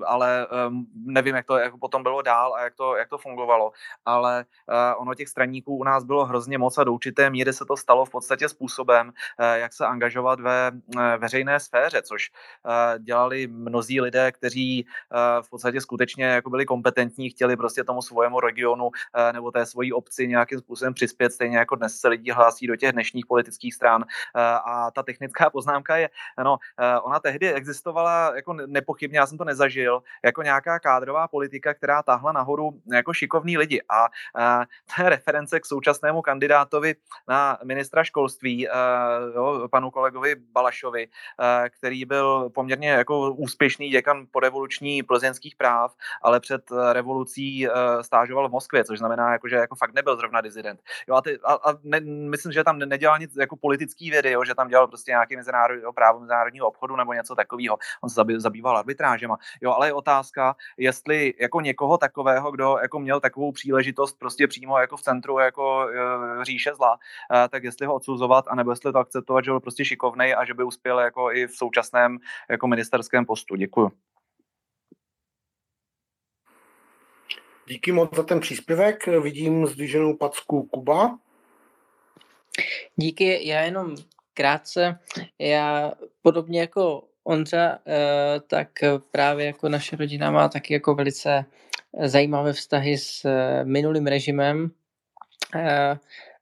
ale 0.07 0.47
nevím, 0.95 1.35
jak 1.35 1.47
to 1.47 1.57
jak 1.57 1.77
potom 1.77 2.03
bylo 2.03 2.23
dál 2.23 2.55
a 2.55 2.63
jak 2.63 2.75
to, 2.75 2.97
jak 2.97 3.09
to 3.09 3.19
fungovalo. 3.19 3.73
Ale 4.05 4.45
ono 4.97 5.15
těch 5.15 5.29
straníků 5.29 5.77
u 5.77 5.85
nás 5.85 6.05
bylo 6.05 6.25
hrozně 6.25 6.59
moc 6.59 6.79
a 6.79 6.85
do 6.85 6.93
určité 6.93 7.31
míry 7.31 7.53
se 7.53 7.65
to 7.65 7.77
stalo 7.77 8.05
v 8.05 8.11
podstatě 8.11 8.49
způsobem, 8.49 9.13
jak 9.55 9.73
se 9.73 9.87
angažovat 9.87 10.41
ve 10.41 10.71
veřejné 11.19 11.61
sféře, 11.61 12.03
což 12.03 12.31
dělali 12.99 13.47
mnozí 13.47 14.01
lidé, 14.01 14.33
kteří 14.33 14.87
v 15.43 15.51
podstatě 15.51 15.81
skutečně 15.81 16.25
jako 16.25 16.51
byli 16.51 16.67
kompetentní, 16.67 17.31
chtěli 17.31 17.57
prostě 17.57 17.85
tomu 17.85 18.03
svojemu 18.03 18.41
regionu 18.41 18.91
nebo 19.33 19.51
té 19.51 19.67
svojí 19.67 19.93
obci 19.93 20.29
nějakým 20.29 20.59
způsobem 20.59 20.95
přispět, 20.95 21.33
stejně 21.33 21.59
jako 21.59 21.77
dnes 21.77 21.97
se 21.97 22.09
lidi 22.09 22.31
hlásí 22.31 22.67
do 22.67 22.77
těch 22.77 22.93
dnešních 22.93 23.27
politických 23.27 23.75
stran. 23.75 24.05
A 24.65 24.91
ta 24.91 25.03
technická 25.03 25.51
poznámka 25.59 25.97
je, 25.97 26.11
no, 26.45 26.59
ona 27.03 27.21
tehdy 27.21 27.53
existovala 27.53 28.37
jako 28.37 28.53
nepochybně, 28.53 29.19
já 29.19 29.27
jsem 29.27 29.39
to 29.39 29.45
nezažil, 29.45 30.03
jako 30.25 30.43
nějaká 30.43 30.79
kádrová 30.79 31.29
politika, 31.29 31.75
která 31.75 32.03
táhla 32.03 32.33
nahoru 32.33 32.81
jako 32.93 33.13
šikovní 33.13 33.59
lidi. 33.59 33.83
A 33.89 34.07
je 35.03 35.09
reference 35.09 35.61
k 35.61 35.67
současnému 35.67 36.23
kandidátovi 36.23 36.95
na 37.29 37.59
ministra 37.65 38.05
školství, 38.05 38.69
jo, 39.35 39.69
panu 39.71 39.91
kolegovi 39.91 40.37
Balašovi, 40.53 41.09
který 41.71 42.05
byl 42.05 42.51
poměrně 42.55 42.68
poměrně 42.69 42.89
jako 42.89 43.31
úspěšný 43.33 43.89
děkan 43.89 44.27
po 44.31 44.41
revoluční 44.41 45.03
plzeňských 45.03 45.57
práv, 45.57 45.95
ale 46.23 46.41
před 46.41 46.63
eh, 46.73 46.93
revolucí 46.93 47.69
uh, 47.69 47.75
stážoval 48.01 48.49
v 48.49 48.53
Moskvě, 48.53 48.85
což 48.85 48.99
znamená, 48.99 49.33
jako, 49.33 49.49
že 49.49 49.57
jako 49.57 49.75
fakt 49.75 49.95
nebyl 49.95 50.17
zrovna 50.17 50.41
dizident. 50.41 50.81
Jo, 51.09 51.15
a, 51.15 51.23
ty, 51.23 51.39
a, 51.45 51.53
a 51.53 51.75
ne, 51.83 52.01
myslím, 52.01 52.53
že 52.53 52.65
tam 52.65 52.79
nedělal 52.79 53.19
nic 53.19 53.37
jako 53.37 53.57
politický 53.57 54.11
vědy, 54.11 54.31
jo, 54.31 54.45
že 54.45 54.55
tam 54.55 54.69
dělal 54.69 54.87
prostě 54.87 55.11
nějaký 55.11 55.37
mezinárodní 55.37 55.83
právo 55.95 56.21
mezinárodního 56.21 56.69
obchodu 56.69 56.97
nebo 56.97 57.13
něco 57.13 57.35
takového. 57.35 57.79
On 58.01 58.11
se 58.11 58.23
zabýval 58.37 58.79
arbitrážema. 58.79 59.39
Jo, 59.61 59.73
ale 59.73 59.89
je 59.89 59.93
otázka, 59.93 60.57
jestli 60.77 61.35
jako 61.41 61.61
někoho 61.61 61.99
takového, 61.99 62.51
kdo 62.51 62.79
jako 62.83 62.99
měl 62.99 63.21
takovou 63.21 63.53
příležitost 63.53 64.19
prostě 64.19 64.49
přímo 64.49 64.79
jako 64.79 64.97
v 64.97 65.03
centru 65.03 65.39
jako 65.39 65.87
uh, 65.87 66.43
říše 66.43 66.75
zla, 66.75 66.99
tak 67.51 67.65
jestli 67.65 67.87
ho 67.87 67.95
odsuzovat, 67.95 68.45
anebo 68.49 68.71
jestli 68.71 68.93
to 68.93 68.99
akceptovat, 68.99 69.45
že 69.45 69.51
byl 69.51 69.61
prostě 69.61 69.85
šikovnej 69.85 70.35
a 70.35 70.45
že 70.45 70.55
by 70.55 70.65
uspěl 70.65 71.01
jako 71.01 71.33
i 71.33 71.47
v 71.47 71.57
současném 71.57 72.19
jako 72.59 72.67
ministerském 72.67 73.27
postu. 73.27 73.57
Děkuji. 73.57 73.91
Díky 77.69 77.93
moc 77.93 78.17
za 78.17 78.23
ten 78.23 78.41
příspěvek. 78.41 79.07
Vidím 79.07 79.67
zdviženou 79.67 80.17
packu 80.17 80.63
Kuba. 80.63 81.19
Díky, 82.97 83.49
já 83.49 83.61
jenom 83.61 83.97
krátce. 84.35 84.99
Já 85.39 85.93
podobně 86.23 86.61
jako 86.61 87.05
Ondra, 87.25 87.79
eh, 87.87 88.41
tak 88.47 88.69
právě 89.11 89.47
jako 89.47 89.69
naše 89.69 89.97
rodina 89.97 90.31
má 90.31 90.49
taky 90.49 90.75
jako 90.75 90.95
velice 90.95 91.45
zajímavé 92.05 92.53
vztahy 92.53 92.99
s 92.99 93.25
eh, 93.25 93.65
minulým 93.65 94.07
režimem. 94.07 94.71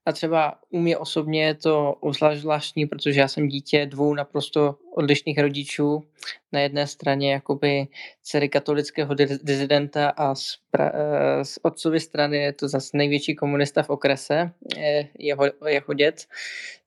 Eh, 0.07 0.11
a 0.11 0.13
třeba 0.13 0.59
u 0.71 0.79
mě 0.79 0.99
osobně 0.99 1.45
je 1.45 1.55
to 1.55 1.95
obzvlášť 2.01 2.41
zvláštní, 2.41 2.87
protože 2.87 3.21
já 3.21 3.29
jsem 3.29 3.49
dítě 3.49 3.87
dvou 3.87 4.15
naprosto 4.15 4.77
odlišných 4.95 5.39
rodičů. 5.39 6.03
Na 6.53 6.61
jedné 6.61 6.87
straně 6.87 7.33
jakoby 7.33 7.87
dcery 8.23 8.49
katolického 8.49 9.15
dizidenta 9.43 10.09
a 10.09 10.35
z, 10.35 10.59
pra, 10.71 10.93
eh, 10.95 11.45
z 11.45 11.59
otcovy 11.63 12.01
strany 12.01 12.37
je 12.37 12.53
to 12.53 12.69
zase 12.69 12.97
největší 12.97 13.35
komunista 13.35 13.83
v 13.83 13.91
okrese, 13.91 14.51
jeho, 15.19 15.45
jeho 15.67 15.95
dět. 15.95 16.27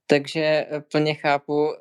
Takže 0.08 0.68
plně 0.92 1.14
chápu 1.14 1.74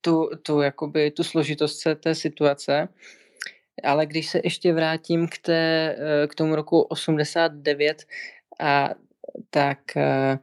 tu, 0.00 0.30
tu, 0.42 0.60
jakoby, 0.60 1.10
tu 1.10 1.24
složitost 1.24 1.86
té 2.00 2.14
situace. 2.14 2.88
Ale 3.84 4.06
když 4.06 4.28
se 4.28 4.40
ještě 4.44 4.72
vrátím 4.72 5.28
k, 5.28 5.38
té, 5.38 5.96
k 6.28 6.34
tomu 6.34 6.56
roku 6.56 6.80
89, 6.80 8.04
a 8.60 8.90
tak 9.50 9.78
uh, 9.96 10.38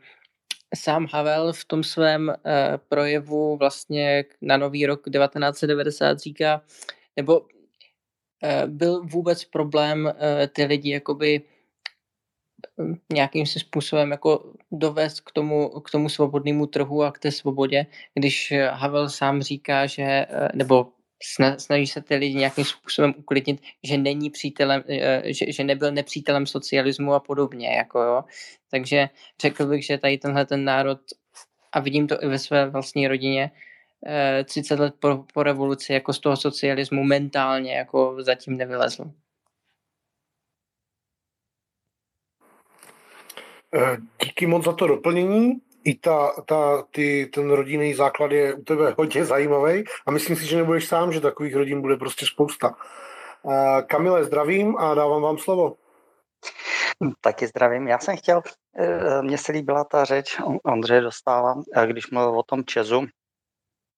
sám 0.76 1.08
Havel 1.12 1.54
v 1.54 1.66
tom 1.66 1.84
svém 1.84 2.28
uh, 2.28 2.36
projevu 2.90 3.58
vlastně 3.58 4.26
na 4.42 4.58
nový 4.58 4.86
rok 4.86 5.10
1990 5.10 6.20
říká, 6.20 6.62
nebo 7.16 7.40
uh, 7.40 7.48
byl 8.66 9.04
vůbec 9.04 9.46
problém 9.46 10.14
ty 10.54 10.66
lidi 10.66 10.92
jakoby 10.92 11.42
nějakým 13.14 13.46
si 13.46 13.60
způsobem 13.60 14.12
jako 14.12 14.54
dovést 14.72 15.22
k 15.22 15.32
tomu, 15.32 15.70
k 15.70 15.90
tomu 15.90 16.10
svobodnému 16.10 16.66
trhu 16.66 17.04
a 17.04 17.12
k 17.12 17.20
té 17.20 17.32
svobodě, 17.32 17.86
když 18.14 18.54
Havel 18.70 19.10
sám 19.10 19.42
říká, 19.42 19.86
že, 19.86 20.26
nebo 20.54 20.88
snaží 21.58 21.88
se 21.88 22.02
ty 22.02 22.16
lidi 22.16 22.36
nějakým 22.36 22.66
způsobem 22.66 23.14
uklidnit, 23.18 23.62
že 23.84 23.98
není 23.98 24.30
přítelem, 24.30 24.84
eh, 24.90 25.22
že, 25.26 25.52
že 25.52 25.64
nebyl 25.64 25.92
nepřítelem 25.92 26.46
socialismu 26.46 27.14
a 27.14 27.20
podobně, 27.20 27.70
jako 27.70 28.02
jo. 28.02 28.24
Takže 28.72 29.10
řekl 29.42 29.66
bych, 29.66 29.86
že 29.86 29.98
tady 29.98 30.18
tenhle 30.18 30.46
ten 30.46 30.64
národ, 30.64 31.00
a 31.72 31.80
vidím 31.80 32.08
to 32.08 32.24
i 32.24 32.28
ve 32.28 32.40
své 32.40 32.70
vlastní 32.70 33.08
rodině, 33.08 33.52
30 34.46 34.74
eh, 34.74 34.82
let 34.82 34.96
po, 35.00 35.26
po 35.34 35.44
revoluci 35.44 35.94
jako 35.94 36.14
z 36.14 36.20
toho 36.20 36.38
socialismu 36.38 37.04
mentálně 37.04 37.74
jako 37.74 38.16
zatím 38.20 38.58
nevylezl. 38.58 39.12
Eh, 43.76 43.98
díky 44.24 44.48
moc 44.48 44.66
za 44.66 44.74
to 44.74 44.88
doplnění 44.88 45.62
i 45.84 45.96
ta, 45.96 46.32
ta, 46.46 46.84
ty, 46.92 47.30
ten 47.34 47.52
rodinný 47.52 47.94
základ 47.94 48.32
je 48.32 48.54
u 48.54 48.62
tebe 48.62 48.96
hodně 48.98 49.26
zajímavý 49.26 49.84
a 50.08 50.12
myslím 50.12 50.36
si, 50.36 50.46
že 50.46 50.58
nebudeš 50.58 50.88
sám, 50.88 51.14
že 51.14 51.22
takových 51.22 51.56
rodin 51.56 51.82
bude 51.82 51.98
prostě 51.98 52.26
spousta. 52.26 52.76
Kamile, 53.88 54.24
zdravím 54.24 54.78
a 54.78 54.94
dávám 54.94 55.22
vám 55.22 55.38
slovo. 55.38 55.76
Taky 57.22 57.48
zdravím. 57.48 57.88
Já 57.88 58.00
jsem 58.00 58.18
chtěl, 58.18 58.42
eh, 58.78 59.22
mně 59.22 59.38
se 59.38 59.52
líbila 59.52 59.84
ta 59.84 60.06
řeč 60.06 60.38
Ondřeje 60.64 61.02
Dostála, 61.02 61.64
eh, 61.76 61.88
když 61.88 62.12
mluvil 62.12 62.40
o 62.40 62.44
tom 62.44 62.64
Česu, 62.64 63.06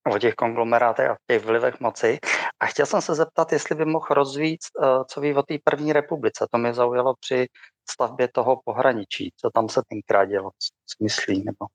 o 0.10 0.20
těch 0.20 0.36
konglomerátech 0.36 1.10
a 1.10 1.16
těch 1.28 1.46
vlivech 1.46 1.80
moci. 1.80 2.20
A 2.60 2.66
chtěl 2.66 2.86
jsem 2.86 3.02
se 3.02 3.16
zeptat, 3.16 3.52
jestli 3.52 3.76
by 3.76 3.86
mohl 3.86 4.08
rozvíct, 4.10 4.72
eh, 4.84 4.88
co 5.08 5.22
ví 5.22 5.34
o 5.34 5.44
té 5.44 5.58
první 5.64 5.94
republice. 5.94 6.48
To 6.52 6.58
mě 6.58 6.74
zaujalo 6.74 7.14
při 7.20 7.48
stavbě 7.90 8.28
toho 8.34 8.62
pohraničí, 8.66 9.34
co 9.38 9.50
tam 9.54 9.70
se 9.70 9.82
tenkrát 9.90 10.26
dělo, 10.26 10.50
co 10.60 11.04
myslí, 11.04 11.44
nebo... 11.44 11.66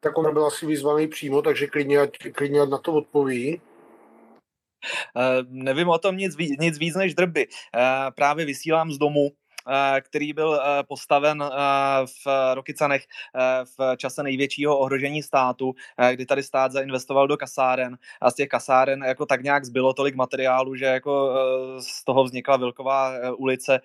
Tak 0.00 0.18
on 0.18 0.32
byl 0.32 0.46
asi 0.46 0.66
vyzvaný 0.66 1.08
přímo, 1.08 1.42
takže 1.42 1.66
klidně, 1.66 1.98
klidně 2.34 2.66
na 2.66 2.78
to 2.78 2.92
odpoví. 2.92 3.60
Uh, 5.16 5.46
nevím 5.48 5.88
o 5.88 5.98
tom 5.98 6.16
nic, 6.16 6.36
nic 6.60 6.78
víc 6.78 6.96
než 6.96 7.14
drby. 7.14 7.46
Uh, 7.46 7.82
právě 8.14 8.46
vysílám 8.46 8.90
z 8.92 8.98
domu, 8.98 9.30
který 10.00 10.32
byl 10.32 10.60
eh, 10.60 10.82
postaven 10.82 11.42
eh, 11.42 11.48
v 12.06 12.54
Rokycanech 12.54 13.04
v 13.78 13.96
čase 13.96 14.22
největšího 14.22 14.78
ohrožení 14.78 15.22
státu, 15.22 15.74
kdy 16.12 16.26
tady 16.26 16.42
stát 16.42 16.72
zainvestoval 16.72 17.26
do 17.26 17.36
kasáren 17.36 17.98
a 18.20 18.30
z 18.30 18.34
těch 18.34 18.48
kasáren 18.48 19.02
jako 19.02 19.26
tak 19.26 19.42
nějak 19.42 19.64
zbylo 19.64 19.94
tolik 19.94 20.14
materiálu, 20.14 20.76
že 20.76 20.84
jako 20.84 21.34
z 21.80 22.04
toho 22.04 22.24
vznikla 22.24 22.56
Vilková 22.56 23.12
ulice, 23.36 23.80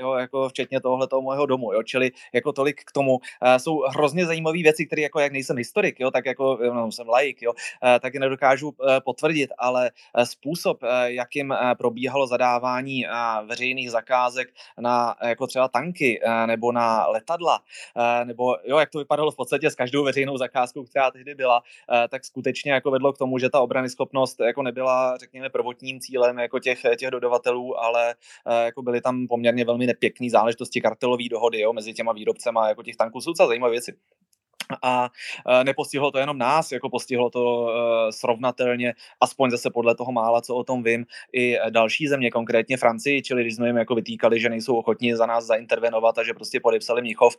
jo, 0.00 0.14
jako 0.14 0.48
včetně 0.48 0.80
tohle 0.80 1.06
toho 1.08 1.22
mojeho 1.22 1.46
domu, 1.46 1.72
jo, 1.72 1.82
čili 1.82 2.10
jako 2.32 2.52
tolik 2.52 2.84
k 2.84 2.92
tomu. 2.92 3.18
Jsou 3.56 3.82
hrozně 3.88 4.26
zajímavé 4.26 4.58
věci, 4.62 4.86
které 4.86 5.02
jako 5.02 5.20
jak 5.20 5.32
nejsem 5.32 5.56
historik, 5.56 6.00
jo, 6.00 6.10
tak 6.10 6.26
jako 6.26 6.58
no, 6.74 6.92
jsem 6.92 7.08
laik, 7.08 7.42
jo, 7.42 7.52
tak 8.00 8.14
je 8.14 8.20
nedokážu 8.20 8.72
potvrdit, 9.04 9.50
ale 9.58 9.90
způsob, 10.24 10.78
jakým 11.04 11.54
probíhalo 11.78 12.26
zadávání 12.26 13.06
veřejných 13.46 13.90
zakázek 13.90 14.48
na 14.80 15.07
jako 15.22 15.46
třeba 15.46 15.68
tanky 15.68 16.20
eh, 16.22 16.46
nebo 16.46 16.72
na 16.72 17.06
letadla, 17.06 17.60
eh, 17.96 18.24
nebo 18.24 18.56
jo, 18.64 18.78
jak 18.78 18.90
to 18.90 18.98
vypadalo 18.98 19.30
v 19.30 19.36
podstatě 19.36 19.70
s 19.70 19.74
každou 19.74 20.04
veřejnou 20.04 20.36
zakázkou, 20.36 20.84
která 20.84 21.10
tehdy 21.10 21.34
byla, 21.34 21.62
eh, 21.92 22.08
tak 22.08 22.24
skutečně 22.24 22.72
jako 22.72 22.90
vedlo 22.90 23.12
k 23.12 23.18
tomu, 23.18 23.38
že 23.38 23.50
ta 23.50 23.60
obrany 23.60 23.90
schopnost 23.90 24.40
jako 24.40 24.62
nebyla, 24.62 25.16
řekněme, 25.16 25.50
prvotním 25.50 26.00
cílem 26.00 26.38
jako 26.38 26.58
těch, 26.58 26.82
těch 26.98 27.10
dodavatelů, 27.10 27.80
ale 27.80 28.14
jako 28.64 28.82
byly 28.82 29.00
tam 29.00 29.26
poměrně 29.28 29.64
velmi 29.64 29.86
nepěkné 29.86 30.30
záležitosti 30.30 30.80
kartelové 30.80 31.24
dohody 31.30 31.60
jo, 31.60 31.72
mezi 31.72 31.92
těma 31.92 32.12
výrobcema 32.12 32.68
jako 32.68 32.82
těch 32.82 32.96
tanků. 32.96 33.20
Jsou 33.20 33.30
docela 33.30 33.46
zajímavé 33.46 33.70
věci 33.70 33.92
a 34.82 35.10
nepostihlo 35.62 36.10
to 36.10 36.18
jenom 36.18 36.38
nás, 36.38 36.72
jako 36.72 36.90
postihlo 36.90 37.30
to 37.30 37.72
srovnatelně, 38.10 38.94
aspoň 39.20 39.50
zase 39.50 39.70
podle 39.70 39.94
toho 39.94 40.12
mála, 40.12 40.40
co 40.40 40.54
o 40.54 40.64
tom 40.64 40.82
vím, 40.82 41.06
i 41.32 41.56
další 41.70 42.08
země, 42.08 42.30
konkrétně 42.30 42.76
Francii, 42.76 43.22
čili 43.22 43.42
když 43.42 43.54
jsme 43.56 43.66
jim 43.66 43.76
jako 43.76 43.94
vytýkali, 43.94 44.40
že 44.40 44.48
nejsou 44.48 44.76
ochotní 44.76 45.14
za 45.14 45.26
nás 45.26 45.44
zaintervenovat 45.44 46.18
a 46.18 46.24
že 46.24 46.34
prostě 46.34 46.60
podepsali 46.60 47.02
Mnichov, 47.02 47.36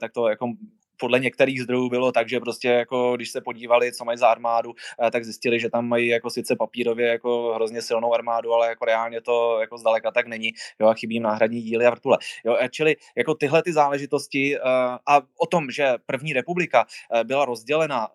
tak 0.00 0.12
to 0.12 0.28
jako 0.28 0.52
podle 1.02 1.20
některých 1.20 1.62
zdrojů 1.62 1.88
bylo 1.88 2.12
tak, 2.12 2.28
že 2.28 2.40
prostě 2.40 2.68
jako 2.68 3.16
když 3.16 3.30
se 3.30 3.40
podívali, 3.40 3.92
co 3.92 4.04
mají 4.04 4.18
za 4.18 4.28
armádu, 4.28 4.74
eh, 5.06 5.10
tak 5.10 5.24
zjistili, 5.24 5.60
že 5.60 5.70
tam 5.70 5.88
mají 5.88 6.06
jako 6.08 6.30
sice 6.30 6.56
papírově 6.56 7.08
jako 7.08 7.52
hrozně 7.54 7.82
silnou 7.82 8.14
armádu, 8.14 8.52
ale 8.52 8.68
jako 8.68 8.84
reálně 8.84 9.20
to 9.20 9.60
jako 9.60 9.78
zdaleka 9.78 10.10
tak 10.10 10.26
není. 10.26 10.52
Jo, 10.80 10.86
a 10.86 10.94
chybí 10.94 11.14
jim 11.14 11.22
náhradní 11.22 11.62
díly 11.62 11.86
a 11.86 11.90
vrtule. 11.90 12.18
Jo, 12.44 12.56
eh, 12.60 12.68
čili 12.68 12.96
jako 13.16 13.34
tyhle 13.34 13.62
ty 13.62 13.72
záležitosti 13.72 14.56
uh, 14.56 14.62
a 15.06 15.20
o 15.38 15.46
tom, 15.46 15.70
že 15.70 15.94
první 16.06 16.32
republika 16.32 16.86
byla 17.24 17.44
rozdělena 17.44 18.08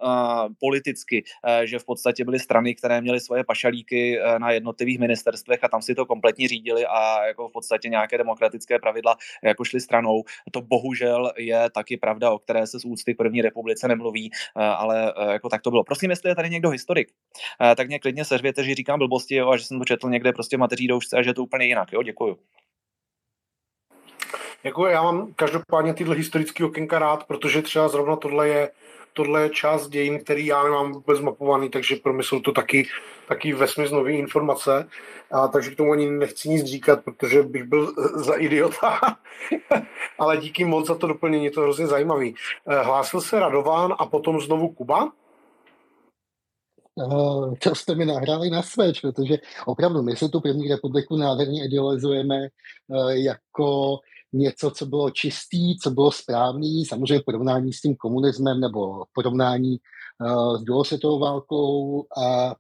politicky, 0.60 1.24
že 1.64 1.80
v 1.80 1.86
podstatě 1.86 2.26
byly 2.26 2.40
strany, 2.40 2.76
které 2.76 3.02
měly 3.02 3.20
svoje 3.20 3.44
pašalíky 3.44 4.20
na 4.38 4.52
jednotlivých 4.52 5.00
ministerstvech 5.00 5.64
a 5.64 5.68
tam 5.68 5.82
si 5.82 5.96
to 5.96 6.06
kompletně 6.06 6.48
řídili 6.48 6.86
a 6.86 7.26
jako 7.26 7.50
v 7.50 7.52
podstatě 7.52 7.90
nějaké 7.90 8.18
demokratické 8.18 8.80
pravidla 8.80 9.18
jako 9.44 9.64
šly 9.64 9.80
stranou. 9.80 10.24
To 10.52 10.62
bohužel 10.62 11.32
je 11.38 11.70
taky 11.70 11.98
pravda, 11.98 12.32
o 12.32 12.40
které 12.40 12.68
se 12.68 12.77
z 12.80 12.86
úcty 12.86 13.14
první 13.14 13.42
republice 13.42 13.88
nemluví, 13.88 14.32
eh, 14.34 14.64
ale 14.64 15.14
eh, 15.18 15.32
jako 15.34 15.50
tak 15.50 15.62
to 15.62 15.70
bylo. 15.70 15.84
Prosím, 15.84 16.10
jestli 16.10 16.30
je 16.30 16.36
tady 16.36 16.50
někdo 16.50 16.70
historik, 16.70 17.12
eh, 17.62 17.76
tak 17.76 17.88
mě 17.88 18.00
klidně 18.00 18.26
seřvěte, 18.26 18.64
že 18.64 18.76
říkám 18.76 19.00
blbosti 19.00 19.36
jo, 19.36 19.50
a 19.50 19.58
že 19.58 19.66
jsem 19.66 19.80
to 19.80 19.86
četl 19.86 20.10
někde 20.10 20.34
prostě 20.34 20.58
v 20.58 20.60
mateří 20.60 20.88
doušce 20.88 21.18
a 21.18 21.22
že 21.22 21.30
je 21.30 21.34
to 21.34 21.44
úplně 21.44 21.66
jinak. 21.66 21.94
Jo, 21.94 22.04
děkuju. 22.04 22.38
Jako 24.64 24.88
já 24.88 25.04
mám 25.04 25.34
každopádně 25.34 25.94
tyhle 25.94 26.16
historické 26.16 26.66
okénka 26.66 27.00
rád, 27.00 27.28
protože 27.28 27.62
třeba 27.62 27.88
zrovna 27.88 28.16
tohle 28.16 28.50
je 28.50 28.72
tohle 29.18 29.42
je 29.42 29.50
část 29.50 29.88
dějin, 29.88 30.20
který 30.20 30.46
já 30.46 30.64
nemám 30.64 30.92
vůbec 30.92 31.20
mapovaný, 31.20 31.70
takže 31.70 31.96
pro 31.96 32.14
mě 32.14 32.24
jsou 32.24 32.40
to 32.40 32.52
taky, 32.52 32.88
taky 33.28 33.54
vesměs 33.54 33.92
nové 33.92 34.12
informace. 34.12 34.88
A, 35.32 35.48
takže 35.48 35.72
k 35.72 35.78
tomu 35.78 35.92
ani 35.92 36.10
nechci 36.10 36.50
nic 36.50 36.66
říkat, 36.66 37.04
protože 37.04 37.44
bych 37.44 37.64
byl 37.64 37.94
za 38.16 38.34
idiota. 38.34 39.00
Ale 40.20 40.38
díky 40.38 40.66
moc 40.66 40.88
za 40.88 40.96
to 40.96 41.08
doplnění, 41.08 41.46
je 41.46 41.52
to 41.52 41.62
hrozně 41.62 41.88
zajímavý. 41.88 42.36
Eh, 42.70 42.84
hlásil 42.84 43.22
se 43.22 43.40
Radován 43.40 43.96
a 43.98 44.06
potom 44.06 44.42
znovu 44.42 44.70
Kuba? 44.70 45.12
Uh, 46.96 47.54
to 47.56 47.76
jste 47.76 47.96
mi 47.96 48.06
nahráli 48.06 48.50
na 48.50 48.62
svěč, 48.62 49.02
protože 49.02 49.38
opravdu 49.66 50.02
my 50.02 50.16
si 50.16 50.30
tu 50.30 50.42
první 50.42 50.68
republiku 50.68 51.18
nádherně 51.18 51.66
idealizujeme 51.66 52.48
uh, 52.88 53.10
jako 53.10 54.00
něco, 54.34 54.72
co 54.72 54.86
bylo 54.86 55.12
čistý, 55.12 55.80
co 55.80 55.92
bylo 55.92 56.12
správný, 56.12 56.86
samozřejmě 56.86 57.24
porovnání 57.26 57.74
s 57.74 57.82
tím 57.82 57.96
komunismem 57.96 58.60
nebo 58.60 59.04
porovnání 59.14 59.78
uh, 60.22 60.58
s 60.58 60.64
druhou 60.64 60.84
světovou 60.84 61.20
válkou 61.20 62.06
a 62.18 62.56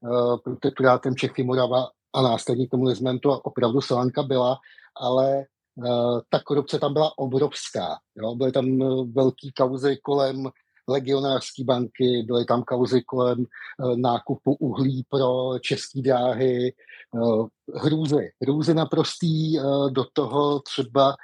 uh, 0.00 0.36
protektorátem 0.44 1.16
Čechy, 1.16 1.42
Morava 1.42 1.86
a 2.14 2.22
následně 2.22 2.66
komunismem 2.68 3.18
to 3.18 3.40
opravdu 3.40 3.80
Solanka 3.80 4.22
byla, 4.22 4.56
ale 5.00 5.44
uh, 5.74 6.20
ta 6.30 6.40
korupce 6.44 6.78
tam 6.78 6.92
byla 6.92 7.18
obrovská. 7.18 7.96
Jo? 8.16 8.34
Byly 8.34 8.52
tam 8.52 8.78
velké 9.12 9.48
kauzy 9.56 9.98
kolem 10.02 10.50
legionářské 10.88 11.64
banky, 11.64 12.22
byly 12.26 12.44
tam 12.44 12.62
kauzy 12.62 13.02
kolem 13.02 13.38
uh, 13.38 13.96
nákupu 13.96 14.54
uhlí 14.54 15.04
pro 15.08 15.58
české 15.60 16.02
dráhy, 16.02 16.72
uh, 17.10 17.46
hrůzy. 17.74 18.30
Hrůzy 18.42 18.74
naprostý, 18.74 19.58
uh, 19.58 19.90
do 19.90 20.04
toho 20.12 20.60
třeba 20.60 21.16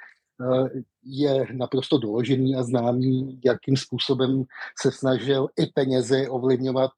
je 1.05 1.45
naprosto 1.53 1.97
doložený 1.97 2.55
a 2.55 2.63
známý, 2.63 3.39
jakým 3.45 3.77
způsobem 3.77 4.43
se 4.81 4.91
snažil 4.91 5.47
i 5.59 5.65
penězi 5.65 6.27
ovlivňovat 6.29 6.91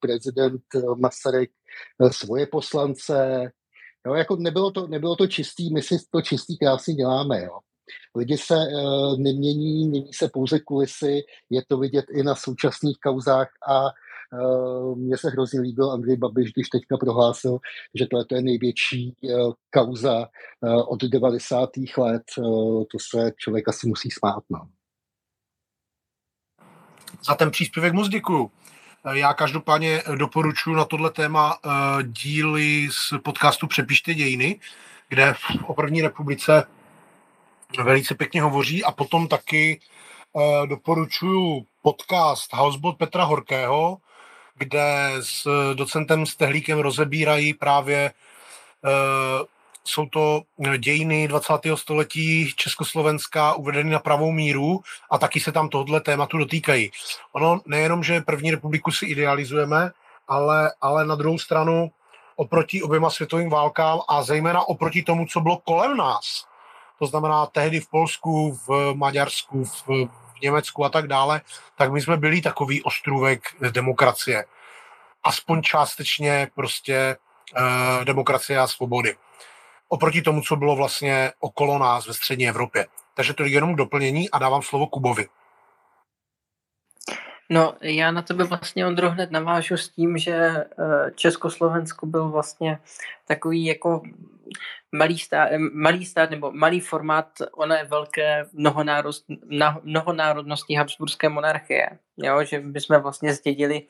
prezident 0.00 0.62
Masaryk 0.96 1.50
svoje 2.10 2.46
poslance. 2.46 3.50
Jo, 4.06 4.14
jako 4.14 4.36
nebylo, 4.36 4.70
to, 4.70 4.86
nebylo 4.86 5.16
to 5.16 5.26
čistý, 5.26 5.74
my 5.74 5.82
si 5.82 5.96
to 6.10 6.22
čistý 6.22 6.58
krásně 6.58 6.94
děláme. 6.94 7.42
Jo. 7.44 7.58
Lidi 8.14 8.38
se 8.38 8.54
uh, 8.54 9.18
nemění, 9.18 9.88
mění 9.88 10.12
se 10.12 10.28
pouze 10.28 10.60
kulisy, 10.60 11.22
je 11.50 11.62
to 11.68 11.78
vidět 11.78 12.04
i 12.10 12.22
na 12.22 12.34
současných 12.34 12.96
kauzách 12.98 13.48
a 13.68 13.82
uh, 13.84 14.98
mně 14.98 15.18
se 15.18 15.30
hrozně 15.30 15.60
líbil 15.60 15.90
Andrej 15.90 16.16
Babiš, 16.16 16.52
když 16.52 16.68
teďka 16.68 16.96
prohlásil, 16.96 17.58
že 17.94 18.06
to 18.06 18.34
je 18.34 18.42
největší 18.42 19.16
uh, 19.22 19.52
kauza 19.70 20.28
uh, 20.60 20.92
od 20.92 21.04
90. 21.04 21.70
let. 21.98 22.22
Uh, 22.38 22.84
to 22.92 22.98
se 23.10 23.32
člověk 23.36 23.68
asi 23.68 23.86
musí 23.86 24.10
smát. 24.10 24.42
No. 24.50 24.68
Za 27.24 27.34
ten 27.34 27.50
příspěvek 27.50 27.92
moc 27.92 28.08
děkuju. 28.08 28.50
Já 29.12 29.34
každopádně 29.34 30.02
doporučuji 30.16 30.74
na 30.74 30.84
tohle 30.84 31.10
téma 31.10 31.58
díly 32.02 32.88
z 32.92 33.18
podcastu 33.22 33.66
Přepište 33.66 34.14
dějiny, 34.14 34.60
kde 35.08 35.34
o 35.66 35.74
první 35.74 36.02
republice 36.02 36.66
velice 37.78 38.14
pěkně 38.14 38.42
hovoří 38.42 38.84
a 38.84 38.92
potom 38.92 39.28
taky 39.28 39.80
uh, 40.32 40.66
doporučuji 40.66 41.64
podcast 41.82 42.52
Housebot 42.52 42.98
Petra 42.98 43.24
Horkého, 43.24 43.96
kde 44.54 45.12
s 45.20 45.46
docentem 45.74 46.26
Stehlíkem 46.26 46.78
rozebírají 46.78 47.54
právě 47.54 48.12
uh, 48.84 49.46
jsou 49.84 50.06
to 50.06 50.42
dějiny 50.78 51.28
20. 51.28 51.54
století 51.74 52.52
Československa 52.56 53.54
uvedeny 53.54 53.90
na 53.90 53.98
pravou 53.98 54.32
míru 54.32 54.80
a 55.10 55.18
taky 55.18 55.40
se 55.40 55.52
tam 55.52 55.68
tohle 55.68 56.00
tématu 56.00 56.38
dotýkají. 56.38 56.90
Ono 57.32 57.60
nejenom, 57.66 58.02
že 58.04 58.20
první 58.20 58.50
republiku 58.50 58.90
si 58.90 59.06
idealizujeme, 59.06 59.90
ale, 60.28 60.72
ale 60.80 61.06
na 61.06 61.14
druhou 61.14 61.38
stranu 61.38 61.90
oproti 62.36 62.82
oběma 62.82 63.10
světovým 63.10 63.50
válkám 63.50 64.00
a 64.08 64.22
zejména 64.22 64.68
oproti 64.68 65.02
tomu, 65.02 65.26
co 65.26 65.40
bylo 65.40 65.56
kolem 65.56 65.96
nás, 65.96 66.44
to 67.02 67.06
znamená 67.06 67.46
tehdy 67.46 67.80
v 67.80 67.88
Polsku, 67.88 68.58
v 68.66 68.94
Maďarsku, 68.94 69.64
v, 69.64 69.86
v 70.06 70.40
Německu 70.42 70.84
a 70.84 70.88
tak 70.88 71.06
dále, 71.06 71.40
tak 71.76 71.92
my 71.92 72.00
jsme 72.00 72.16
byli 72.16 72.40
takový 72.40 72.82
ostrůvek 72.82 73.42
demokracie. 73.70 74.44
Aspoň 75.22 75.62
částečně 75.62 76.50
prostě 76.54 77.16
eh, 77.56 78.04
demokracie 78.04 78.58
a 78.58 78.66
svobody. 78.66 79.16
Oproti 79.88 80.22
tomu, 80.22 80.42
co 80.42 80.56
bylo 80.56 80.76
vlastně 80.76 81.32
okolo 81.40 81.78
nás 81.78 82.06
ve 82.06 82.14
střední 82.14 82.48
Evropě. 82.48 82.86
Takže 83.14 83.34
to 83.34 83.42
je 83.42 83.50
jenom 83.50 83.76
doplnění 83.76 84.30
a 84.30 84.38
dávám 84.38 84.62
slovo 84.62 84.86
Kubovi. 84.86 85.28
No, 87.50 87.74
já 87.80 88.10
na 88.10 88.22
tebe 88.22 88.44
vlastně, 88.44 88.86
Ondro, 88.86 89.10
hned 89.10 89.30
navážu 89.30 89.76
s 89.76 89.88
tím, 89.88 90.18
že 90.18 90.34
eh, 90.34 90.66
Československo 91.14 92.06
byl 92.06 92.28
vlastně 92.28 92.78
takový 93.26 93.64
jako 93.64 94.02
malý 94.92 95.18
stát, 95.18 95.48
malý 95.72 96.04
stát 96.06 96.30
nebo 96.30 96.52
malý 96.52 96.80
formát 96.80 97.28
oné 97.52 97.84
velké 97.84 98.46
mnohonárodnostní 99.84 100.76
habsburské 100.76 101.28
monarchie. 101.28 101.88
Jo? 102.16 102.44
Že 102.44 102.62
jsme 102.74 102.98
vlastně 102.98 103.34
zdědili 103.34 103.86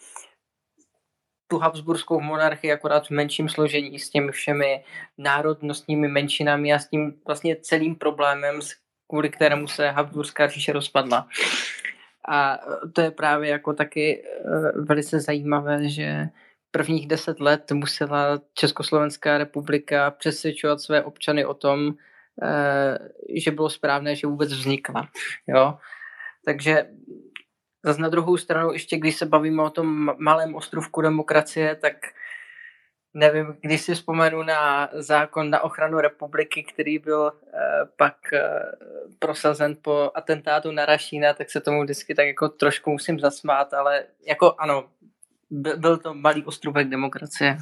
tu 1.52 1.58
habsburskou 1.58 2.20
monarchii 2.20 2.72
akorát 2.72 3.06
v 3.06 3.10
menším 3.10 3.48
složení 3.48 3.98
s 3.98 4.10
těmi 4.10 4.32
všemi 4.32 4.84
národnostními 5.18 6.08
menšinami 6.08 6.72
a 6.72 6.78
s 6.78 6.88
tím 6.88 7.14
vlastně 7.26 7.56
celým 7.56 7.94
problémem, 7.94 8.60
kvůli 9.08 9.28
kterému 9.28 9.68
se 9.68 9.90
Habsburská 9.90 10.48
říše 10.48 10.72
rozpadla. 10.72 11.28
A 12.28 12.58
to 12.92 13.00
je 13.00 13.10
právě 13.10 13.50
jako 13.50 13.72
taky 13.72 14.24
eh, 14.24 14.80
velice 14.80 15.20
zajímavé, 15.20 15.88
že 15.88 16.28
prvních 16.72 17.06
deset 17.06 17.40
let 17.40 17.72
musela 17.72 18.40
Československá 18.54 19.38
republika 19.38 20.10
přesvědčovat 20.10 20.80
své 20.80 21.04
občany 21.04 21.44
o 21.44 21.54
tom, 21.54 21.94
eh, 22.42 22.98
že 23.36 23.50
bylo 23.50 23.70
správné, 23.70 24.16
že 24.16 24.26
vůbec 24.26 24.52
vznikla. 24.52 25.08
Jo? 25.46 25.78
Takže 26.44 26.86
zase 27.84 28.02
na 28.02 28.08
druhou 28.08 28.36
stranu, 28.36 28.72
ještě 28.72 28.96
když 28.96 29.16
se 29.16 29.26
bavíme 29.26 29.62
o 29.62 29.70
tom 29.70 30.14
malém 30.18 30.54
ostrovku 30.54 31.00
demokracie, 31.00 31.76
tak 31.76 31.94
nevím, 33.14 33.56
když 33.60 33.80
si 33.80 33.94
vzpomenu 33.94 34.42
na 34.42 34.88
zákon 34.92 35.50
na 35.50 35.60
ochranu 35.60 36.00
republiky, 36.00 36.62
který 36.62 36.98
byl 36.98 37.32
eh, 37.32 37.58
pak 37.96 38.32
eh, 38.32 38.62
prosazen 39.18 39.76
po 39.82 40.10
atentátu 40.14 40.70
na 40.70 40.86
Rašína, 40.86 41.34
tak 41.34 41.50
se 41.50 41.60
tomu 41.60 41.82
vždycky 41.82 42.14
tak 42.14 42.26
jako 42.26 42.48
trošku 42.48 42.90
musím 42.90 43.20
zasmát, 43.20 43.74
ale 43.74 44.04
jako 44.26 44.54
ano, 44.58 44.88
byl 45.52 45.98
to 45.98 46.14
malý 46.14 46.44
ostrůvek 46.44 46.88
demokracie. 46.88 47.56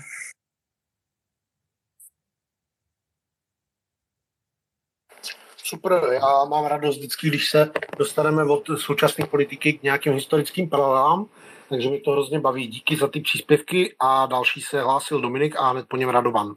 Super, 5.57 5.93
já 6.13 6.45
mám 6.45 6.67
radost 6.67 6.97
vždycky, 6.97 7.29
když 7.29 7.51
se 7.51 7.71
dostaneme 7.99 8.45
od 8.45 8.71
současné 8.77 9.27
politiky 9.27 9.73
k 9.73 9.83
nějakým 9.83 10.13
historickým 10.13 10.69
paralelám, 10.69 11.27
takže 11.69 11.91
mi 11.91 12.01
to 12.01 12.11
hrozně 12.11 12.41
baví. 12.41 12.67
Díky 12.67 12.97
za 12.97 13.09
ty 13.09 13.21
příspěvky 13.21 13.95
a 14.01 14.27
další 14.27 14.61
se 14.61 14.83
hlásil 14.83 15.21
Dominik 15.21 15.57
a 15.57 15.71
hned 15.71 15.89
po 15.89 15.97
něm 15.97 16.09
Radovan. 16.09 16.55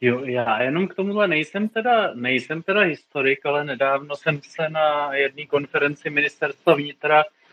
Jo, 0.00 0.24
já 0.24 0.62
jenom 0.62 0.88
k 0.88 0.94
tomuhle 0.94 1.28
nejsem 1.28 1.68
teda, 1.68 2.14
nejsem 2.14 2.62
teda 2.62 2.80
historik, 2.80 3.46
ale 3.46 3.64
nedávno 3.64 4.16
jsem 4.16 4.40
se 4.42 4.68
na 4.68 5.14
jedné 5.14 5.46
konferenci 5.46 6.10
ministerstva 6.10 6.74
vnitra 6.74 7.24
uh, 7.24 7.43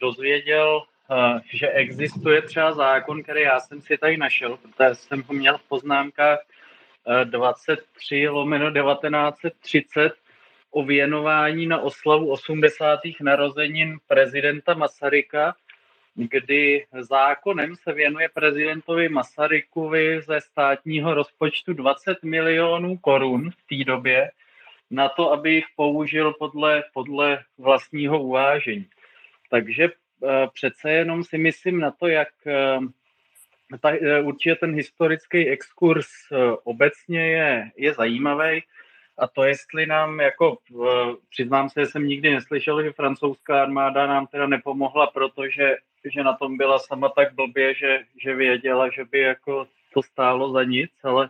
dozvěděl, 0.00 0.82
uh, 1.10 1.40
že 1.50 1.68
existuje 1.68 2.42
třeba 2.42 2.72
zákon, 2.72 3.22
který 3.22 3.40
já 3.40 3.60
jsem 3.60 3.80
si 3.80 3.98
tady 3.98 4.16
našel, 4.16 4.56
protože 4.56 4.94
jsem 4.94 5.22
ho 5.22 5.34
měl 5.34 5.58
v 5.58 5.68
poznámkách 5.68 6.38
uh, 7.04 7.24
23 7.24 8.28
lomeno 8.28 8.72
1930 8.72 10.12
o 10.70 10.84
věnování 10.84 11.66
na 11.66 11.80
oslavu 11.80 12.30
80. 12.30 13.00
narozenin 13.20 13.98
prezidenta 14.08 14.74
Masaryka, 14.74 15.54
kdy 16.14 16.86
zákonem 17.00 17.76
se 17.76 17.92
věnuje 17.92 18.28
prezidentovi 18.34 19.08
Masarykovi 19.08 20.20
ze 20.22 20.40
státního 20.40 21.14
rozpočtu 21.14 21.72
20 21.72 22.22
milionů 22.22 22.96
korun 22.96 23.50
v 23.50 23.76
té 23.76 23.84
době 23.84 24.30
na 24.90 25.08
to, 25.08 25.32
aby 25.32 25.54
jich 25.54 25.64
použil 25.76 26.32
podle, 26.32 26.84
podle 26.94 27.44
vlastního 27.58 28.22
uvážení. 28.22 28.86
Takže 29.50 29.84
eh, 29.84 30.48
přece 30.54 30.90
jenom 30.90 31.24
si 31.24 31.38
myslím 31.38 31.80
na 31.80 31.90
to, 31.90 32.08
jak 32.08 32.28
eh, 32.46 32.78
ta, 33.80 33.90
eh, 33.90 34.20
určitě 34.20 34.54
ten 34.54 34.74
historický 34.74 35.48
exkurs 35.48 36.08
obecně 36.64 37.26
je, 37.26 37.70
je 37.76 37.94
zajímavý. 37.94 38.62
A 39.18 39.26
to, 39.26 39.44
jestli 39.44 39.86
nám, 39.86 40.20
jako 40.20 40.58
přiznám 41.30 41.70
se, 41.70 41.80
že 41.80 41.86
jsem 41.86 42.06
nikdy 42.06 42.30
neslyšel, 42.30 42.82
že 42.82 42.92
francouzská 42.92 43.62
armáda 43.62 44.06
nám 44.06 44.26
teda 44.26 44.46
nepomohla, 44.46 45.06
protože 45.06 45.76
že 46.04 46.24
na 46.24 46.32
tom 46.32 46.56
byla 46.56 46.78
sama 46.78 47.08
tak 47.08 47.34
blbě, 47.34 47.74
že, 47.74 48.00
že 48.22 48.34
věděla, 48.34 48.90
že 48.90 49.04
by 49.04 49.18
jako 49.20 49.66
to 49.94 50.02
stálo 50.02 50.52
za 50.52 50.64
nic, 50.64 50.90
ale 51.04 51.28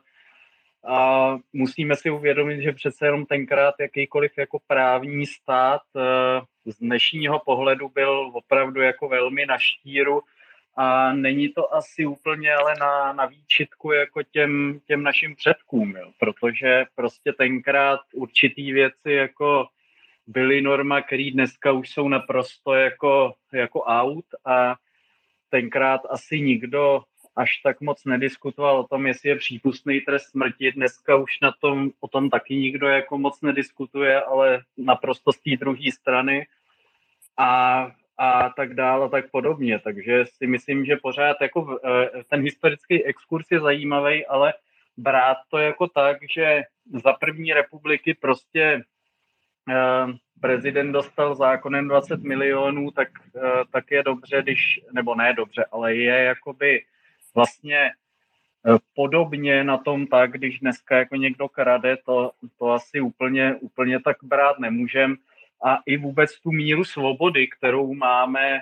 a 0.86 1.38
musíme 1.52 1.96
si 1.96 2.10
uvědomit, 2.10 2.62
že 2.62 2.72
přece 2.72 3.06
jenom 3.06 3.26
tenkrát 3.26 3.74
jakýkoliv 3.80 4.32
jako 4.38 4.58
právní 4.66 5.26
stát 5.26 5.80
eh, 5.96 6.72
z 6.72 6.78
dnešního 6.78 7.38
pohledu 7.38 7.88
byl 7.88 8.30
opravdu 8.34 8.80
jako 8.80 9.08
velmi 9.08 9.46
na 9.46 9.58
štíru. 9.58 10.22
A 10.78 11.12
není 11.12 11.48
to 11.48 11.74
asi 11.74 12.06
úplně 12.06 12.54
ale 12.54 12.74
na, 12.80 13.12
na 13.12 13.26
výčitku 13.26 13.92
jako 13.92 14.22
těm, 14.22 14.80
těm 14.86 15.02
našim 15.02 15.36
předkům, 15.36 15.96
jo, 15.96 16.10
protože 16.18 16.84
prostě 16.94 17.32
tenkrát 17.32 18.00
určitý 18.14 18.72
věci 18.72 19.12
jako 19.12 19.66
byly 20.26 20.62
norma, 20.62 21.02
které 21.02 21.30
dneska 21.32 21.72
už 21.72 21.90
jsou 21.90 22.08
naprosto 22.08 22.74
jako, 22.74 23.34
jako 23.52 23.82
out. 23.82 24.24
A 24.44 24.76
tenkrát 25.50 26.00
asi 26.10 26.40
nikdo 26.40 27.02
až 27.36 27.56
tak 27.56 27.80
moc 27.80 28.04
nediskutoval 28.04 28.78
o 28.78 28.86
tom, 28.86 29.06
jestli 29.06 29.28
je 29.28 29.36
přípustný 29.36 30.00
trest 30.00 30.30
smrti. 30.30 30.72
Dneska 30.72 31.16
už 31.16 31.40
na 31.40 31.52
tom, 31.60 31.90
o 32.00 32.08
tom 32.08 32.30
taky 32.30 32.56
nikdo 32.56 32.88
jako 32.88 33.18
moc 33.18 33.40
nediskutuje, 33.42 34.22
ale 34.22 34.60
naprosto 34.76 35.32
z 35.32 35.38
té 35.38 35.56
druhé 35.56 35.92
strany 35.92 36.46
a, 37.36 37.82
a 38.18 38.48
tak 38.48 38.74
dále 38.74 39.06
a 39.06 39.08
tak 39.08 39.30
podobně. 39.30 39.78
Takže 39.78 40.24
si 40.26 40.46
myslím, 40.46 40.84
že 40.84 40.96
pořád 40.96 41.36
jako 41.40 41.78
eh, 41.84 42.24
ten 42.30 42.42
historický 42.42 43.04
exkurs 43.04 43.46
je 43.50 43.60
zajímavý, 43.60 44.26
ale 44.26 44.54
brát 44.96 45.36
to 45.48 45.58
jako 45.58 45.88
tak, 45.88 46.16
že 46.34 46.62
za 47.04 47.12
první 47.12 47.52
republiky 47.52 48.14
prostě 48.14 48.84
Eh, 49.70 50.06
prezident 50.40 50.92
dostal 50.92 51.34
zákonem 51.34 51.88
20 51.88 52.22
milionů, 52.22 52.90
tak, 52.90 53.08
eh, 53.36 53.64
tak 53.72 53.90
je 53.90 54.02
dobře, 54.02 54.42
když, 54.42 54.80
nebo 54.92 55.14
ne 55.14 55.32
dobře, 55.32 55.64
ale 55.72 55.94
je 55.94 56.24
jakoby 56.24 56.84
vlastně 57.36 57.78
eh, 57.78 58.78
podobně 58.94 59.64
na 59.64 59.78
tom 59.78 60.06
tak, 60.06 60.32
když 60.32 60.58
dneska 60.58 60.96
jako 60.96 61.16
někdo 61.16 61.48
krade, 61.48 61.96
to, 62.06 62.30
to 62.58 62.70
asi 62.70 63.00
úplně, 63.00 63.54
úplně 63.54 64.00
tak 64.00 64.16
brát 64.22 64.58
nemůžem. 64.58 65.16
A 65.64 65.78
i 65.86 65.96
vůbec 65.96 66.40
tu 66.40 66.52
míru 66.52 66.84
svobody, 66.84 67.48
kterou 67.48 67.94
máme 67.94 68.60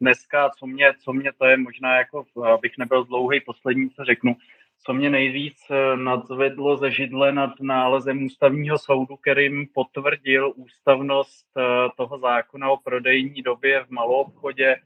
dneska, 0.00 0.50
co 0.58 0.66
mě, 0.66 0.94
co 1.04 1.12
mě 1.12 1.32
to 1.38 1.44
je 1.44 1.56
možná 1.56 1.96
jako, 1.96 2.24
abych 2.54 2.78
nebyl 2.78 3.04
dlouhý, 3.04 3.40
poslední, 3.40 3.90
co 3.90 4.04
řeknu, 4.04 4.36
co 4.86 4.94
mě 4.94 5.10
nejvíc 5.10 5.58
eh, 5.70 5.96
nadzvedlo 5.96 6.76
ze 6.76 6.90
židle 6.90 7.32
nad 7.32 7.50
nálezem 7.60 8.24
ústavního 8.24 8.78
soudu, 8.78 9.16
kterým 9.16 9.66
potvrdil 9.74 10.52
ústavnost 10.56 11.46
eh, 11.56 11.62
toho 11.96 12.18
zákona 12.18 12.70
o 12.70 12.76
prodejní 12.76 13.42
době 13.42 13.84
v 13.84 13.90
maloobchodě, 13.90 14.76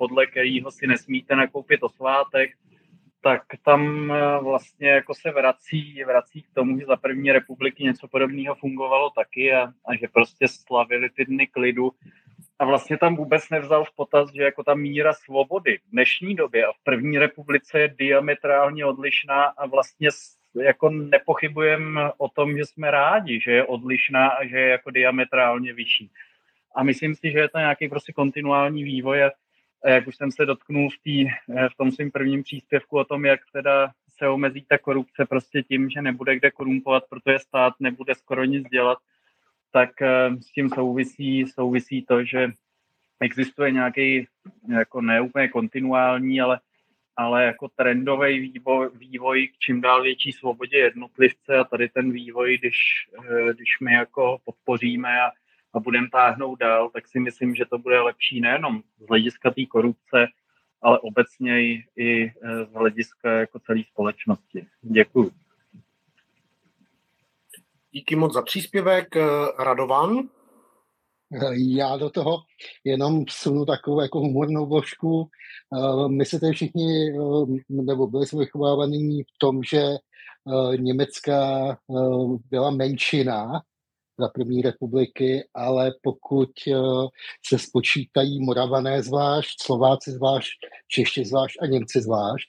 podle 0.00 0.26
kterého 0.26 0.70
si 0.70 0.86
nesmíte 0.86 1.36
nakoupit 1.36 1.82
o 1.82 1.88
svátek, 1.88 2.50
tak 3.20 3.42
tam 3.64 4.12
eh, 4.12 4.38
vlastně 4.42 4.88
jako 4.88 5.14
se 5.14 5.30
vrací, 5.30 6.04
vrací 6.04 6.42
k 6.42 6.54
tomu, 6.54 6.78
že 6.78 6.86
za 6.86 6.96
první 6.96 7.32
republiky 7.32 7.84
něco 7.84 8.08
podobného 8.08 8.54
fungovalo 8.54 9.10
taky 9.10 9.52
a, 9.52 9.62
a 9.86 9.96
že 10.00 10.08
prostě 10.08 10.48
slavili 10.48 11.10
ty 11.10 11.24
dny 11.24 11.46
klidu 11.46 11.92
a 12.58 12.64
vlastně 12.64 12.96
tam 12.98 13.16
vůbec 13.16 13.50
nevzal 13.50 13.84
v 13.84 13.94
potaz, 13.96 14.32
že 14.32 14.42
jako 14.42 14.64
ta 14.64 14.74
míra 14.74 15.12
svobody 15.12 15.78
v 15.78 15.90
dnešní 15.92 16.34
době 16.34 16.66
a 16.66 16.72
v 16.72 16.84
první 16.84 17.18
republice 17.18 17.80
je 17.80 17.94
diametrálně 17.98 18.86
odlišná 18.86 19.44
a 19.44 19.66
vlastně 19.66 20.08
jako 20.62 20.90
nepochybujeme 20.90 22.12
o 22.16 22.28
tom, 22.28 22.56
že 22.56 22.64
jsme 22.66 22.90
rádi, 22.90 23.40
že 23.40 23.52
je 23.52 23.64
odlišná 23.64 24.28
a 24.28 24.46
že 24.46 24.56
je 24.58 24.68
jako 24.68 24.90
diametrálně 24.90 25.72
vyšší. 25.72 26.10
A 26.74 26.82
myslím 26.82 27.14
si, 27.14 27.32
že 27.32 27.38
je 27.38 27.48
to 27.48 27.58
nějaký 27.58 27.88
prostě 27.88 28.12
kontinuální 28.12 28.84
vývoj 28.84 29.24
a 29.24 29.30
jak 29.86 30.06
už 30.06 30.16
jsem 30.16 30.32
se 30.32 30.46
dotknul 30.46 30.90
v, 30.90 31.02
tý, 31.02 31.24
v 31.72 31.76
tom 31.76 31.92
svým 31.92 32.10
prvním 32.10 32.42
příspěvku 32.42 32.98
o 32.98 33.04
tom, 33.04 33.24
jak 33.24 33.40
teda 33.52 33.92
se 34.18 34.28
omezí 34.28 34.64
ta 34.68 34.78
korupce 34.78 35.26
prostě 35.26 35.62
tím, 35.62 35.90
že 35.90 36.02
nebude 36.02 36.36
kde 36.36 36.50
korumpovat, 36.50 37.04
protože 37.10 37.38
stát 37.38 37.74
nebude 37.80 38.14
skoro 38.14 38.44
nic 38.44 38.68
dělat, 38.68 38.98
tak 39.72 40.02
eh, 40.02 40.30
s 40.40 40.52
tím 40.52 40.70
souvisí, 40.70 41.46
souvisí 41.46 42.02
to, 42.02 42.24
že 42.24 42.52
existuje 43.20 43.70
nějaký 43.70 44.26
jako 44.68 45.00
neúplně 45.00 45.48
kontinuální, 45.48 46.40
ale, 46.40 46.60
ale 47.16 47.44
jako 47.44 47.68
trendový 47.68 48.38
vývoj, 48.40 48.90
vývoj 48.94 49.48
k 49.48 49.58
čím 49.58 49.80
dál 49.80 50.02
větší 50.02 50.32
svobodě 50.32 50.78
jednotlivce 50.78 51.56
a 51.56 51.64
tady 51.64 51.88
ten 51.88 52.12
vývoj, 52.12 52.58
když, 52.58 52.76
eh, 53.18 53.54
když 53.54 53.80
my 53.80 53.92
jako 53.92 54.38
podpoříme 54.44 55.20
a, 55.20 55.30
a 55.74 55.80
budeme 55.80 56.08
táhnout 56.12 56.58
dál, 56.58 56.90
tak 56.90 57.08
si 57.08 57.20
myslím, 57.20 57.54
že 57.54 57.64
to 57.64 57.78
bude 57.78 58.00
lepší 58.00 58.40
nejenom 58.40 58.82
z 58.98 59.08
hlediska 59.08 59.50
té 59.50 59.66
korupce, 59.66 60.26
ale 60.82 60.98
obecně 60.98 61.60
i 61.96 62.32
eh, 62.42 62.64
z 62.64 62.72
hlediska 62.72 63.30
jako 63.30 63.58
celé 63.58 63.82
společnosti. 63.92 64.66
Děkuji. 64.82 65.30
Díky 67.92 68.16
moc 68.16 68.34
za 68.34 68.42
příspěvek. 68.42 69.16
Eh, 69.16 69.22
Radovan? 69.58 70.28
Já 71.76 71.96
do 71.96 72.10
toho 72.10 72.36
jenom 72.84 73.24
sunu 73.28 73.64
takovou 73.64 74.00
jako 74.00 74.20
humornou 74.20 74.66
vložku. 74.66 75.28
Eh, 75.76 76.08
my 76.08 76.24
se 76.26 76.40
tady 76.40 76.52
všichni, 76.52 77.12
nebo 77.68 78.06
byli 78.06 78.26
jsme 78.26 78.38
vychovávaní 78.38 79.22
v 79.22 79.38
tom, 79.38 79.62
že 79.62 79.82
Německá 80.76 81.78
byla 82.50 82.70
menšina 82.70 83.62
za 84.20 84.28
první 84.28 84.62
republiky, 84.62 85.48
ale 85.54 85.92
pokud 86.02 86.50
se 87.48 87.58
spočítají 87.58 88.44
Moravané 88.44 89.02
zvlášť, 89.02 89.62
Slováci 89.62 90.10
zvlášť, 90.10 90.50
Češi 90.88 91.24
zvlášť 91.24 91.56
a 91.62 91.66
Němci 91.66 92.02
zvlášť, 92.02 92.48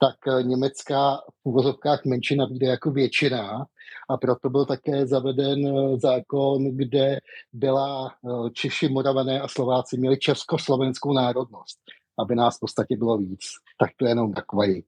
tak 0.00 0.42
německá 0.42 1.16
v 1.16 1.48
úvozovkách 1.48 2.04
menšina 2.04 2.46
vyjde 2.46 2.66
jako 2.66 2.90
většina 2.90 3.66
a 4.10 4.16
proto 4.16 4.50
byl 4.50 4.66
také 4.66 5.06
zaveden 5.06 5.66
eh, 5.66 5.98
zákon, 5.98 6.76
kde 6.76 7.18
byla 7.52 8.08
eh, 8.10 8.50
Češi, 8.50 8.88
Moravané 8.88 9.40
a 9.40 9.48
Slováci 9.48 9.98
měli 9.98 10.18
československou 10.18 11.12
národnost, 11.12 11.78
aby 12.18 12.34
nás 12.34 12.56
v 12.56 12.60
podstatě 12.60 12.96
bylo 12.96 13.18
víc. 13.18 13.40
Tak 13.80 13.90
to 13.96 14.04
je 14.04 14.10
jenom 14.10 14.32
takový 14.32 14.84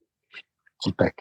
tipek. 0.85 1.15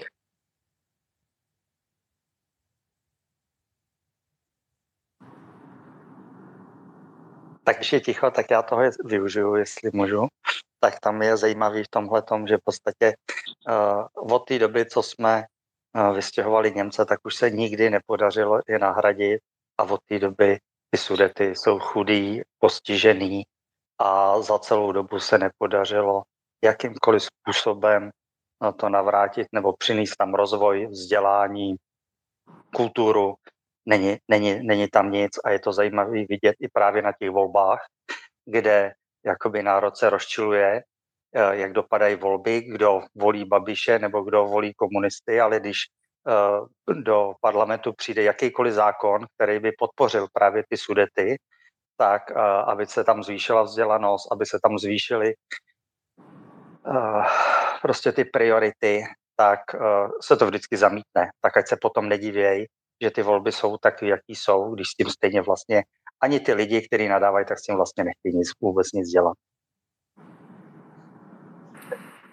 Tak 7.70 7.78
když 7.78 7.93
je 7.93 8.01
ticho, 8.01 8.32
tak 8.32 8.51
já 8.51 8.61
toho 8.61 8.82
využiju, 9.05 9.55
jestli 9.55 9.91
můžu. 9.93 10.28
Tak 10.80 10.99
tam 10.99 11.22
je 11.22 11.38
zajímavý 11.38 11.84
v 11.84 11.88
tomhle 11.88 12.22
tom, 12.22 12.47
že 12.47 12.57
v 12.57 12.63
podstatě 12.63 13.13
uh, 13.67 14.34
od 14.34 14.39
té 14.39 14.59
doby, 14.59 14.86
co 14.86 15.03
jsme 15.03 15.45
vystěhovali 16.13 16.72
Němce, 16.72 17.05
tak 17.05 17.20
už 17.24 17.36
se 17.36 17.49
nikdy 17.49 17.89
nepodařilo 17.89 18.59
je 18.67 18.80
nahradit 18.80 19.41
a 19.78 19.84
od 19.84 19.99
té 20.05 20.20
doby 20.20 20.59
ty 20.89 20.97
sudety 20.97 21.45
jsou 21.45 21.80
chudý, 21.80 22.41
postižený 22.59 23.43
a 23.99 24.41
za 24.41 24.59
celou 24.59 24.91
dobu 24.91 25.20
se 25.20 25.38
nepodařilo 25.38 26.24
jakýmkoliv 26.63 27.24
způsobem 27.24 28.09
to 28.76 28.89
navrátit 28.89 29.47
nebo 29.51 29.74
přinést 29.74 30.15
tam 30.17 30.34
rozvoj, 30.34 30.88
vzdělání, 30.88 31.76
kulturu. 32.76 33.36
Není, 33.86 34.17
není, 34.27 34.59
není 34.63 34.88
tam 34.88 35.11
nic 35.11 35.32
a 35.45 35.49
je 35.51 35.59
to 35.59 35.73
zajímavé 35.73 36.25
vidět 36.30 36.55
i 36.59 36.67
právě 36.73 37.01
na 37.01 37.11
těch 37.19 37.30
volbách, 37.30 37.80
kde 38.45 38.93
jakoby 39.25 39.63
národ 39.63 39.97
se 39.97 40.09
rozčiluje 40.09 40.82
Eh, 41.36 41.55
jak 41.55 41.73
dopadají 41.73 42.15
volby, 42.15 42.61
kdo 42.61 43.01
volí 43.15 43.45
Babiše 43.45 43.99
nebo 43.99 44.21
kdo 44.21 44.45
volí 44.45 44.73
komunisty, 44.73 45.41
ale 45.41 45.59
když 45.59 45.77
eh, 46.27 46.93
do 46.93 47.34
parlamentu 47.41 47.93
přijde 47.93 48.23
jakýkoliv 48.23 48.73
zákon, 48.73 49.25
který 49.36 49.59
by 49.59 49.71
podpořil 49.71 50.27
právě 50.34 50.63
ty 50.69 50.77
sudety, 50.77 51.38
tak 51.97 52.32
eh, 52.32 52.36
aby 52.65 52.86
se 52.86 53.03
tam 53.03 53.23
zvýšila 53.23 53.63
vzdělanost, 53.63 54.32
aby 54.32 54.45
se 54.45 54.59
tam 54.63 54.77
zvýšily 54.77 55.34
prostě 57.82 58.11
ty 58.11 58.25
priority, 58.25 59.03
tak 59.36 59.59
se 60.21 60.38
to 60.38 60.45
vždycky 60.45 60.77
zamítne. 60.77 61.30
Tak 61.41 61.57
ať 61.57 61.67
se 61.67 61.77
potom 61.82 62.09
nedivějí, 62.09 62.65
že 63.01 63.11
ty 63.11 63.21
volby 63.21 63.51
jsou 63.51 63.77
taky, 63.77 64.07
jaký 64.07 64.35
jsou, 64.35 64.75
když 64.75 64.87
s 64.87 64.95
tím 64.95 65.09
stejně 65.09 65.41
vlastně 65.41 65.83
ani 66.21 66.39
ty 66.39 66.53
lidi, 66.53 66.81
kteří 66.81 67.07
nadávají, 67.07 67.45
tak 67.45 67.59
s 67.59 67.63
tím 67.63 67.75
vlastně 67.75 68.03
nechtějí 68.03 68.35
nic, 68.37 68.49
vůbec 68.61 68.91
nic 68.93 69.09
dělat. 69.09 69.37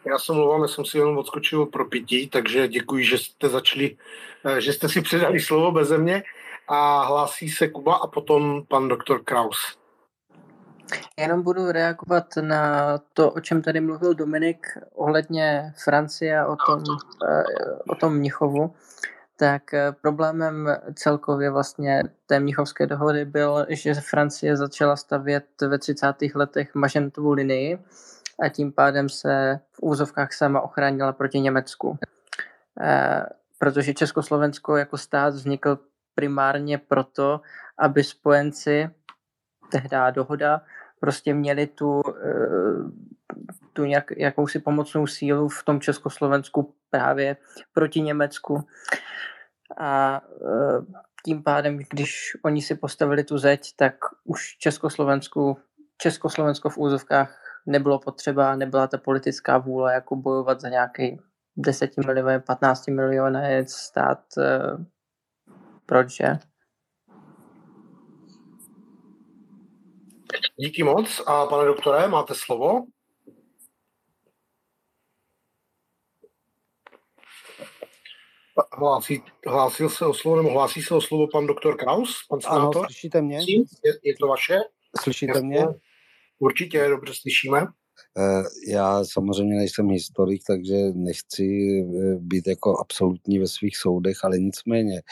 Já 0.07 0.19
se 0.19 0.33
mluvám, 0.33 0.63
já 0.63 0.69
jsem 0.69 0.85
si 0.85 0.99
jenom 0.99 1.19
odskočil 1.19 1.67
pro 1.67 1.85
pití, 1.85 2.29
takže 2.29 2.69
děkuji, 2.69 3.05
že 3.05 3.19
jste 3.19 3.49
začali, 3.49 3.97
eh, 4.45 4.61
že 4.61 4.73
jste 4.73 4.89
si 4.89 5.03
předali 5.03 5.41
slovo 5.41 5.73
bez 5.73 5.91
mě 5.91 6.23
a 6.69 7.05
hlásí 7.05 7.49
se 7.49 7.69
Kuba 7.69 7.95
a 7.95 8.07
potom 8.07 8.63
pan 8.69 8.89
doktor 8.89 9.25
Kraus. 9.25 9.79
Jenom 11.19 11.43
budu 11.43 11.73
reagovat 11.73 12.25
na 12.41 12.99
to, 13.13 13.31
o 13.31 13.41
čem 13.41 13.63
tady 13.63 13.81
mluvil 13.81 14.15
Dominik 14.15 14.67
ohledně 14.95 15.73
Francie 15.85 16.39
a 16.39 16.47
o 16.47 16.57
tom, 16.67 16.83
eh, 17.29 17.45
o 17.91 17.95
tom 17.95 18.17
Mnichovu. 18.17 18.75
Tak 19.39 19.75
eh, 19.75 19.93
problémem 19.93 20.69
celkově 20.95 21.51
vlastně 21.51 22.03
té 22.27 22.41
Mnichovské 22.41 22.87
dohody 22.87 23.25
byl, 23.25 23.67
že 23.69 23.95
Francie 23.95 24.57
začala 24.57 24.97
stavět 24.97 25.47
ve 25.69 25.79
30. 25.79 26.07
letech 26.35 26.75
mažentovou 26.75 27.33
linii, 27.33 27.79
a 28.41 28.49
tím 28.49 28.73
pádem 28.73 29.09
se 29.09 29.61
v 29.73 29.79
úzovkách 29.83 30.33
sama 30.33 30.61
ochránila 30.61 31.13
proti 31.13 31.41
Německu. 31.41 31.99
E, 32.81 33.23
protože 33.59 33.95
Československo 33.95 34.77
jako 34.77 34.99
stát 34.99 35.35
vznikl 35.35 35.79
primárně 36.15 36.79
proto, 36.79 37.41
aby 37.79 38.05
spojenci, 38.05 38.91
tehdy 39.71 39.97
dohoda, 40.11 40.61
prostě 41.01 41.35
měli 41.35 41.67
tu, 41.67 42.03
e, 42.09 42.33
tu 43.77 43.85
nějak, 43.85 44.05
jakousi 44.17 44.59
pomocnou 44.59 45.07
sílu 45.07 45.49
v 45.49 45.63
tom 45.65 45.81
Československu 45.81 46.75
právě 46.91 47.37
proti 47.73 48.01
Německu. 48.01 48.67
A 49.79 50.21
e, 50.21 51.03
tím 51.25 51.43
pádem, 51.43 51.79
když 51.91 52.37
oni 52.45 52.63
si 52.63 52.75
postavili 52.75 53.25
tu 53.25 53.39
zeď, 53.39 53.77
tak 53.77 53.95
už 54.25 54.57
Československu, 54.59 55.57
Československo 55.99 56.71
v 56.71 56.79
úzovkách 56.79 57.43
nebylo 57.67 57.99
potřeba, 57.99 58.57
nebyla 58.57 58.87
ta 58.87 58.99
politická 58.99 59.59
vůle 59.59 59.95
jako 59.95 60.17
bojovat 60.17 60.61
za 60.61 60.69
nějaký 60.69 61.21
10 61.57 61.97
milionů, 61.97 62.41
15 62.47 62.89
milionů 62.89 63.41
stát. 63.67 64.21
Eh, 64.39 64.85
proč, 65.87 66.17
že? 66.17 66.39
Díky 70.57 70.83
moc. 70.83 71.23
A 71.27 71.47
pane 71.47 71.65
doktore, 71.65 72.09
máte 72.09 72.35
slovo? 72.35 72.87
Hlásí, 78.73 79.23
hlásil 79.47 79.91
se 79.91 80.07
o 80.07 80.15
slovo, 80.15 80.37
nebo 80.37 80.51
hlásí 80.51 80.83
se 80.83 80.95
o 80.95 81.01
slovo 81.01 81.27
pan 81.33 81.47
doktor 81.47 81.77
Kraus? 81.77 82.27
Pan 82.29 82.39
ano, 82.47 82.71
slyšíte 82.73 83.23
mě? 83.23 83.39
Je, 83.85 83.93
je 84.03 84.15
to 84.21 84.27
vaše? 84.27 84.59
Slyšíte 85.01 85.33
Jasně. 85.33 85.49
mě? 85.49 85.65
Určitě, 86.39 86.89
dobře 86.89 87.13
slyšíme. 87.15 87.67
Eh, 88.19 88.43
já 88.73 89.05
samozřejmě 89.05 89.57
nejsem 89.57 89.89
historik, 89.89 90.43
takže 90.47 90.77
nechci 90.95 91.45
eh, 91.45 92.17
být 92.19 92.47
jako 92.47 92.79
absolutní 92.79 93.39
ve 93.39 93.47
svých 93.47 93.77
soudech, 93.77 94.25
ale 94.25 94.39
nicméně 94.39 95.03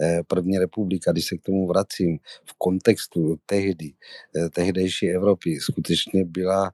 eh, 0.00 0.22
první 0.26 0.58
republika, 0.58 1.12
když 1.12 1.26
se 1.26 1.36
k 1.36 1.42
tomu 1.42 1.66
vracím, 1.66 2.18
v 2.44 2.54
kontextu 2.58 3.36
tehdy, 3.46 3.92
tehdejší 4.54 5.08
Evropy 5.08 5.60
skutečně 5.60 6.24
byla 6.24 6.70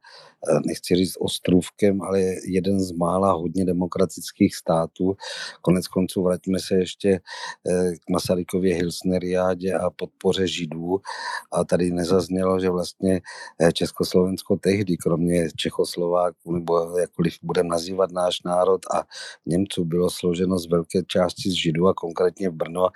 nechci 0.67 0.95
říct 0.97 1.17
ostrůvkem, 1.21 2.03
ale 2.03 2.21
jeden 2.45 2.81
z 2.81 2.93
mála 2.93 3.33
hodně 3.33 3.65
demokratických 3.65 4.57
států. 4.57 5.17
Konec 5.63 5.89
konců 5.89 6.23
vraťme 6.23 6.59
se 6.59 6.75
ještě 6.75 7.21
k 8.07 8.11
Masarykově 8.11 8.75
Hilsneriádě 8.75 9.75
a 9.75 9.91
podpoře 9.91 10.49
Židů. 10.49 11.01
A 11.53 11.65
tady 11.65 11.91
nezaznělo, 11.91 12.61
že 12.61 12.71
vlastně 12.71 13.21
Československo 13.73 14.57
tehdy, 14.57 14.97
kromě 14.97 15.49
Čechoslováků, 15.57 16.53
nebo 16.53 16.99
jakkoliv 16.99 17.35
budeme 17.43 17.69
nazývat 17.69 18.11
náš 18.11 18.43
národ 18.43 18.81
a 18.95 19.05
Němců, 19.47 19.85
bylo 19.85 20.11
složeno 20.11 20.59
z 20.59 20.67
velké 20.67 21.03
části 21.07 21.51
z 21.51 21.53
Židů 21.53 21.89
a 21.89 21.95
konkrétně 21.95 22.49
v 22.51 22.53
Brno, 22.53 22.89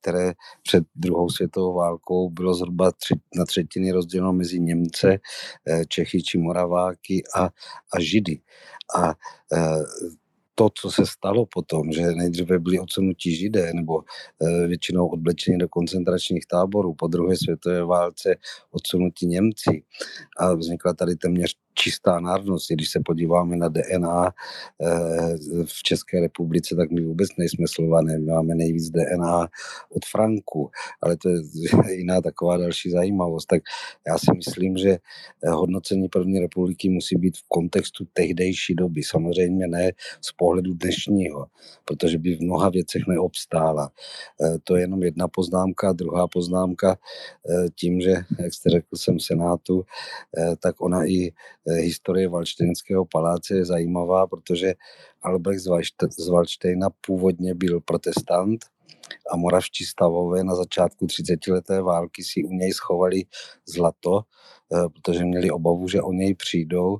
které 0.00 0.32
před 0.62 0.84
druhou 0.94 1.30
světovou 1.30 1.74
válkou 1.74 2.30
bylo 2.30 2.54
zhruba 2.54 2.92
tři, 2.92 3.14
na 3.36 3.44
třetiny 3.44 3.92
rozděleno 3.92 4.32
mezi 4.32 4.60
Němce, 4.60 5.18
eh, 5.68 5.84
Čechy 5.88 6.22
či 6.30 6.38
Moraváky 6.38 7.22
a, 7.34 7.50
a 7.94 7.96
Židy. 8.00 8.38
A 8.94 9.14
eh, 9.52 9.82
to, 10.60 10.70
co 10.80 10.90
se 10.90 11.06
stalo 11.06 11.46
potom, 11.46 11.92
že 11.92 12.02
nejdříve 12.02 12.58
byli 12.58 12.78
odsunutí 12.78 13.36
židé 13.36 13.72
nebo 13.74 14.00
e, 14.00 14.66
většinou 14.66 15.08
odblečení 15.08 15.58
do 15.58 15.68
koncentračních 15.68 16.46
táborů, 16.46 16.94
po 16.94 17.06
druhé 17.06 17.36
světové 17.36 17.84
válce 17.84 18.34
odsunutí 18.70 19.26
Němci 19.26 19.82
a 20.36 20.54
vznikla 20.54 20.94
tady 20.94 21.16
téměř 21.16 21.54
čistá 21.80 22.20
národnost. 22.20 22.70
Když 22.70 22.88
se 22.90 23.00
podíváme 23.04 23.56
na 23.56 23.68
DNA 23.68 24.26
eh, 24.26 25.36
v 25.64 25.82
České 25.82 26.20
republice, 26.20 26.76
tak 26.76 26.90
my 26.90 27.00
vůbec 27.00 27.28
nejsme 27.38 27.64
slované. 27.68 28.18
My 28.18 28.24
máme 28.24 28.54
nejvíc 28.54 28.90
DNA 28.90 29.48
od 29.88 30.04
Franku, 30.04 30.70
ale 31.00 31.16
to 31.16 31.28
je 31.28 31.40
jiná 31.96 32.20
taková 32.20 32.56
další 32.56 32.90
zajímavost. 32.90 33.46
Tak 33.46 33.62
já 34.06 34.18
si 34.18 34.30
myslím, 34.36 34.76
že 34.76 34.90
eh, 34.90 35.50
hodnocení 35.50 36.08
první 36.08 36.40
republiky 36.40 36.88
musí 36.88 37.16
být 37.16 37.36
v 37.36 37.44
kontextu 37.48 38.04
tehdejší 38.12 38.74
doby. 38.74 39.02
Samozřejmě 39.02 39.66
ne 39.68 39.92
z 40.20 40.32
pohledu 40.32 40.74
dnešního, 40.74 41.46
protože 41.84 42.18
by 42.18 42.36
v 42.36 42.40
mnoha 42.40 42.68
věcech 42.68 43.02
neobstála. 43.08 43.90
Eh, 44.42 44.58
to 44.64 44.76
je 44.76 44.82
jenom 44.82 45.02
jedna 45.02 45.28
poznámka. 45.28 45.92
Druhá 45.92 46.28
poznámka 46.28 46.98
tím, 47.74 48.00
že, 48.00 48.14
jak 48.38 48.54
jste 48.54 48.70
řekl, 48.70 48.96
jsem 48.96 49.20
Senátu, 49.20 49.84
tak 50.60 50.80
ona 50.80 51.04
i 51.04 51.32
historie 51.72 52.28
Valštejnského 52.28 53.04
paláce 53.04 53.54
je 53.54 53.64
zajímavá, 53.64 54.26
protože 54.26 54.74
Albrecht 55.22 55.62
z 56.18 56.28
Valštejna 56.28 56.88
původně 57.06 57.54
byl 57.54 57.80
protestant 57.80 58.64
a 59.32 59.36
moravští 59.36 59.84
stavové 59.84 60.44
na 60.44 60.54
začátku 60.54 61.06
30. 61.06 61.46
leté 61.48 61.82
války 61.82 62.24
si 62.24 62.44
u 62.44 62.52
něj 62.52 62.72
schovali 62.72 63.22
zlato, 63.66 64.22
Eh, 64.72 64.88
protože 64.88 65.24
měli 65.24 65.50
obavu, 65.50 65.88
že 65.88 66.02
o 66.02 66.12
něj 66.12 66.34
přijdou. 66.34 66.98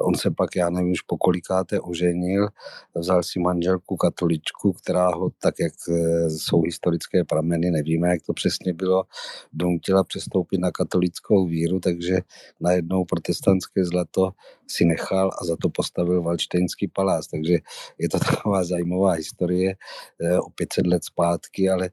On 0.00 0.14
se 0.14 0.30
pak, 0.30 0.56
já 0.56 0.70
nevím 0.70 0.92
už 0.92 1.00
po 1.00 1.16
kolikáté 1.16 1.80
oženil, 1.80 2.48
vzal 2.96 3.22
si 3.22 3.38
manželku 3.38 3.96
katoličku, 3.96 4.72
která 4.72 5.08
ho, 5.08 5.30
tak 5.42 5.54
jak 5.60 5.72
eh, 5.88 6.30
jsou 6.30 6.62
historické 6.62 7.24
prameny, 7.24 7.70
nevíme, 7.70 8.08
jak 8.08 8.22
to 8.22 8.32
přesně 8.32 8.72
bylo, 8.74 9.04
donutila 9.52 10.04
přestoupit 10.04 10.60
na 10.60 10.70
katolickou 10.70 11.46
víru, 11.46 11.80
takže 11.80 12.20
najednou 12.60 13.04
protestantské 13.04 13.84
zlato 13.84 14.30
si 14.66 14.84
nechal 14.84 15.30
a 15.42 15.44
za 15.44 15.56
to 15.56 15.68
postavil 15.68 16.22
Valštejnský 16.22 16.88
palác. 16.88 17.26
Takže 17.26 17.58
je 17.98 18.08
to 18.08 18.18
taková 18.30 18.64
zajímavá 18.64 19.12
historie 19.12 19.74
eh, 20.20 20.38
o 20.38 20.50
500 20.50 20.86
let 20.86 21.04
zpátky, 21.04 21.49
ale 21.72 21.90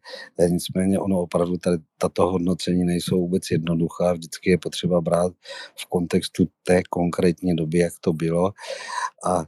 nicméně 0.50 1.00
ono 1.00 1.20
opravdu 1.20 1.58
tady, 1.58 1.78
tato 1.98 2.28
hodnocení 2.28 2.84
nejsou 2.84 3.20
vůbec 3.20 3.52
jednoduchá, 3.52 4.14
vždycky 4.14 4.50
je 4.50 4.58
potřeba 4.58 5.02
brát 5.02 5.34
v 5.76 5.86
kontextu 5.86 6.48
té 6.64 6.82
konkrétní 6.90 7.56
doby, 7.56 7.78
jak 7.78 7.94
to 8.02 8.14
bylo. 8.14 8.52
A 9.30 9.46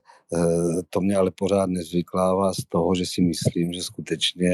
to 0.90 1.02
mě 1.02 1.16
ale 1.16 1.32
pořád 1.32 1.70
nezvyklává 1.70 2.54
z 2.54 2.66
toho, 2.70 2.96
že 2.96 3.06
si 3.06 3.22
myslím, 3.22 3.74
že 3.74 3.84
skutečně, 3.84 4.50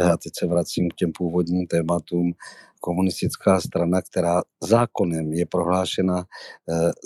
e, 0.00 0.04
a 0.04 0.16
teď 0.16 0.32
se 0.38 0.46
vracím 0.46 0.90
k 0.90 0.94
těm 0.94 1.12
původním 1.12 1.66
tématům, 1.66 2.32
komunistická 2.80 3.60
strana, 3.60 4.02
která 4.02 4.42
zákonem 4.60 5.32
je 5.32 5.46
prohlášena 5.46 6.18
e, 6.18 6.24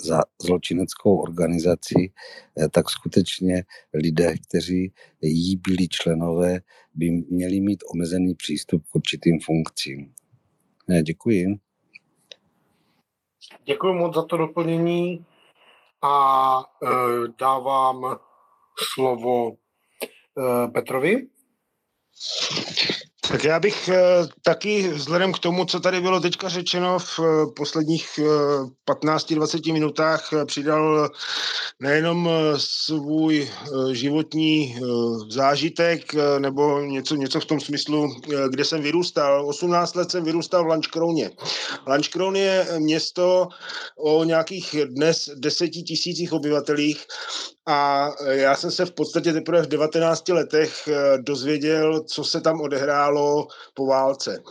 za 0.03 0.21
zločineckou 0.41 1.17
organizaci, 1.17 2.11
tak 2.71 2.89
skutečně 2.89 3.63
lidé, 3.93 4.35
kteří 4.47 4.93
jí 5.21 5.57
byli 5.57 5.87
členové, 5.87 6.59
by 6.93 7.11
měli 7.11 7.61
mít 7.61 7.83
omezený 7.93 8.35
přístup 8.35 8.83
k 8.91 8.95
určitým 8.95 9.39
funkcím. 9.39 10.13
Děkuji. 11.03 11.59
Děkuji 13.65 13.93
moc 13.93 14.15
za 14.15 14.23
to 14.23 14.37
doplnění 14.37 15.25
a 16.05 16.65
e, 16.83 16.87
dávám 17.39 18.19
slovo 18.93 19.57
e, 20.37 20.67
Petrovi. 20.67 21.29
Tak 23.31 23.43
já 23.43 23.59
bych 23.59 23.89
eh, 23.89 23.97
taky 24.41 24.87
vzhledem 24.87 25.33
k 25.33 25.39
tomu, 25.39 25.65
co 25.65 25.79
tady 25.79 26.01
bylo 26.01 26.19
teďka 26.19 26.49
řečeno 26.49 26.99
v 26.99 27.19
eh, 27.19 27.51
posledních 27.55 28.19
15-20 28.89 29.69
eh, 29.69 29.73
minutách, 29.73 30.29
přidal 30.45 31.09
nejenom 31.79 32.29
svůj 32.57 33.49
životní 33.91 34.75
zážitek 35.29 36.13
nebo 36.39 36.81
něco, 36.81 37.15
něco 37.15 37.39
v 37.39 37.45
tom 37.45 37.59
smyslu, 37.59 38.15
kde 38.49 38.65
jsem 38.65 38.81
vyrůstal. 38.81 39.49
18 39.49 39.95
let 39.95 40.11
jsem 40.11 40.23
vyrůstal 40.23 40.63
v 40.63 40.67
Lančkrouně. 40.67 41.31
Lančkroun 41.87 42.35
je 42.35 42.67
město 42.79 43.47
o 43.97 44.23
nějakých 44.23 44.75
dnes 44.85 45.29
deseti 45.35 45.81
tisících 45.83 46.33
obyvatelích 46.33 47.05
a 47.67 48.09
já 48.29 48.55
jsem 48.55 48.71
se 48.71 48.85
v 48.85 48.91
podstatě 48.91 49.33
teprve 49.33 49.61
v 49.61 49.67
19 49.67 50.29
letech 50.29 50.89
dozvěděl, 51.21 52.03
co 52.03 52.23
se 52.23 52.41
tam 52.41 52.61
odehrálo 52.61 53.14
stalo 53.15 53.47
po 53.73 53.85
válce. 53.85 54.43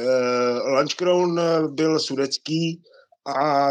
Eh, 0.00 0.70
Lančkroun 0.72 1.40
byl 1.74 1.98
sudecký 1.98 2.82
a 3.36 3.68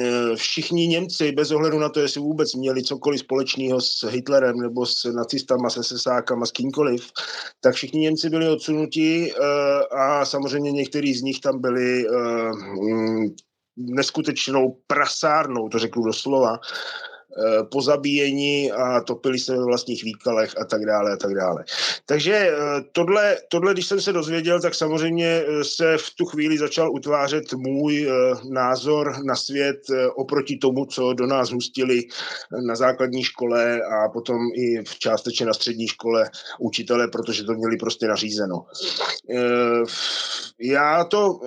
eh, 0.00 0.36
všichni 0.36 0.86
Němci, 0.86 1.32
bez 1.32 1.50
ohledu 1.50 1.78
na 1.78 1.88
to, 1.88 2.00
jestli 2.00 2.20
vůbec 2.20 2.54
měli 2.54 2.82
cokoliv 2.82 3.20
společného 3.20 3.80
s 3.80 4.08
Hitlerem 4.08 4.56
nebo 4.56 4.86
s 4.86 5.04
nacistama, 5.04 5.70
s 5.70 5.82
SSákama, 5.82 6.46
s 6.46 6.50
kýmkoliv, 6.50 7.10
tak 7.60 7.74
všichni 7.74 8.00
Němci 8.00 8.30
byli 8.30 8.48
odsunuti 8.48 9.32
eh, 9.32 9.96
a 9.96 10.24
samozřejmě 10.24 10.72
některý 10.72 11.14
z 11.14 11.22
nich 11.22 11.40
tam 11.40 11.60
byli 11.60 12.04
mm, 12.80 13.26
neskutečnou 13.76 14.78
prasárnou, 14.86 15.68
to 15.68 15.78
řeknu 15.78 16.02
doslova, 16.02 16.58
Eh, 17.38 17.64
pozabíjení 17.64 18.72
a 18.72 19.00
topili 19.00 19.38
se 19.38 19.56
ve 19.56 19.64
vlastních 19.64 20.04
výkalech 20.04 20.54
a 20.60 20.64
tak 20.64 20.86
dále 20.86 21.12
a 21.12 21.16
tak 21.16 21.34
dále. 21.34 21.64
Takže 22.06 22.34
eh, 22.34 22.54
tohle, 22.92 23.36
tohle, 23.48 23.72
když 23.72 23.86
jsem 23.86 24.00
se 24.00 24.12
dozvěděl, 24.12 24.60
tak 24.60 24.74
samozřejmě 24.74 25.26
eh, 25.26 25.64
se 25.64 25.98
v 25.98 26.14
tu 26.14 26.24
chvíli 26.24 26.58
začal 26.58 26.92
utvářet 26.92 27.52
můj 27.52 28.08
názor 28.50 29.24
na 29.24 29.36
svět 29.36 29.80
oproti 30.16 30.56
tomu, 30.56 30.84
co 30.84 31.12
do 31.12 31.26
nás 31.26 31.50
hustili 31.50 32.02
na 32.66 32.76
základní 32.76 33.22
škole 33.22 33.80
a 33.80 34.08
potom 34.08 34.38
i 34.54 34.84
v 34.84 34.98
částečně 34.98 35.46
na 35.46 35.54
střední 35.54 35.88
škole 35.88 36.30
učitele, 36.60 37.08
protože 37.08 37.44
to 37.44 37.52
měli 37.52 37.76
prostě 37.76 38.06
nařízeno. 38.06 38.64
Já 40.60 41.04
to 41.04 41.40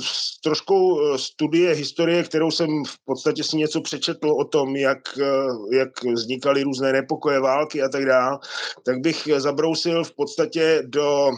s 0.00 0.40
troškou 0.40 1.16
studie 1.18 1.74
historie, 1.74 2.22
kterou 2.22 2.50
jsem 2.50 2.84
v 2.84 3.04
podstatě 3.04 3.44
si 3.44 3.56
něco 3.56 3.80
přečetl 3.80 4.30
o 4.30 4.44
tom, 4.44 4.76
jak 4.76 4.98
jak 5.72 6.04
vznikaly 6.04 6.62
různé 6.62 6.92
nepokoje, 6.92 7.40
války 7.40 7.82
a 7.82 7.88
tak 7.88 8.04
dále, 8.04 8.38
tak 8.82 9.00
bych 9.00 9.28
zabrousil 9.36 10.04
v 10.04 10.14
podstatě 10.14 10.82
do 10.86 11.30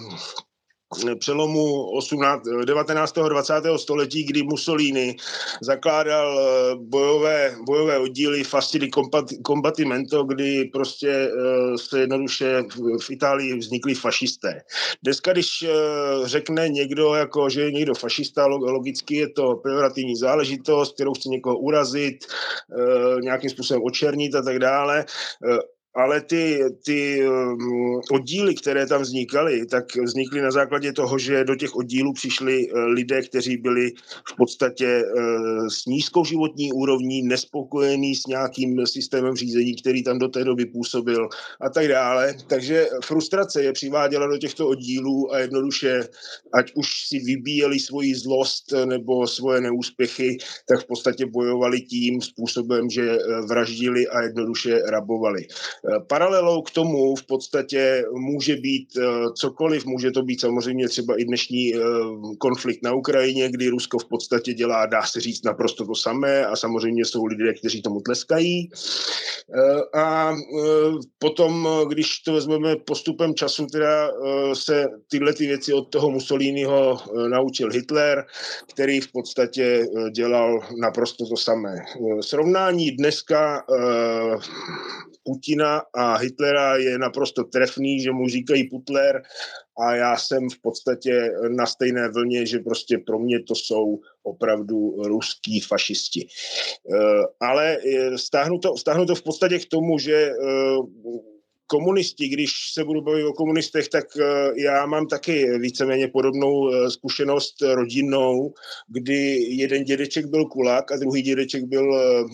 přelomu 1.18 1.90
18, 1.90 2.42
19. 2.64 3.18
a 3.18 3.28
20. 3.28 3.54
století, 3.76 4.24
kdy 4.24 4.42
Mussolini 4.42 5.16
zakládal 5.62 6.38
eh, 6.38 6.76
bojové, 6.76 7.56
bojové 7.66 7.98
oddíly 7.98 8.44
Fasti 8.44 8.78
di 8.78 8.90
Combattimento, 9.46 10.24
kdy 10.24 10.64
prostě 10.64 11.08
eh, 11.08 11.78
se 11.78 12.00
jednoduše 12.00 12.62
v 13.00 13.10
Itálii 13.10 13.58
vznikli 13.58 13.94
fašisté. 13.94 14.60
Dneska, 15.02 15.32
když 15.32 15.62
eh, 15.62 15.68
řekne 16.24 16.68
někdo, 16.68 17.14
jako, 17.14 17.48
že 17.48 17.60
je 17.60 17.72
někdo 17.72 17.94
fašista, 17.94 18.46
logicky 18.46 19.14
je 19.16 19.28
to 19.28 19.54
pejorativní 19.54 20.16
záležitost, 20.16 20.94
kterou 20.94 21.14
chce 21.14 21.28
někoho 21.28 21.58
urazit, 21.58 22.24
nějakým 23.20 23.50
způsobem 23.50 23.82
očernit 23.84 24.34
a 24.34 24.42
tak 24.42 24.58
dále 24.58 25.04
ale 25.96 26.20
ty, 26.20 26.60
ty 26.84 27.28
um, 27.28 28.00
oddíly, 28.12 28.54
které 28.54 28.86
tam 28.86 29.02
vznikaly, 29.02 29.66
tak 29.66 29.96
vznikly 29.96 30.42
na 30.42 30.50
základě 30.50 30.92
toho, 30.92 31.18
že 31.18 31.44
do 31.44 31.54
těch 31.54 31.76
oddílů 31.76 32.12
přišli 32.12 32.70
uh, 32.70 32.78
lidé, 32.78 33.22
kteří 33.22 33.56
byli 33.56 33.90
v 34.28 34.36
podstatě 34.36 35.02
uh, 35.02 35.68
s 35.68 35.86
nízkou 35.86 36.24
životní 36.24 36.72
úrovní, 36.72 37.22
nespokojení 37.22 38.14
s 38.14 38.26
nějakým 38.26 38.86
systémem 38.86 39.36
řízení, 39.36 39.76
který 39.76 40.04
tam 40.04 40.18
do 40.18 40.28
té 40.28 40.44
doby 40.44 40.66
působil 40.66 41.28
a 41.60 41.70
tak 41.70 41.88
dále. 41.88 42.34
Takže 42.46 42.86
frustrace 43.04 43.62
je 43.62 43.72
přiváděla 43.72 44.26
do 44.26 44.38
těchto 44.38 44.68
oddílů 44.68 45.34
a 45.34 45.38
jednoduše, 45.38 46.08
ať 46.52 46.72
už 46.74 47.06
si 47.08 47.18
vybíjeli 47.18 47.80
svoji 47.80 48.14
zlost 48.14 48.72
nebo 48.84 49.26
svoje 49.26 49.60
neúspěchy, 49.60 50.38
tak 50.68 50.80
v 50.80 50.86
podstatě 50.86 51.26
bojovali 51.26 51.80
tím 51.80 52.20
způsobem, 52.20 52.90
že 52.90 53.18
vraždili 53.48 54.08
a 54.08 54.22
jednoduše 54.22 54.82
rabovali. 54.90 55.46
Eh, 55.88 56.00
paralelou 56.08 56.62
k 56.62 56.70
tomu 56.70 57.16
v 57.16 57.26
podstatě 57.26 58.04
může 58.12 58.56
být 58.56 58.88
eh, 58.96 59.02
cokoliv, 59.36 59.84
může 59.84 60.10
to 60.10 60.22
být 60.22 60.40
samozřejmě 60.40 60.88
třeba 60.88 61.20
i 61.20 61.24
dnešní 61.24 61.74
eh, 61.74 61.78
konflikt 62.38 62.82
na 62.82 62.92
Ukrajině, 62.92 63.48
kdy 63.48 63.68
Rusko 63.68 63.98
v 63.98 64.04
podstatě 64.04 64.54
dělá, 64.54 64.86
dá 64.86 65.02
se 65.02 65.20
říct, 65.20 65.44
naprosto 65.44 65.86
to 65.86 65.94
samé 65.94 66.46
a 66.46 66.56
samozřejmě 66.56 67.04
jsou 67.04 67.24
lidé, 67.24 67.54
kteří 67.54 67.82
tomu 67.82 68.00
tleskají. 68.00 68.68
A 69.94 70.34
potom, 71.18 71.68
když 71.88 72.18
to 72.18 72.32
vezmeme 72.32 72.76
postupem 72.76 73.34
času, 73.34 73.66
teda 73.66 74.10
se 74.54 74.86
tyhle 75.10 75.32
ty 75.32 75.46
věci 75.46 75.72
od 75.72 75.84
toho 75.84 76.10
Mussoliniho 76.10 76.98
naučil 77.28 77.70
Hitler, 77.70 78.24
který 78.72 79.00
v 79.00 79.12
podstatě 79.12 79.86
dělal 80.14 80.60
naprosto 80.80 81.26
to 81.26 81.36
samé. 81.36 81.76
Srovnání 82.20 82.90
dneska 82.90 83.64
Putina 85.24 85.82
a 85.94 86.16
Hitlera 86.16 86.76
je 86.76 86.98
naprosto 86.98 87.44
trefný, 87.44 88.00
že 88.00 88.12
mu 88.12 88.28
říkají 88.28 88.68
Putler 88.68 89.22
a 89.78 89.94
já 89.94 90.16
jsem 90.16 90.50
v 90.50 90.60
podstatě 90.60 91.30
na 91.48 91.66
stejné 91.66 92.08
vlně, 92.08 92.46
že 92.46 92.58
prostě 92.58 92.98
pro 92.98 93.18
mě 93.18 93.42
to 93.42 93.54
jsou 93.54 94.00
opravdu 94.22 95.02
ruský 95.02 95.60
fašisti. 95.60 96.26
Eh, 96.94 97.24
ale 97.40 97.78
eh, 97.78 98.18
stáhnu 98.18 98.58
to, 98.58 98.76
stáhnu 98.76 99.06
to 99.06 99.14
v 99.14 99.22
podstatě 99.22 99.58
k 99.58 99.68
tomu, 99.68 99.98
že 99.98 100.14
eh, 100.14 100.34
komunisti, 101.66 102.28
když 102.28 102.50
se 102.72 102.84
budu 102.84 103.00
bavit 103.00 103.24
o 103.24 103.32
komunistech, 103.32 103.88
tak 103.88 104.04
eh, 104.16 104.52
já 104.56 104.86
mám 104.86 105.06
taky 105.06 105.58
víceméně 105.58 106.08
podobnou 106.08 106.72
eh, 106.72 106.90
zkušenost 106.90 107.62
rodinnou, 107.62 108.54
kdy 108.88 109.36
jeden 109.48 109.84
dědeček 109.84 110.26
byl 110.26 110.44
kulák 110.44 110.92
a 110.92 110.96
druhý 110.96 111.22
dědeček 111.22 111.64
byl 111.64 111.94
eh, 111.94 112.24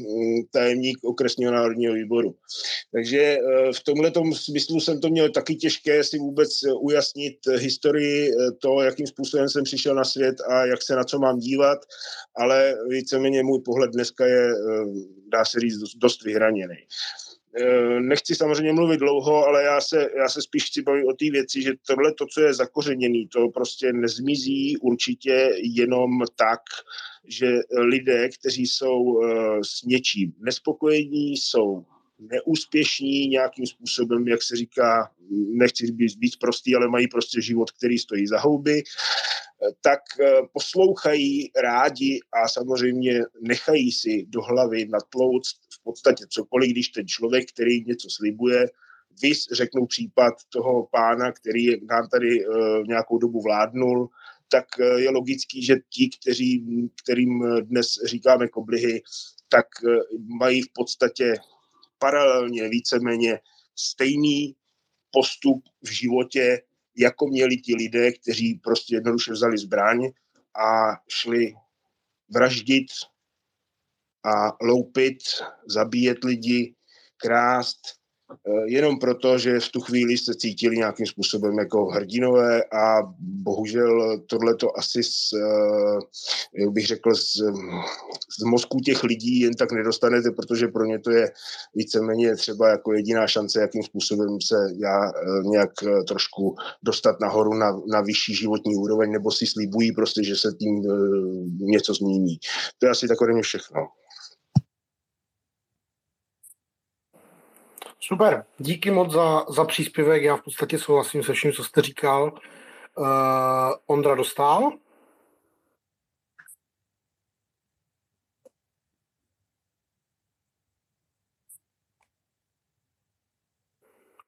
tajemník 0.51 0.99
okresního 1.05 1.53
národního 1.53 1.95
výboru. 1.95 2.35
Takže 2.93 3.39
v 3.77 3.85
tomhle 3.85 4.13
smyslu 4.35 4.81
jsem 4.81 5.01
to 5.01 5.09
měl 5.09 5.31
taky 5.31 5.55
těžké 5.55 6.05
si 6.05 6.19
vůbec 6.19 6.51
ujasnit 6.81 7.35
historii 7.59 8.31
to, 8.59 8.83
jakým 8.83 9.07
způsobem 9.07 9.49
jsem 9.49 9.65
přišel 9.65 9.95
na 9.95 10.05
svět 10.05 10.37
a 10.49 10.67
jak 10.67 10.83
se 10.83 10.97
na 10.97 11.05
co 11.05 11.19
mám 11.19 11.39
dívat, 11.39 11.79
ale 12.37 12.77
víceméně 12.89 13.43
můj 13.43 13.61
pohled 13.65 13.91
dneska 13.91 14.27
je, 14.27 14.49
dá 15.33 15.45
se 15.45 15.61
říct, 15.61 15.79
dost 15.97 16.25
vyhraněný. 16.25 16.77
Eh, 17.57 18.01
nechci 18.01 18.35
samozřejmě 18.35 18.73
mluvit 18.73 18.97
dlouho, 18.97 19.47
ale 19.47 19.63
já 19.63 19.81
se, 19.81 20.11
já 20.17 20.29
se 20.29 20.43
spíš 20.43 20.65
chci 20.65 20.83
bavit 20.83 21.05
o 21.05 21.13
té 21.13 21.31
věci, 21.31 21.63
že 21.63 21.73
tohle, 21.87 22.15
to, 22.15 22.27
co 22.27 22.41
je 22.41 22.55
zakořeněné, 22.55 23.25
to 23.33 23.49
prostě 23.49 23.93
nezmizí 23.93 24.77
určitě 24.77 25.51
jenom 25.63 26.11
tak, 26.37 26.61
že 27.25 27.59
lidé, 27.79 28.29
kteří 28.29 28.67
jsou 28.67 29.23
eh, 29.23 29.59
s 29.65 29.83
něčím 29.83 30.33
nespokojení, 30.39 31.37
jsou 31.37 31.85
neúspěšní 32.21 33.29
nějakým 33.29 33.67
způsobem, 33.67 34.29
jak 34.29 34.43
se 34.43 34.57
říká, 34.57 35.11
nechci 35.31 35.93
být, 35.93 36.19
být 36.19 36.39
prostý, 36.41 36.75
ale 36.75 36.89
mají 36.89 37.09
prostě 37.09 37.43
život, 37.43 37.71
který 37.71 37.99
stojí 37.99 38.27
za 38.27 38.41
houby, 38.41 38.83
tak 39.81 40.01
eh, 40.21 40.33
poslouchají 40.53 41.51
rádi 41.63 42.21
a 42.33 42.49
samozřejmě 42.49 43.21
nechají 43.41 43.93
si 43.93 44.27
do 44.29 44.43
hlavy 44.43 44.89
natlouct 44.89 45.57
v 45.73 45.83
podstatě 45.83 46.25
cokoliv, 46.29 46.71
když 46.71 46.89
ten 46.89 47.07
člověk, 47.07 47.49
který 47.53 47.85
něco 47.85 48.09
slibuje, 48.11 48.67
vys 49.23 49.47
řeknou 49.53 49.87
případ 49.87 50.35
toho 50.49 50.89
pána, 50.93 51.33
který 51.33 51.87
nám 51.87 52.09
tady 52.09 52.47
uh, 52.47 52.55
nějakou 52.87 53.19
dobu 53.19 53.43
vládnul, 53.43 54.09
tak 54.49 54.65
uh, 54.79 54.87
je 54.87 55.11
logický, 55.11 55.65
že 55.65 55.77
ti, 55.89 56.11
kteří, 56.21 56.65
kterým 57.03 57.45
dnes 57.61 57.87
říkáme 58.05 58.49
koblihy, 58.49 59.03
tak 59.49 59.67
mají 60.39 60.63
v 60.63 60.73
podstatě 60.75 61.35
paralelně 62.01 62.69
víceméně 62.69 63.41
stejný 63.77 64.57
postup 65.11 65.65
v 65.83 65.91
životě, 65.91 66.63
jako 66.97 67.27
měli 67.27 67.57
ti 67.57 67.75
lidé, 67.75 68.13
kteří 68.13 68.55
prostě 68.55 68.95
jednoduše 68.95 69.33
vzali 69.33 69.59
zbraň 69.59 70.11
a 70.55 70.97
šli 71.09 71.55
vraždit 72.29 72.87
a 74.25 74.65
loupit, 74.65 75.19
zabíjet 75.67 76.25
lidi, 76.25 76.75
krást, 77.17 78.00
jenom 78.65 78.99
proto, 78.99 79.39
že 79.39 79.61
v 79.61 79.69
tu 79.69 79.81
chvíli 79.81 80.19
se 80.19 80.35
cítili 80.35 80.77
nějakým 80.77 81.07
způsobem 81.07 81.59
jako 81.59 81.87
hrdinové 81.87 82.63
a 82.65 83.03
bohužel 83.19 84.21
tohle 84.27 84.55
to 84.55 84.79
asi 84.79 85.03
z, 85.03 85.31
eh, 85.33 85.99
jak 86.61 86.71
bych 86.71 86.87
řekl, 86.87 87.15
z, 87.15 87.37
z 88.41 88.43
mozku 88.45 88.81
těch 88.81 89.05
lidí 89.05 89.41
jen 89.41 89.55
tak 89.55 89.73
nedostanete, 89.73 90.31
protože 90.31 90.69
pro 90.69 90.85
ně 90.85 90.99
to 90.99 91.11
je 91.11 91.33
víceméně 91.75 92.37
třeba 92.37 92.69
jako 92.69 92.93
jediná 92.93 93.27
šance, 93.27 93.61
jakým 93.61 93.83
způsobem 93.83 94.39
se 94.43 94.57
já 94.79 95.09
eh, 95.09 95.43
nějak 95.45 95.71
trošku 96.09 96.55
dostat 96.83 97.21
nahoru 97.21 97.55
na, 97.55 97.81
na 97.93 98.01
vyšší 98.01 98.35
životní 98.35 98.77
úroveň, 98.77 99.13
nebo 99.13 99.31
si 99.31 99.47
slíbují 99.47 99.93
prostě, 99.93 100.25
že 100.25 100.37
se 100.37 100.49
tím 100.61 100.83
něco 101.61 101.95
změní. 101.95 102.39
To 102.79 102.87
je 102.87 102.91
asi 102.91 103.09
takové 103.09 103.43
všechno. 103.43 104.00
Super, 108.13 108.45
díky 108.59 108.91
moc 108.91 109.13
za, 109.13 109.45
za 109.49 109.65
příspěvek, 109.65 110.23
já 110.23 110.37
v 110.37 110.43
podstatě 110.43 110.79
souhlasím 110.79 111.23
se 111.23 111.33
vším, 111.33 111.53
co 111.53 111.65
jste 111.65 111.83
říkal. 111.83 112.33
Uh, 112.99 113.07
Ondra 113.87 114.15
dostal. 114.15 114.73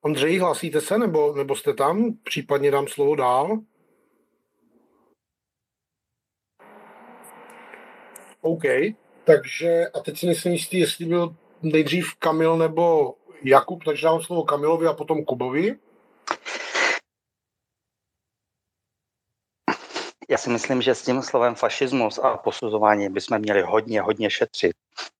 Ondřej, 0.00 0.38
hlásíte 0.38 0.80
se, 0.80 0.98
nebo, 0.98 1.34
nebo 1.36 1.56
jste 1.56 1.74
tam? 1.74 2.14
Případně 2.24 2.70
dám 2.70 2.88
slovo 2.88 3.16
dál. 3.16 3.58
OK, 8.40 8.62
takže 9.24 9.86
a 9.94 10.00
teď 10.00 10.18
si 10.18 10.26
nejsem 10.26 10.52
jistý, 10.52 10.78
jestli 10.78 11.04
byl 11.04 11.36
nejdřív 11.62 12.14
Kamil 12.18 12.56
nebo 12.56 13.14
Jakub, 13.44 13.84
takže 13.84 14.06
dám 14.06 14.22
slovo 14.22 14.42
Kamilovi 14.42 14.86
a 14.86 14.92
potom 14.92 15.24
Kubovi. 15.24 15.78
Já 20.28 20.38
si 20.38 20.50
myslím, 20.50 20.82
že 20.82 20.94
s 20.94 21.02
tím 21.02 21.22
slovem 21.22 21.54
fašismus 21.54 22.18
a 22.18 22.36
posuzování 22.36 23.08
bychom 23.08 23.38
měli 23.38 23.62
hodně, 23.62 24.00
hodně 24.00 24.30
šetřit, 24.30 24.72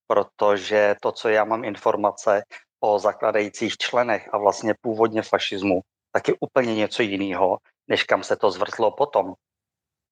protože 0.06 0.94
to, 1.02 1.12
co 1.12 1.28
já 1.28 1.44
mám 1.44 1.64
informace 1.64 2.42
o 2.80 2.98
zakladajících 2.98 3.76
členech 3.76 4.28
a 4.32 4.38
vlastně 4.38 4.74
původně 4.80 5.22
fašismu, 5.22 5.80
tak 6.12 6.28
je 6.28 6.34
úplně 6.40 6.74
něco 6.74 7.02
jiného, 7.02 7.58
než 7.88 8.04
kam 8.04 8.22
se 8.22 8.36
to 8.36 8.50
zvrtlo 8.50 8.90
potom. 8.90 9.34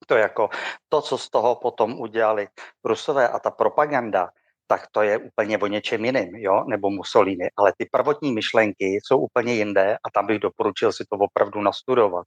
To 0.06 0.16
jako 0.16 0.48
to, 0.88 1.02
co 1.02 1.18
z 1.18 1.30
toho 1.30 1.54
potom 1.54 2.00
udělali 2.00 2.48
Rusové 2.84 3.28
a 3.28 3.38
ta 3.38 3.50
propaganda, 3.50 4.30
tak 4.70 4.86
to 4.92 5.02
je 5.02 5.18
úplně 5.18 5.58
o 5.58 5.66
něčem 5.66 6.04
jiném, 6.04 6.28
jo, 6.34 6.64
nebo 6.68 6.90
Mussolini. 6.90 7.50
Ale 7.56 7.72
ty 7.78 7.88
prvotní 7.92 8.32
myšlenky 8.32 8.98
jsou 9.02 9.18
úplně 9.18 9.54
jinde 9.54 9.96
a 9.96 10.10
tam 10.14 10.26
bych 10.26 10.38
doporučil 10.38 10.92
si 10.92 11.04
to 11.10 11.16
opravdu 11.18 11.60
nastudovat. 11.60 12.26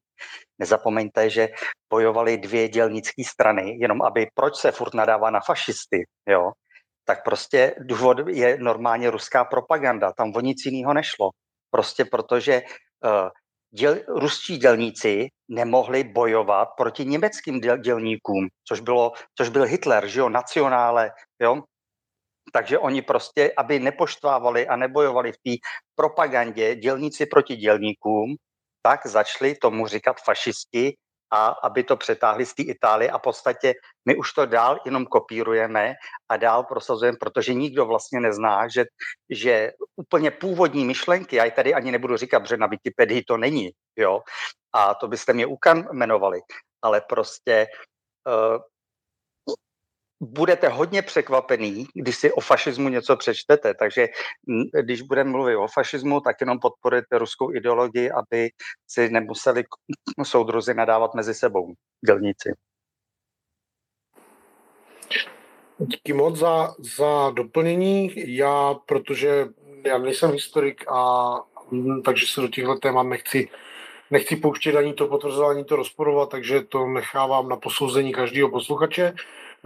Nezapomeňte, 0.59 1.29
že 1.29 1.47
bojovali 1.89 2.37
dvě 2.37 2.69
dělnické 2.69 3.23
strany, 3.23 3.77
jenom 3.79 4.01
aby, 4.01 4.27
proč 4.33 4.55
se 4.55 4.71
furt 4.71 4.93
nadává 4.93 5.29
na 5.29 5.39
fašisty, 5.39 6.03
jo, 6.29 6.51
tak 7.05 7.23
prostě 7.23 7.75
důvod 7.79 8.17
je 8.27 8.57
normálně 8.59 9.11
ruská 9.11 9.45
propaganda, 9.45 10.11
tam 10.11 10.33
o 10.35 10.39
nic 10.39 10.65
jiného 10.65 10.93
nešlo. 10.93 11.29
Prostě 11.71 12.05
protože 12.05 12.61
uh, 12.61 13.29
děl, 13.71 13.95
ruští 14.07 14.57
dělníci 14.57 15.27
nemohli 15.47 16.03
bojovat 16.03 16.69
proti 16.77 17.05
německým 17.05 17.59
děl, 17.59 17.77
dělníkům, 17.77 18.47
což, 18.67 18.79
bylo, 18.79 19.11
což 19.37 19.49
byl 19.49 19.63
Hitler, 19.63 20.07
že 20.07 20.19
jo, 20.19 20.29
nacionále, 20.29 21.11
jo, 21.41 21.63
takže 22.51 22.79
oni 22.79 23.01
prostě, 23.01 23.53
aby 23.57 23.79
nepoštvávali 23.79 24.67
a 24.67 24.75
nebojovali 24.75 25.31
v 25.31 25.37
té 25.37 25.53
propagandě 25.95 26.75
dělníci 26.75 27.25
proti 27.25 27.55
dělníkům, 27.55 28.35
tak 28.81 29.07
začali 29.07 29.55
tomu 29.55 29.87
říkat 29.87 30.17
fašisti 30.25 30.93
a 31.33 31.47
aby 31.47 31.83
to 31.83 31.97
přetáhli 31.97 32.45
z 32.45 32.53
té 32.53 32.63
Itálie. 32.63 33.11
A 33.11 33.17
v 33.17 33.21
podstatě 33.21 33.73
my 34.05 34.15
už 34.15 34.33
to 34.33 34.45
dál 34.45 34.79
jenom 34.85 35.05
kopírujeme 35.05 35.93
a 36.29 36.37
dál 36.37 36.63
prosazujeme, 36.63 37.17
protože 37.17 37.53
nikdo 37.53 37.85
vlastně 37.85 38.19
nezná, 38.19 38.67
že, 38.67 38.85
že 39.29 39.71
úplně 39.95 40.31
původní 40.31 40.85
myšlenky, 40.85 41.35
já 41.35 41.45
ji 41.45 41.51
tady 41.51 41.73
ani 41.73 41.91
nebudu 41.91 42.17
říkat, 42.17 42.39
protože 42.39 42.57
na 42.57 42.67
Wikipedii 42.67 43.23
to 43.23 43.37
není, 43.37 43.71
jo, 43.95 44.21
a 44.73 44.93
to 44.93 45.07
byste 45.07 45.33
mě 45.33 45.45
ukamenovali, 45.45 46.39
ale 46.81 47.01
prostě 47.01 47.67
uh, 48.27 48.61
budete 50.23 50.67
hodně 50.67 51.01
překvapený, 51.01 51.87
když 51.95 52.15
si 52.15 52.31
o 52.31 52.41
fašismu 52.41 52.89
něco 52.89 53.15
přečtete. 53.15 53.73
Takže 53.73 54.07
když 54.81 55.01
budeme 55.01 55.29
mluvit 55.29 55.55
o 55.55 55.67
fašismu, 55.67 56.21
tak 56.21 56.35
jenom 56.41 56.59
podporujete 56.59 57.17
ruskou 57.17 57.53
ideologii, 57.53 58.11
aby 58.11 58.49
si 58.87 59.09
nemuseli 59.09 59.63
soudruzi 60.23 60.73
nadávat 60.73 61.15
mezi 61.15 61.33
sebou, 61.33 61.73
dělníci. 62.05 62.53
Díky 65.79 66.13
moc 66.13 66.37
za, 66.37 66.75
za 66.97 67.29
doplnění. 67.29 68.13
Já, 68.15 68.73
protože 68.85 69.47
já 69.85 69.97
nejsem 69.97 70.31
historik 70.31 70.85
a 70.87 71.33
takže 72.05 72.25
se 72.27 72.41
do 72.41 72.47
těchto 72.47 72.75
témat 72.75 73.03
nechci, 73.03 73.49
nechci 74.11 74.35
pouštět 74.35 74.75
ani 74.75 74.93
to 74.93 75.07
potvrzování, 75.07 75.65
to 75.65 75.75
rozporovat, 75.75 76.29
takže 76.29 76.61
to 76.61 76.87
nechávám 76.87 77.49
na 77.49 77.55
posouzení 77.55 78.13
každého 78.13 78.49
posluchače. 78.49 79.13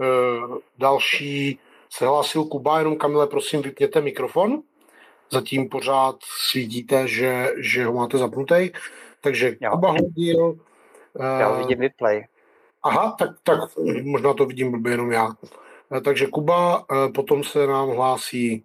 Eh, 0.00 0.58
další 0.78 1.58
se 1.90 2.06
hlásil 2.06 2.44
Kuba, 2.44 2.78
jenom 2.78 2.96
Kamile, 2.96 3.26
prosím, 3.26 3.62
vypněte 3.62 4.00
mikrofon. 4.00 4.62
Zatím 5.30 5.68
pořád 5.68 6.16
svítíte, 6.50 7.08
že, 7.08 7.48
že 7.56 7.86
ho 7.86 7.92
máte 7.92 8.18
zapnutý. 8.18 8.70
Takže 9.20 9.56
jo. 9.60 9.70
Kuba 9.70 9.90
hodil. 9.90 10.58
Já 11.38 11.48
ho 11.48 11.54
eh, 11.54 11.58
vidím 11.58 11.78
vyplay. 11.78 12.24
Aha, 12.82 13.16
tak, 13.18 13.30
tak 13.42 13.60
možná 14.02 14.34
to 14.34 14.46
vidím 14.46 14.70
blbě 14.70 14.92
jenom 14.92 15.12
já. 15.12 15.28
Eh, 15.96 16.00
takže 16.00 16.26
Kuba, 16.26 16.84
potom 17.14 17.44
se 17.44 17.66
nám 17.66 17.88
hlásí 17.88 18.64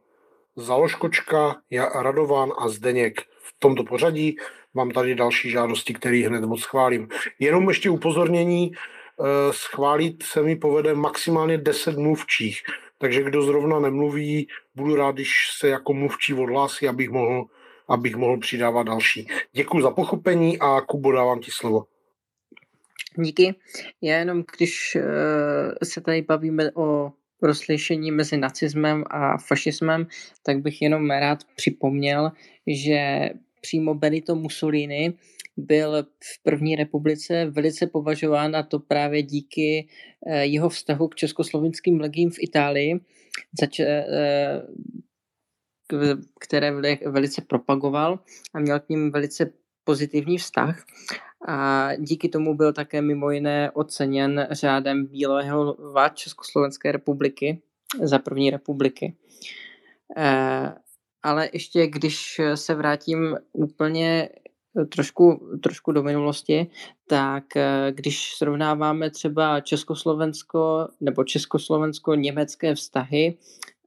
Založkočka, 0.55 1.55
Radovan 1.95 2.51
a 2.57 2.69
Zdeněk 2.69 3.21
v 3.21 3.55
tomto 3.59 3.83
pořadí. 3.83 4.37
Mám 4.73 4.91
tady 4.91 5.15
další 5.15 5.49
žádosti, 5.49 5.93
které 5.93 6.27
hned 6.27 6.43
moc 6.43 6.61
schválím. 6.61 7.07
Jenom 7.39 7.69
ještě 7.69 7.89
upozornění, 7.89 8.71
Eh, 8.71 8.77
schválit 9.51 10.23
se 10.23 10.41
mi 10.41 10.55
povede 10.55 10.93
maximálně 10.93 11.57
10 11.57 11.97
mluvčích. 11.97 12.61
Takže 12.97 13.23
kdo 13.23 13.41
zrovna 13.41 13.79
nemluví, 13.79 14.47
budu 14.75 14.95
rád, 14.95 15.15
když 15.15 15.31
se 15.59 15.67
jako 15.67 15.93
mluvčí 15.93 16.33
odhlásí, 16.33 16.87
abych 16.87 17.09
mohl, 17.09 17.45
abych 17.87 18.15
mohl 18.15 18.39
přidávat 18.39 18.83
další. 18.83 19.27
Děkuji 19.53 19.81
za 19.81 19.91
pochopení 19.91 20.59
a 20.59 20.81
Kubo, 20.81 21.11
dávám 21.11 21.39
ti 21.39 21.51
slovo. 21.51 21.85
Díky. 23.15 23.55
Já 24.01 24.17
jenom, 24.17 24.43
když 24.57 24.95
uh, 24.95 25.01
se 25.83 26.01
tady 26.01 26.21
bavíme 26.21 26.71
o 26.75 27.11
rozlišení 27.41 28.11
mezi 28.11 28.37
nacismem 28.37 29.03
a 29.09 29.37
fašismem, 29.37 30.07
tak 30.43 30.57
bych 30.57 30.81
jenom 30.81 31.11
rád 31.11 31.39
připomněl, 31.55 32.31
že 32.67 33.29
přímo 33.61 33.93
Benito 33.93 34.35
Mussolini 34.35 35.13
byl 35.57 36.03
v 36.03 36.43
první 36.43 36.75
republice 36.75 37.45
velice 37.45 37.87
považován 37.87 38.55
a 38.55 38.63
to 38.63 38.79
právě 38.79 39.23
díky 39.23 39.87
eh, 40.27 40.45
jeho 40.45 40.69
vztahu 40.69 41.07
k 41.07 41.15
československým 41.15 41.99
legím 41.99 42.29
v 42.29 42.39
Itálii, 42.39 42.99
eh, 43.79 44.61
které 46.39 46.71
velice 47.05 47.41
propagoval 47.41 48.19
a 48.53 48.59
měl 48.59 48.79
k 48.79 48.89
ním 48.89 49.11
velice 49.11 49.53
pozitivní 49.83 50.37
vztah. 50.37 50.85
A 51.47 51.89
díky 51.95 52.29
tomu 52.29 52.55
byl 52.55 52.73
také 52.73 53.01
mimo 53.01 53.31
jiné 53.31 53.71
oceněn 53.71 54.47
řádem 54.51 55.05
Bílého 55.05 55.63
lva 55.63 56.09
Československé 56.09 56.91
republiky 56.91 57.61
za 58.01 58.19
první 58.19 58.49
republiky. 58.49 59.15
Eh, 60.17 60.73
ale 61.23 61.49
ještě 61.53 61.87
když 61.87 62.41
se 62.55 62.75
vrátím 62.75 63.37
úplně 63.53 64.29
trošku, 64.89 65.41
trošku 65.63 65.91
do 65.91 66.03
minulosti, 66.03 66.67
tak 67.07 67.57
eh, 67.57 67.91
když 67.91 68.33
srovnáváme 68.33 69.09
třeba 69.09 69.59
Československo 69.59 70.87
nebo 71.01 71.23
Československo-německé 71.23 72.75
vztahy 72.75 73.37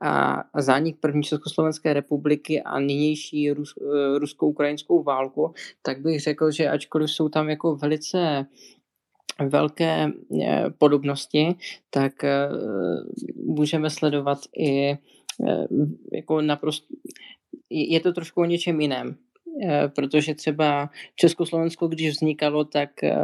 a, 0.03 0.43
zánik 0.59 0.97
první 1.01 1.23
Československé 1.23 1.93
republiky 1.93 2.63
a 2.63 2.81
nynější 2.81 3.53
Rus, 3.53 3.75
eh, 3.81 4.19
rusko-ukrajinskou 4.19 5.03
válku, 5.03 5.55
tak 5.83 6.01
bych 6.01 6.21
řekl, 6.21 6.51
že 6.51 6.69
ačkoliv 6.69 7.11
jsou 7.11 7.29
tam 7.29 7.49
jako 7.49 7.77
velice 7.77 8.47
velké 9.49 10.13
eh, 10.43 10.65
podobnosti, 10.79 11.55
tak 11.91 12.13
můžeme 13.37 13.91
sledovat 13.91 14.39
i 14.59 14.99
jako 16.13 16.41
naprosto 16.41 16.87
je 17.71 18.01
to 18.01 18.13
trošku 18.13 18.41
o 18.41 18.45
něčem 18.45 18.81
jiném. 18.81 19.17
Eh, 19.63 19.89
protože 19.89 20.35
třeba 20.35 20.91
Československo, 21.17 21.89
když 21.89 22.11
vznikalo, 22.11 22.65
tak 22.65 23.05
eh, 23.05 23.17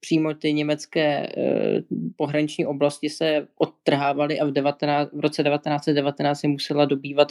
přímo 0.00 0.34
ty 0.34 0.52
německé 0.52 1.26
eh, 1.26 1.82
pohraniční 2.16 2.66
oblasti 2.66 3.10
se 3.10 3.48
odtrhávaly 3.58 4.40
a 4.40 4.44
v, 4.44 4.50
19, 4.50 5.12
v 5.12 5.20
roce 5.20 5.42
1919 5.42 6.40
se 6.40 6.48
musela 6.48 6.84
dobývat 6.84 7.28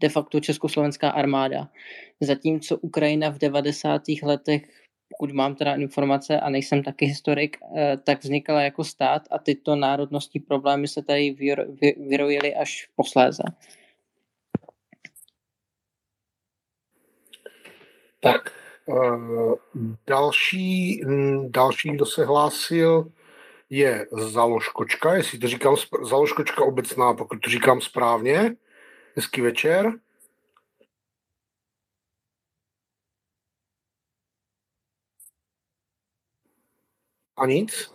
de 0.00 0.08
facto 0.08 0.40
československá 0.40 1.10
armáda. 1.10 1.68
Zatímco 2.20 2.76
Ukrajina 2.78 3.30
v 3.30 3.38
90. 3.38 4.02
letech, 4.22 4.62
pokud 5.08 5.32
mám 5.32 5.54
teda 5.54 5.74
informace 5.74 6.40
a 6.40 6.50
nejsem 6.50 6.82
taky 6.82 7.06
historik, 7.06 7.56
tak 8.04 8.24
vznikala 8.24 8.62
jako 8.62 8.84
stát 8.84 9.22
a 9.30 9.38
tyto 9.38 9.76
národnostní 9.76 10.40
problémy 10.40 10.88
se 10.88 11.02
tady 11.02 11.36
vyrojily 12.08 12.54
až 12.54 12.88
posléze. 12.96 13.42
Tak, 18.24 18.52
uh, 18.86 19.54
další, 20.06 21.02
další, 21.48 21.90
kdo 21.90 22.06
se 22.06 22.24
hlásil, 22.24 23.12
je 23.70 24.06
Založkočka, 24.12 25.14
jestli 25.14 25.38
to 25.38 25.48
říkám, 25.48 25.76
Založkočka 26.02 26.64
obecná, 26.64 27.14
pokud 27.14 27.36
to 27.40 27.50
říkám 27.50 27.80
správně. 27.80 28.56
Hezký 29.16 29.40
večer. 29.40 29.92
A 37.36 37.46
nic. 37.46 37.94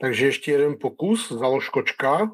Takže 0.00 0.26
ještě 0.26 0.52
jeden 0.52 0.76
pokus, 0.80 1.32
Založkočka. 1.32 2.30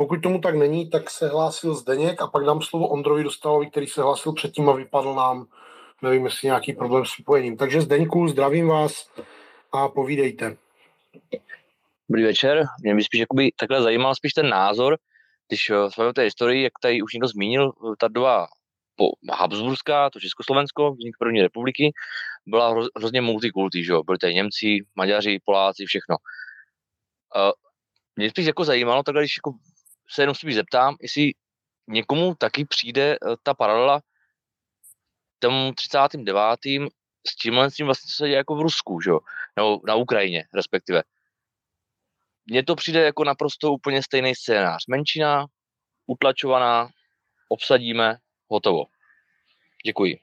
Pokud 0.00 0.22
tomu 0.22 0.40
tak 0.40 0.54
není, 0.54 0.90
tak 0.90 1.10
se 1.10 1.28
hlásil 1.28 1.74
Zdeněk 1.74 2.22
a 2.22 2.26
pak 2.26 2.44
dám 2.44 2.62
slovo 2.62 2.88
Ondrovi 2.88 3.24
Dostalovi, 3.24 3.70
který 3.70 3.86
se 3.86 4.02
hlásil 4.02 4.32
předtím 4.32 4.68
a 4.68 4.72
vypadl 4.72 5.14
nám, 5.14 5.46
nevím, 6.02 6.24
jestli 6.24 6.46
nějaký 6.46 6.72
problém 6.72 7.04
s 7.04 7.12
připojením. 7.12 7.56
Takže 7.56 7.80
Zdeňku, 7.80 8.28
zdravím 8.28 8.68
vás 8.68 9.10
a 9.72 9.88
povídejte. 9.88 10.56
Dobrý 12.10 12.22
večer. 12.22 12.64
Mě 12.82 12.94
by 12.94 13.04
spíš 13.04 13.20
jakoby 13.20 13.50
takhle 13.56 13.82
zajímal 13.82 14.14
spíš 14.14 14.32
ten 14.32 14.48
názor, 14.48 14.98
když 15.48 15.70
eh, 15.70 15.90
jsme 15.90 16.06
o 16.06 16.12
té 16.12 16.22
historii, 16.22 16.62
jak 16.62 16.72
tady 16.82 17.02
už 17.02 17.12
někdo 17.12 17.28
zmínil, 17.28 17.72
eh, 17.72 17.94
ta 17.98 18.08
doba 18.08 18.46
po 18.96 19.04
Habsburská, 19.32 20.10
to 20.10 20.20
Československo, 20.20 20.92
vznik 20.92 21.16
první 21.18 21.42
republiky, 21.42 21.92
byla 22.46 22.70
hroz, 22.70 22.86
hrozně 22.96 23.20
multikulty, 23.20 23.84
že 23.84 23.92
jo? 23.92 24.02
Byli 24.02 24.18
tady 24.18 24.34
Němci, 24.34 24.78
Maďaři, 24.96 25.38
Poláci, 25.44 25.84
všechno. 25.86 26.16
Uh, 27.36 27.52
mě 28.16 28.30
spíš 28.30 28.46
jako 28.46 28.64
zajímalo, 28.64 29.02
takhle, 29.02 29.22
když 29.22 29.36
jako 29.36 29.58
se 30.10 30.22
jenom 30.22 30.34
spíš 30.34 30.54
zeptám, 30.54 30.96
jestli 31.00 31.32
někomu 31.88 32.34
taky 32.34 32.64
přijde 32.64 33.12
eh, 33.12 33.36
ta 33.42 33.54
paralela 33.54 34.00
tomu 35.38 35.72
39. 35.74 36.60
s 37.28 37.36
tímhle 37.42 37.70
s 37.70 37.74
tím 37.74 37.86
vlastně, 37.86 38.08
co 38.08 38.16
se 38.16 38.26
děje 38.26 38.36
jako 38.36 38.56
v 38.56 38.60
Rusku, 38.60 39.00
že? 39.00 39.10
nebo 39.56 39.80
na 39.86 39.94
Ukrajině 39.94 40.44
respektive. 40.54 41.02
Mně 42.46 42.62
to 42.62 42.74
přijde 42.74 43.00
jako 43.02 43.24
naprosto 43.24 43.72
úplně 43.72 44.02
stejný 44.02 44.34
scénář. 44.34 44.86
Menšina, 44.88 45.46
utlačovaná, 46.06 46.88
obsadíme, 47.48 48.16
hotovo. 48.48 48.84
Děkuji. 49.86 50.18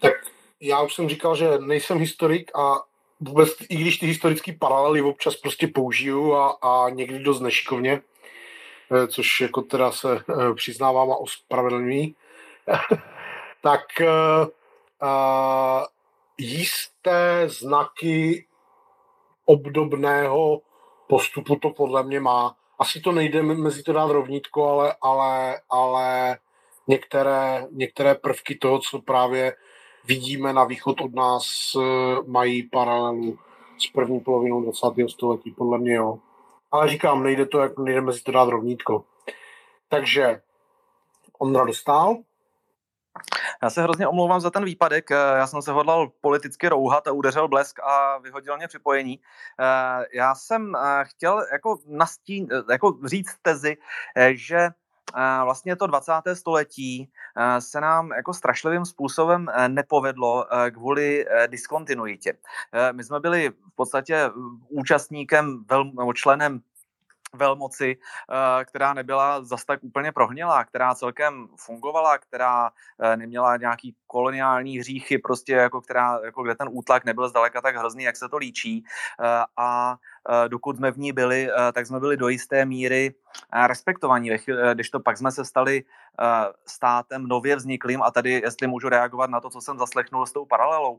Tak 0.00 0.12
já 0.60 0.82
už 0.82 0.94
jsem 0.94 1.08
říkal, 1.08 1.36
že 1.36 1.58
nejsem 1.58 1.98
historik 1.98 2.50
a 2.56 2.91
vůbec, 3.22 3.50
i 3.68 3.76
když 3.76 3.98
ty 3.98 4.06
historické 4.06 4.52
paralely 4.52 5.02
občas 5.02 5.36
prostě 5.36 5.68
použiju 5.68 6.34
a, 6.34 6.58
a 6.62 6.88
někdy 6.90 7.18
dost 7.18 7.40
nešikovně, 7.40 8.02
eh, 8.92 9.06
což 9.06 9.40
jako 9.40 9.62
teda 9.62 9.92
se 9.92 10.16
eh, 10.16 10.54
přiznávám 10.54 11.10
a 11.10 11.16
ospravedlňují, 11.16 12.16
tak 13.62 13.80
uh, 14.00 14.48
jisté 16.38 17.48
znaky 17.48 18.46
obdobného 19.44 20.62
postupu 21.06 21.56
to 21.56 21.70
podle 21.70 22.02
mě 22.02 22.20
má. 22.20 22.56
Asi 22.78 23.00
to 23.00 23.12
nejde 23.12 23.42
mezi 23.42 23.82
to 23.82 23.92
dát 23.92 24.10
rovnítko, 24.10 24.68
ale, 24.68 24.94
ale, 25.02 25.60
ale 25.70 26.38
některé, 26.86 27.66
některé 27.70 28.14
prvky 28.14 28.54
toho, 28.54 28.78
co 28.78 28.98
právě 28.98 29.54
vidíme 30.04 30.52
na 30.52 30.64
východ 30.64 31.00
od 31.00 31.14
nás, 31.14 31.76
mají 32.26 32.62
paralelu 32.62 33.38
s 33.78 33.86
první 33.86 34.20
polovinou 34.20 34.62
20. 34.62 34.86
století, 35.08 35.50
podle 35.50 35.78
mě 35.78 35.94
jo. 35.94 36.18
Ale 36.70 36.88
říkám, 36.88 37.22
nejde 37.22 37.46
to, 37.46 37.58
jak 37.58 37.78
nejde 37.78 38.00
mezi 38.00 38.22
to 38.22 38.32
dát 38.32 38.48
rovnítko. 38.48 39.04
Takže 39.88 40.40
Ondra 41.42 41.64
dostal. 41.64 42.16
Já 43.62 43.70
se 43.70 43.82
hrozně 43.82 44.08
omlouvám 44.08 44.40
za 44.40 44.50
ten 44.50 44.64
výpadek. 44.64 45.10
Eh, 45.10 45.14
já 45.14 45.46
jsem 45.46 45.62
se 45.62 45.72
hodlal 45.72 46.12
politicky 46.20 46.68
rouhat 46.68 47.06
a 47.06 47.12
udeřil 47.12 47.48
blesk 47.48 47.80
a 47.80 48.18
vyhodil 48.18 48.56
mě 48.56 48.68
připojení. 48.68 49.20
Eh, 49.60 50.06
já 50.14 50.34
jsem 50.34 50.76
eh, 50.76 51.04
chtěl 51.04 51.46
jako 51.52 51.78
nastín, 51.86 52.48
jako 52.70 52.98
říct 53.04 53.36
tezi, 53.42 53.76
že 54.32 54.68
vlastně 55.44 55.76
to 55.76 55.86
20. 55.86 56.12
století 56.34 57.10
se 57.58 57.80
nám 57.80 58.10
jako 58.12 58.34
strašlivým 58.34 58.84
způsobem 58.84 59.46
nepovedlo 59.68 60.46
kvůli 60.70 61.26
diskontinuitě. 61.46 62.34
My 62.92 63.04
jsme 63.04 63.20
byli 63.20 63.50
v 63.50 63.74
podstatě 63.74 64.30
účastníkem, 64.68 65.64
nebo 65.98 66.12
členem 66.12 66.60
velmoci, 67.34 67.96
eh, 67.96 68.64
která 68.64 68.94
nebyla 68.94 69.44
zas 69.44 69.64
tak 69.64 69.84
úplně 69.84 70.12
prohnilá, 70.12 70.64
která 70.64 70.94
celkem 70.94 71.48
fungovala, 71.56 72.18
která 72.18 72.70
eh, 73.00 73.16
neměla 73.16 73.56
nějaký 73.56 73.96
koloniální 74.06 74.78
hříchy, 74.78 75.18
prostě 75.18 75.52
jako, 75.52 75.80
která, 75.80 76.20
jako 76.24 76.42
kde 76.42 76.54
ten 76.54 76.68
útlak 76.70 77.04
nebyl 77.04 77.28
zdaleka 77.28 77.60
tak 77.60 77.76
hrozný, 77.76 78.04
jak 78.04 78.16
se 78.16 78.28
to 78.28 78.36
líčí. 78.36 78.84
Eh, 79.20 79.44
a 79.56 79.96
dokud 80.48 80.76
jsme 80.76 80.90
v 80.90 80.98
ní 80.98 81.12
byli, 81.12 81.48
tak 81.72 81.86
jsme 81.86 82.00
byli 82.00 82.16
do 82.16 82.28
jisté 82.28 82.64
míry 82.64 83.14
respektovaní, 83.66 84.30
když 84.74 84.90
to 84.90 85.00
pak 85.00 85.18
jsme 85.18 85.32
se 85.32 85.44
stali 85.44 85.84
státem 86.66 87.26
nově 87.26 87.56
vzniklým 87.56 88.02
a 88.02 88.10
tady, 88.10 88.32
jestli 88.32 88.66
můžu 88.66 88.88
reagovat 88.88 89.30
na 89.30 89.40
to, 89.40 89.50
co 89.50 89.60
jsem 89.60 89.78
zaslechnul 89.78 90.26
s 90.26 90.32
tou 90.32 90.44
paralelou, 90.44 90.98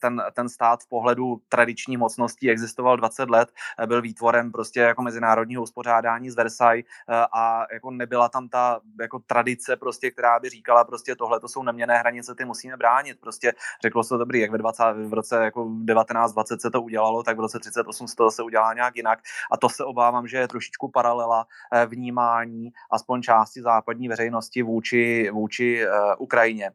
ten, 0.00 0.22
ten 0.32 0.48
stát 0.48 0.82
v 0.82 0.88
pohledu 0.88 1.40
tradiční 1.48 1.96
mocností 1.96 2.50
existoval 2.50 2.96
20 2.96 3.30
let, 3.30 3.52
byl 3.86 4.02
výtvorem 4.02 4.52
prostě 4.52 4.80
jako 4.80 5.02
mezinárodního 5.02 5.62
uspořádání 5.62 6.30
z 6.30 6.34
Versailles 6.34 6.84
a 7.32 7.64
jako 7.72 7.90
nebyla 7.90 8.28
tam 8.28 8.48
ta 8.48 8.80
jako 9.00 9.18
tradice 9.18 9.76
prostě, 9.76 10.10
která 10.10 10.40
by 10.40 10.48
říkala 10.48 10.84
prostě 10.84 11.16
tohle 11.16 11.40
to 11.40 11.48
jsou 11.48 11.62
neměné 11.62 11.98
hranice, 11.98 12.34
ty 12.34 12.44
musíme 12.44 12.76
bránit. 12.76 13.20
Prostě 13.20 13.52
řeklo 13.82 14.04
se 14.04 14.16
dobrý, 14.16 14.40
jak 14.40 14.50
ve 14.50 14.58
20, 14.58 14.84
v 14.92 15.12
roce 15.12 15.44
jako 15.44 15.64
1920 15.64 16.60
se 16.60 16.70
to 16.70 16.82
udělalo, 16.82 17.22
tak 17.22 17.36
v 17.36 17.40
roce 17.40 17.58
38 17.58 18.08
se 18.08 18.16
to 18.16 18.24
zase 18.24 18.42
udělá 18.42 18.74
nějak 18.74 18.96
jinak 18.96 19.18
a 19.52 19.56
to 19.56 19.68
se 19.68 19.84
obávám, 19.84 20.26
že 20.26 20.36
je 20.36 20.48
trošičku 20.48 20.90
paralela 20.90 21.43
Eh, 21.72 21.86
vnímání 21.86 22.72
aspoň 22.92 23.22
části 23.22 23.62
západní 23.62 24.08
veřejnosti 24.08 24.62
vůči, 24.62 25.30
vůči 25.32 25.84
eh, 25.84 26.16
Ukrajině. 26.18 26.70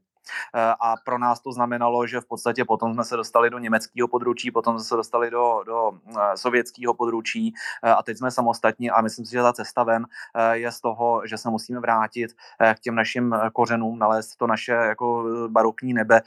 Eh, 0.55 0.73
a 0.79 0.95
pro 1.05 1.17
nás 1.17 1.39
to 1.39 1.51
znamenalo, 1.51 2.07
že 2.07 2.21
v 2.21 2.25
podstatě 2.25 2.65
potom 2.65 2.93
jsme 2.93 3.03
se 3.03 3.15
dostali 3.15 3.49
do 3.49 3.59
německého 3.59 4.07
područí, 4.07 4.51
potom 4.51 4.79
jsme 4.79 4.83
se 4.83 4.95
dostali 4.95 5.31
do, 5.31 5.63
do 5.65 5.91
eh, 5.91 6.37
sovětského 6.37 6.93
područí 6.93 7.53
eh, 7.83 7.89
a 7.89 8.03
teď 8.03 8.17
jsme 8.17 8.31
samostatní 8.31 8.89
a 8.91 9.01
myslím 9.01 9.25
si, 9.25 9.31
že 9.31 9.41
ta 9.41 9.53
cesta 9.53 9.83
ven 9.83 10.05
je 10.51 10.71
z 10.71 10.81
toho, 10.81 11.21
že 11.25 11.37
se 11.37 11.49
musíme 11.49 11.79
vrátit 11.79 12.31
k 12.73 12.79
těm 12.79 12.95
našim 12.95 13.35
kořenům, 13.53 13.99
nalézt 13.99 14.37
to 14.37 14.47
naše 14.47 14.71
jako 14.71 15.25
barokní 15.47 15.93
nebe, 15.93 16.21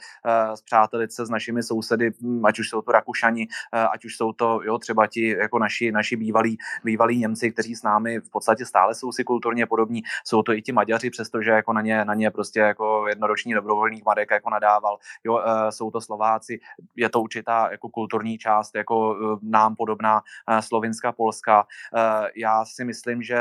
zpřátelit 0.55 1.11
se 1.11 1.25
s 1.25 1.29
našimi 1.29 1.63
sousedy, 1.63 2.11
hm, 2.21 2.45
ať 2.45 2.59
už 2.59 2.69
jsou 2.69 2.81
to 2.81 2.91
Rakušani, 2.91 3.47
ať 3.71 4.05
už 4.05 4.17
jsou 4.17 4.33
to 4.33 4.61
jo, 4.63 4.77
třeba 4.77 5.07
ti 5.07 5.29
jako 5.29 5.59
naši, 5.59 5.91
naši 5.91 6.15
bývalí, 6.15 6.57
bývalí 6.83 7.19
Němci, 7.19 7.51
kteří 7.51 7.75
s 7.75 7.83
námi 7.83 8.19
v 8.19 8.29
podstatě 8.29 8.65
stále 8.65 8.95
jsou 8.95 9.11
si 9.11 9.23
kulturně 9.23 9.65
podobní, 9.65 10.03
jsou 10.23 10.43
to 10.43 10.53
i 10.53 10.61
ti 10.61 10.71
Maďaři, 10.71 11.09
přestože 11.09 11.51
jako 11.51 11.73
na 11.73 11.81
ně, 11.81 12.05
na 12.05 12.13
ně 12.13 12.31
prostě 12.31 12.59
jako 12.59 13.07
jednoroční 13.07 13.53
dobrovolní 13.53 13.92
Horník 13.93 14.05
Marek 14.05 14.31
jako 14.31 14.49
nadával, 14.49 14.97
jo, 15.23 15.33
uh, 15.33 15.69
jsou 15.69 15.91
to 15.91 16.01
Slováci, 16.01 16.59
je 16.95 17.09
to 17.09 17.21
určitá 17.21 17.71
jako 17.71 17.89
kulturní 17.89 18.37
část, 18.37 18.75
jako 18.75 19.09
uh, 19.11 19.39
nám 19.41 19.75
podobná 19.75 20.21
slovinská, 20.59 21.11
polská. 21.11 21.63
Uh, 21.63 22.27
já 22.35 22.65
si 22.65 22.85
myslím, 22.85 23.21
že 23.21 23.37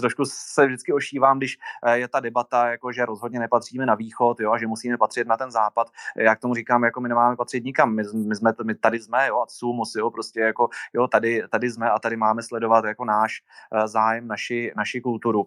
trošku 0.00 0.24
se 0.26 0.66
vždycky 0.66 0.92
ošívám, 0.92 1.38
když 1.38 1.58
je 1.92 2.08
ta 2.08 2.20
debata, 2.20 2.70
jako 2.70 2.92
že 2.92 3.06
rozhodně 3.06 3.38
nepatříme 3.38 3.86
na 3.86 3.94
východ, 3.94 4.40
jo, 4.40 4.52
a 4.52 4.58
že 4.58 4.66
musíme 4.66 4.98
patřit 4.98 5.28
na 5.28 5.36
ten 5.36 5.50
západ. 5.50 5.90
Jak 6.16 6.40
tomu 6.40 6.54
říkám, 6.54 6.84
jako 6.84 7.00
my 7.00 7.08
nemáme 7.08 7.36
patřit 7.36 7.64
nikam, 7.64 7.94
my, 7.94 8.02
my, 8.14 8.36
jsme, 8.36 8.52
my 8.64 8.74
tady 8.74 9.00
jsme, 9.00 9.28
jo, 9.28 9.40
a 9.40 9.46
sumus, 9.48 9.94
jo, 9.94 10.10
prostě 10.10 10.40
jako, 10.40 10.68
jo, 10.94 11.08
tady, 11.08 11.42
tady 11.50 11.70
jsme 11.70 11.90
a 11.90 11.98
tady 11.98 12.16
máme 12.16 12.42
sledovat 12.42 12.84
jako 12.84 13.04
náš 13.04 13.42
zájem, 13.86 14.28
naši, 14.28 14.72
naši 14.76 15.00
kulturu. 15.00 15.46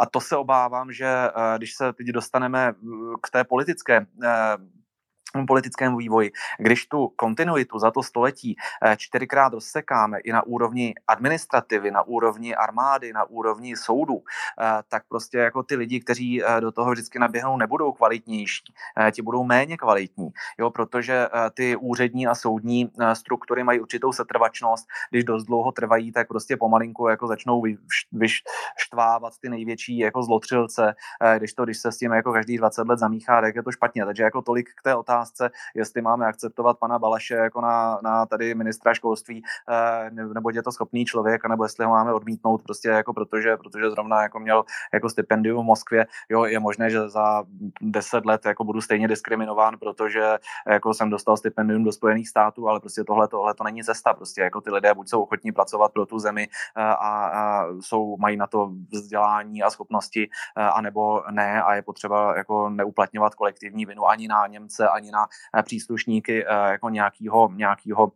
A 0.00 0.06
to 0.06 0.20
se 0.20 0.36
obávám, 0.36 0.92
že 0.92 1.30
uh, 1.36 1.56
když 1.56 1.74
se 1.74 1.92
teď 1.92 2.06
dostaneme 2.06 2.72
k 3.22 3.30
té 3.30 3.44
politické 3.44 4.06
politickému 5.46 5.96
vývoji. 5.96 6.30
Když 6.58 6.86
tu 6.86 7.08
kontinuitu 7.16 7.78
za 7.78 7.90
to 7.90 8.02
století 8.02 8.56
eh, 8.82 8.96
čtyřikrát 8.96 9.52
rozsekáme 9.52 10.18
i 10.20 10.32
na 10.32 10.46
úrovni 10.46 10.94
administrativy, 11.08 11.90
na 11.90 12.02
úrovni 12.02 12.54
armády, 12.54 13.12
na 13.12 13.24
úrovni 13.24 13.76
soudu, 13.76 14.22
eh, 14.60 14.82
tak 14.88 15.02
prostě 15.08 15.38
jako 15.38 15.62
ty 15.62 15.76
lidi, 15.76 16.00
kteří 16.00 16.44
eh, 16.44 16.60
do 16.60 16.72
toho 16.72 16.90
vždycky 16.90 17.18
naběhnou, 17.18 17.56
nebudou 17.56 17.92
kvalitnější, 17.92 18.72
ti 19.12 19.22
budou 19.22 19.44
méně 19.44 19.76
kvalitní, 19.76 20.28
jo, 20.58 20.70
protože 20.70 21.28
ty 21.54 21.76
úřední 21.76 22.26
a 22.26 22.34
soudní 22.34 22.90
struktury 23.12 23.64
mají 23.64 23.80
určitou 23.80 24.12
setrvačnost, 24.12 24.86
když 25.10 25.24
dost 25.24 25.44
dlouho 25.44 25.72
trvají, 25.72 26.12
tak 26.12 26.28
prostě 26.28 26.56
pomalinku 26.56 27.08
jako 27.08 27.26
začnou 27.26 27.62
vyštvávat 28.12 29.32
ty 29.40 29.48
největší 29.48 29.98
jako 29.98 30.22
zlotřilce, 30.22 30.94
když 31.38 31.52
to, 31.52 31.64
když 31.64 31.78
se 31.78 31.92
s 31.92 31.98
tím 31.98 32.12
jako 32.12 32.32
každý 32.32 32.58
20 32.58 32.88
let 32.88 32.98
zamíchá, 32.98 33.40
tak 33.40 33.56
je 33.56 33.62
to 33.62 33.72
špatně. 33.72 34.04
Takže 34.04 34.22
jako 34.22 34.42
tolik 34.42 34.68
k 34.76 34.82
té 34.82 34.94
otázce 34.94 35.17
otázce, 35.18 35.50
jestli 35.74 36.02
máme 36.02 36.26
akceptovat 36.26 36.78
pana 36.78 36.98
Balaše 36.98 37.34
jako 37.34 37.60
na, 37.60 37.98
na 38.02 38.26
tady 38.26 38.54
ministra 38.54 38.94
školství, 38.94 39.42
eh, 39.68 40.10
nebo 40.10 40.50
je 40.50 40.62
to 40.62 40.72
schopný 40.72 41.04
člověk, 41.04 41.46
nebo 41.48 41.64
jestli 41.64 41.84
ho 41.84 41.90
máme 41.90 42.12
odmítnout 42.12 42.62
prostě 42.62 42.88
jako 42.88 43.12
protože, 43.12 43.56
protože 43.56 43.90
zrovna 43.90 44.22
jako 44.22 44.40
měl 44.40 44.64
jako 44.92 45.10
stipendium 45.10 45.64
v 45.64 45.66
Moskvě, 45.66 46.06
jo, 46.28 46.44
je 46.44 46.58
možné, 46.58 46.90
že 46.90 47.08
za 47.08 47.44
deset 47.80 48.26
let 48.26 48.46
jako 48.46 48.64
budu 48.64 48.80
stejně 48.80 49.08
diskriminován, 49.08 49.78
protože 49.78 50.38
jako 50.68 50.94
jsem 50.94 51.10
dostal 51.10 51.36
stipendium 51.36 51.84
do 51.84 51.92
Spojených 51.92 52.28
států, 52.28 52.68
ale 52.68 52.80
prostě 52.80 53.04
tohle, 53.04 53.28
tohle 53.28 53.54
to 53.54 53.64
není 53.64 53.84
cesta, 53.84 54.14
prostě 54.14 54.40
jako 54.40 54.60
ty 54.60 54.70
lidé 54.70 54.94
buď 54.94 55.08
jsou 55.08 55.22
ochotní 55.22 55.52
pracovat 55.52 55.92
pro 55.92 56.06
tu 56.06 56.18
zemi 56.18 56.48
eh, 56.76 56.82
a, 56.82 57.26
a 57.26 57.66
jsou, 57.80 58.16
mají 58.16 58.36
na 58.36 58.46
to 58.46 58.70
vzdělání 58.92 59.62
a 59.62 59.70
schopnosti, 59.70 60.28
eh, 60.56 60.62
anebo 60.62 61.22
ne. 61.30 61.62
A 61.62 61.74
je 61.74 61.82
potřeba 61.82 62.36
jako 62.36 62.70
neuplatňovat 62.70 63.34
kolektivní 63.34 63.86
vinu 63.86 64.06
ani 64.06 64.28
na 64.28 64.46
Němce, 64.46 64.88
ani 64.88 65.07
na 65.10 65.26
příslušníky 65.62 66.44
eh, 66.46 66.70
jako 66.70 66.88
nějakého, 66.88 67.50
nějakého 67.54 68.12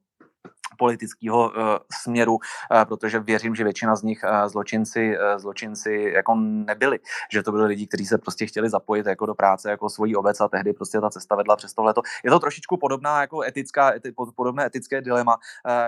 politického 0.78 1.50
uh, 1.50 1.54
směru, 2.02 2.32
uh, 2.34 2.40
protože 2.84 3.20
věřím, 3.20 3.54
že 3.54 3.64
většina 3.64 3.96
z 3.96 4.02
nich 4.02 4.24
uh, 4.24 4.48
zločinci, 4.48 5.16
zločinci 5.36 6.12
jako 6.14 6.34
nebyli, 6.34 6.98
že 7.32 7.42
to 7.42 7.52
byli 7.52 7.66
lidi, 7.66 7.86
kteří 7.86 8.06
se 8.06 8.18
prostě 8.18 8.46
chtěli 8.46 8.70
zapojit 8.70 9.06
jako 9.06 9.26
do 9.26 9.34
práce 9.34 9.70
jako 9.70 9.88
svojí 9.88 10.16
obec 10.16 10.40
a 10.40 10.48
tehdy 10.48 10.72
prostě 10.72 11.00
ta 11.00 11.10
cesta 11.10 11.36
vedla 11.36 11.56
přes 11.56 11.74
tohleto. 11.74 12.02
Je 12.24 12.30
to 12.30 12.38
trošičku 12.38 12.76
podobná 12.76 13.20
jako 13.20 13.42
etická, 13.42 13.94
eti, 13.94 14.12
podobné 14.36 14.66
etické 14.66 15.00
dilema, 15.00 15.38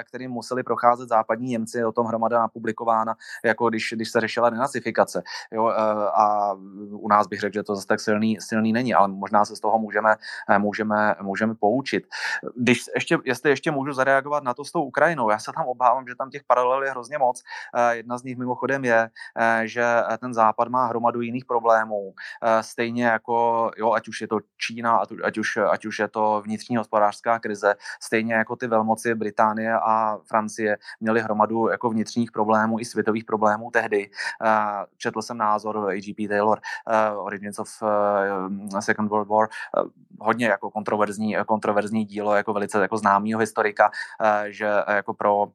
kterým 0.05 0.31
museli 0.31 0.63
procházet 0.63 1.09
západní 1.09 1.49
Němci, 1.49 1.85
o 1.85 1.93
tom 1.93 2.07
hromada 2.07 2.39
napublikována, 2.39 3.15
jako 3.45 3.69
když, 3.69 3.93
když 3.93 4.11
se 4.11 4.21
řešila 4.21 4.51
denacifikace. 4.51 5.23
Jo, 5.53 5.67
a 6.15 6.55
u 6.91 7.09
nás 7.09 7.27
bych 7.27 7.41
řekl, 7.41 7.55
že 7.55 7.63
to 7.63 7.75
zase 7.75 7.87
tak 7.87 8.01
silný, 8.01 8.37
silný 8.41 8.73
není, 8.73 8.95
ale 8.95 9.09
možná 9.09 9.45
se 9.45 9.57
z 9.57 9.61
toho 9.61 9.79
můžeme, 9.79 10.17
můžeme, 10.59 11.15
můžeme 11.23 11.55
poučit. 11.55 12.07
Když 12.57 12.85
ještě, 12.95 13.19
jestli 13.25 13.51
ještě 13.51 13.71
můžu 13.71 13.93
zareagovat 13.93 14.45
na 14.45 14.55
to 14.55 14.65
tou 14.75 14.83
Ukrajinou. 14.83 15.31
Já 15.31 15.39
se 15.39 15.53
tam 15.55 15.67
obávám, 15.67 16.09
že 16.09 16.15
tam 16.19 16.31
těch 16.31 16.43
paralel 16.45 16.83
je 16.83 16.91
hrozně 16.91 17.19
moc. 17.19 17.43
Eh, 17.75 17.97
jedna 17.97 18.19
z 18.19 18.23
nich 18.23 18.37
mimochodem 18.37 18.85
je, 18.85 19.11
eh, 19.39 19.63
že 19.65 19.85
ten 20.19 20.35
západ 20.35 20.69
má 20.69 20.87
hromadu 20.87 21.21
jiných 21.21 21.45
problémů. 21.45 22.15
Eh, 22.43 22.63
stejně 22.63 23.05
jako, 23.05 23.71
jo, 23.77 23.93
ať 23.93 24.09
už 24.09 24.21
je 24.21 24.29
to 24.29 24.39
Čína, 24.59 24.97
ať 25.25 25.39
už, 25.39 25.57
ať 25.57 25.87
už 25.87 25.99
je 25.99 26.09
to 26.09 26.43
vnitřní 26.45 26.77
hospodářská 26.77 27.39
krize, 27.39 27.75
stejně 28.03 28.35
jako 28.35 28.57
ty 28.57 28.67
velmoci 28.67 29.15
Británie 29.15 29.73
a 29.75 30.19
Francie 30.27 30.79
měly 31.01 31.21
hromadu 31.21 31.69
jako 31.69 31.91
vnitřních 31.91 32.33
problémů 32.33 32.81
i 32.81 32.85
světových 32.85 33.25
problémů 33.25 33.71
tehdy. 33.71 34.11
Četl 34.97 35.23
jsem 35.23 35.37
názor 35.37 35.91
A.G.P. 35.91 36.29
Taylor, 36.29 36.61
Origins 37.17 37.59
of 37.59 37.69
Second 38.81 39.11
World 39.11 39.29
War, 39.29 39.49
hodně 40.21 40.47
jako 40.47 40.71
kontroverzní, 40.71 41.37
kontroverzní 41.47 42.05
dílo, 42.05 42.35
jako 42.35 42.53
velice 42.53 42.81
jako 42.81 42.97
známýho 42.97 43.41
historika, 43.41 43.91
že 44.49 44.64
že 44.65 44.95
jako 44.95 45.15
pro 45.15 45.47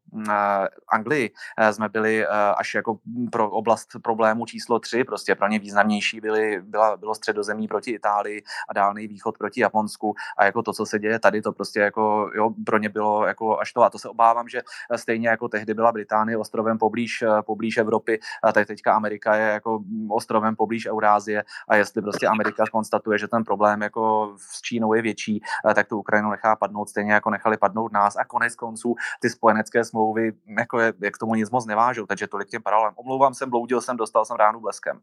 Anglii 0.89 1.31
jsme 1.71 1.89
byli 1.89 2.27
až 2.57 2.73
jako 2.73 2.97
pro 3.31 3.49
oblast 3.49 3.89
problému 4.03 4.45
číslo 4.45 4.79
tři, 4.79 5.03
prostě 5.03 5.35
pro 5.35 5.47
ně 5.47 5.59
významnější 5.59 6.21
byly, 6.21 6.61
byla, 6.61 6.97
bylo 6.97 7.15
středozemí 7.15 7.67
proti 7.67 7.91
Itálii 7.91 8.43
a 8.69 8.73
dálný 8.73 9.07
východ 9.07 9.37
proti 9.37 9.61
Japonsku. 9.61 10.15
A 10.37 10.45
jako 10.45 10.61
to, 10.61 10.73
co 10.73 10.85
se 10.85 10.99
děje 10.99 11.19
tady, 11.19 11.41
to 11.41 11.51
prostě 11.51 11.79
jako 11.79 12.31
jo, 12.33 12.49
pro 12.65 12.77
ně 12.77 12.89
bylo 12.89 13.25
jako 13.25 13.59
až 13.59 13.73
to. 13.73 13.83
A 13.83 13.89
to 13.89 13.99
se 13.99 14.09
obávám, 14.09 14.47
že 14.49 14.61
stejně 14.95 15.29
jako 15.29 15.47
tehdy 15.47 15.73
byla 15.73 15.91
Británie 15.91 16.37
ostrovem 16.37 16.77
poblíž, 16.77 17.23
poblíž 17.45 17.77
Evropy, 17.77 18.19
tak 18.53 18.67
teďka 18.67 18.93
Amerika 18.93 19.35
je 19.35 19.47
jako 19.49 19.83
ostrovem 20.09 20.55
poblíž 20.55 20.87
Eurázie. 20.87 21.43
A 21.67 21.75
jestli 21.75 22.01
prostě 22.01 22.27
Amerika 22.27 22.63
konstatuje, 22.71 23.17
že 23.17 23.27
ten 23.27 23.43
problém 23.43 23.81
jako 23.81 24.35
s 24.37 24.61
Čínou 24.61 24.93
je 24.93 25.01
větší, 25.01 25.41
tak 25.75 25.87
tu 25.87 25.99
Ukrajinu 25.99 26.29
nechá 26.31 26.55
padnout 26.55 26.89
stejně 26.89 27.13
jako 27.13 27.29
nechali 27.29 27.57
padnout 27.57 27.91
nás. 27.91 28.15
A 28.15 28.25
konec 28.25 28.55
konců 28.55 28.95
ty 29.21 29.29
spojenecké 29.29 29.85
smlouvy 29.85 30.31
jako 30.57 30.79
je, 30.79 30.93
jak 31.01 31.17
tomu 31.17 31.35
nic 31.35 31.49
moc 31.49 31.65
nevážou, 31.65 32.05
takže 32.05 32.27
tolik 32.27 32.49
těm 32.49 32.61
paralelem. 32.61 32.93
Omlouvám 32.95 33.33
se, 33.33 33.45
bloudil 33.45 33.81
jsem, 33.81 33.97
dostal 33.97 34.25
jsem 34.25 34.35
ránu 34.35 34.59
bleskem. 34.59 35.01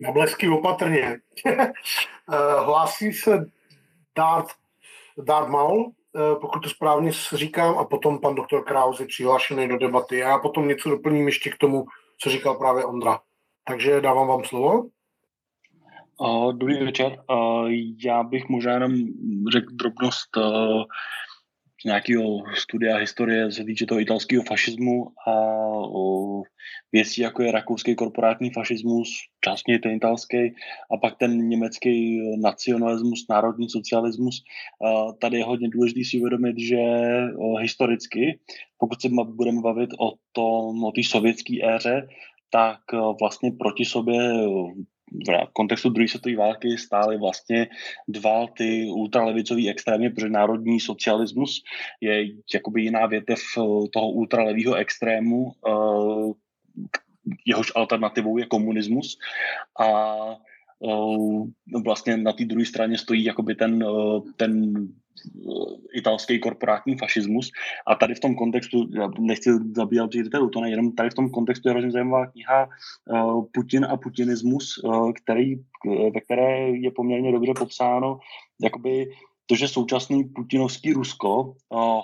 Na 0.00 0.12
blesky 0.12 0.48
opatrně. 0.48 1.20
Eh, 2.32 2.60
hlásí 2.64 3.12
se 3.12 3.46
Dart, 4.16 4.46
Dart 5.18 5.48
Maul, 5.48 5.92
eh, 6.16 6.36
pokud 6.40 6.60
to 6.60 6.68
správně 6.68 7.12
říkám, 7.32 7.78
a 7.78 7.84
potom 7.84 8.20
pan 8.20 8.34
doktor 8.34 8.64
Krause 8.64 9.06
přihlášený 9.06 9.68
do 9.68 9.78
debaty. 9.78 10.18
Já 10.18 10.38
potom 10.38 10.68
něco 10.68 10.90
doplním 10.90 11.26
ještě 11.26 11.50
k 11.50 11.58
tomu, 11.58 11.86
co 12.20 12.30
říkal 12.30 12.54
právě 12.54 12.84
Ondra. 12.84 13.20
Takže 13.64 14.00
dávám 14.00 14.28
vám 14.28 14.44
slovo. 14.44 14.84
Uh, 16.20 16.52
dobrý 16.52 16.84
večer. 16.84 17.18
Uh, 17.30 17.70
já 18.04 18.22
bych 18.22 18.48
možná 18.48 18.72
jenom 18.72 18.92
řekl 19.52 19.74
drobnost 19.74 20.36
uh, 20.36 20.82
nějakého 21.84 22.42
studia 22.54 22.96
historie 22.96 23.52
se 23.52 23.64
týče 23.64 23.86
toho 23.86 24.00
italského 24.00 24.42
fašismu 24.48 25.06
a 25.28 25.32
uh, 25.86 26.42
věcí, 26.92 27.20
jako 27.20 27.42
je 27.42 27.52
rakouský 27.52 27.94
korporátní 27.94 28.50
fašismus, 28.50 29.08
částně 29.44 29.78
ten 29.78 29.92
italský, 29.92 30.36
a 30.92 30.96
pak 31.02 31.18
ten 31.18 31.48
německý 31.48 32.20
nacionalismus, 32.42 33.26
národní 33.30 33.70
socialismus. 33.70 34.42
Uh, 34.78 35.12
tady 35.20 35.38
je 35.38 35.44
hodně 35.44 35.68
důležité 35.68 36.00
si 36.04 36.18
uvědomit, 36.20 36.58
že 36.58 36.76
uh, 37.36 37.60
historicky, 37.60 38.38
pokud 38.78 39.02
se 39.02 39.08
budeme 39.24 39.60
bavit 39.60 39.90
o 40.00 40.12
tom, 40.32 40.84
o 40.84 40.92
té 40.92 41.00
sovětské 41.04 41.54
éře, 41.76 42.08
tak 42.50 42.80
vlastně 43.20 43.52
proti 43.52 43.84
sobě 43.84 44.32
v 45.12 45.52
kontextu 45.52 45.88
druhé 45.88 46.08
světové 46.08 46.36
války 46.36 46.78
stály 46.78 47.18
vlastně 47.18 47.68
dva 48.08 48.46
ty 48.46 48.86
ultralevicový 48.90 49.70
extrémy, 49.70 50.10
protože 50.10 50.28
národní 50.28 50.80
socialismus 50.80 51.62
je 52.00 52.26
jakoby 52.54 52.82
jiná 52.82 53.06
větev 53.06 53.38
eh, 53.38 53.60
toho 53.92 54.10
ultralevého 54.10 54.74
extrému, 54.74 55.52
eh, 55.68 56.32
jehož 57.46 57.72
alternativou 57.74 58.38
je 58.38 58.46
komunismus. 58.46 59.18
A 59.80 60.16
eh, 60.84 61.80
vlastně 61.84 62.16
na 62.16 62.32
té 62.32 62.44
druhé 62.44 62.66
straně 62.66 62.98
stojí 62.98 63.24
jakoby 63.24 63.54
ten, 63.54 63.84
ten 64.36 64.72
italský 65.94 66.38
korporátní 66.38 66.98
fašismus. 66.98 67.50
A 67.86 67.94
tady 67.94 68.14
v 68.14 68.20
tom 68.20 68.34
kontextu, 68.34 68.88
já 68.94 69.08
nechci 69.18 69.50
zabíjat 69.76 70.10
detailů, 70.10 70.50
to 70.50 70.60
nejenom 70.60 70.92
tady 70.92 71.10
v 71.10 71.14
tom 71.14 71.30
kontextu 71.30 71.68
je 71.68 71.72
hrozně 71.72 71.90
zajímavá 71.90 72.26
kniha 72.26 72.68
uh, 72.68 73.44
Putin 73.52 73.84
a 73.84 73.96
putinismus, 73.96 74.78
uh, 74.84 75.12
který, 75.12 75.54
ve 76.14 76.20
které 76.20 76.70
je 76.70 76.90
poměrně 76.90 77.32
dobře 77.32 77.52
popsáno, 77.58 78.18
jakoby 78.62 79.10
to, 79.46 79.56
že 79.56 79.68
současný 79.68 80.24
putinovský 80.24 80.92
Rusko 80.92 81.54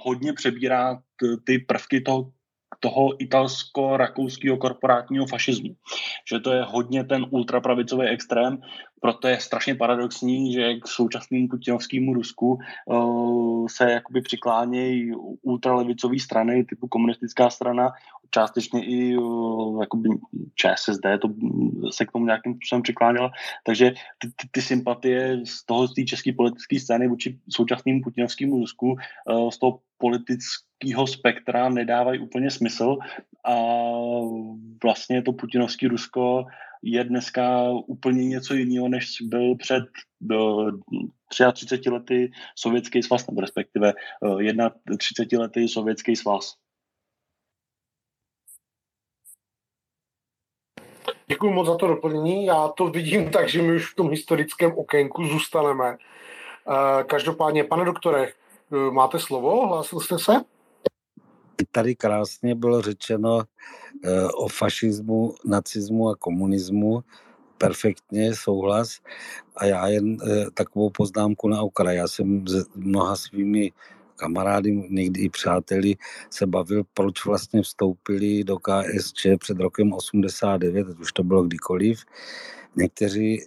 hodně 0.03 0.33
přebírá 0.33 1.03
ty 1.45 1.59
prvky 1.59 2.01
toho 2.01 2.33
toho 2.81 3.23
italsko-rakouského 3.23 4.57
korporátního 4.57 5.27
fašismu. 5.27 5.77
Že 6.29 6.41
to 6.41 6.53
je 6.53 6.63
hodně 6.63 7.05
ten 7.05 7.27
ultrapravicový 7.31 8.09
extrém, 8.09 8.61
proto 9.05 9.29
je 9.29 9.41
strašně 9.41 9.75
paradoxní, 9.75 10.53
že 10.53 10.75
k 10.75 10.89
současnému 10.89 11.49
putinovskému 11.49 12.15
Rusku 12.15 12.59
uh, 12.87 13.67
se 13.69 13.91
jakoby 13.91 14.21
přiklánějí 14.21 15.13
ultralevicové 15.43 16.19
strany 16.19 16.65
typu 16.65 16.89
komunistická 16.89 17.51
strana, 17.51 17.93
částečně 18.31 18.85
i 18.85 19.17
uh, 19.17 19.81
jakoby 19.81 20.09
ČSSD 20.55 21.05
to 21.21 21.29
se 21.93 22.07
k 22.07 22.13
tomu 22.13 22.25
nějakým 22.25 22.55
způsobem 22.55 22.83
přikláněla. 22.83 23.31
Takže 23.65 23.91
ty, 24.19 24.29
ty, 24.29 24.49
ty 24.51 24.63
sympatie 24.63 25.41
z 25.45 25.67
toho 25.67 25.89
z 25.89 25.95
té 25.95 26.05
české 26.05 26.33
politické 26.33 26.81
scény 26.81 27.09
vůči 27.09 27.39
současnému 27.51 28.01
putinovskému 28.03 28.59
Rusku 28.59 28.97
uh, 28.97 29.51
z 29.51 29.59
toho 29.59 29.81
politického 29.99 31.07
spektra 31.07 31.69
nedávají 31.69 32.21
úplně 32.21 32.51
smysl 32.51 32.97
a 33.45 33.55
vlastně 34.83 35.23
to 35.23 35.33
putinovské 35.33 35.89
Rusko 35.89 36.45
je 36.85 37.05
dneska 37.05 37.71
úplně 37.71 38.29
něco 38.29 38.55
jiného, 38.55 38.89
než 38.89 39.21
byl 39.23 39.55
před 39.57 39.85
do 40.21 40.67
33 41.53 41.91
lety 41.91 42.33
sovětský 42.57 43.03
svaz, 43.03 43.27
nebo 43.27 43.41
respektive 43.41 43.93
31 44.99 45.43
lety 45.43 45.69
sovětský 45.69 46.17
svaz. 46.17 46.55
Děkuji 51.27 51.53
moc 51.53 51.67
za 51.67 51.77
to 51.77 51.87
doplnění. 51.87 52.47
Já 52.47 52.69
to 52.69 52.87
vidím 52.87 53.31
tak, 53.31 53.49
že 53.49 53.63
my 53.63 53.77
už 53.77 53.93
v 53.93 53.97
tom 53.97 54.11
historickém 54.11 54.73
okénku 54.73 55.27
zůstaneme. 55.27 55.97
Eh, 56.69 57.05
každopádně, 57.05 57.65
pane 57.65 57.85
doktore, 57.85 58.27
eh, 58.27 58.91
máte 58.91 59.19
slovo? 59.19 59.67
Hlásil 59.67 60.01
jste 60.01 60.19
se? 60.19 60.33
Tady 61.71 61.95
krásně 61.97 62.55
bylo 62.55 62.83
řečeno 62.83 63.43
eh, 64.05 64.25
o 64.25 64.49
fašismu, 64.49 65.35
nacismu 65.45 66.09
a 66.09 66.17
komunismu. 66.17 67.01
Perfektně 67.59 68.35
souhlas. 68.35 68.99
A 69.57 69.65
já 69.65 69.89
jen 69.89 70.17
takovou 70.55 70.91
poznámku 70.91 71.49
na 71.49 71.63
okraj. 71.63 71.97
Já 71.97 72.09
jsem 72.09 72.49
s 72.49 72.67
mnoha 72.75 73.17
svými 73.17 73.73
kamarády, 74.17 74.87
někdy 74.91 75.21
i 75.21 75.29
přáteli 75.29 75.97
se 76.31 76.47
bavil, 76.47 76.83
proč 76.95 77.25
vlastně 77.25 77.63
vstoupili 77.63 78.45
do 78.45 78.59
KSČ 78.59 79.27
před 79.39 79.59
rokem 79.59 79.93
89, 79.93 80.89
ať 80.89 80.99
už 80.99 81.13
to 81.13 81.23
bylo 81.23 81.43
kdykoliv. 81.43 82.05
Někteří 82.77 83.41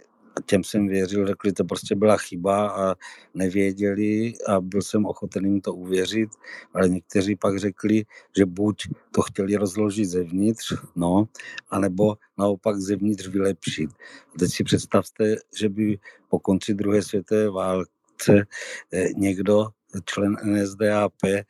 těm 0.45 0.63
jsem 0.63 0.87
věřil, 0.87 1.27
řekli, 1.27 1.53
to 1.53 1.63
prostě 1.63 1.95
byla 1.95 2.17
chyba 2.17 2.69
a 2.69 2.95
nevěděli 3.33 4.33
a 4.47 4.61
byl 4.61 4.81
jsem 4.81 5.05
ochoten 5.05 5.45
jim 5.45 5.61
to 5.61 5.73
uvěřit, 5.73 6.29
ale 6.73 6.89
někteří 6.89 7.35
pak 7.35 7.59
řekli, 7.59 8.03
že 8.37 8.45
buď 8.45 8.87
to 9.11 9.21
chtěli 9.21 9.55
rozložit 9.55 10.09
zevnitř, 10.09 10.73
no, 10.95 11.27
anebo 11.69 12.15
naopak 12.37 12.77
zevnitř 12.77 13.27
vylepšit. 13.27 13.89
A 14.35 14.39
teď 14.39 14.51
si 14.53 14.63
představte, 14.63 15.35
že 15.59 15.69
by 15.69 15.99
po 16.29 16.39
konci 16.39 16.73
druhé 16.73 17.01
světové 17.01 17.49
válce 17.49 18.45
eh, 18.93 19.09
někdo 19.15 19.67
člen 20.05 20.37
NSDAP 20.43 21.13
eh, 21.23 21.43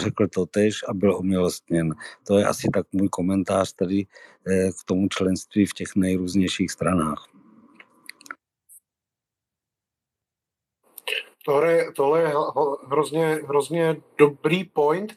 řekl 0.00 0.26
to 0.28 0.46
tež 0.46 0.74
a 0.88 0.94
byl 0.94 1.16
omilostněn. 1.16 1.94
To 2.26 2.38
je 2.38 2.44
asi 2.44 2.68
tak 2.74 2.86
můj 2.92 3.08
komentář 3.08 3.72
tady 3.72 4.06
eh, 4.46 4.70
k 4.70 4.84
tomu 4.84 5.08
členství 5.08 5.66
v 5.66 5.72
těch 5.72 5.96
nejrůznějších 5.96 6.70
stranách. 6.70 7.33
Tohle, 11.44 11.92
tohle 11.92 12.20
je 12.20 12.32
hrozně, 12.86 13.26
hrozně 13.26 13.96
dobrý 14.18 14.64
point, 14.64 15.12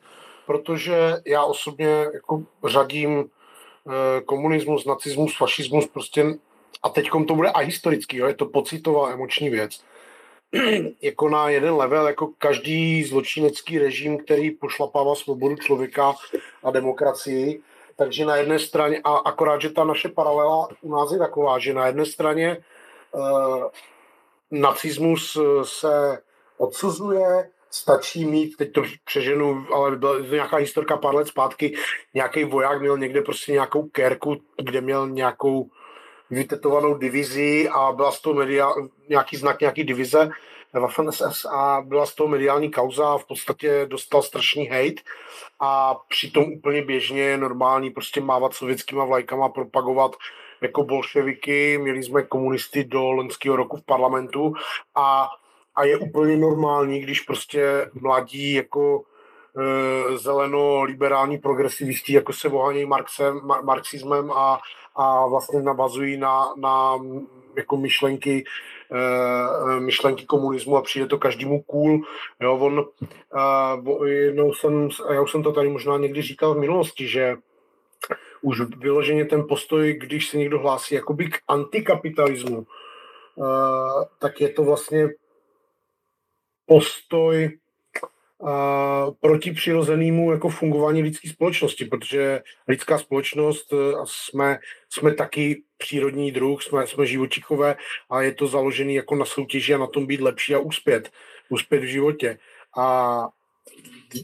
protože 0.45 1.15
já 1.25 1.43
osobně 1.43 2.05
jako 2.13 2.43
řadím 2.65 3.29
eh, 3.29 4.21
komunismus, 4.21 4.85
nacismus, 4.85 5.37
fašismus 5.37 5.87
prostě 5.87 6.25
a 6.83 6.89
teď 6.89 7.09
to 7.27 7.35
bude 7.35 7.49
a 7.49 7.59
historický, 7.59 8.17
jo, 8.17 8.27
je 8.27 8.33
to 8.33 8.45
pocitová 8.45 9.11
emoční 9.11 9.49
věc 9.49 9.79
jako 11.01 11.29
na 11.29 11.49
jeden 11.49 11.75
level, 11.75 12.07
jako 12.07 12.29
každý 12.37 13.03
zločinecký 13.03 13.79
režim, 13.79 14.17
který 14.17 14.51
pošlapává 14.51 15.15
svobodu 15.15 15.55
člověka 15.55 16.13
a 16.63 16.71
demokracii. 16.71 17.61
Takže 17.95 18.25
na 18.25 18.35
jedné 18.35 18.59
straně, 18.59 19.01
a 19.03 19.17
akorát, 19.17 19.61
že 19.61 19.69
ta 19.69 19.83
naše 19.83 20.09
paralela 20.09 20.67
u 20.81 20.91
nás 20.91 21.11
je 21.11 21.17
taková, 21.17 21.59
že 21.59 21.73
na 21.73 21.87
jedné 21.87 22.05
straně 22.05 22.57
uh, 23.11 23.63
nacismus 24.51 25.35
eh, 25.35 25.65
se 25.65 26.21
odsuzuje, 26.57 27.49
stačí 27.69 28.25
mít, 28.25 28.57
teď 28.57 28.71
to 28.71 28.83
přeženu, 29.05 29.65
ale 29.73 29.95
byla 29.95 30.19
nějaká 30.19 30.57
historka 30.57 30.97
pár 30.97 31.15
let 31.15 31.27
zpátky, 31.27 31.75
nějaký 32.13 32.43
voják 32.43 32.81
měl 32.81 32.97
někde 32.97 33.21
prostě 33.21 33.51
nějakou 33.51 33.83
kerku, 33.83 34.41
kde 34.61 34.81
měl 34.81 35.09
nějakou 35.09 35.69
vytetovanou 36.29 36.97
divizi 36.97 37.69
a 37.69 37.91
byla 37.91 38.11
z 38.11 38.21
toho 38.21 38.33
media, 38.33 38.73
nějaký 39.09 39.37
znak 39.37 39.61
nějaký 39.61 39.83
divize 39.83 40.29
Waffen 40.73 41.11
SS 41.11 41.45
a 41.45 41.81
byla 41.85 42.05
z 42.05 42.15
toho 42.15 42.27
mediální 42.27 42.71
kauza 42.71 43.13
a 43.13 43.17
v 43.17 43.25
podstatě 43.25 43.85
dostal 43.85 44.21
strašný 44.21 44.67
hate 44.67 45.01
a 45.59 45.95
přitom 46.09 46.43
úplně 46.43 46.81
běžně 46.81 47.37
normální 47.37 47.89
prostě 47.89 48.21
mávat 48.21 48.53
sovětskýma 48.53 49.05
vlajkama, 49.05 49.49
propagovat 49.49 50.15
jako 50.61 50.83
bolševiky, 50.83 51.77
měli 51.77 52.03
jsme 52.03 52.23
komunisty 52.23 52.83
do 52.83 53.11
loňského 53.11 53.55
roku 53.55 53.77
v 53.77 53.85
parlamentu 53.85 54.53
a 54.95 55.27
a 55.77 55.83
je 55.83 55.97
úplně 55.97 56.37
normální, 56.37 56.99
když 56.99 57.21
prostě 57.21 57.89
mladí 57.93 58.53
jako 58.53 59.01
e, 59.57 60.17
zeleno-liberální 60.17 61.37
progresivisti 61.37 62.13
jako 62.13 62.33
se 62.33 62.49
vohaní 62.49 62.85
marxem, 62.85 63.41
mar, 63.43 63.63
marxismem 63.63 64.31
a, 64.31 64.59
a 64.95 65.27
vlastně 65.27 65.61
navazují 65.61 66.17
na, 66.17 66.53
na 66.55 66.97
jako 67.57 67.77
myšlenky 67.77 68.43
e, 68.91 69.79
myšlenky 69.79 70.25
komunismu 70.25 70.77
a 70.77 70.81
přijde 70.81 71.07
to 71.07 71.17
každému 71.17 71.61
cool. 71.61 72.01
Jo, 72.39 72.57
on, 72.57 72.85
e, 74.05 74.09
jednou 74.09 74.53
jsem, 74.53 74.89
já 75.13 75.21
už 75.21 75.31
jsem 75.31 75.43
to 75.43 75.51
tady 75.51 75.69
možná 75.69 75.97
někdy 75.97 76.21
říkal 76.21 76.53
v 76.53 76.59
minulosti, 76.59 77.07
že 77.07 77.35
už 78.41 78.61
vyloženě 78.77 79.25
ten 79.25 79.47
postoj, 79.47 79.93
když 79.93 80.29
se 80.29 80.37
někdo 80.37 80.59
hlásí 80.59 80.95
jakoby 80.95 81.29
k 81.29 81.37
antikapitalismu, 81.47 82.67
uh, 83.35 84.03
tak 84.19 84.41
je 84.41 84.49
to 84.49 84.63
vlastně 84.63 85.09
postoj 86.65 87.59
uh, 88.37 88.49
proti 89.19 89.51
přirozenému 89.51 90.31
jako 90.31 90.49
fungování 90.49 91.03
lidské 91.03 91.29
společnosti, 91.29 91.85
protože 91.85 92.41
lidská 92.67 92.97
společnost 92.97 93.73
uh, 93.73 94.05
jsme, 94.05 94.59
jsme 94.89 95.13
taky 95.13 95.63
přírodní 95.77 96.31
druh, 96.31 96.63
jsme, 96.63 96.87
jsme 96.87 97.05
živočichové 97.05 97.75
a 98.09 98.21
je 98.21 98.33
to 98.33 98.47
založené 98.47 98.93
jako 98.93 99.15
na 99.15 99.25
soutěži 99.25 99.73
a 99.73 99.77
na 99.77 99.87
tom 99.87 100.05
být 100.05 100.21
lepší 100.21 100.55
a 100.55 100.59
uspět, 100.59 101.11
uspět 101.49 101.79
v 101.79 101.83
životě. 101.83 102.37
A 102.77 103.29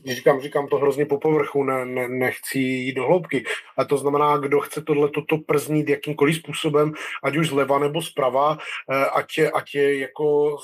říkám, 0.05 0.41
říkám 0.41 0.67
to 0.67 0.77
hrozně 0.77 1.05
po 1.05 1.19
povrchu, 1.19 1.63
ne, 1.63 1.85
ne, 1.85 2.07
nechci 2.07 2.59
jít 2.59 2.93
do 2.93 3.03
hloubky. 3.05 3.43
A 3.77 3.85
to 3.85 3.97
znamená, 3.97 4.37
kdo 4.37 4.59
chce 4.59 4.81
tohle 4.81 5.09
toto 5.09 5.37
prznít 5.37 5.89
jakýmkoliv 5.89 6.35
způsobem, 6.35 6.93
ať 7.23 7.37
už 7.37 7.47
zleva 7.49 7.79
nebo 7.79 8.01
zprava, 8.01 8.57
eh, 8.91 9.05
ať, 9.05 9.39
ať 9.53 9.75
jako 9.75 10.57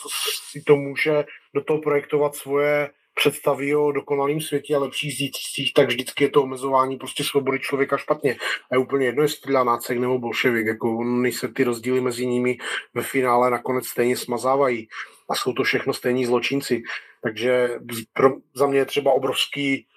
si 0.52 0.62
to 0.62 0.76
může 0.76 1.26
do 1.54 1.64
toho 1.64 1.80
projektovat 1.80 2.36
svoje 2.36 2.90
představy 3.20 3.76
o 3.76 3.92
dokonalém 3.92 4.42
světě 4.42 4.76
a 4.76 4.80
lepších 4.80 5.16
zítřcích, 5.16 5.74
tak 5.74 5.88
vždycky 5.88 6.24
je 6.24 6.30
to 6.30 6.44
omezování 6.44 6.98
prostě 6.98 7.24
svobody 7.24 7.60
člověka 7.60 7.98
špatně. 7.98 8.36
A 8.72 8.76
je 8.76 8.78
úplně 8.78 9.06
jedno, 9.06 9.24
jestli 9.24 9.52
dělá 9.52 9.64
nácek 9.64 9.98
nebo 9.98 10.20
bolševik, 10.20 10.68
jako 10.68 11.04
se 11.32 11.48
ty 11.48 11.64
rozdíly 11.64 12.02
mezi 12.02 12.26
nimi 12.26 12.58
ve 12.94 13.04
finále 13.04 13.52
nakonec 13.52 13.88
stejně 13.88 14.18
smazávají. 14.18 14.88
A 15.30 15.36
jsou 15.36 15.54
to 15.54 15.64
všechno 15.64 15.94
stejní 15.94 16.26
zločinci. 16.26 16.82
Takže 17.24 17.70
pro, 18.14 18.30
za 18.56 18.68
mě 18.68 18.80
je 18.80 18.86
třeba 18.86 19.12
obrovský 19.12 19.88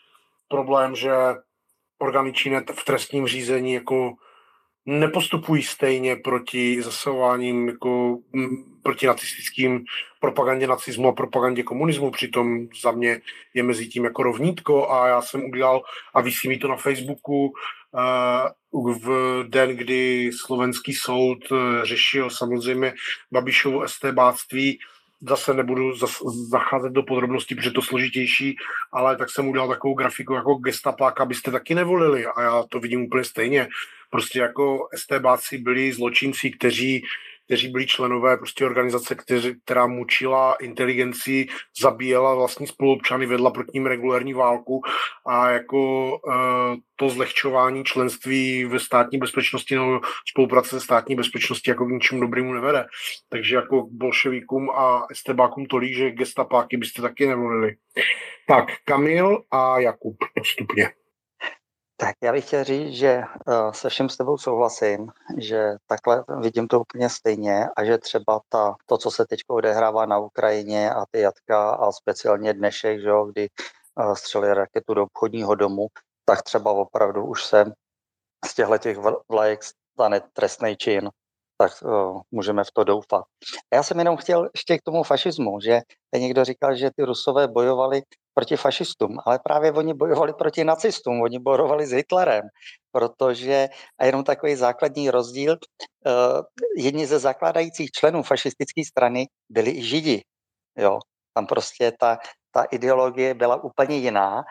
problém, 0.48 0.96
že 0.96 1.12
orgány 1.98 2.32
činné 2.32 2.64
v 2.74 2.84
trestním 2.84 3.26
řízení 3.26 3.72
jako 3.72 4.14
nepostupují 4.86 5.62
stejně 5.62 6.16
proti 6.16 6.82
zasahováním 6.82 7.68
jako 7.68 8.18
proti 8.82 9.06
nacistickým 9.06 9.84
propagandě 10.20 10.66
nacismu 10.66 11.08
a 11.08 11.12
propagandě 11.12 11.62
komunismu. 11.62 12.10
Přitom 12.10 12.68
za 12.82 12.90
mě 12.90 13.20
je 13.54 13.62
mezi 13.62 13.86
tím 13.86 14.04
jako 14.04 14.22
rovnítko 14.22 14.90
a 14.90 15.08
já 15.08 15.22
jsem 15.22 15.44
udělal 15.44 15.82
a 16.14 16.20
vysí 16.20 16.48
mi 16.48 16.58
to 16.58 16.68
na 16.68 16.76
Facebooku 16.76 17.52
uh, 18.72 18.98
v 18.98 19.44
den, 19.48 19.76
kdy 19.76 20.30
slovenský 20.32 20.94
soud 20.94 21.50
uh, 21.50 21.58
řešil 21.82 22.30
samozřejmě 22.30 22.94
Babišovo 23.32 23.82
estébáctví 23.82 24.78
zase 25.28 25.54
nebudu 25.54 25.92
zacházet 26.50 26.92
do 26.92 27.02
podrobností, 27.02 27.54
protože 27.54 27.70
to 27.70 27.82
složitější, 27.82 28.56
ale 28.92 29.16
tak 29.16 29.30
jsem 29.30 29.48
udělal 29.48 29.68
takovou 29.68 29.94
grafiku 29.94 30.34
jako 30.34 30.54
gestapák, 30.54 31.20
abyste 31.20 31.50
taky 31.50 31.74
nevolili 31.74 32.26
a 32.26 32.42
já 32.42 32.64
to 32.68 32.80
vidím 32.80 33.02
úplně 33.02 33.24
stejně. 33.24 33.68
Prostě 34.10 34.38
jako 34.38 34.88
STBáci 34.94 35.58
byli 35.58 35.92
zločinci, 35.92 36.50
kteří 36.50 37.04
kteří 37.52 37.68
byli 37.68 37.86
členové 37.86 38.36
prostě 38.36 38.64
organizace, 38.64 39.14
kteří, 39.14 39.54
která 39.64 39.86
mučila 39.86 40.54
inteligenci, 40.54 41.46
zabíjela 41.80 42.34
vlastní 42.34 42.66
spoluobčany, 42.66 43.26
vedla 43.26 43.50
proti 43.50 43.70
ním 43.74 43.86
regulární 43.86 44.34
válku 44.34 44.82
a 45.26 45.50
jako 45.50 46.10
uh, 46.10 46.34
to 46.96 47.08
zlehčování 47.08 47.84
členství 47.84 48.64
ve 48.64 48.78
státní 48.78 49.18
bezpečnosti 49.18 49.74
nebo 49.74 50.00
spolupráce 50.30 50.68
se 50.68 50.80
státní 50.80 51.14
bezpečnosti 51.14 51.70
jako 51.70 51.86
k 51.86 51.90
ničemu 51.90 52.20
dobrému 52.20 52.52
nevede. 52.52 52.86
Takže 53.28 53.56
jako 53.56 53.86
bolševíkům 53.90 54.70
a 54.70 55.06
estebákům 55.10 55.66
tolik, 55.66 55.94
že 55.94 56.10
gestapáky 56.10 56.76
byste 56.76 57.02
taky 57.02 57.26
nevolili. 57.26 57.76
Tak, 58.48 58.64
Kamil 58.84 59.42
a 59.50 59.78
Jakub 59.78 60.16
postupně. 60.34 60.90
Tak 62.02 62.16
já 62.22 62.32
bych 62.32 62.46
chtěl 62.46 62.64
říct, 62.64 62.92
že 62.92 63.22
uh, 63.46 63.72
se 63.72 63.88
všem 63.88 64.08
s 64.08 64.16
tebou 64.16 64.38
souhlasím, 64.38 65.12
že 65.38 65.76
takhle 65.86 66.24
vidím 66.40 66.68
to 66.68 66.80
úplně 66.80 67.08
stejně 67.08 67.68
a 67.76 67.84
že 67.84 67.98
třeba 67.98 68.40
ta, 68.48 68.74
to, 68.86 68.98
co 68.98 69.10
se 69.10 69.26
teď 69.26 69.40
odehrává 69.48 70.06
na 70.06 70.18
Ukrajině 70.18 70.90
a 70.90 71.04
ty 71.10 71.20
jatka 71.20 71.70
a 71.70 71.92
speciálně 71.92 72.54
dnešek, 72.54 73.00
že 73.00 73.10
kdy 73.32 73.48
uh, 73.94 74.14
střeli 74.14 74.54
raketu 74.54 74.94
do 74.94 75.02
obchodního 75.02 75.54
domu, 75.54 75.86
tak 76.24 76.42
třeba 76.42 76.72
opravdu 76.72 77.26
už 77.26 77.44
se 77.44 77.64
z 78.46 78.54
těchto 78.54 78.78
těch 78.78 78.98
vlajek 79.28 79.60
stane 79.64 80.20
trestný 80.32 80.76
čin, 80.76 81.10
tak 81.62 81.72
uh, 81.82 82.20
můžeme 82.30 82.64
v 82.64 82.70
to 82.74 82.84
doufat. 82.84 83.24
A 83.72 83.76
já 83.76 83.82
jsem 83.82 83.98
jenom 83.98 84.16
chtěl 84.16 84.48
ještě 84.54 84.78
k 84.78 84.82
tomu 84.82 85.02
fašismu, 85.02 85.60
že 85.60 85.80
někdo 86.16 86.44
říkal, 86.44 86.74
že 86.74 86.90
ty 86.96 87.02
rusové 87.02 87.48
bojovali 87.48 88.02
proti 88.34 88.56
fašistům, 88.56 89.18
ale 89.26 89.38
právě 89.44 89.72
oni 89.72 89.94
bojovali 89.94 90.32
proti 90.32 90.64
nacistům, 90.64 91.22
oni 91.22 91.38
bojovali 91.38 91.86
s 91.86 91.90
Hitlerem, 91.90 92.42
protože, 92.92 93.68
a 93.98 94.04
jenom 94.04 94.24
takový 94.24 94.56
základní 94.56 95.10
rozdíl, 95.10 95.52
uh, 95.52 96.42
jedni 96.76 97.06
ze 97.06 97.18
zakládajících 97.18 97.90
členů 97.90 98.22
fašistické 98.22 98.82
strany 98.84 99.26
byli 99.48 99.70
i 99.70 99.82
Židi. 99.82 100.22
Jo? 100.78 100.98
Tam 101.34 101.46
prostě 101.46 101.92
ta, 102.00 102.18
ta 102.50 102.62
ideologie 102.62 103.34
byla 103.34 103.64
úplně 103.64 103.96
jiná 103.96 104.42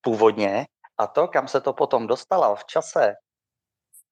původně 0.00 0.66
a 0.98 1.06
to, 1.06 1.28
kam 1.28 1.48
se 1.48 1.60
to 1.60 1.72
potom 1.72 2.06
dostalo 2.06 2.56
v 2.56 2.64
čase, 2.64 3.14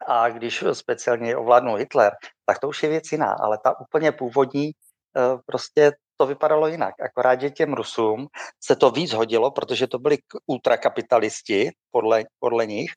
a 0.06 0.28
když 0.28 0.64
speciálně 0.72 1.36
ovládnul 1.36 1.76
Hitler, 1.76 2.12
tak 2.46 2.58
to 2.58 2.68
už 2.68 2.82
je 2.82 2.88
věc 2.88 3.12
jiná, 3.12 3.36
ale 3.40 3.58
ta 3.64 3.80
úplně 3.80 4.12
původní 4.12 4.70
eh, 5.16 5.38
prostě 5.46 5.92
to 6.16 6.26
vypadalo 6.26 6.66
jinak. 6.66 6.94
Akorát, 7.00 7.40
že 7.40 7.50
těm 7.50 7.74
Rusům 7.74 8.26
se 8.64 8.76
to 8.76 8.90
víc 8.90 9.12
hodilo, 9.12 9.50
protože 9.50 9.86
to 9.86 9.98
byli 9.98 10.18
ultrakapitalisti 10.46 11.70
podle, 11.90 12.24
podle 12.38 12.66
nich 12.66 12.90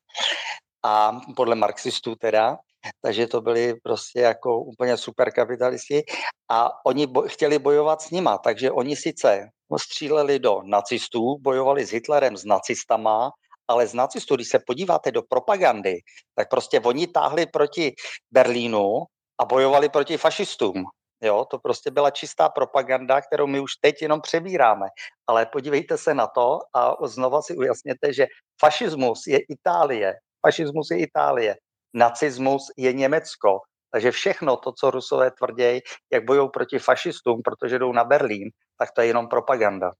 a 0.84 1.20
podle 1.36 1.56
marxistů 1.56 2.16
teda, 2.16 2.58
takže 3.02 3.28
to 3.28 3.42
byli 3.42 3.74
prostě 3.84 4.20
jako 4.20 4.60
úplně 4.60 4.98
superkapitalisti 4.98 6.04
a 6.50 6.86
oni 6.86 7.08
bo- 7.08 7.22
chtěli 7.22 7.60
bojovat 7.60 8.02
s 8.02 8.12
nima, 8.12 8.38
takže 8.38 8.72
oni 8.72 8.96
sice 8.96 9.50
stříleli 9.78 10.40
do 10.40 10.62
nacistů, 10.64 11.38
bojovali 11.42 11.86
s 11.86 11.92
Hitlerem, 11.92 12.38
s 12.38 12.46
nacistama, 12.46 13.32
ale 13.70 13.88
z 13.88 13.94
nacistů, 13.94 14.36
když 14.36 14.48
se 14.48 14.60
podíváte 14.68 15.12
do 15.12 15.22
propagandy, 15.22 15.96
tak 16.36 16.50
prostě 16.50 16.80
oni 16.80 17.08
táhli 17.08 17.46
proti 17.46 17.94
Berlínu 18.32 19.04
a 19.40 19.46
bojovali 19.46 19.90
proti 19.90 20.18
fašistům. 20.18 20.84
Jo, 21.24 21.46
to 21.52 21.60
prostě 21.60 21.91
byla 21.91 22.12
čistá 22.12 22.50
propaganda, 22.50 23.22
kterou 23.22 23.48
my 23.48 23.60
už 23.60 23.72
teď 23.82 24.02
jenom 24.02 24.22
přebíráme. 24.22 24.88
Ale 25.28 25.46
podívejte 25.46 25.98
se 25.98 26.14
na 26.14 26.28
to 26.28 26.60
a 26.76 27.08
znova 27.08 27.41
si 27.41 27.56
ujasněte, 27.56 28.14
že 28.14 28.28
fašismus 28.62 29.28
je 29.28 29.40
Itálie. 29.50 30.14
Fašismus 30.46 30.91
je 30.91 30.98
Itálie. 31.00 31.56
Nacismus 31.94 32.64
je 32.78 32.94
Německo. 32.94 33.60
Takže 33.91 34.12
všechno 34.12 34.58
to, 34.58 34.72
co 34.72 34.91
Rusové 34.91 35.32
tvrdí, 35.32 35.80
jak 36.14 36.26
bojují 36.26 36.50
proti 36.54 36.80
fašistům, 36.80 37.41
protože 37.44 37.80
jdou 37.80 37.94
na 37.94 38.04
Berlín, 38.04 38.50
tak 38.78 38.91
to 38.91 39.02
je 39.02 39.08
jenom 39.08 39.28
propaganda. 39.28 39.91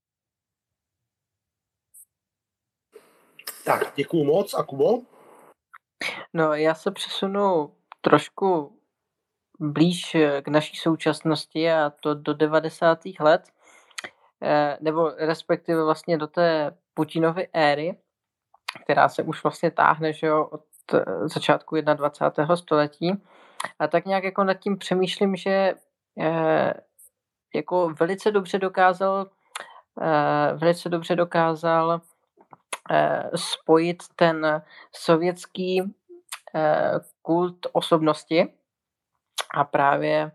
Tak, 3.65 3.94
děkuju 3.95 4.23
moc. 4.23 4.53
A 4.53 4.64
Kubo? 4.64 4.99
No, 6.34 6.53
já 6.53 6.76
se 6.76 6.91
přesunu 6.91 7.76
trošku 8.02 8.80
blíž 9.60 10.15
eh, 10.15 10.41
k 10.41 10.48
naší 10.48 10.77
současnosti 10.77 11.72
a 11.72 11.90
to 11.90 12.14
do 12.14 12.34
90. 12.34 12.99
let, 13.19 13.41
eh, 14.44 14.77
nebo 14.81 15.10
respektive 15.10 15.84
vlastně 15.84 16.18
do 16.18 16.27
té 16.27 16.77
Putinovy 16.94 17.48
éry, 17.53 17.98
která 18.84 19.10
se 19.10 19.23
už 19.23 19.44
vlastně 19.44 19.72
táhne 19.72 20.14
že 20.14 20.27
jo, 20.27 20.45
od 20.52 20.64
eh, 20.94 21.27
začátku 21.27 21.81
21. 21.81 22.56
století. 22.56 23.23
A 23.80 23.88
tak 23.88 24.06
nějak 24.06 24.23
jako 24.23 24.44
nad 24.44 24.53
tím 24.53 24.77
přemýšlím, 24.77 25.36
že 25.36 25.73
jako 27.56 27.90
velice 27.99 28.31
dobře 28.31 28.60
dokázal 28.60 29.27
velice 30.56 30.90
dobře 30.90 31.15
dokázal 31.15 32.02
spojit 33.36 34.03
ten 34.16 34.64
sovětský 34.95 35.95
kult 37.22 37.68
osobnosti 37.72 38.53
a 39.53 39.64
právě 39.64 40.32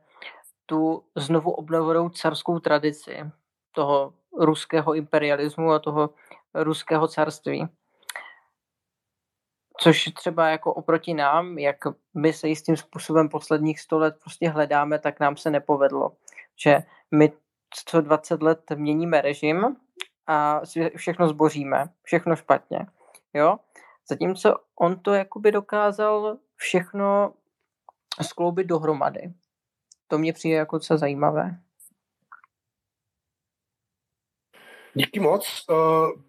tu 0.67 1.05
znovu 1.17 1.51
obnovenou 1.51 2.09
carskou 2.09 2.59
tradici 2.59 3.31
toho 3.73 4.15
ruského 4.39 4.95
imperialismu 4.95 5.73
a 5.73 5.79
toho 5.79 6.11
ruského 6.55 7.09
carství. 7.09 7.69
Což 9.81 10.05
třeba 10.05 10.49
jako 10.49 10.75
oproti 10.75 11.15
nám, 11.15 11.59
jak 11.59 11.77
my 12.15 12.33
se 12.33 12.49
jistým 12.49 12.77
způsobem 12.77 13.29
posledních 13.29 13.81
sto 13.81 13.99
let 13.99 14.17
prostě 14.21 14.49
hledáme, 14.49 14.99
tak 14.99 15.21
nám 15.21 15.37
se 15.37 15.51
nepovedlo. 15.51 16.13
Že 16.65 16.79
my 17.11 17.33
co 17.89 18.01
20 18.01 18.43
let 18.43 18.61
měníme 18.75 19.21
režim 19.21 19.77
a 20.27 20.61
všechno 20.97 21.29
zboříme, 21.29 21.89
všechno 22.03 22.37
špatně. 22.37 22.87
Jo? 23.35 23.59
Zatímco 24.09 24.55
on 24.81 24.99
to 24.99 25.15
jakoby 25.15 25.53
dokázal 25.53 26.37
všechno 26.57 27.33
skloubit 28.23 28.67
dohromady. 28.67 29.33
To 30.09 30.19
mě 30.19 30.33
přijde 30.33 30.57
jako 30.57 30.79
co 30.79 30.99
zajímavé. 30.99 31.59
Díky 34.95 35.21
moc. 35.21 35.65
Uh, 35.71 35.77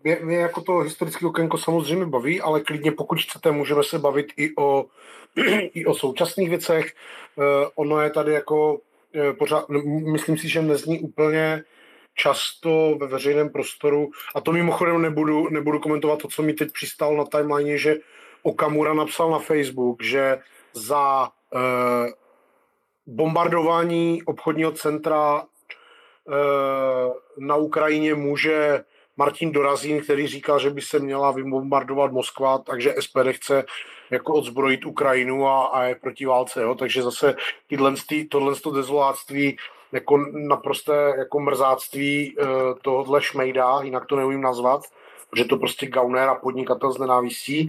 mě, 0.04 0.18
mě 0.22 0.38
jako 0.38 0.62
to 0.62 0.78
historické 0.78 1.26
okénko 1.26 1.58
samozřejmě 1.58 2.06
baví, 2.06 2.42
ale 2.42 2.62
klidně 2.62 2.92
pokud 2.92 3.22
chcete, 3.22 3.52
můžeme 3.52 3.84
se 3.84 4.00
bavit 4.00 4.28
i 4.38 4.56
o, 4.56 4.86
i 5.74 5.86
o 5.86 5.94
současných 5.94 6.50
věcech. 6.50 6.94
Uh, 7.36 7.44
ono 7.76 8.02
je 8.02 8.10
tady 8.10 8.34
jako 8.34 8.74
uh, 8.74 8.80
pořád, 9.40 9.70
myslím 10.14 10.38
si, 10.38 10.50
že 10.50 10.62
nezní 10.62 11.00
úplně 11.00 11.64
často 12.16 12.98
ve 13.00 13.08
veřejném 13.08 13.50
prostoru, 13.50 14.12
a 14.36 14.42
to 14.42 14.52
mimochodem 14.52 15.02
nebudu, 15.02 15.50
nebudu 15.50 15.80
komentovat 15.80 16.22
to, 16.22 16.28
co 16.28 16.44
mi 16.44 16.54
teď 16.54 16.72
přistalo 16.72 17.18
na 17.18 17.26
timeline, 17.26 17.78
že 17.78 17.96
Okamura 18.44 18.94
napsal 18.94 19.32
na 19.32 19.40
Facebook, 19.40 20.04
že 20.04 20.40
za 20.74 21.24
uh, 21.24 21.60
bombardování 23.08 24.24
obchodního 24.24 24.72
centra 24.72 25.46
Eh, 26.30 27.14
na 27.38 27.56
Ukrajině 27.56 28.16
může 28.16 28.84
Martin 29.18 29.52
Dorazín, 29.52 30.02
který 30.02 30.28
říká, 30.28 30.58
že 30.58 30.70
by 30.70 30.82
se 30.82 31.00
měla 31.00 31.32
vybombardovat 31.32 32.12
Moskva, 32.12 32.58
takže 32.58 32.96
SPD 33.00 33.32
chce 33.32 33.66
jako 34.10 34.34
odzbrojit 34.34 34.86
Ukrajinu 34.86 35.48
a, 35.48 35.66
a 35.66 35.84
je 35.84 35.96
proti 35.96 36.26
válce. 36.26 36.62
Jo? 36.62 36.76
Takže 36.76 37.04
zase 37.04 37.36
tyhle, 37.68 37.94
tohle 38.30 38.56
to 38.56 38.72
dezoláctví 38.72 39.58
jako 39.92 40.18
naprosté 40.32 41.14
jako 41.18 41.40
mrzáctví 41.40 42.38
uh, 42.38 42.48
tohohle 42.82 43.22
šmejda, 43.22 43.82
jinak 43.82 44.06
to 44.06 44.16
neumím 44.16 44.42
nazvat, 44.42 44.82
protože 45.30 45.46
to 45.46 45.58
prostě 45.58 45.88
gauner 45.88 46.30
a 46.30 46.36
podnikatel 46.36 46.92
z 46.92 46.98
nenávistí, 46.98 47.68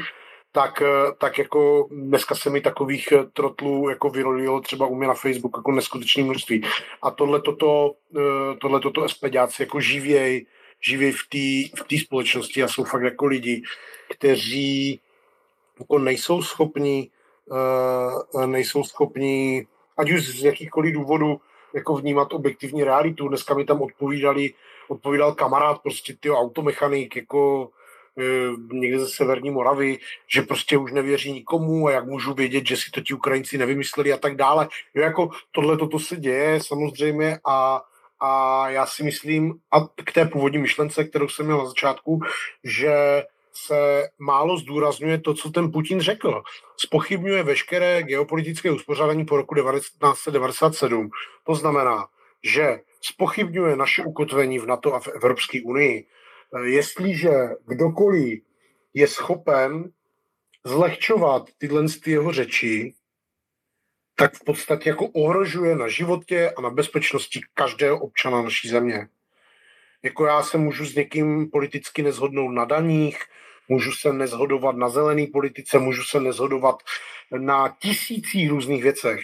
tak, 0.56 0.82
eh, 0.82 1.12
tak 1.18 1.38
jako 1.38 1.88
dneska 1.90 2.34
se 2.34 2.50
mi 2.50 2.60
takových 2.60 3.12
eh, 3.12 3.24
trotlů 3.32 3.88
jako 3.88 4.10
vyrolilo 4.10 4.60
třeba 4.60 4.86
u 4.86 4.94
mě 4.94 5.08
na 5.08 5.14
Facebook 5.14 5.52
jako 5.56 5.72
neskutečné 5.72 6.24
množství. 6.24 6.64
A 7.02 7.10
tohle 7.10 7.40
toto, 7.40 7.92
eh, 8.16 8.56
tohle 8.60 8.80
toto 8.80 9.08
SPDáci 9.08 9.62
jako 9.62 9.80
živěj, 9.80 10.46
živěj 10.80 11.12
v 11.12 11.22
té 11.28 11.84
v 11.96 12.00
společnosti 12.00 12.62
a 12.62 12.68
jsou 12.68 12.84
fakt 12.84 13.02
jako 13.02 13.26
lidi, 13.26 13.62
kteří 14.10 15.00
jako 15.80 15.98
nejsou 15.98 16.42
schopni 16.42 17.10
nejsou 18.46 18.84
schopni 18.84 19.66
ať 19.96 20.10
už 20.10 20.28
z 20.28 20.44
jakýchkoliv 20.44 20.94
důvodů 20.94 21.40
jako 21.74 21.96
vnímat 21.96 22.32
objektivní 22.32 22.84
realitu. 22.84 23.28
Dneska 23.28 23.54
mi 23.54 23.64
tam 23.64 23.82
odpovídali, 23.82 24.54
odpovídal 24.88 25.34
kamarád, 25.34 25.82
prostě 25.82 26.16
ty 26.20 26.30
automechanik, 26.30 27.16
jako 27.16 27.70
Eh, 28.18 28.56
někde 28.72 28.98
ze 28.98 29.08
severní 29.08 29.50
Moravy, 29.50 29.98
že 30.26 30.42
prostě 30.42 30.78
už 30.78 30.92
nevěří 30.92 31.32
nikomu 31.32 31.86
a 31.86 31.90
jak 31.90 32.06
můžu 32.06 32.34
vědět, 32.34 32.66
že 32.66 32.76
si 32.76 32.90
to 32.90 33.00
ti 33.00 33.14
Ukrajinci 33.14 33.58
nevymysleli 33.58 34.12
a 34.12 34.16
tak 34.16 34.36
dále. 34.36 34.68
Jo, 34.94 35.02
jako 35.02 35.30
tohle 35.52 35.76
toto 35.76 35.98
se 35.98 36.16
děje 36.16 36.60
samozřejmě 36.62 37.38
a, 37.46 37.82
a 38.20 38.70
já 38.70 38.86
si 38.86 39.02
myslím, 39.02 39.54
a 39.70 39.80
k 40.04 40.12
té 40.12 40.24
původní 40.24 40.58
myšlence, 40.58 41.04
kterou 41.04 41.28
jsem 41.28 41.46
měl 41.46 41.58
na 41.58 41.66
začátku, 41.66 42.20
že 42.64 43.22
se 43.56 44.08
málo 44.18 44.56
zdůrazňuje 44.56 45.20
to, 45.20 45.34
co 45.34 45.50
ten 45.50 45.72
Putin 45.72 46.00
řekl. 46.00 46.42
Spochybňuje 46.76 47.42
veškeré 47.42 48.02
geopolitické 48.02 48.70
uspořádání 48.70 49.24
po 49.24 49.36
roku 49.36 49.54
1997. 49.54 51.10
To 51.46 51.54
znamená, 51.54 52.06
že 52.42 52.80
spochybňuje 53.00 53.76
naše 53.76 54.04
ukotvení 54.04 54.58
v 54.58 54.66
NATO 54.66 54.94
a 54.94 55.00
v 55.00 55.08
Evropské 55.08 55.62
unii, 55.62 56.06
Eh, 56.54 56.68
jestliže 56.68 57.30
kdokoliv 57.66 58.42
je 58.94 59.08
schopen 59.08 59.92
zlehčovat 60.64 61.50
tyhle 61.58 61.88
z 61.88 62.06
jeho 62.06 62.32
řeči, 62.32 62.94
tak 64.14 64.34
v 64.34 64.44
podstatě 64.44 64.88
jako 64.88 65.06
ohrožuje 65.06 65.76
na 65.76 65.88
životě 65.88 66.50
a 66.50 66.60
na 66.60 66.70
bezpečnosti 66.70 67.40
každého 67.54 67.98
občana 67.98 68.42
naší 68.42 68.68
země. 68.68 69.08
Jako 70.02 70.26
já 70.26 70.42
se 70.42 70.58
můžu 70.58 70.84
s 70.84 70.94
někým 70.94 71.50
politicky 71.50 72.02
nezhodnout 72.02 72.52
na 72.52 72.64
daních, 72.64 73.18
můžu 73.68 73.92
se 73.92 74.12
nezhodovat 74.12 74.76
na 74.76 74.88
zelený 74.88 75.26
politice, 75.26 75.78
můžu 75.78 76.02
se 76.02 76.20
nezhodovat 76.20 76.76
na 77.38 77.76
tisících 77.78 78.50
různých 78.50 78.82
věcech, 78.82 79.20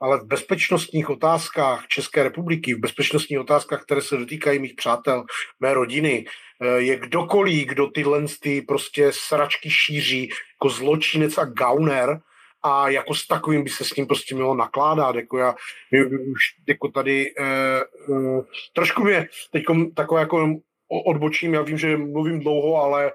ale 0.00 0.20
v 0.20 0.24
bezpečnostních 0.24 1.10
otázkách 1.10 1.86
České 1.86 2.22
republiky, 2.22 2.74
v 2.74 2.78
bezpečnostních 2.78 3.40
otázkách, 3.40 3.82
které 3.82 4.02
se 4.02 4.16
dotýkají 4.16 4.58
mých 4.58 4.74
přátel, 4.74 5.24
mé 5.60 5.74
rodiny, 5.74 6.24
eh, 6.60 6.80
je 6.80 6.96
kdokoliv, 6.96 7.68
kdo 7.68 7.86
tyhle 7.86 8.24
ty 8.40 8.62
prostě 8.62 9.12
sračky 9.12 9.70
šíří 9.70 10.28
jako 10.28 10.68
zločinec 10.68 11.38
a 11.38 11.44
gauner 11.44 12.20
a 12.62 12.88
jako 12.88 13.14
s 13.14 13.26
takovým 13.26 13.64
by 13.64 13.70
se 13.70 13.84
s 13.84 13.96
ním 13.96 14.06
prostě 14.06 14.34
mělo 14.34 14.54
nakládat. 14.54 15.16
Jako 15.16 15.38
já 15.38 15.54
už 16.32 16.42
jako 16.68 16.88
tady 16.88 17.34
eh, 17.38 17.44
eh, 17.44 18.42
trošku 18.72 19.04
mě 19.04 19.28
teď 19.52 19.64
takové 19.94 20.20
jako 20.20 20.48
odbočím, 21.06 21.54
já 21.54 21.62
vím, 21.62 21.78
že 21.78 21.96
mluvím 21.96 22.40
dlouho, 22.40 22.82
ale 22.82 23.12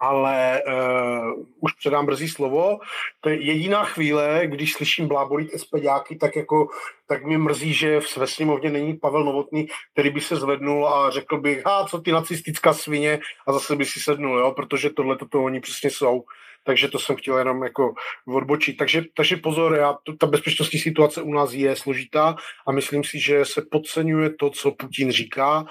ale 0.00 0.62
uh, 0.66 1.44
už 1.60 1.72
předám 1.72 2.06
brzy 2.06 2.28
slovo. 2.28 2.78
To 3.20 3.28
je 3.28 3.42
jediná 3.42 3.84
chvíle, 3.84 4.42
když 4.44 4.72
slyším 4.72 5.08
blábolit 5.08 5.60
SPDáky, 5.60 6.16
tak 6.16 6.36
jako 6.36 6.68
tak 7.06 7.24
mě 7.24 7.38
mrzí, 7.38 7.74
že 7.74 8.00
v 8.00 8.08
své 8.08 8.26
sněmovně 8.26 8.70
není 8.70 8.96
Pavel 8.96 9.24
Novotný, 9.24 9.66
který 9.92 10.10
by 10.10 10.20
se 10.20 10.36
zvednul 10.36 10.88
a 10.88 11.10
řekl 11.10 11.40
by, 11.40 11.62
ha, 11.66 11.84
co 11.84 12.00
ty 12.00 12.12
nacistická 12.12 12.72
svině 12.72 13.18
a 13.46 13.52
zase 13.52 13.76
by 13.76 13.84
si 13.84 14.00
sednul, 14.00 14.38
jo, 14.38 14.52
protože 14.52 14.90
tohle 14.90 15.16
to 15.16 15.42
oni 15.42 15.60
přesně 15.60 15.90
jsou. 15.90 16.22
Takže 16.64 16.88
to 16.88 16.98
jsem 16.98 17.16
chtěl 17.16 17.38
jenom 17.38 17.62
jako 17.62 17.94
odbočit. 18.28 18.76
Takže, 18.76 19.04
takže 19.14 19.36
pozor, 19.36 19.74
já, 19.74 19.96
to, 20.02 20.16
ta 20.16 20.26
bezpečnostní 20.26 20.78
situace 20.78 21.22
u 21.22 21.32
nás 21.32 21.52
je 21.52 21.76
složitá 21.76 22.36
a 22.66 22.72
myslím 22.72 23.04
si, 23.04 23.20
že 23.20 23.44
se 23.44 23.62
podceňuje 23.70 24.30
to, 24.30 24.50
co 24.50 24.70
Putin 24.70 25.12
říká 25.12 25.66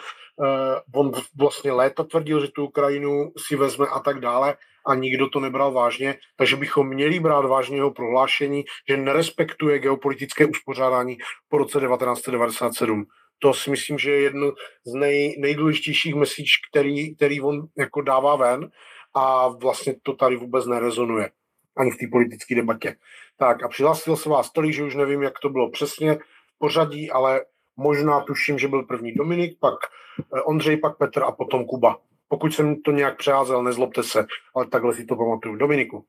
on 0.95 1.11
vlastně 1.37 1.71
léta 1.71 2.03
tvrdil, 2.03 2.41
že 2.41 2.51
tu 2.51 2.65
Ukrajinu 2.65 3.31
si 3.47 3.55
vezme 3.55 3.87
a 3.87 3.99
tak 3.99 4.19
dále 4.19 4.57
a 4.87 4.95
nikdo 4.95 5.29
to 5.29 5.39
nebral 5.39 5.71
vážně, 5.71 6.15
takže 6.35 6.55
bychom 6.55 6.87
měli 6.87 7.19
brát 7.19 7.45
vážně 7.45 7.77
jeho 7.77 7.91
prohlášení, 7.91 8.63
že 8.89 8.97
nerespektuje 8.97 9.79
geopolitické 9.79 10.45
uspořádání 10.45 11.17
po 11.49 11.57
roce 11.57 11.79
1997. 11.79 13.05
To 13.39 13.53
si 13.53 13.69
myslím, 13.69 13.97
že 13.97 14.11
je 14.11 14.21
jedno 14.21 14.51
z 14.85 14.93
nej, 14.93 15.35
nejdůležitějších 15.39 16.15
message, 16.15 16.51
který, 16.71 17.15
který 17.15 17.41
on 17.41 17.67
jako 17.77 18.01
dává 18.01 18.35
ven 18.35 18.69
a 19.13 19.47
vlastně 19.47 19.95
to 20.03 20.13
tady 20.13 20.35
vůbec 20.35 20.65
nerezonuje 20.65 21.29
ani 21.77 21.91
v 21.91 21.97
té 21.97 22.05
politické 22.11 22.55
debatě. 22.55 22.95
Tak 23.37 23.63
a 23.63 23.67
přihlásil 23.67 24.15
se 24.15 24.29
vás 24.29 24.51
tolik, 24.51 24.73
že 24.73 24.83
už 24.83 24.95
nevím, 24.95 25.23
jak 25.23 25.39
to 25.39 25.49
bylo 25.49 25.71
přesně 25.71 26.17
pořadí, 26.57 27.11
ale 27.11 27.41
možná 27.79 28.21
tuším, 28.21 28.59
že 28.59 28.67
byl 28.67 28.83
první 28.83 29.13
Dominik, 29.13 29.59
pak 29.59 29.75
eh, 30.19 30.41
Ondřej, 30.41 30.77
pak 30.77 30.97
Petr 30.97 31.23
a 31.23 31.31
potom 31.31 31.65
Kuba. 31.65 31.97
Pokud 32.27 32.53
jsem 32.53 32.81
to 32.81 32.91
nějak 32.91 33.17
přeházel, 33.17 33.63
nezlobte 33.63 34.03
se, 34.03 34.25
ale 34.55 34.67
takhle 34.67 34.93
si 34.93 35.05
to 35.05 35.15
pamatuju. 35.15 35.55
Dominiku. 35.55 36.05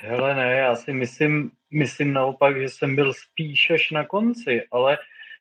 Hele 0.00 0.34
ne, 0.34 0.56
já 0.56 0.76
si 0.76 0.92
myslím, 0.92 1.50
myslím 1.70 2.12
naopak, 2.12 2.60
že 2.60 2.68
jsem 2.68 2.96
byl 2.96 3.12
spíš 3.14 3.70
až 3.70 3.90
na 3.90 4.06
konci, 4.06 4.62
ale 4.70 4.98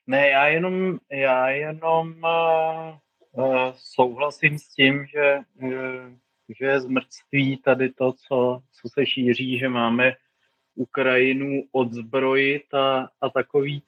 ne, 0.08 0.30
já 0.30 0.48
jenom, 0.48 0.98
já 1.12 1.50
jenom 1.50 2.16
uh, 2.24 2.98
uh, 3.32 3.72
souhlasím 3.76 4.60
s 4.60 4.68
tím, 4.68 5.06
že, 5.06 5.40
že 6.60 6.66
je 6.66 6.80
zmrtství 6.80 7.58
tady 7.58 7.90
to, 7.90 8.14
co, 8.14 8.62
co 8.82 8.90
se 8.94 9.06
šíří, 9.06 9.60
že 9.60 9.70
máme 9.70 10.14
Ukrajinu 10.76 11.64
odzbrojit 11.72 12.74
a, 12.74 13.10
a 13.22 13.30
takový. 13.30 13.84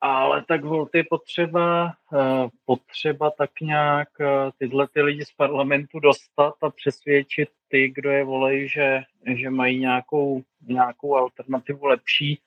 Ale 0.00 0.44
tak 0.48 0.64
volt 0.64 0.94
je 0.94 1.04
potřeba, 1.04 1.92
eh, 2.14 2.48
potřeba 2.64 3.30
tak 3.30 3.50
nějak 3.60 4.08
eh, 4.20 4.50
tyhle 4.58 4.88
ty 4.88 5.02
lidi 5.02 5.24
z 5.24 5.32
parlamentu 5.32 6.00
dostat 6.00 6.54
a 6.62 6.70
přesvědčit 6.70 7.48
ty, 7.68 7.92
kdo 7.94 8.10
je 8.10 8.24
volej, 8.24 8.68
že, 8.68 9.02
že 9.34 9.50
mají 9.50 9.78
nějakou, 9.78 10.42
nějakou 10.62 11.16
alternativu 11.16 11.86
lepší. 11.86 12.40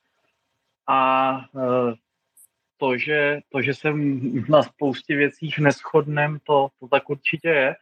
A 0.88 1.31
eh, 1.56 1.94
to, 2.77 2.98
že, 2.98 3.40
to, 3.49 3.61
že 3.61 3.73
se 3.73 3.94
na 4.49 4.64
spoustě 4.64 5.15
věcích 5.15 5.60
neschodnem, 5.60 6.40
to, 6.44 6.69
to 6.80 6.88
tak 6.88 7.10
určitě 7.10 7.48
je. 7.48 7.76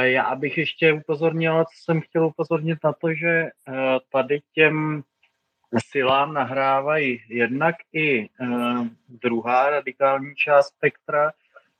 Já 0.00 0.34
bych 0.34 0.58
ještě 0.58 0.92
upozornil, 0.92 1.64
co 1.64 1.84
jsem 1.84 2.00
chtěl 2.00 2.26
upozornit 2.26 2.78
na 2.84 2.92
to, 2.92 3.14
že 3.14 3.28
eh, 3.28 3.50
tady 4.12 4.40
těm 4.52 5.02
silám 5.78 6.34
nahrávají 6.34 7.22
jednak 7.28 7.74
i 7.92 8.24
eh, 8.24 8.28
druhá 9.08 9.70
radikální 9.70 10.34
část 10.34 10.66
spektra, 10.66 11.32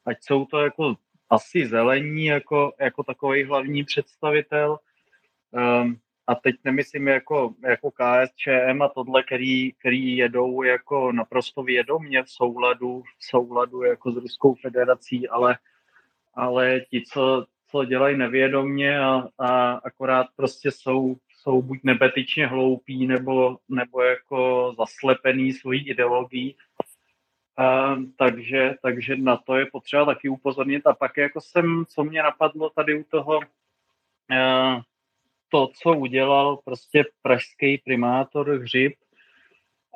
ať 0.06 0.16
jsou 0.20 0.44
to 0.44 0.58
jako 0.58 0.94
asi 1.30 1.66
zelení 1.66 2.24
jako, 2.24 2.72
jako 2.80 3.02
takový 3.02 3.44
hlavní 3.44 3.84
představitel, 3.84 4.78
ehm, 5.54 5.96
a 6.26 6.34
teď 6.34 6.56
nemyslím 6.64 7.08
jako, 7.08 7.54
jako 7.62 7.90
KSČM 7.90 8.82
a 8.82 8.88
tohle, 8.88 9.22
který, 9.22 9.72
který 9.72 10.16
jedou 10.16 10.62
jako 10.62 11.12
naprosto 11.12 11.62
vědomě 11.62 12.22
v 12.22 12.30
souladu, 12.30 13.02
v 13.18 13.24
souladu 13.24 13.82
jako 13.82 14.12
s 14.12 14.16
Ruskou 14.16 14.54
federací, 14.54 15.28
ale, 15.28 15.58
ale 16.34 16.80
ti, 16.80 17.02
co, 17.12 17.46
co 17.70 17.84
dělají 17.84 18.16
nevědomně 18.16 19.00
a, 19.00 19.28
a 19.38 19.72
akorát 19.72 20.26
prostě 20.36 20.70
jsou, 20.70 21.16
jsou 21.38 21.62
buď 21.62 21.78
nebetyčně 21.82 22.46
hloupí 22.46 23.06
nebo, 23.06 23.58
nebo 23.68 24.02
jako 24.02 24.72
zaslepený 24.78 25.52
svojí 25.52 25.88
ideologií, 25.88 26.56
a, 27.56 27.96
takže, 28.16 28.74
takže 28.82 29.16
na 29.16 29.36
to 29.36 29.56
je 29.56 29.66
potřeba 29.66 30.04
taky 30.04 30.28
upozornit. 30.28 30.86
A 30.86 30.94
pak 30.94 31.16
jako 31.16 31.40
jsem, 31.40 31.84
co 31.88 32.04
mě 32.04 32.22
napadlo 32.22 32.70
tady 32.70 33.00
u 33.00 33.04
toho, 33.04 33.40
a, 34.38 34.80
to, 35.48 35.68
co 35.82 35.92
udělal 35.92 36.56
prostě 36.64 37.04
pražský 37.22 37.78
primátor 37.78 38.50
Hřib 38.50 38.94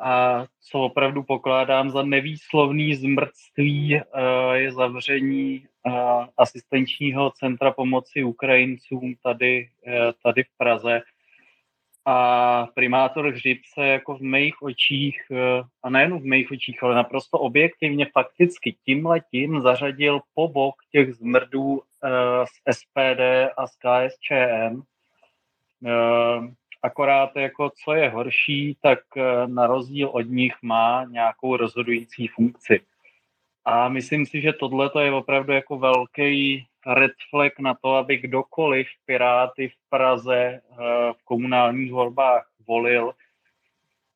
a 0.00 0.44
co 0.60 0.78
opravdu 0.78 1.22
pokládám 1.22 1.90
za 1.90 2.02
nevýslovný 2.02 2.94
zmrtství, 2.94 4.00
je 4.52 4.72
zavření 4.72 5.66
asistenčního 6.36 7.30
centra 7.30 7.70
pomoci 7.70 8.24
Ukrajincům 8.24 9.14
tady, 9.22 9.68
tady 10.22 10.42
v 10.42 10.56
Praze. 10.58 11.02
A 12.06 12.66
primátor 12.74 13.28
Hřib 13.28 13.58
se 13.74 13.86
jako 13.86 14.16
v 14.16 14.20
mých 14.20 14.62
očích, 14.62 15.20
a 15.82 15.90
nejen 15.90 16.18
v 16.18 16.24
mých 16.24 16.50
očích, 16.50 16.82
ale 16.82 16.94
naprosto 16.94 17.38
objektivně 17.38 18.06
fakticky 18.12 18.76
tímhletím 18.84 19.60
zařadil 19.60 20.20
po 20.34 20.48
bok 20.48 20.74
těch 20.92 21.14
zmrdů 21.14 21.82
z 22.44 22.74
SPD 22.74 23.20
a 23.56 23.66
z 23.66 23.76
KSČM, 23.76 24.82
akorát 26.84 27.36
jako 27.36 27.70
co 27.84 27.92
je 27.92 28.10
horší, 28.10 28.76
tak 28.82 28.98
eh, 29.16 29.46
na 29.46 29.66
rozdíl 29.66 30.08
od 30.08 30.20
nich 30.20 30.54
má 30.62 31.04
nějakou 31.04 31.56
rozhodující 31.56 32.28
funkci. 32.28 32.80
A 33.64 33.88
myslím 33.88 34.26
si, 34.26 34.40
že 34.40 34.52
tohle 34.52 34.90
je 35.00 35.12
opravdu 35.12 35.52
jako 35.52 35.78
velký 35.78 36.66
red 36.86 37.12
flag 37.30 37.58
na 37.58 37.74
to, 37.74 37.94
aby 37.94 38.16
kdokoliv 38.16 38.86
Piráty 39.06 39.68
v 39.68 39.74
Praze 39.90 40.36
eh, 40.36 40.60
v 41.12 41.24
komunálních 41.24 41.92
volbách 41.92 42.50
volil, 42.66 43.12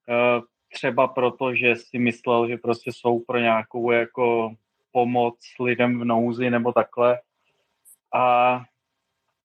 eh, 0.09 0.41
třeba 0.73 1.09
proto, 1.09 1.55
že 1.55 1.77
si 1.77 1.99
myslel, 1.99 2.49
že 2.49 2.57
prostě 2.57 2.93
jsou 2.93 3.21
pro 3.21 3.39
nějakou 3.39 3.91
jako 3.91 4.55
pomoc 4.93 5.37
lidem 5.61 6.01
v 6.01 6.05
nouzi 6.05 6.51
nebo 6.51 6.73
takhle. 6.73 7.21
A 8.15 8.61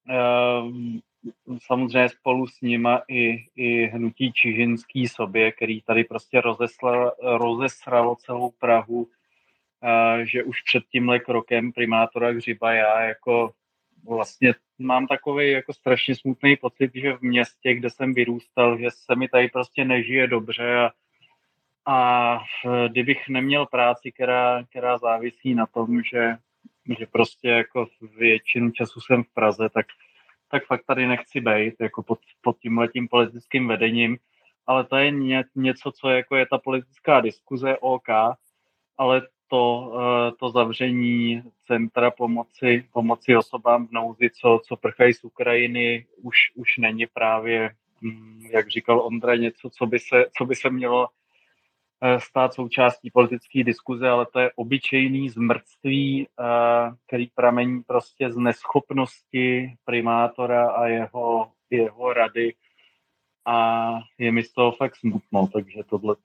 ehm, 0.09 0.99
samozřejmě 1.61 2.09
spolu 2.09 2.47
s 2.47 2.61
nima 2.61 3.01
i, 3.07 3.45
i 3.55 3.85
hnutí 3.85 4.33
Čižinský 4.33 5.07
sobě, 5.07 5.51
který 5.51 5.81
tady 5.81 6.03
prostě 6.03 6.41
rozesla, 6.41 7.11
rozesralo 7.21 8.15
celou 8.15 8.51
Prahu, 8.59 9.07
že 10.23 10.43
už 10.43 10.61
před 10.61 10.83
tímhle 10.91 11.19
krokem 11.19 11.71
primátora 11.71 12.29
Hřiba 12.29 12.73
já 12.73 13.01
jako 13.01 13.51
vlastně 14.09 14.53
mám 14.79 15.07
takový 15.07 15.51
jako 15.51 15.73
strašně 15.73 16.15
smutný 16.15 16.55
pocit, 16.55 16.91
že 16.93 17.13
v 17.13 17.21
městě, 17.21 17.73
kde 17.73 17.89
jsem 17.89 18.13
vyrůstal, 18.13 18.77
že 18.77 18.87
se 18.91 19.15
mi 19.15 19.27
tady 19.27 19.47
prostě 19.47 19.85
nežije 19.85 20.27
dobře 20.27 20.77
a, 20.77 20.91
a 21.85 22.39
kdybych 22.87 23.29
neměl 23.29 23.65
práci, 23.65 24.11
která, 24.11 24.63
která 24.69 24.97
závisí 24.97 25.55
na 25.55 25.65
tom, 25.65 26.03
že, 26.03 26.37
že 26.99 27.05
prostě 27.05 27.49
jako 27.49 27.87
většinu 28.17 28.71
času 28.71 29.01
jsem 29.01 29.23
v 29.23 29.33
Praze, 29.33 29.69
tak 29.69 29.85
tak 30.53 30.65
fakt 30.65 30.85
tady 30.85 31.07
nechci 31.07 31.41
být 31.41 31.73
jako 31.79 32.03
pod, 32.03 32.19
pod 32.41 32.59
tím 32.59 32.77
letím 32.77 33.07
politickým 33.07 33.67
vedením, 33.67 34.17
ale 34.67 34.83
to 34.83 34.95
je 34.95 35.11
ně, 35.11 35.43
něco, 35.55 35.91
co 35.91 36.09
je, 36.09 36.17
jako 36.17 36.35
je 36.35 36.45
ta 36.45 36.57
politická 36.57 37.21
diskuze 37.21 37.77
OK, 37.77 38.07
ale 38.97 39.21
to, 39.53 39.93
eh, 39.99 40.31
to 40.39 40.49
zavření 40.49 41.43
centra 41.67 42.11
pomoci, 42.11 42.85
pomoci 42.93 43.37
osobám 43.37 43.87
v 43.87 43.91
nouzi, 43.91 44.29
co, 44.29 44.59
co 44.63 44.75
prchají 44.75 45.13
z 45.13 45.23
Ukrajiny, 45.23 46.05
už, 46.21 46.37
už 46.55 46.77
není 46.77 47.05
právě, 47.13 47.75
hm, 48.01 48.41
jak 48.51 48.69
říkal 48.69 48.99
Ondra, 48.99 49.35
něco, 49.35 49.69
co 49.69 49.85
by 49.85 49.99
se, 49.99 50.25
co 50.37 50.45
by 50.45 50.55
se 50.55 50.69
mělo 50.69 51.07
Eh, 52.05 52.19
stát 52.19 52.53
součástí 52.53 53.11
politické 53.11 53.63
diskuze, 53.63 54.09
ale 54.09 54.25
to 54.33 54.39
je 54.39 54.51
obyčejný 54.55 55.29
zmrtství, 55.29 56.27
eh, 56.27 56.43
který 57.07 57.27
pramení 57.35 57.83
prostě 57.83 58.31
z 58.31 58.37
neschopnosti 58.37 59.73
primátora 59.85 60.71
a 60.71 60.87
jeho, 60.87 61.51
jeho 61.69 62.13
rady 62.13 62.53
a 63.45 63.89
je 64.17 64.31
mi 64.31 64.43
z 64.43 64.53
toho 64.53 64.71
fakt 64.71 64.95
smutno, 64.95 65.47
takže 65.53 65.83
tohle 65.89 66.15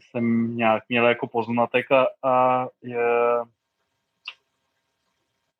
jsem 0.00 0.56
nějak 0.56 0.82
měl 0.88 1.06
jako 1.06 1.26
poznatek 1.26 1.92
a, 1.92 2.06
a 2.22 2.66
je, 2.82 3.06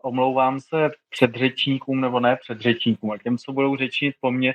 omlouvám 0.03 0.61
se 0.61 0.91
předřečníkům, 1.11 2.01
nebo 2.01 2.20
ne 2.20 2.36
předřečníkům, 2.36 3.11
a 3.11 3.19
těm, 3.19 3.39
co 3.39 3.53
budou 3.53 3.77
řečnit 3.77 4.15
po 4.20 4.31
mně, 4.31 4.55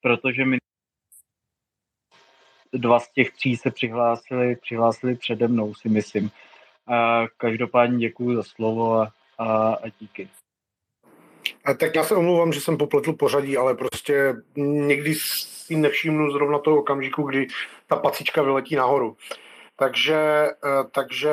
protože 0.00 0.44
mi 0.44 0.58
dva 2.72 3.00
z 3.00 3.12
těch 3.12 3.32
tří 3.32 3.56
se 3.56 3.70
přihlásili, 3.70 4.56
přihlásili 4.56 5.16
přede 5.16 5.48
mnou, 5.48 5.74
si 5.74 5.88
myslím. 5.88 6.30
A 6.86 7.26
každopádně 7.36 7.98
děkuji 7.98 8.36
za 8.36 8.42
slovo 8.42 8.94
a, 8.94 9.12
a, 9.38 9.74
a 9.74 9.88
díky. 10.00 10.28
A 11.64 11.74
tak 11.74 11.94
já 11.94 12.04
se 12.04 12.14
omlouvám, 12.14 12.52
že 12.52 12.60
jsem 12.60 12.76
popletl 12.76 13.12
pořadí, 13.12 13.56
ale 13.56 13.74
prostě 13.74 14.34
někdy 14.56 15.14
si 15.66 15.76
nevšimnu 15.76 16.30
zrovna 16.30 16.58
toho 16.58 16.76
okamžiku, 16.76 17.22
kdy 17.22 17.46
ta 17.86 17.96
pacička 17.96 18.42
vyletí 18.42 18.76
nahoru. 18.76 19.16
Takže, 19.76 20.50
eh, 20.64 20.84
takže 20.90 21.30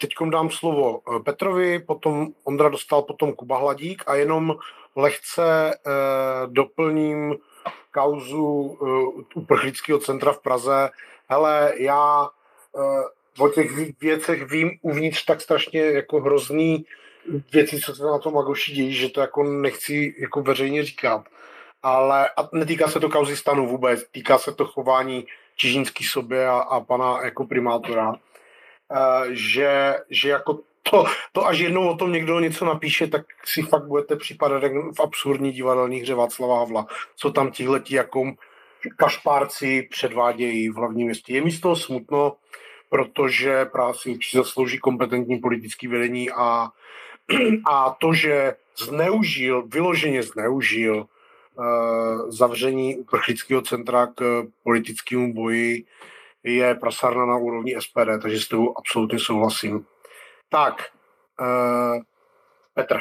teď 0.00 0.10
dám 0.30 0.50
slovo 0.50 1.00
eh, 1.00 1.20
Petrovi, 1.20 1.78
potom 1.78 2.28
Ondra 2.44 2.68
dostal 2.68 3.02
potom 3.02 3.32
Kuba 3.32 3.58
Hladík 3.58 4.04
a 4.06 4.14
jenom 4.14 4.56
lehce 4.96 5.74
eh, 5.74 5.90
doplním 6.46 7.36
kauzu 7.90 8.78
uprchlického 9.34 9.98
centra 9.98 10.32
v 10.32 10.42
Praze. 10.42 10.90
Hele, 11.28 11.72
já 11.76 12.28
o 13.38 13.48
těch 13.48 13.70
věcech 14.00 14.50
vím 14.50 14.70
uvnitř 14.82 15.24
tak 15.24 15.40
strašně 15.40 15.80
jako 15.80 16.20
hrozný 16.20 16.84
věci, 17.52 17.80
co 17.80 17.94
se 17.94 18.04
na 18.04 18.18
tom 18.18 18.34
Magoši 18.34 18.72
dějí, 18.72 18.92
že 18.92 19.08
to 19.08 19.20
jako 19.20 19.44
nechci 19.44 20.14
jako 20.18 20.42
veřejně 20.42 20.84
říkat. 20.84 21.28
Ale 21.82 22.28
a 22.28 22.48
netýká 22.52 22.88
se 22.88 23.00
to 23.00 23.08
kauzy 23.08 23.36
stanu 23.36 23.66
vůbec, 23.66 24.04
týká 24.10 24.38
se 24.38 24.52
to 24.52 24.66
chování 24.66 25.26
Čižínský 25.56 26.04
sobě 26.04 26.48
a, 26.48 26.58
a 26.58 26.80
pana 26.80 27.24
jako 27.24 27.46
primátora, 27.46 28.08
uh, 28.08 28.16
že, 29.30 29.96
že 30.10 30.28
jako 30.28 30.60
to, 30.90 31.04
to 31.32 31.46
až 31.46 31.58
jednou 31.58 31.88
o 31.88 31.96
tom 31.96 32.12
někdo 32.12 32.40
něco 32.40 32.64
napíše, 32.64 33.06
tak 33.06 33.26
si 33.44 33.62
fakt 33.62 33.86
budete 33.86 34.16
připadat 34.16 34.62
jak 34.62 34.72
v 34.72 35.00
absurdní 35.00 35.52
divadelní 35.52 36.00
hře 36.00 36.14
Václava 36.14 36.58
Havla, 36.58 36.86
co 37.16 37.32
tam 37.32 37.50
tihleti 37.50 37.94
jako 37.94 38.32
kašpárci 38.96 39.88
předvádějí 39.90 40.68
v 40.68 40.74
hlavním 40.74 41.06
městě. 41.06 41.34
Je 41.34 41.44
mi 41.44 41.50
z 41.50 41.60
toho 41.60 41.76
smutno, 41.76 42.36
protože 42.88 43.64
právě 43.64 43.94
si 43.94 44.18
zaslouží 44.34 44.78
kompetentní 44.78 45.38
politický 45.38 45.86
vedení 45.88 46.30
a, 46.30 46.68
a 47.70 47.90
to, 47.90 48.14
že 48.14 48.54
zneužil, 48.76 49.62
vyloženě 49.62 50.22
zneužil 50.22 51.06
zavření 52.28 52.96
uprchlického 52.96 53.62
centra 53.62 54.06
k 54.06 54.42
politickému 54.62 55.34
boji, 55.34 55.84
je 56.42 56.74
prasárna 56.74 57.26
na 57.26 57.36
úrovni 57.36 57.76
SPD, 57.80 58.22
takže 58.22 58.40
s 58.40 58.48
tou 58.48 58.74
absolutně 58.76 59.18
souhlasím. 59.18 59.86
Tak, 60.48 60.74
uh, 61.40 62.02
Petr. 62.74 63.00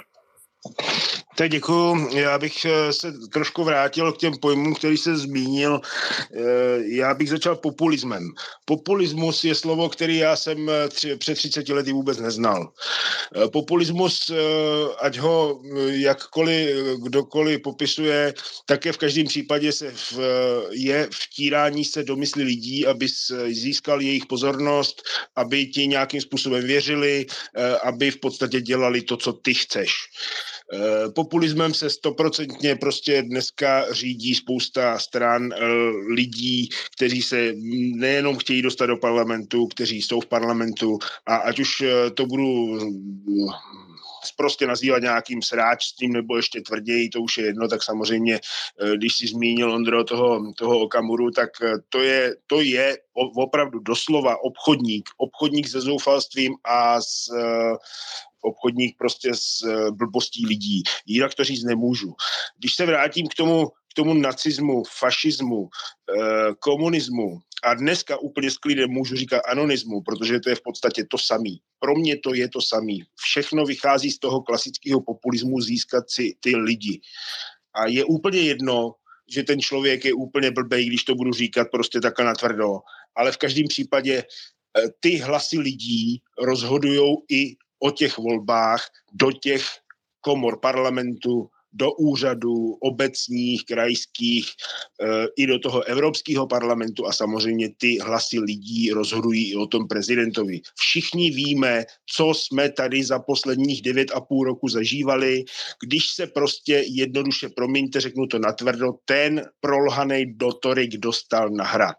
Tak 1.40 1.50
děkuju. 1.50 2.18
Já 2.18 2.38
bych 2.40 2.66
eh, 2.66 2.94
se 2.94 3.12
trošku 3.32 3.64
vrátil 3.64 4.12
k 4.12 4.18
těm 4.18 4.38
pojmům, 4.38 4.76
který 4.76 4.98
se 4.98 5.18
zmínil. 5.18 5.82
Eh, 5.82 6.42
já 6.84 7.14
bych 7.14 7.30
začal 7.30 7.56
populismem. 7.56 8.30
Populismus 8.66 9.44
je 9.44 9.56
slovo, 9.56 9.90
který 9.90 10.18
já 10.18 10.36
jsem 10.36 10.72
tři, 10.90 11.16
před 11.16 11.36
30 11.36 11.70
lety 11.70 11.92
vůbec 11.94 12.18
neznal. 12.18 12.72
Populismus, 13.52 14.32
ať 15.02 15.18
ho 15.18 15.62
jakkoliv 15.88 16.70
kdokoliv 17.04 17.62
popisuje, 17.62 18.34
také 18.66 18.92
v 18.92 18.98
každém 18.98 19.28
případě 19.28 19.72
se 19.72 19.92
v, 19.92 20.20
je 20.72 21.10
vtírání 21.12 21.86
se 21.86 22.04
do 22.04 22.16
mysli 22.16 22.44
lidí, 22.44 22.88
aby 22.88 23.08
získal 23.48 24.02
jejich 24.02 24.26
pozornost, 24.26 25.02
aby 25.36 25.66
ti 25.66 25.88
nějakým 25.88 26.22
způsobem 26.22 26.64
věřili, 26.64 27.26
aby 27.84 28.12
v 28.12 28.20
podstatě 28.20 28.62
dělali 28.62 29.02
to, 29.02 29.18
co 29.18 29.34
ty 29.34 29.54
chceš. 29.54 29.92
Eh, 30.74 31.10
populismem 31.30 31.74
se 31.74 31.90
stoprocentně 31.90 32.76
prostě 32.76 33.22
dneska 33.22 33.94
řídí 33.94 34.36
spousta 34.36 35.00
stran 35.00 35.50
eh, 35.54 35.58
lidí, 36.14 36.70
kteří 36.96 37.22
se 37.22 37.54
nejenom 37.96 38.38
chtějí 38.38 38.62
dostat 38.62 38.86
do 38.86 38.98
parlamentu, 38.98 39.68
kteří 39.68 40.02
jsou 40.02 40.22
v 40.22 40.26
parlamentu. 40.26 41.00
A 41.26 41.36
ať 41.36 41.60
už 41.60 41.82
eh, 41.82 42.10
to 42.10 42.26
budu 42.26 42.80
prostě 44.38 44.68
nazývat 44.68 45.02
nějakým 45.02 45.42
sráčstvím 45.42 46.14
nebo 46.14 46.38
ještě 46.38 46.62
tvrději, 46.62 47.10
to 47.10 47.22
už 47.22 47.38
je 47.38 47.46
jedno, 47.46 47.68
tak 47.68 47.84
samozřejmě, 47.84 48.40
když 48.96 49.16
si 49.16 49.28
zmínil 49.28 49.72
Ondro 49.72 50.04
toho, 50.04 50.54
toho 50.54 50.80
Okamuru, 50.80 51.32
tak 51.32 51.50
to 51.90 52.02
je, 52.02 52.36
to 52.48 52.62
je 52.62 52.98
opravdu 53.36 53.80
doslova 53.80 54.44
obchodník, 54.44 55.10
obchodník 55.18 55.68
se 55.68 55.82
zoufalstvím 55.82 56.56
a 56.64 57.02
s 57.02 57.32
obchodník 58.42 58.98
prostě 58.98 59.32
s 59.34 59.62
blbostí 59.92 60.46
lidí. 60.46 60.84
Jinak 61.06 61.36
to 61.36 61.44
říct 61.44 61.64
nemůžu. 61.64 62.14
Když 62.58 62.76
se 62.76 62.86
vrátím 62.86 63.28
k 63.28 63.36
tomu, 63.36 63.68
k 63.68 63.94
tomu 63.96 64.14
nacismu, 64.14 64.84
fašismu, 65.00 65.70
komunismu, 66.60 67.40
a 67.64 67.74
dneska 67.74 68.18
úplně 68.18 68.52
s 68.52 68.58
klidem 68.58 68.90
můžu 68.90 69.16
říkat 69.16 69.42
anonismu, 69.48 70.02
protože 70.02 70.40
to 70.40 70.50
je 70.50 70.56
v 70.56 70.62
podstatě 70.62 71.04
to 71.10 71.18
samý. 71.18 71.62
Pro 71.80 71.96
mě 71.96 72.18
to 72.18 72.34
je 72.34 72.50
to 72.50 72.62
samý. 72.62 73.04
Všechno 73.16 73.66
vychází 73.66 74.12
z 74.12 74.20
toho 74.20 74.42
klasického 74.42 75.02
populismu 75.02 75.62
získat 75.62 76.04
si 76.10 76.36
ty 76.40 76.56
lidi. 76.56 77.02
A 77.74 77.88
je 77.88 78.06
úplně 78.06 78.40
jedno, 78.40 78.94
že 79.30 79.44
ten 79.44 79.60
člověk 79.60 80.06
je 80.06 80.14
úplně 80.14 80.52
blbej, 80.52 80.86
když 80.86 81.04
to 81.04 81.16
budu 81.16 81.32
říkat 81.32 81.68
prostě 81.72 82.02
takhle 82.02 82.26
natvrdo. 82.26 82.80
Ale 83.16 83.32
v 83.32 83.38
každém 83.38 83.68
případě 83.68 84.24
eh, 84.24 84.84
ty 85.00 85.18
hlasy 85.18 85.60
lidí 85.60 86.22
rozhodují 86.42 87.16
i 87.32 87.56
o 87.80 87.92
těch 87.92 88.18
volbách 88.18 88.86
do 89.14 89.32
těch 89.32 89.64
komor 90.22 90.60
parlamentu, 90.60 91.50
do 91.74 91.92
úřadů 91.92 92.78
obecních, 92.82 93.66
krajských, 93.66 94.48
e, 95.02 95.28
i 95.38 95.48
do 95.48 95.60
toho 95.60 95.84
Evropského 95.84 96.48
parlamentu 96.48 97.08
a 97.08 97.12
samozřejmě 97.12 97.70
ty 97.78 97.98
hlasy 98.00 98.40
lidí 98.40 98.92
rozhodují 98.92 99.52
i 99.52 99.56
o 99.56 99.68
tom 99.68 99.88
prezidentovi. 99.88 100.62
Všichni 100.80 101.30
víme, 101.30 101.86
co 102.16 102.34
jsme 102.34 102.70
tady 102.70 103.04
za 103.04 103.20
posledních 103.20 103.82
devět 103.82 104.12
a 104.12 104.22
půl 104.22 104.44
roku 104.46 104.68
zažívali, 104.68 105.44
když 105.84 106.04
se 106.16 106.28
prostě 106.28 106.84
jednoduše, 106.88 107.50
promiňte, 107.50 108.02
řeknu 108.02 108.28
to 108.28 108.40
natvrdo, 108.40 108.94
ten 109.06 109.46
prolhaný 109.60 110.34
dotorik 110.36 110.98
dostal 110.98 111.50
na 111.50 111.64
hrad. 111.64 111.98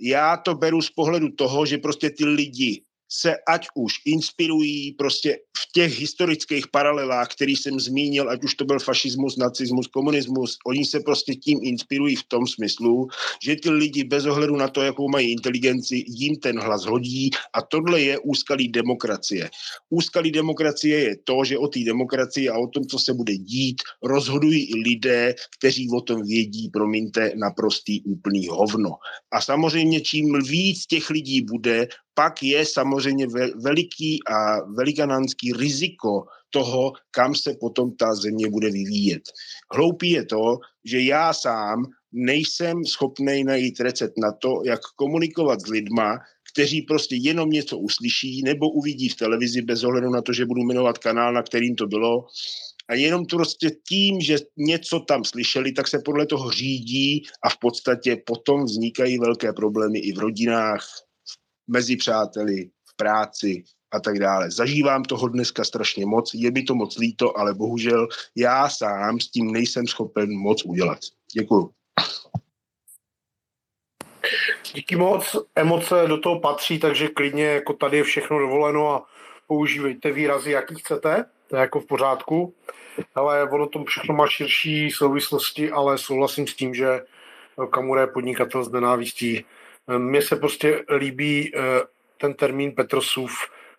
Já 0.00 0.36
to 0.36 0.54
beru 0.54 0.82
z 0.82 0.90
pohledu 0.90 1.28
toho, 1.30 1.66
že 1.66 1.78
prostě 1.78 2.10
ty 2.10 2.24
lidi 2.24 2.82
se 3.08 3.36
ať 3.48 3.66
už 3.74 3.92
inspirují 4.06 4.92
prostě 4.92 5.38
v 5.58 5.72
těch 5.72 6.00
historických 6.00 6.68
paralelách, 6.68 7.28
který 7.28 7.56
jsem 7.56 7.80
zmínil, 7.80 8.30
ať 8.30 8.44
už 8.44 8.54
to 8.54 8.64
byl 8.64 8.78
fašismus, 8.78 9.36
nacismus, 9.36 9.86
komunismus, 9.86 10.58
oni 10.66 10.84
se 10.84 11.00
prostě 11.00 11.34
tím 11.34 11.58
inspirují 11.62 12.16
v 12.16 12.28
tom 12.28 12.46
smyslu, 12.46 13.06
že 13.42 13.56
ty 13.56 13.70
lidi 13.70 14.04
bez 14.04 14.26
ohledu 14.26 14.56
na 14.56 14.68
to, 14.68 14.82
jakou 14.82 15.08
mají 15.08 15.32
inteligenci, 15.32 16.04
jim 16.06 16.36
ten 16.36 16.60
hlas 16.60 16.84
hodí 16.84 17.30
a 17.54 17.62
tohle 17.62 18.00
je 18.00 18.18
úskalý 18.18 18.68
demokracie. 18.68 19.50
Úskalý 19.90 20.30
demokracie 20.30 20.98
je 20.98 21.16
to, 21.24 21.44
že 21.44 21.58
o 21.58 21.68
té 21.68 21.80
demokracii 21.80 22.48
a 22.48 22.58
o 22.58 22.66
tom, 22.66 22.84
co 22.86 22.98
se 22.98 23.14
bude 23.14 23.36
dít, 23.36 23.82
rozhodují 24.02 24.70
i 24.70 24.74
lidé, 24.78 25.34
kteří 25.58 25.88
o 25.90 26.00
tom 26.00 26.22
vědí, 26.22 26.68
promiňte, 26.68 27.32
naprostý 27.36 28.02
úplný 28.02 28.46
hovno. 28.48 28.90
A 29.32 29.40
samozřejmě 29.40 30.00
čím 30.00 30.38
víc 30.42 30.86
těch 30.86 31.10
lidí 31.10 31.42
bude, 31.42 31.88
pak 32.18 32.42
je 32.42 32.66
samozřejmě 32.66 33.26
veliký 33.62 34.18
a 34.26 34.60
velikanánský 34.74 35.52
riziko 35.52 36.26
toho, 36.50 36.92
kam 37.10 37.34
se 37.34 37.54
potom 37.60 37.96
ta 37.96 38.14
země 38.14 38.50
bude 38.50 38.70
vyvíjet. 38.70 39.22
Hloupý 39.74 40.10
je 40.10 40.24
to, 40.24 40.58
že 40.84 41.00
já 41.00 41.32
sám 41.32 41.84
nejsem 42.12 42.84
schopný 42.84 43.44
najít 43.44 43.80
recept 43.80 44.18
na 44.18 44.32
to, 44.32 44.62
jak 44.64 44.80
komunikovat 44.96 45.60
s 45.60 45.66
lidma, 45.66 46.18
kteří 46.52 46.82
prostě 46.82 47.16
jenom 47.16 47.50
něco 47.50 47.78
uslyší 47.78 48.42
nebo 48.42 48.70
uvidí 48.70 49.08
v 49.08 49.16
televizi 49.16 49.62
bez 49.62 49.84
ohledu 49.84 50.10
na 50.10 50.22
to, 50.22 50.32
že 50.32 50.46
budu 50.46 50.62
jmenovat 50.62 50.98
kanál, 50.98 51.32
na 51.32 51.42
kterým 51.42 51.76
to 51.76 51.86
bylo. 51.86 52.26
A 52.88 52.94
jenom 52.94 53.26
to 53.26 53.36
prostě 53.36 53.70
tím, 53.88 54.20
že 54.20 54.38
něco 54.56 55.00
tam 55.00 55.24
slyšeli, 55.24 55.72
tak 55.72 55.88
se 55.88 55.98
podle 56.04 56.26
toho 56.26 56.50
řídí 56.50 57.22
a 57.44 57.48
v 57.48 57.58
podstatě 57.60 58.16
potom 58.26 58.64
vznikají 58.64 59.18
velké 59.18 59.52
problémy 59.52 59.98
i 59.98 60.12
v 60.12 60.18
rodinách, 60.18 61.07
mezi 61.68 61.96
přáteli, 61.96 62.70
v 62.88 62.96
práci 62.96 63.64
a 63.92 64.00
tak 64.00 64.18
dále. 64.18 64.50
Zažívám 64.50 65.02
toho 65.02 65.28
dneska 65.28 65.64
strašně 65.64 66.06
moc, 66.06 66.34
je 66.34 66.50
mi 66.50 66.62
to 66.62 66.74
moc 66.74 66.98
líto, 66.98 67.38
ale 67.38 67.54
bohužel 67.54 68.08
já 68.36 68.68
sám 68.68 69.20
s 69.20 69.30
tím 69.30 69.52
nejsem 69.52 69.86
schopen 69.86 70.38
moc 70.38 70.64
udělat. 70.64 70.98
Děkuju. 71.32 71.70
Díky 74.74 74.96
moc, 74.96 75.36
emoce 75.54 75.94
do 76.06 76.18
toho 76.18 76.40
patří, 76.40 76.78
takže 76.78 77.08
klidně 77.08 77.44
jako 77.44 77.72
tady 77.72 77.96
je 77.96 78.04
všechno 78.04 78.38
dovoleno 78.38 78.94
a 78.94 79.06
používejte 79.46 80.12
výrazy, 80.12 80.50
jaký 80.50 80.74
chcete, 80.74 81.24
to 81.46 81.56
je 81.56 81.60
jako 81.60 81.80
v 81.80 81.86
pořádku, 81.86 82.54
ale 83.14 83.50
ono 83.50 83.66
to 83.66 83.84
všechno 83.84 84.14
má 84.14 84.26
širší 84.26 84.90
souvislosti, 84.90 85.70
ale 85.70 85.98
souhlasím 85.98 86.46
s 86.46 86.54
tím, 86.54 86.74
že 86.74 87.00
Kamura 87.70 88.00
je 88.00 88.06
podnikatel 88.06 88.64
z 88.64 88.72
nenávistí 88.72 89.44
mně 89.96 90.22
se 90.22 90.36
prostě 90.36 90.84
líbí 90.96 91.52
eh, 91.54 91.60
ten 92.20 92.34
termín 92.34 92.72
Petrosův 92.72 93.32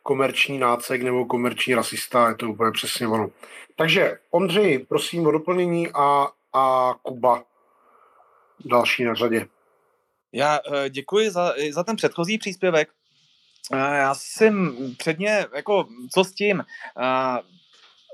komerční 0.03 0.57
nácek 0.57 1.01
nebo 1.01 1.25
komerční 1.25 1.75
rasista, 1.75 2.29
je 2.29 2.35
to 2.35 2.49
úplně 2.49 2.71
přesně 2.71 3.07
ono. 3.07 3.29
Takže 3.75 4.19
Ondřej, 4.31 4.79
prosím 4.79 5.27
o 5.27 5.31
doplnění 5.31 5.87
a, 5.93 6.27
a 6.53 6.93
Kuba 7.01 7.43
další 8.65 9.03
na 9.03 9.15
řadě. 9.15 9.47
Já 10.31 10.59
eh, 10.73 10.89
děkuji 10.89 11.29
za, 11.29 11.53
za 11.71 11.83
ten 11.83 11.95
předchozí 11.95 12.37
příspěvek. 12.37 12.89
Eh, 13.73 13.77
já 13.77 14.15
jsem 14.15 14.75
předně, 14.97 15.45
jako, 15.55 15.87
co 16.13 16.23
s 16.23 16.31
tím? 16.31 16.63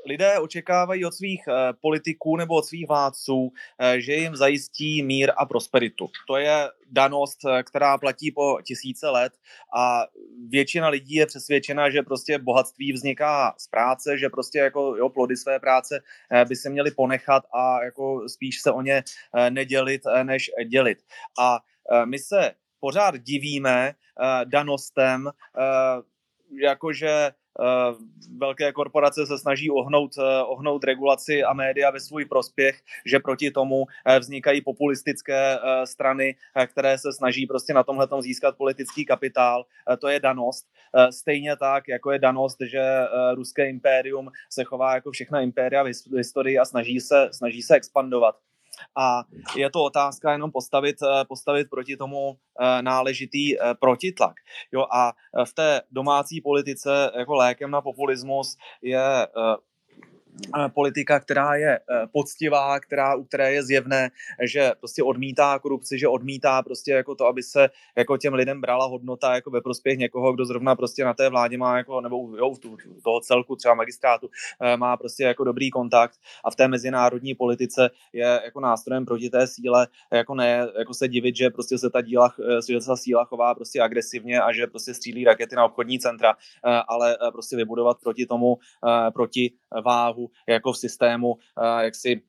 Lidé 0.05 0.39
očekávají 0.39 1.05
od 1.05 1.13
svých 1.13 1.43
eh, 1.47 1.73
politiků 1.81 2.37
nebo 2.37 2.55
od 2.55 2.65
svých 2.65 2.87
vládců, 2.87 3.51
eh, 3.79 4.01
že 4.01 4.13
jim 4.13 4.35
zajistí 4.35 5.03
mír 5.03 5.31
a 5.37 5.45
prosperitu. 5.45 6.09
To 6.27 6.37
je 6.37 6.69
danost, 6.91 7.39
eh, 7.45 7.63
která 7.63 7.97
platí 7.97 8.31
po 8.31 8.57
tisíce 8.63 9.09
let 9.09 9.33
a 9.77 10.05
většina 10.49 10.87
lidí 10.87 11.15
je 11.15 11.25
přesvědčena, 11.25 11.89
že 11.89 12.01
prostě 12.01 12.37
bohatství 12.37 12.93
vzniká 12.93 13.55
z 13.57 13.67
práce, 13.67 14.17
že 14.17 14.29
prostě 14.29 14.59
jako 14.59 14.95
jo, 14.95 15.09
plody 15.09 15.37
své 15.37 15.59
práce 15.59 16.03
by 16.47 16.55
se 16.55 16.69
měly 16.69 16.91
ponechat 16.91 17.43
a 17.53 17.83
jako 17.83 18.29
spíš 18.29 18.61
se 18.61 18.71
o 18.71 18.81
ně 18.81 19.03
nedělit, 19.49 20.01
než 20.23 20.51
dělit. 20.67 20.97
A 21.39 21.59
my 22.05 22.19
se 22.19 22.51
pořád 22.79 23.17
divíme 23.17 23.93
danostem, 24.45 25.29
jakože 26.61 27.31
velké 28.37 28.71
korporace 28.71 29.25
se 29.25 29.37
snaží 29.37 29.71
ohnout, 29.71 30.11
eh, 30.17 30.43
ohnout 30.43 30.83
regulaci 30.83 31.43
a 31.43 31.53
média 31.53 31.91
ve 31.91 31.99
svůj 31.99 32.25
prospěch, 32.25 32.81
že 33.05 33.19
proti 33.19 33.51
tomu 33.51 33.85
eh, 34.05 34.19
vznikají 34.19 34.61
populistické 34.61 35.59
strany, 35.85 36.35
které 36.67 36.97
se 36.97 37.13
snaží 37.13 37.45
prostě 37.47 37.73
na 37.73 37.83
tomhle 37.83 38.07
získat 38.19 38.57
politický 38.57 39.05
kapitál. 39.05 39.65
To 39.99 40.07
je 40.07 40.19
danost. 40.19 40.65
Stejně 41.09 41.55
tak, 41.57 41.87
jako 41.87 42.11
je 42.11 42.19
danost, 42.19 42.57
že 42.61 42.81
ruské 43.33 43.69
impérium 43.69 44.31
se 44.49 44.63
chová 44.63 44.95
jako 44.95 45.11
všechna 45.11 45.41
impéria 45.41 45.83
v 45.83 46.15
historii 46.17 46.59
a 46.59 46.65
snaží 46.65 46.99
se, 46.99 47.29
snaží 47.31 47.61
se 47.61 47.75
expandovat 47.75 48.35
a 48.95 49.23
je 49.55 49.69
to 49.69 49.83
otázka 49.83 50.31
jenom 50.31 50.51
postavit, 50.51 50.95
eh, 51.01 51.25
postavit 51.25 51.69
proti 51.69 51.97
tomu 51.97 52.37
eh, 52.59 52.81
náležitý 52.81 53.59
eh, 53.59 53.73
protitlak. 53.79 54.35
Jo, 54.71 54.85
a 54.91 55.13
v 55.45 55.53
té 55.53 55.81
domácí 55.91 56.41
politice 56.41 57.11
jako 57.17 57.35
lékem 57.35 57.71
na 57.71 57.81
populismus 57.81 58.57
je 58.81 59.27
politika, 60.73 61.19
která 61.19 61.55
je 61.55 61.79
eh, 61.79 62.07
poctivá, 62.11 62.79
která, 62.79 63.15
u 63.15 63.23
které 63.23 63.53
je 63.53 63.63
zjevné, 63.63 64.11
že 64.43 64.71
prostě 64.79 65.03
odmítá 65.03 65.59
korupci, 65.59 65.99
že 65.99 66.07
odmítá 66.07 66.63
prostě 66.63 66.91
jako 66.91 67.15
to, 67.15 67.25
aby 67.25 67.43
se 67.43 67.69
jako 67.95 68.17
těm 68.17 68.33
lidem 68.33 68.61
brala 68.61 68.85
hodnota 68.85 69.35
jako 69.35 69.51
ve 69.51 69.61
prospěch 69.61 69.97
někoho, 69.97 70.33
kdo 70.33 70.45
zrovna 70.45 70.75
prostě 70.75 71.05
na 71.05 71.13
té 71.13 71.29
vládě 71.29 71.57
má 71.57 71.77
jako, 71.77 72.01
nebo 72.01 72.37
jo, 72.37 72.53
toho 73.03 73.21
celku 73.21 73.55
třeba 73.55 73.73
magistrátu 73.73 74.29
eh, 74.61 74.77
má 74.77 74.97
prostě 74.97 75.23
jako 75.23 75.43
dobrý 75.43 75.69
kontakt 75.69 76.19
a 76.45 76.51
v 76.51 76.55
té 76.55 76.67
mezinárodní 76.67 77.35
politice 77.35 77.89
je 78.13 78.41
jako 78.43 78.59
nástrojem 78.59 79.05
proti 79.05 79.29
té 79.29 79.47
síle, 79.47 79.87
jako 80.13 80.35
ne, 80.35 80.67
jako 80.77 80.93
se 80.93 81.07
divit, 81.07 81.35
že 81.35 81.49
prostě 81.49 81.77
se 81.77 81.89
ta 81.89 82.01
díla, 82.01 82.33
eh, 82.39 82.73
že 82.73 82.81
se 82.81 82.87
ta 82.87 82.95
síla 82.95 83.25
chová 83.25 83.55
prostě 83.55 83.81
agresivně 83.81 84.41
a 84.41 84.53
že 84.53 84.67
prostě 84.67 84.93
střílí 84.93 85.25
rakety 85.25 85.55
na 85.55 85.65
obchodní 85.65 85.99
centra, 85.99 86.35
ale 86.87 87.17
prostě 87.31 87.55
vybudovat 87.55 87.97
proti 88.03 88.25
tomu, 88.25 88.57
proti 89.13 89.51
váhu 89.85 90.24
jako 90.47 90.73
v 90.73 90.77
systému 90.77 91.37
jaksi 91.81 92.21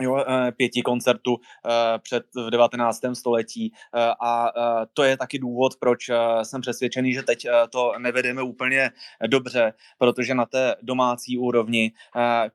jo, 0.00 0.24
eh, 0.28 0.52
pěti 0.52 0.82
koncertů 0.82 1.36
eh, 1.66 1.98
před 1.98 2.24
v 2.46 2.50
19. 2.50 3.14
století. 3.14 3.72
Eh, 3.94 4.14
a 4.20 4.52
to 4.94 5.02
je 5.02 5.16
taky 5.16 5.38
důvod, 5.38 5.72
proč 5.80 6.10
jsem 6.42 6.60
přesvědčený, 6.60 7.12
že 7.12 7.22
teď 7.22 7.46
to 7.70 7.92
nevedeme 7.98 8.42
úplně 8.42 8.90
dobře, 9.26 9.72
protože 9.98 10.34
na 10.34 10.46
té 10.46 10.74
domácí 10.82 11.38
úrovni 11.38 11.92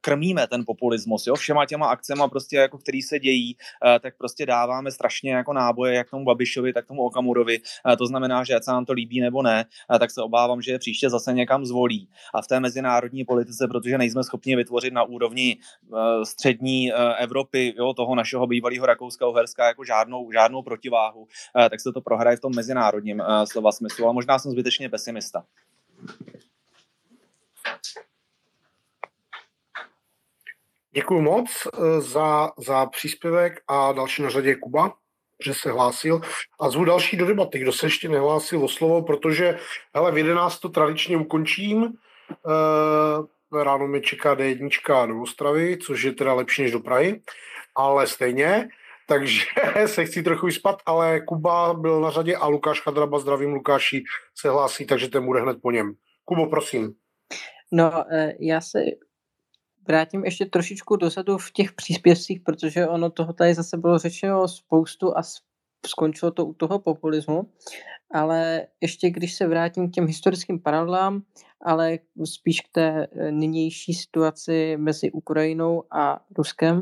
krmíme 0.02 0.48
ten 0.48 0.64
populismus, 0.66 1.28
jo, 1.28 1.36
všema 1.36 1.66
těma 1.66 1.88
akcema 1.88 2.28
prostě 2.28 2.58
jako 2.58 2.78
který 2.78 3.02
se 3.02 3.20
dějí, 3.20 3.58
tak 4.02 4.18
prostě 4.18 4.46
dáváme 4.46 4.92
strašně 4.92 5.34
jako 5.34 5.54
náboje 5.54 5.94
jak 5.94 6.10
tomu 6.10 6.26
Babišovi, 6.26 6.74
tak 6.74 6.88
tomu 6.88 7.02
Okamurovi, 7.02 7.60
to 7.98 8.06
znamená, 8.06 8.44
že 8.44 8.56
ať 8.56 8.64
se 8.64 8.72
nám 8.72 8.86
to 8.86 8.94
líbí 8.94 9.20
nebo 9.22 9.42
ne, 9.42 9.66
tak 10.00 10.12
se 10.12 10.22
obávám, 10.22 10.62
že 10.62 10.80
příště 10.80 11.10
zase 11.10 11.34
někam 11.34 11.66
zvolí. 11.66 12.10
A 12.34 12.42
v 12.42 12.48
té 12.48 12.60
mezinárodní 12.60 13.26
politice, 13.26 13.68
protože 13.68 13.98
nejsme 13.98 14.24
schopni 14.24 14.56
vytvořit 14.56 14.94
na 14.94 15.04
úrovni 15.04 15.58
střední 16.24 16.92
jo, 17.78 17.94
toho 17.94 18.16
našeho 18.16 18.48
bývalého 18.48 18.86
Rakouska-Uherska 18.86 19.66
jako 19.68 19.84
žádnou, 19.84 20.32
žádnou 20.32 20.62
protiváhu, 20.62 21.28
eh, 21.58 21.70
tak 21.70 21.80
se 21.80 21.92
to 21.92 22.02
prohraje 22.02 22.38
v 22.38 22.40
tom 22.40 22.56
mezinárodním 22.56 23.22
eh, 23.22 23.48
slova 23.48 23.72
smyslu. 23.72 24.08
A 24.08 24.12
možná 24.12 24.40
jsem 24.40 24.52
zbytečně 24.52 24.90
pesimista. 24.90 25.44
Děkuji 30.92 31.22
moc 31.22 31.68
eh, 31.68 32.02
za, 32.02 32.52
za 32.58 32.86
příspěvek 32.86 33.62
a 33.68 33.92
další 33.92 34.22
na 34.22 34.30
řadě 34.30 34.50
je 34.50 34.56
Kuba, 34.56 34.94
že 35.46 35.54
se 35.54 35.72
hlásil. 35.72 36.22
A 36.60 36.70
zvu 36.70 36.86
další 36.86 37.18
do 37.18 37.26
debaty, 37.26 37.60
kdo 37.60 37.74
se 37.74 37.86
ještě 37.86 38.10
nehlásil 38.10 38.64
o 38.64 38.68
slovo, 38.68 39.02
protože 39.02 39.60
hele, 39.96 40.12
v 40.12 40.18
11 40.18 40.60
to 40.60 40.70
tradičně 40.70 41.18
ukončím. 41.18 41.94
Ráno 43.54 43.88
mi 43.88 44.02
čeká 44.02 44.36
D1 44.36 45.08
do 45.08 45.22
Ostravy, 45.22 45.78
což 45.78 46.04
je 46.04 46.12
teda 46.12 46.34
lepší 46.34 46.62
než 46.62 46.72
do 46.72 46.80
Prahy, 46.80 47.22
ale 47.76 48.08
stejně. 48.08 48.70
Takže 49.08 49.42
se 49.86 50.06
chci 50.06 50.24
trochu 50.24 50.46
vyspat, 50.46 50.82
ale 50.86 51.22
Kuba 51.22 51.74
byl 51.74 52.02
na 52.02 52.12
řadě 52.12 52.36
a 52.36 52.48
Lukáš 52.48 52.82
Chadraba, 52.82 53.20
zdravím 53.20 53.54
Lukáši, 53.54 54.04
se 54.38 54.50
hlásí, 54.50 54.86
takže 54.86 55.08
ten 55.08 55.26
bude 55.26 55.42
hned 55.42 55.58
po 55.62 55.72
něm. 55.72 55.94
Kubo, 56.26 56.46
prosím. 56.46 56.94
No, 57.72 58.14
e, 58.14 58.34
já 58.40 58.62
se 58.62 58.80
vrátím 59.88 60.26
ještě 60.26 60.46
trošičku 60.46 60.96
dozadu 60.96 61.38
v 61.38 61.52
těch 61.52 61.72
příspěvcích, 61.72 62.42
protože 62.46 62.88
ono 62.88 63.10
toho 63.10 63.34
tady 63.34 63.54
zase 63.54 63.78
bylo 63.78 63.98
řečeno 63.98 64.48
spoustu 64.48 65.18
a 65.18 65.24
skončilo 65.86 66.32
to 66.32 66.46
u 66.46 66.54
toho 66.54 66.80
populismu, 66.80 67.50
ale 68.12 68.68
ještě 68.82 69.10
když 69.10 69.36
se 69.36 69.48
vrátím 69.48 69.90
k 69.90 69.94
těm 69.94 70.08
historickým 70.08 70.60
paralelám, 70.60 71.22
ale 71.62 72.00
spíš 72.26 72.62
k 72.62 72.70
té 72.72 73.08
eh, 73.12 73.32
nynější 73.32 73.94
situaci 73.94 74.78
mezi 74.78 75.12
Ukrajinou 75.12 75.84
a 75.92 76.20
Ruskem, 76.38 76.82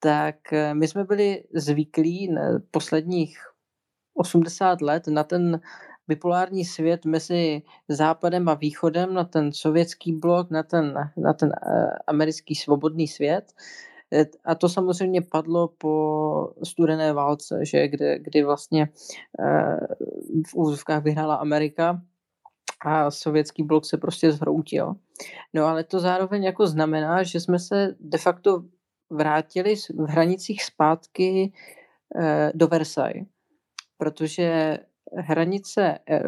tak 0.00 0.52
eh, 0.52 0.74
my 0.74 0.88
jsme 0.88 1.04
byli 1.04 1.44
zvyklí 1.54 2.34
posledních 2.70 3.38
80 4.14 4.80
let 4.80 5.06
na 5.06 5.24
ten 5.24 5.60
bipolární 6.08 6.64
svět 6.64 7.04
mezi 7.04 7.62
západem 7.88 8.48
a 8.48 8.54
východem, 8.54 9.14
na 9.14 9.24
ten 9.24 9.52
sovětský 9.52 10.12
blok, 10.12 10.50
na 10.50 10.62
ten, 10.62 10.94
na 11.16 11.32
ten 11.32 11.52
eh, 11.52 11.98
americký 12.06 12.54
svobodný 12.54 13.08
svět. 13.08 13.52
A 14.44 14.54
to 14.54 14.68
samozřejmě 14.68 15.22
padlo 15.22 15.68
po 15.78 16.54
studené 16.64 17.12
válce, 17.12 17.64
že 17.64 17.88
kde, 17.88 18.18
kdy 18.18 18.44
vlastně 18.44 18.88
v 20.46 20.54
úzovkách 20.54 21.02
vyhrála 21.02 21.34
Amerika 21.34 22.02
a 22.84 23.10
sovětský 23.10 23.62
blok 23.62 23.86
se 23.86 23.96
prostě 23.96 24.32
zhroutil. 24.32 24.94
No 25.54 25.64
ale 25.64 25.84
to 25.84 26.00
zároveň 26.00 26.44
jako 26.44 26.66
znamená, 26.66 27.22
že 27.22 27.40
jsme 27.40 27.58
se 27.58 27.94
de 28.00 28.18
facto 28.18 28.64
vrátili 29.10 29.76
v 29.76 30.08
hranicích 30.08 30.64
zpátky 30.64 31.52
eh, 32.20 32.52
do 32.54 32.66
Versailles, 32.66 33.26
protože 33.98 34.78
hranice 35.16 35.98
eh, 36.10 36.22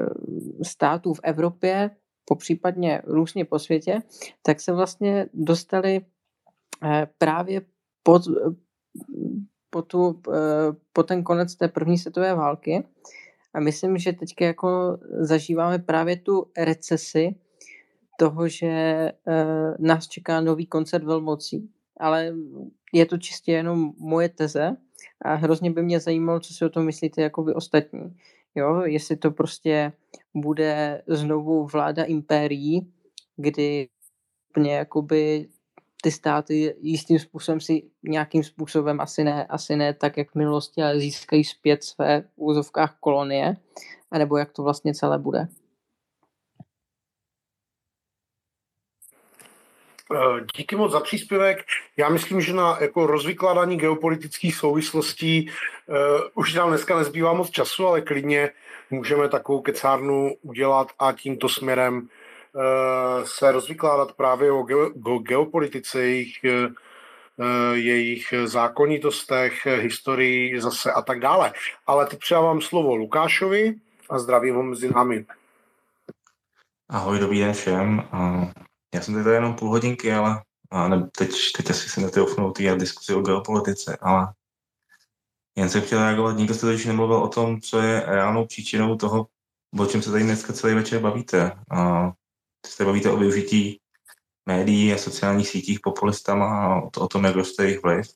států 0.62 1.14
v 1.14 1.20
Evropě, 1.22 1.90
popřípadně 2.24 3.02
různě 3.04 3.44
po 3.44 3.58
světě, 3.58 4.02
tak 4.42 4.60
se 4.60 4.72
vlastně 4.72 5.26
dostali 5.34 6.00
eh, 6.84 7.06
právě 7.18 7.60
pod, 8.06 8.22
po, 9.70 9.82
tu, 9.82 10.22
po 10.92 11.02
ten 11.02 11.22
konec 11.22 11.54
té 11.54 11.68
první 11.68 11.98
světové 11.98 12.34
války 12.34 12.84
a 13.54 13.60
myslím, 13.60 13.98
že 13.98 14.12
teď 14.12 14.34
jako 14.40 14.98
zažíváme 15.18 15.78
právě 15.78 16.16
tu 16.16 16.46
recesi 16.58 17.34
toho, 18.18 18.48
že 18.48 19.12
uh, 19.26 19.86
nás 19.86 20.08
čeká 20.08 20.40
nový 20.40 20.66
koncert 20.66 21.04
velmocí. 21.04 21.70
Ale 22.00 22.34
je 22.92 23.06
to 23.06 23.18
čistě 23.18 23.52
jenom 23.52 23.92
moje 23.98 24.28
teze 24.28 24.76
a 25.24 25.34
hrozně 25.34 25.70
by 25.70 25.82
mě 25.82 26.00
zajímalo, 26.00 26.40
co 26.40 26.54
si 26.54 26.64
o 26.64 26.68
tom 26.68 26.84
myslíte 26.84 27.22
jako 27.22 27.42
vy 27.42 27.54
ostatní. 27.54 28.16
Jo, 28.54 28.80
jestli 28.80 29.16
to 29.16 29.30
prostě 29.30 29.92
bude 30.34 31.02
znovu 31.06 31.66
vláda 31.66 32.04
impérií, 32.04 32.92
kdy 33.36 33.88
jakoby 34.64 35.48
ty 36.02 36.10
státy 36.10 36.74
jistým 36.80 37.18
způsobem 37.18 37.60
si 37.60 37.82
nějakým 38.02 38.44
způsobem, 38.44 39.00
asi 39.00 39.24
ne, 39.24 39.46
asi 39.46 39.76
ne 39.76 39.94
tak, 39.94 40.16
jak 40.16 40.30
v 40.30 40.34
minulosti, 40.34 40.82
ale 40.82 41.00
získají 41.00 41.44
zpět 41.44 41.84
své 41.84 42.20
v 42.20 42.28
úzovkách 42.36 42.96
kolonie, 43.00 43.56
anebo 44.10 44.36
jak 44.36 44.52
to 44.52 44.62
vlastně 44.62 44.94
celé 44.94 45.18
bude. 45.18 45.48
Eh, 50.14 50.44
díky 50.56 50.76
moc 50.76 50.92
za 50.92 51.00
příspěvek. 51.00 51.64
Já 51.96 52.08
myslím, 52.08 52.40
že 52.40 52.52
na 52.52 52.78
jako 52.80 53.06
rozvykládání 53.06 53.76
geopolitických 53.76 54.56
souvislostí 54.56 55.50
uh, 55.86 55.96
už 56.34 56.54
nám 56.54 56.68
dneska 56.68 56.98
nezbývá 56.98 57.32
moc 57.32 57.50
času, 57.50 57.86
ale 57.86 58.00
klidně 58.00 58.50
můžeme 58.90 59.28
takovou 59.28 59.60
kecárnu 59.60 60.34
udělat 60.42 60.88
a 60.98 61.12
tímto 61.12 61.48
směrem 61.48 62.08
se 63.24 63.52
rozvykládat 63.52 64.12
právě 64.12 64.52
o 64.52 64.62
geopolitice, 65.18 66.02
jejich, 66.02 66.44
eh, 66.44 66.68
jejich 67.72 68.34
zákonitostech, 68.44 69.66
historii 69.66 70.60
zase 70.60 70.92
a 70.92 71.02
tak 71.02 71.20
dále. 71.20 71.52
Ale 71.86 72.06
teď 72.06 72.18
předávám 72.18 72.60
slovo 72.60 72.96
Lukášovi 72.96 73.74
a 74.10 74.18
zdravím 74.18 74.54
ho 74.54 74.62
mezi 74.62 74.90
námi. 74.90 75.26
Ahoj, 76.88 77.18
dobrý 77.18 77.40
den 77.40 77.52
všem. 77.52 78.02
Já 78.94 79.00
jsem 79.00 79.14
tady 79.14 79.34
jenom 79.34 79.54
půl 79.54 79.68
hodinky, 79.68 80.12
ale 80.12 80.42
ne, 80.88 81.08
teď, 81.18 81.30
teď 81.56 81.70
asi 81.70 81.88
se 81.88 82.00
netroufnu 82.00 82.52
týrat 82.52 82.78
diskuzi 82.78 83.14
o 83.14 83.20
geopolitice, 83.20 83.98
ale 84.00 84.28
jen 85.56 85.68
jsem 85.68 85.82
chtěl 85.82 85.98
reagovat, 85.98 86.36
nikdo 86.36 86.54
jste 86.54 86.66
totiž 86.66 86.86
nemluvil 86.86 87.16
o 87.16 87.28
tom, 87.28 87.60
co 87.60 87.80
je 87.80 88.02
reálnou 88.06 88.46
příčinou 88.46 88.96
toho, 88.96 89.26
o 89.78 89.86
čem 89.86 90.02
se 90.02 90.10
tady 90.10 90.24
dneska 90.24 90.52
celý 90.52 90.74
večer 90.74 91.00
bavíte 91.00 91.52
se 92.66 92.84
bavíte 92.84 93.10
o 93.10 93.16
využití 93.16 93.80
médií 94.46 94.92
a 94.92 94.98
sociálních 94.98 95.48
sítích 95.48 95.80
populistama 95.80 96.66
a 96.66 96.80
o, 96.80 96.90
to, 96.90 97.00
o 97.00 97.08
tom, 97.08 97.24
jak 97.24 97.34
roste 97.34 97.64
jejich 97.64 97.82
vliv. 97.82 98.06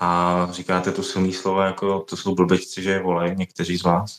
A 0.00 0.48
říkáte 0.50 0.92
tu 0.92 1.02
silný 1.02 1.32
slova, 1.32 1.66
jako 1.66 2.00
to 2.00 2.16
jsou 2.16 2.34
blbečci, 2.34 2.82
že 2.82 2.90
je 2.90 3.02
volají 3.02 3.36
někteří 3.36 3.78
z 3.78 3.82
vás. 3.82 4.18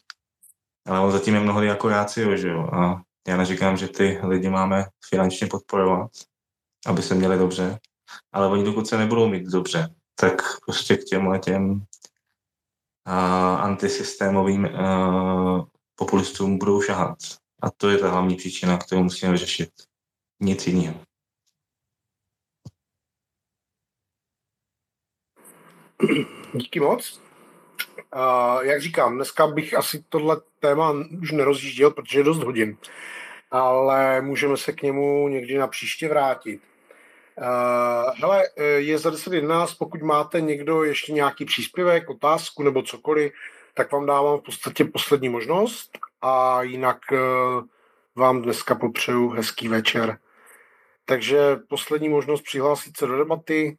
Ale 0.85 0.99
on 0.99 1.11
zatím 1.11 1.34
je 1.34 1.39
mnohdy 1.39 1.67
jako 1.67 1.89
rácio, 1.89 2.38
že 2.38 2.47
jo. 2.47 2.67
A 2.73 3.01
já 3.27 3.38
neříkám, 3.38 3.77
že 3.77 3.88
ty 3.88 4.19
lidi 4.23 4.49
máme 4.49 4.85
finančně 5.09 5.47
podporovat, 5.47 6.11
aby 6.85 7.01
se 7.01 7.15
měli 7.15 7.38
dobře, 7.38 7.80
ale 8.31 8.47
oni 8.47 8.63
dokud 8.63 8.88
se 8.88 8.97
nebudou 8.97 9.27
mít 9.27 9.43
dobře, 9.43 9.95
tak 10.15 10.41
prostě 10.65 10.97
k 10.97 11.03
těm 11.03 11.39
těm 11.39 11.85
antisystémovým 13.57 14.65
uh, 14.65 15.65
populistům 15.95 16.57
budou 16.57 16.81
šahat. 16.81 17.17
A 17.61 17.72
to 17.72 17.90
je 17.90 17.98
ta 17.98 18.10
hlavní 18.10 18.36
příčina, 18.36 18.77
kterou 18.77 19.03
musíme 19.03 19.31
vyřešit. 19.31 19.69
Nic 20.40 20.68
jiného. 20.68 20.95
Díky 26.53 26.80
moc. 26.80 27.22
Uh, 28.15 28.65
jak 28.65 28.81
říkám, 28.81 29.15
dneska 29.15 29.48
bych 29.48 29.73
asi 29.73 30.03
tohle 30.10 30.41
téma 30.60 30.94
už 31.22 31.31
nerozjížděl, 31.31 31.91
protože 31.91 32.19
je 32.19 32.23
dost 32.23 32.44
hodin, 32.44 32.77
ale 33.52 34.22
můžeme 34.22 34.57
se 34.57 34.72
k 34.72 34.81
němu 34.81 35.27
někdy 35.27 35.57
na 35.57 35.68
příště 35.68 36.07
vrátit. 36.07 36.61
Uh, 37.38 38.14
hele, 38.15 38.44
je 38.77 38.98
za 38.98 39.10
10.11, 39.10 39.76
pokud 39.80 40.02
máte 40.02 40.41
někdo 40.41 40.84
ještě 40.84 41.14
nějaký 41.14 41.45
příspěvek, 41.45 42.10
otázku 42.10 42.64
nebo 42.64 42.81
cokoliv, 42.81 43.31
tak 43.73 43.91
vám 43.91 44.06
dávám 44.06 44.40
v 44.40 44.44
podstatě 44.44 44.86
poslední 44.86 45.30
možnost 45.30 45.98
a 46.21 46.61
jinak 46.61 46.97
eh, 47.11 47.17
vám 48.15 48.41
dneska 48.41 48.75
popřeju 48.75 49.29
hezký 49.29 49.67
večer. 49.67 50.17
Takže 51.05 51.55
poslední 51.69 52.09
možnost 52.09 52.41
přihlásit 52.41 52.97
se 52.97 53.07
do 53.07 53.17
debaty. 53.17 53.77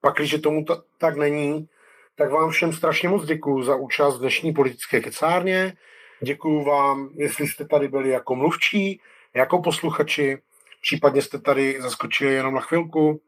Pak, 0.00 0.16
když 0.16 0.40
tomu 0.42 0.64
t- 0.64 0.82
tak 0.98 1.16
není, 1.16 1.68
tak 2.14 2.30
vám 2.30 2.50
všem 2.50 2.72
strašně 2.72 3.08
moc 3.08 3.24
děkuji 3.24 3.62
za 3.62 3.76
účast 3.76 4.16
v 4.16 4.20
dnešní 4.20 4.52
politické 4.52 5.00
kecárně. 5.00 5.76
Děkuji 6.22 6.64
vám, 6.64 7.10
jestli 7.14 7.48
jste 7.48 7.64
tady 7.64 7.88
byli 7.88 8.10
jako 8.10 8.34
mluvčí, 8.34 9.00
jako 9.34 9.62
posluchači, 9.62 10.38
případně 10.82 11.22
jste 11.22 11.38
tady 11.38 11.82
zaskočili 11.82 12.34
jenom 12.34 12.54
na 12.54 12.60
chvilku. 12.60 13.20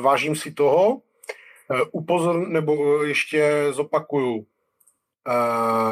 Vážím 0.00 0.36
si 0.36 0.52
toho. 0.52 1.00
Upozor, 1.92 2.48
nebo 2.48 3.02
ještě 3.02 3.66
zopakuju, 3.70 4.46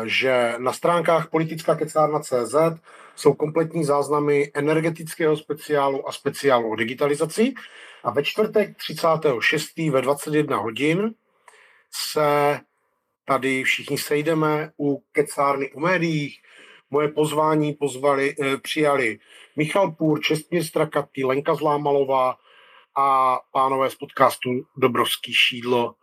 že 0.05 0.55
na 0.59 0.73
stránkách 0.73 1.31
politická 1.31 1.75
kecárna.cz 1.75 2.55
jsou 3.17 3.35
kompletní 3.35 3.85
záznamy 3.85 4.51
energetického 4.55 5.37
speciálu 5.37 6.09
a 6.09 6.13
speciálu 6.13 6.71
o 6.71 6.77
digitalizaci. 6.77 7.55
A 8.05 8.11
ve 8.11 8.25
čtvrtek 8.25 8.77
36. 8.77 9.91
ve 9.91 10.03
21 10.03 10.57
hodin 10.57 11.15
se 11.91 12.61
tady 13.25 13.65
všichni 13.65 13.99
sejdeme 13.99 14.71
u 14.81 15.03
kecárny 15.13 15.73
o 15.73 15.81
médiích. 15.81 16.43
Moje 16.91 17.09
pozvání 17.09 17.73
pozvali, 17.73 18.35
eh, 18.43 18.57
přijali 18.57 19.19
Michal 19.57 19.93
Půr, 19.93 20.21
Čestmír 20.21 20.65
Strakatý, 20.65 21.25
Lenka 21.25 21.55
Zlámalová 21.55 22.37
a 22.97 23.39
pánové 23.53 23.91
z 23.91 23.95
podcastu 23.95 24.51
Dobrovský 24.77 25.35
šídlo. 25.35 25.95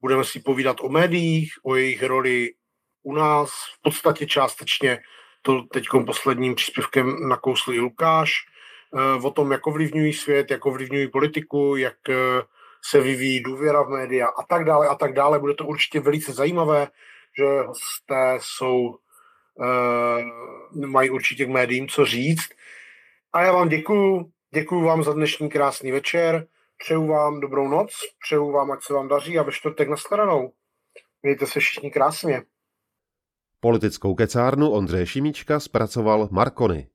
Budeme 0.00 0.24
si 0.24 0.40
povídat 0.40 0.76
o 0.80 0.88
médiích, 0.88 1.52
o 1.62 1.76
jejich 1.76 2.02
roli 2.02 2.54
u 3.02 3.14
nás, 3.14 3.50
v 3.50 3.82
podstatě 3.82 4.26
částečně 4.26 4.98
to 5.42 5.62
teď 5.62 5.84
posledním 6.06 6.54
příspěvkem 6.54 7.28
nakousl 7.28 7.72
i 7.72 7.80
Lukáš, 7.80 8.32
eh, 8.94 9.22
o 9.22 9.30
tom, 9.30 9.52
jak 9.52 9.66
ovlivňují 9.66 10.12
svět, 10.12 10.50
jak 10.50 10.66
ovlivňují 10.66 11.08
politiku, 11.08 11.76
jak 11.76 12.08
eh, 12.08 12.14
se 12.84 13.00
vyvíjí 13.00 13.42
důvěra 13.42 13.82
v 13.82 13.88
média 13.88 14.26
a 14.26 14.42
tak 14.42 14.64
dále 14.64 14.88
a 14.88 14.94
tak 14.94 15.14
dále. 15.14 15.38
Bude 15.38 15.54
to 15.54 15.66
určitě 15.66 16.00
velice 16.00 16.32
zajímavé, 16.32 16.88
že 17.38 17.44
hosté 17.66 18.38
jsou, 18.40 18.98
uh, 19.54 20.86
mají 20.86 21.10
určitě 21.10 21.44
k 21.44 21.48
médiím 21.48 21.88
co 21.88 22.04
říct. 22.04 22.48
A 23.32 23.42
já 23.42 23.52
vám 23.52 23.68
děkuju, 23.68 24.30
děkuju 24.54 24.84
vám 24.84 25.02
za 25.02 25.12
dnešní 25.12 25.48
krásný 25.48 25.92
večer, 25.92 26.46
přeju 26.78 27.06
vám 27.06 27.40
dobrou 27.40 27.68
noc, 27.68 27.90
přeju 28.26 28.50
vám, 28.50 28.70
ať 28.70 28.82
se 28.82 28.94
vám 28.94 29.08
daří 29.08 29.38
a 29.38 29.42
ve 29.42 29.52
čtvrtek 29.52 29.88
nashledanou. 29.88 30.52
Mějte 31.22 31.46
se 31.46 31.60
všichni 31.60 31.90
krásně. 31.90 32.42
Politickou 33.60 34.14
kecárnu 34.14 34.70
Ondřeje 34.70 35.06
Šimíčka 35.06 35.60
zpracoval 35.60 36.28
Markony. 36.30 36.88